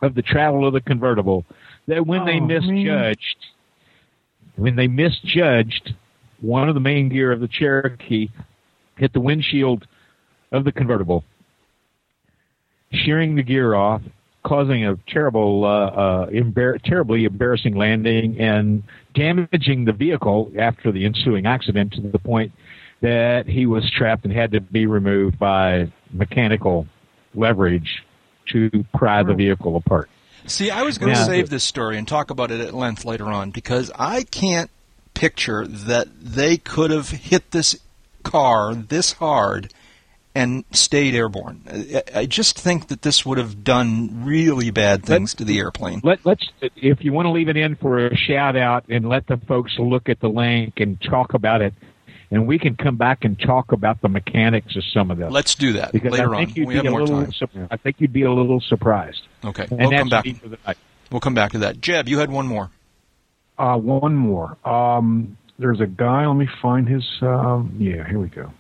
of 0.03 0.15
the 0.15 0.23
travel 0.23 0.67
of 0.67 0.73
the 0.73 0.81
convertible 0.81 1.45
that 1.87 2.07
when 2.07 2.25
they 2.25 2.37
Oh, 2.41 2.47
man. 2.47 2.63
misjudged, 2.63 3.37
when 4.57 4.77
they 4.77 4.89
misjudged, 4.89 5.95
one 6.41 6.69
of 6.69 6.75
the 6.75 6.81
main 6.81 7.09
gear 7.09 7.33
of 7.33 7.41
the 7.41 7.49
Cherokee 7.49 8.29
hit 8.97 9.13
the 9.13 9.21
windshield 9.21 9.87
of 10.53 10.65
the 10.65 10.73
convertible, 10.73 11.23
shearing 12.93 13.37
the 13.37 13.43
gear 13.43 13.75
off, 13.75 14.03
causing 14.43 14.87
a 14.87 14.97
terrible, 15.07 15.65
uh, 15.65 15.69
uh, 15.69 16.27
embar- 16.31 16.81
terribly 16.83 17.25
embarrassing 17.25 17.75
landing 17.77 18.41
and 18.41 18.83
damaging 19.15 19.85
the 19.85 19.93
vehicle 19.93 20.51
after 20.59 20.91
the 20.91 21.05
ensuing 21.05 21.47
accident 21.47 21.93
to 21.93 22.01
the 22.01 22.19
point 22.19 22.51
that 23.03 23.47
he 23.47 23.67
was 23.67 23.89
trapped 23.91 24.25
and 24.25 24.33
had 24.33 24.51
to 24.53 24.61
be 24.61 24.87
removed 24.87 25.39
by 25.39 25.91
mechanical 26.13 26.87
leverage 27.35 28.05
to 28.47 28.85
pry 28.95 29.23
the 29.23 29.33
hmm. 29.33 29.39
vehicle 29.39 29.77
apart. 29.77 30.09
See, 30.47 30.71
I 30.71 30.83
was 30.83 30.99
going 30.99 31.15
to 31.15 31.25
save 31.25 31.51
this 31.51 31.65
story 31.65 31.99
and 31.99 32.09
talk 32.09 32.31
about 32.31 32.51
it 32.51 32.61
at 32.61 32.75
length 32.75 33.05
later 33.05 33.27
on 33.27 33.51
because 33.51 33.91
I 33.97 34.23
can't 34.23 34.71
picture 35.15 35.67
that 35.67 36.09
they 36.21 36.57
could 36.57 36.91
have 36.91 37.11
hit 37.11 37.51
this 37.51 37.79
car 38.23 38.75
this 38.75 39.13
hard 39.13 39.73
and 40.35 40.65
stayed 40.71 41.15
airborne. 41.15 41.63
I- 41.69 42.21
I 42.21 42.27
just 42.27 42.59
think 42.59 42.89
that 42.89 43.03
this 43.03 43.27
would 43.27 43.39
have 43.39 43.65
done 43.65 44.25
really 44.25 44.71
bad 44.71 45.05
things 45.05 45.35
to 45.35 45.45
the 45.45 45.59
airplane. 45.59 46.01
Let, 46.05 46.25
let's, 46.25 46.49
if 46.61 47.05
you 47.05 47.13
want 47.13 47.27
to 47.27 47.31
leave 47.31 47.49
it 47.49 47.57
in 47.57 47.75
for 47.77 48.07
a 48.07 48.17
shout 48.17 48.57
out 48.57 48.85
and 48.89 49.09
let 49.09 49.27
the 49.27 49.37
folks 49.37 49.77
look 49.79 50.09
at 50.09 50.21
the 50.21 50.29
link 50.29 50.75
and 50.79 51.01
talk 51.01 51.35
about 51.35 51.63
it, 51.63 51.75
and 52.31 52.47
we 52.47 52.59
can 52.59 52.77
come 52.77 52.97
back 52.97 53.25
and 53.25 53.39
talk 53.39 53.73
about 53.73 54.01
the 54.03 54.09
mechanics 54.09 54.77
of 54.77 54.85
some 54.93 55.11
of 55.11 55.19
this. 55.19 55.31
Let's 55.31 55.55
do 55.55 55.75
that 55.75 55.93
because 55.93 56.13
later 56.13 56.35
on. 56.35 56.53
We 56.55 56.77
have 56.77 56.85
more 56.85 57.01
little, 57.03 57.23
time. 57.23 57.33
su- 57.33 57.69
I 57.71 57.77
think 57.77 57.97
you'd 58.01 58.13
be 58.13 58.23
a 58.23 58.33
little 58.33 58.61
surprised. 58.61 59.23
Okay, 59.45 59.67
And 59.71 59.79
we'll 59.81 59.91
come 59.91 60.09
back. 60.09 60.25
me 60.25 60.35
for 60.35 60.49
the 60.49 60.59
night. 60.67 60.77
We'll 61.11 61.21
come 61.21 61.35
back 61.35 61.53
to 61.53 61.59
that. 61.59 61.81
Jeb, 61.81 62.09
you 62.09 62.19
had 62.19 62.31
one 62.31 62.47
more. 62.47 62.71
Uh, 63.59 63.77
one 63.77 64.15
more. 64.17 64.57
Um, 64.67 65.37
there's 65.59 65.81
a 65.81 65.87
guy. 65.87 66.27
Let 66.27 66.37
me 66.37 66.49
find 66.63 66.89
his. 66.89 67.05
Um, 67.21 67.75
yeah, 67.79 68.07
here 68.09 68.19
we 68.19 68.29
go. 68.29 68.51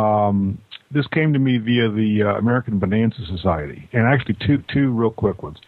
Um, 0.00 0.58
this 0.90 1.06
came 1.08 1.32
to 1.34 1.38
me 1.38 1.58
via 1.58 1.90
the 1.90 2.22
uh, 2.22 2.38
American 2.38 2.78
Bonanza 2.78 3.24
Society, 3.26 3.88
and 3.92 4.06
actually 4.06 4.36
two 4.46 4.62
two 4.72 4.90
real 4.90 5.10
quick 5.10 5.42
ones. 5.42 5.58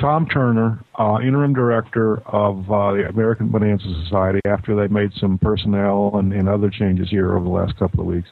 Tom 0.00 0.26
Turner, 0.26 0.82
uh, 0.98 1.18
interim 1.22 1.52
director 1.52 2.22
of 2.26 2.70
uh, 2.70 2.92
the 2.92 3.06
American 3.08 3.48
Bonanza 3.48 3.84
Society, 4.04 4.40
after 4.46 4.74
they 4.74 4.92
made 4.92 5.12
some 5.20 5.38
personnel 5.38 6.12
and, 6.14 6.32
and 6.32 6.48
other 6.48 6.70
changes 6.70 7.10
here 7.10 7.36
over 7.36 7.44
the 7.44 7.50
last 7.50 7.76
couple 7.78 8.00
of 8.00 8.06
weeks. 8.06 8.28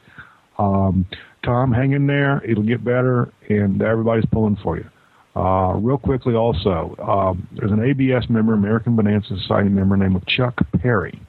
Um, 0.57 1.05
Tom, 1.43 1.71
hang 1.71 1.91
in 1.91 2.07
there. 2.07 2.43
It'll 2.43 2.63
get 2.63 2.83
better, 2.83 3.31
and 3.49 3.81
everybody's 3.81 4.25
pulling 4.31 4.57
for 4.63 4.77
you. 4.77 4.89
Uh, 5.35 5.73
real 5.75 5.99
quickly, 5.99 6.33
also, 6.33 6.95
um, 7.07 7.47
there's 7.55 7.71
an 7.71 7.83
ABS 7.83 8.29
member, 8.29 8.53
American 8.53 8.95
Bonanza 8.95 9.37
Society 9.37 9.69
member, 9.69 9.95
named 9.95 10.21
Chuck 10.27 10.55
Perry. 10.81 11.21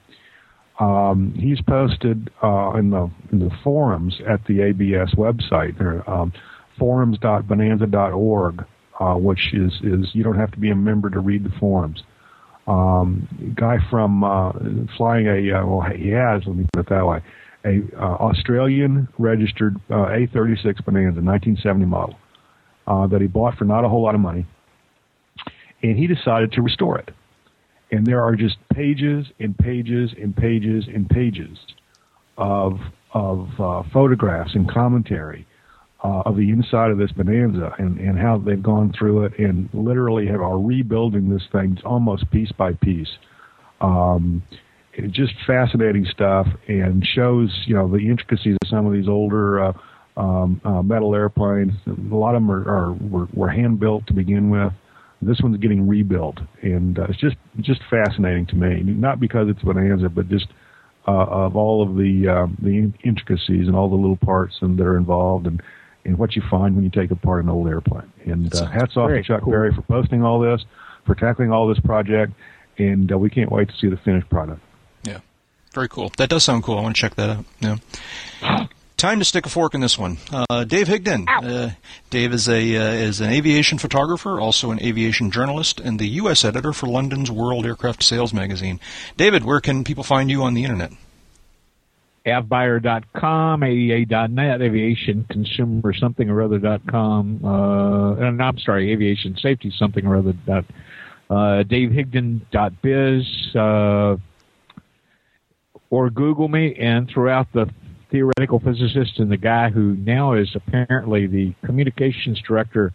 Um, 0.79 1.33
he's 1.37 1.61
posted 1.61 2.31
uh, 2.41 2.71
in 2.71 2.89
the 2.89 3.11
in 3.31 3.39
the 3.39 3.51
forums 3.63 4.19
at 4.27 4.43
the 4.47 4.61
ABS 4.61 5.13
website, 5.15 5.79
or, 5.79 6.09
um, 6.09 6.33
forums.bonanza.org, 6.79 8.65
uh, 9.01 9.15
which 9.15 9.53
is 9.53 9.73
is 9.83 10.05
you 10.13 10.23
don't 10.23 10.37
have 10.37 10.51
to 10.51 10.59
be 10.59 10.69
a 10.69 10.75
member 10.75 11.09
to 11.09 11.19
read 11.19 11.43
the 11.43 11.49
forums. 11.59 12.03
Um, 12.67 13.55
guy 13.59 13.77
from 13.89 14.23
uh, 14.23 14.51
flying 14.95 15.25
a 15.25 15.59
uh, 15.59 15.65
well, 15.65 15.81
he 15.81 16.09
has. 16.09 16.43
Let 16.45 16.55
me 16.55 16.67
put 16.71 16.81
it 16.81 16.89
that 16.89 17.05
way. 17.05 17.21
A 17.65 17.81
uh, 17.97 18.15
Australian 18.15 19.07
registered 19.17 19.77
uh, 19.89 19.93
A36 19.93 20.85
Bonanza, 20.85 21.21
1970 21.21 21.85
model 21.85 22.15
uh, 22.87 23.07
that 23.07 23.21
he 23.21 23.27
bought 23.27 23.55
for 23.57 23.65
not 23.65 23.83
a 23.83 23.89
whole 23.89 24.03
lot 24.03 24.13
of 24.13 24.21
money, 24.21 24.45
and 25.81 25.97
he 25.97 26.05
decided 26.05 26.51
to 26.53 26.61
restore 26.61 26.99
it. 26.99 27.09
And 27.91 28.05
there 28.05 28.23
are 28.23 28.35
just 28.35 28.57
pages 28.71 29.25
and 29.39 29.57
pages 29.57 30.11
and 30.21 30.35
pages 30.35 30.85
and 30.87 31.09
pages 31.09 31.57
of 32.37 32.79
of 33.13 33.49
photographs 33.91 34.53
and 34.53 34.71
commentary 34.71 35.45
uh, 36.03 36.23
of 36.25 36.35
the 36.35 36.49
inside 36.49 36.89
of 36.91 36.97
this 36.97 37.11
Bonanza 37.11 37.73
and, 37.77 37.99
and 37.99 38.17
how 38.17 38.37
they've 38.37 38.61
gone 38.61 38.91
through 38.97 39.25
it 39.25 39.37
and 39.37 39.69
literally 39.73 40.27
have 40.27 40.41
are 40.41 40.59
rebuilding 40.59 41.29
this 41.29 41.43
thing 41.51 41.77
almost 41.85 42.29
piece 42.31 42.51
by 42.51 42.73
piece. 42.73 43.09
Um, 43.81 44.43
it's 44.93 45.13
just 45.13 45.33
fascinating 45.47 46.05
stuff 46.05 46.47
and 46.67 47.05
shows 47.05 47.49
you 47.65 47.75
know 47.75 47.87
the 47.87 47.99
intricacies 47.99 48.57
of 48.61 48.67
some 48.69 48.85
of 48.85 48.93
these 48.93 49.07
older 49.07 49.63
uh, 49.63 49.73
um, 50.17 50.59
uh, 50.65 50.81
metal 50.81 51.15
airplanes. 51.15 51.73
A 51.87 52.15
lot 52.15 52.35
of 52.35 52.41
them 52.41 52.51
are, 52.51 52.67
are 52.67 52.93
were, 52.93 53.27
were 53.33 53.49
hand 53.49 53.79
built 53.79 54.07
to 54.07 54.13
begin 54.13 54.49
with. 54.49 54.73
This 55.21 55.39
one's 55.41 55.57
getting 55.57 55.87
rebuilt, 55.87 56.39
and 56.63 56.97
uh, 56.97 57.05
it's 57.09 57.19
just 57.19 57.37
just 57.59 57.81
fascinating 57.89 58.47
to 58.47 58.55
me. 58.55 58.81
Not 58.83 59.19
because 59.19 59.47
it's 59.49 59.61
Bonanza, 59.61 60.09
but 60.09 60.27
just 60.29 60.47
uh, 61.07 61.25
of 61.25 61.55
all 61.55 61.83
of 61.87 61.95
the 61.95 62.27
uh, 62.27 62.47
the 62.61 62.91
intricacies 63.03 63.67
and 63.67 63.75
all 63.75 63.89
the 63.89 63.95
little 63.95 64.17
parts 64.17 64.55
and 64.61 64.77
that 64.79 64.83
are 64.83 64.97
involved, 64.97 65.45
and 65.45 65.61
and 66.05 66.17
what 66.17 66.35
you 66.35 66.41
find 66.49 66.75
when 66.75 66.83
you 66.83 66.89
take 66.89 67.11
apart 67.11 67.43
an 67.43 67.49
old 67.49 67.67
airplane. 67.67 68.11
And 68.25 68.53
uh, 68.53 68.67
hats 68.67 68.97
off 68.97 69.09
to 69.09 69.23
Chuck 69.23 69.43
cool. 69.43 69.51
Berry 69.51 69.73
for 69.73 69.81
posting 69.83 70.23
all 70.23 70.39
this, 70.39 70.63
for 71.05 71.15
tackling 71.15 71.51
all 71.51 71.67
this 71.67 71.79
project, 71.79 72.33
and 72.77 73.11
uh, 73.11 73.17
we 73.17 73.29
can't 73.29 73.51
wait 73.51 73.69
to 73.69 73.75
see 73.75 73.87
the 73.87 73.97
finished 73.97 74.29
product. 74.29 74.61
Yeah, 75.03 75.19
very 75.73 75.89
cool. 75.89 76.11
That 76.17 76.29
does 76.29 76.43
sound 76.43 76.63
cool. 76.63 76.77
I 76.77 76.81
want 76.81 76.95
to 76.95 77.01
check 77.01 77.15
that 77.15 77.29
out. 77.29 77.45
Yeah. 77.59 77.77
Time 79.01 79.17
to 79.17 79.25
stick 79.25 79.47
a 79.47 79.49
fork 79.49 79.73
in 79.73 79.81
this 79.81 79.97
one. 79.97 80.17
Uh, 80.31 80.63
Dave 80.63 80.87
Higdon. 80.87 81.25
Uh, 81.27 81.71
Dave 82.11 82.33
is 82.33 82.47
a 82.47 82.77
uh, 82.77 82.91
is 82.91 83.19
an 83.19 83.31
aviation 83.31 83.79
photographer, 83.79 84.39
also 84.39 84.69
an 84.69 84.79
aviation 84.79 85.31
journalist, 85.31 85.79
and 85.79 85.97
the 85.97 86.07
U.S. 86.07 86.45
editor 86.45 86.71
for 86.71 86.85
London's 86.85 87.31
World 87.31 87.65
Aircraft 87.65 88.03
Sales 88.03 88.31
magazine. 88.31 88.79
David, 89.17 89.43
where 89.43 89.59
can 89.59 89.83
people 89.83 90.03
find 90.03 90.29
you 90.29 90.43
on 90.43 90.53
the 90.53 90.63
internet? 90.63 90.91
avbuyer.com, 92.25 93.61
AEA.net, 93.61 94.61
aviation 94.61 95.25
consumer 95.29 95.93
something 95.93 96.29
or 96.29 96.41
other.com, 96.41 97.43
uh, 97.43 98.13
and 98.15 98.41
I'm 98.41 98.57
sorry, 98.59 98.91
aviation 98.91 99.37
safety 99.37 99.73
something 99.75 100.05
or 100.05 100.17
other. 100.17 100.33
Dot, 100.33 100.65
uh, 101.29 101.63
DaveHigdon.biz, 101.63 103.55
uh, 103.55 104.17
or 105.89 106.09
Google 106.09 106.47
me, 106.47 106.75
and 106.75 107.09
throughout 107.09 107.47
the 107.53 107.69
theoretical 108.11 108.59
physicist 108.59 109.19
and 109.19 109.31
the 109.31 109.37
guy 109.37 109.69
who 109.69 109.95
now 109.95 110.33
is 110.33 110.55
apparently 110.55 111.27
the 111.27 111.53
communications 111.65 112.41
director 112.41 112.93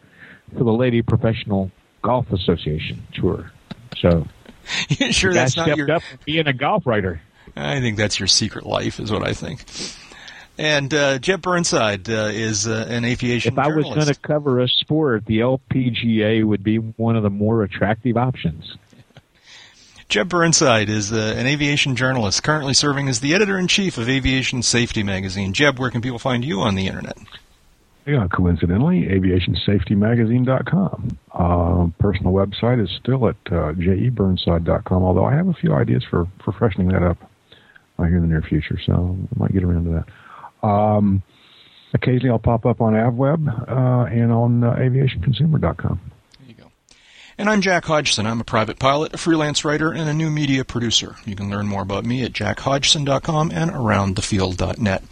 for 0.56 0.64
the 0.64 0.72
Lady 0.72 1.02
Professional 1.02 1.70
Golf 2.02 2.30
Association 2.30 3.02
Tour. 3.12 3.50
So, 3.96 4.26
You 4.88 5.12
sure 5.12 5.32
that's 5.32 5.56
not 5.56 5.64
stepped 5.64 5.78
your? 5.78 5.90
up 5.90 6.02
being 6.24 6.46
a 6.46 6.52
golf 6.52 6.86
writer. 6.86 7.20
I 7.56 7.80
think 7.80 7.96
that's 7.96 8.20
your 8.20 8.26
secret 8.26 8.66
life, 8.66 9.00
is 9.00 9.10
what 9.10 9.26
I 9.26 9.32
think. 9.32 9.64
And 10.58 10.92
uh, 10.94 11.18
Jeb 11.18 11.42
Burnside 11.42 12.08
uh, 12.08 12.30
is 12.32 12.66
uh, 12.66 12.86
an 12.88 13.04
aviation 13.04 13.52
If 13.52 13.58
I 13.58 13.68
was 13.68 13.84
going 13.84 14.06
to 14.06 14.14
cover 14.14 14.60
a 14.60 14.68
sport, 14.68 15.26
the 15.26 15.40
LPGA 15.40 16.44
would 16.44 16.62
be 16.62 16.78
one 16.78 17.16
of 17.16 17.22
the 17.22 17.30
more 17.30 17.62
attractive 17.62 18.16
options. 18.16 18.76
Jeb 20.08 20.28
Burnside 20.28 20.88
is 20.88 21.12
uh, 21.12 21.34
an 21.36 21.46
aviation 21.46 21.96
journalist, 21.96 22.42
currently 22.42 22.74
serving 22.74 23.08
as 23.08 23.20
the 23.20 23.34
editor 23.34 23.58
in 23.58 23.68
chief 23.68 23.98
of 23.98 24.08
Aviation 24.08 24.62
Safety 24.62 25.02
magazine. 25.02 25.52
Jeb, 25.52 25.78
where 25.78 25.90
can 25.90 26.00
people 26.00 26.18
find 26.18 26.44
you 26.44 26.60
on 26.60 26.74
the 26.74 26.86
internet? 26.86 27.18
Yeah, 28.06 28.26
coincidentally, 28.32 29.02
aviationsafetymagazine.com. 29.06 31.18
Uh, 31.32 31.88
personal 31.98 32.32
website 32.32 32.82
is 32.82 32.88
still 33.00 33.28
at 33.28 33.36
uh, 33.46 33.72
jeburnside.com, 33.72 35.02
although 35.02 35.24
I 35.24 35.34
have 35.34 35.48
a 35.48 35.54
few 35.54 35.74
ideas 35.74 36.04
for, 36.08 36.28
for 36.44 36.52
freshening 36.52 36.88
that 36.88 37.02
up 37.02 37.18
here 38.04 38.16
in 38.16 38.22
the 38.22 38.28
near 38.28 38.42
future, 38.42 38.78
so 38.84 39.16
I 39.34 39.38
might 39.38 39.52
get 39.52 39.64
around 39.64 39.84
to 39.84 40.04
that. 40.62 40.66
Um, 40.66 41.22
occasionally 41.94 42.30
I'll 42.30 42.38
pop 42.38 42.66
up 42.66 42.80
on 42.80 42.92
AvWeb 42.92 43.68
uh, 43.68 44.06
and 44.06 44.32
on 44.32 44.64
uh, 44.64 44.74
aviationconsumer.com. 44.74 46.00
There 46.40 46.48
you 46.48 46.54
go. 46.54 46.70
And 47.38 47.48
I'm 47.48 47.60
Jack 47.60 47.84
Hodgson. 47.86 48.26
I'm 48.26 48.40
a 48.40 48.44
private 48.44 48.78
pilot, 48.78 49.14
a 49.14 49.18
freelance 49.18 49.64
writer, 49.64 49.92
and 49.92 50.08
a 50.08 50.14
new 50.14 50.30
media 50.30 50.64
producer. 50.64 51.16
You 51.24 51.36
can 51.36 51.50
learn 51.50 51.66
more 51.66 51.82
about 51.82 52.04
me 52.04 52.22
at 52.24 52.32
jackhodgson.com 52.32 53.50
and 53.52 53.70
aroundthefield.net. 53.70 55.02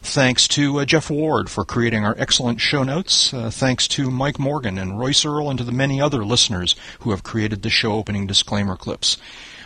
Thanks 0.00 0.46
to 0.48 0.78
uh, 0.78 0.84
Jeff 0.84 1.10
Ward 1.10 1.50
for 1.50 1.64
creating 1.64 2.04
our 2.04 2.14
excellent 2.18 2.60
show 2.60 2.84
notes. 2.84 3.34
Uh, 3.34 3.50
thanks 3.50 3.88
to 3.88 4.10
Mike 4.10 4.38
Morgan 4.38 4.78
and 4.78 4.98
Royce 4.98 5.24
Earl 5.24 5.50
and 5.50 5.58
to 5.58 5.64
the 5.64 5.72
many 5.72 6.00
other 6.00 6.24
listeners 6.24 6.76
who 7.00 7.10
have 7.10 7.24
created 7.24 7.62
the 7.62 7.70
show 7.70 7.92
opening 7.94 8.26
disclaimer 8.26 8.76
clips. 8.76 9.16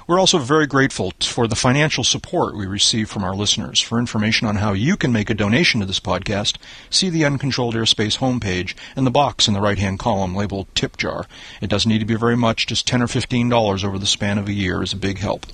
We're 0.07 0.19
also 0.19 0.39
very 0.39 0.67
grateful 0.67 1.13
for 1.21 1.47
the 1.47 1.55
financial 1.55 2.03
support 2.03 2.57
we 2.57 2.67
receive 2.67 3.09
from 3.09 3.23
our 3.23 3.35
listeners. 3.35 3.81
For 3.81 3.99
information 3.99 4.49
on 4.49 4.57
how 4.57 4.73
you 4.73 4.97
can 4.97 5.13
make 5.13 5.31
a 5.31 5.35
donation 5.35 5.81
to 5.81 5.87
this 5.87 6.01
podcast, 6.01 6.57
see 6.91 7.09
the 7.09 7.25
Uncontrolled 7.25 7.75
Airspace 7.75 8.19
homepage 8.19 8.75
and 8.97 9.07
the 9.07 9.11
box 9.11 9.47
in 9.47 9.55
the 9.55 9.61
right-hand 9.61 9.99
column 9.99 10.35
labeled 10.35 10.67
Tip 10.75 10.97
Jar. 10.97 11.27
It 11.61 11.71
doesn't 11.71 11.89
need 11.89 12.01
to 12.01 12.05
be 12.05 12.17
very 12.17 12.37
much, 12.37 12.67
just 12.67 12.87
10 12.87 13.03
or 13.03 13.07
$15 13.07 13.85
over 13.85 13.99
the 13.99 14.07
span 14.07 14.39
of 14.39 14.49
a 14.49 14.53
year 14.53 14.83
is 14.83 14.93
a 14.93 14.97
big 14.97 15.19
help. 15.19 15.47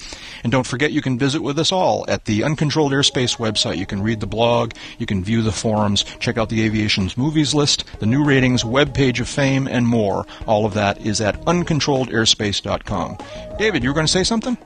And 0.42 0.50
don't 0.50 0.66
forget 0.66 0.92
you 0.92 1.02
can 1.02 1.18
visit 1.18 1.42
with 1.42 1.58
us 1.58 1.72
all 1.72 2.04
at 2.08 2.24
the 2.24 2.42
Uncontrolled 2.42 2.92
Airspace 2.92 3.36
website. 3.36 3.76
You 3.76 3.86
can 3.86 4.02
read 4.02 4.20
the 4.20 4.26
blog, 4.26 4.72
you 4.98 5.06
can 5.06 5.22
view 5.24 5.42
the 5.42 5.52
forums, 5.52 6.04
check 6.20 6.38
out 6.38 6.48
the 6.48 6.62
aviation's 6.62 7.16
movies 7.16 7.54
list, 7.54 7.84
the 7.98 8.06
new 8.06 8.24
ratings, 8.24 8.64
web 8.64 8.94
page 8.94 9.20
of 9.20 9.28
fame, 9.28 9.66
and 9.66 9.86
more. 9.86 10.26
All 10.46 10.64
of 10.64 10.74
that 10.74 11.00
is 11.04 11.20
at 11.20 11.40
uncontrolledairspace.com. 11.42 13.18
David, 13.58 13.82
you 13.82 13.90
were 13.90 13.94
going 13.94 14.06
to 14.06 14.12
say 14.12 14.22
something? 14.22 14.56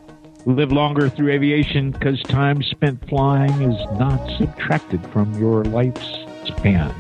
Live 0.45 0.71
longer 0.71 1.09
through 1.09 1.33
aviation 1.33 1.93
because 1.93 2.23
time 2.25 2.63
spent 2.63 3.09
flying 3.09 3.63
is 3.63 3.99
not 3.99 4.21
subtracted 4.39 5.05
from 5.07 5.33
your 5.41 5.65
life's 5.65 6.07
span. 6.47 6.95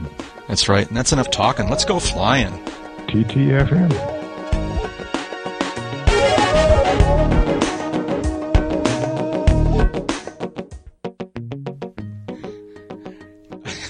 That's 0.48 0.70
right, 0.70 0.89
and 0.89 0.97
that's 0.97 1.12
enough 1.12 1.31
talking. 1.31 1.69
Let's 1.69 1.85
go 1.85 2.01
flying. 2.01 2.52
TTFM. 3.09 3.93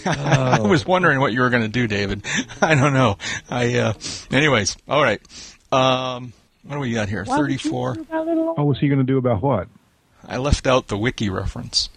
I 0.07 0.59
was 0.61 0.85
wondering 0.85 1.21
what 1.21 1.33
you 1.33 1.41
were 1.41 1.51
going 1.51 1.63
to 1.63 1.69
do, 1.69 1.87
David. 1.87 2.25
I 2.61 2.75
don't 2.75 2.95
know. 2.95 3.19
I, 3.49 3.79
uh, 3.79 3.93
anyways, 4.33 4.77
all 4.89 5.01
right. 5.01 5.21
Um, 5.71 6.33
what 6.65 6.75
do 6.75 6.81
we 6.81 6.93
got 6.93 7.09
here? 7.09 7.25
34. 7.25 7.97
Oh, 8.11 8.65
what's 8.65 8.81
he 8.81 8.89
going 8.89 8.99
to 8.99 9.05
do 9.05 9.19
about 9.19 9.43
what? 9.43 9.69
I 10.27 10.37
left 10.37 10.67
out 10.67 10.89
the 10.89 10.97
wiki 10.97 11.29
reference. 11.29 11.89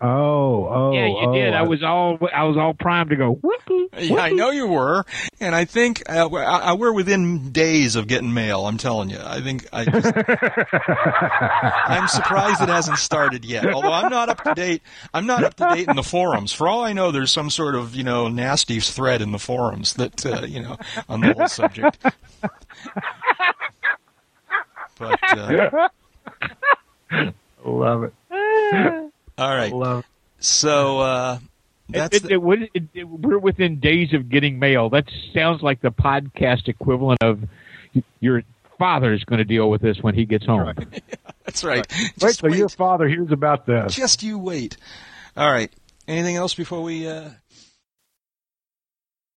Oh, 0.00 0.66
oh, 0.68 0.92
yeah, 0.92 1.06
you 1.06 1.16
oh, 1.18 1.32
did. 1.32 1.54
I 1.54 1.62
was 1.62 1.82
all 1.82 2.18
I 2.34 2.44
was 2.44 2.58
all 2.58 2.74
primed 2.74 3.08
to 3.10 3.16
go. 3.16 3.38
Whoopee, 3.40 3.88
Yeah, 4.00 4.20
I 4.20 4.32
know 4.32 4.50
you 4.50 4.66
were, 4.66 5.04
and 5.40 5.54
I 5.54 5.64
think 5.64 6.02
uh, 6.10 6.28
we're, 6.30 6.44
I, 6.44 6.74
we're 6.74 6.92
within 6.92 7.52
days 7.52 7.96
of 7.96 8.06
getting 8.06 8.34
mail. 8.34 8.66
I'm 8.66 8.76
telling 8.76 9.08
you. 9.08 9.18
I 9.24 9.40
think 9.40 9.66
I. 9.72 9.86
Just, 9.86 10.12
I'm 11.86 12.06
surprised 12.08 12.60
it 12.60 12.68
hasn't 12.68 12.98
started 12.98 13.46
yet. 13.46 13.72
Although 13.72 13.92
I'm 13.92 14.10
not 14.10 14.28
up 14.28 14.44
to 14.44 14.52
date. 14.52 14.82
I'm 15.14 15.26
not 15.26 15.42
up 15.42 15.54
to 15.54 15.70
date 15.72 15.88
in 15.88 15.96
the 15.96 16.02
forums. 16.02 16.52
For 16.52 16.68
all 16.68 16.84
I 16.84 16.92
know, 16.92 17.10
there's 17.10 17.30
some 17.30 17.48
sort 17.48 17.74
of 17.74 17.94
you 17.94 18.04
know 18.04 18.28
nasty 18.28 18.80
thread 18.80 19.22
in 19.22 19.32
the 19.32 19.38
forums 19.38 19.94
that 19.94 20.26
uh, 20.26 20.44
you 20.44 20.60
know 20.60 20.76
on 21.08 21.20
the 21.22 21.32
whole 21.32 21.48
subject. 21.48 22.04
But 24.98 25.18
uh, 25.22 25.88
Love 27.64 28.04
it. 28.04 28.12
all 29.38 29.54
right, 29.54 29.72
Love 29.72 30.00
it. 30.00 30.44
so 30.44 30.98
uh, 31.00 31.38
that's 31.88 32.16
It, 32.18 32.22
the- 32.24 32.34
it, 32.34 32.38
it, 32.62 32.70
it, 32.74 32.82
it- 33.00 33.04
we're 33.08 33.38
within 33.38 33.80
days 33.80 34.12
of 34.12 34.28
getting 34.28 34.58
mail. 34.58 34.90
That 34.90 35.04
sounds 35.34 35.62
like 35.62 35.80
the 35.80 35.90
podcast 35.90 36.68
equivalent 36.68 37.22
of 37.22 37.40
your 38.20 38.42
father's 38.78 39.24
going 39.24 39.38
to 39.38 39.44
deal 39.44 39.70
with 39.70 39.80
this 39.80 39.98
when 40.00 40.14
he 40.14 40.24
gets 40.24 40.44
home. 40.46 40.74
that's 41.44 41.62
right. 41.64 41.86
Wait 41.98 42.12
Just 42.18 42.40
till 42.40 42.50
wait. 42.50 42.58
your 42.58 42.68
father 42.68 43.08
hears 43.08 43.30
about 43.30 43.66
this. 43.66 43.94
Just 43.94 44.22
you 44.22 44.38
wait. 44.38 44.76
All 45.36 45.50
right. 45.50 45.72
Anything 46.06 46.36
else 46.36 46.54
before 46.54 46.82
we? 46.82 47.06
Uh... 47.08 47.30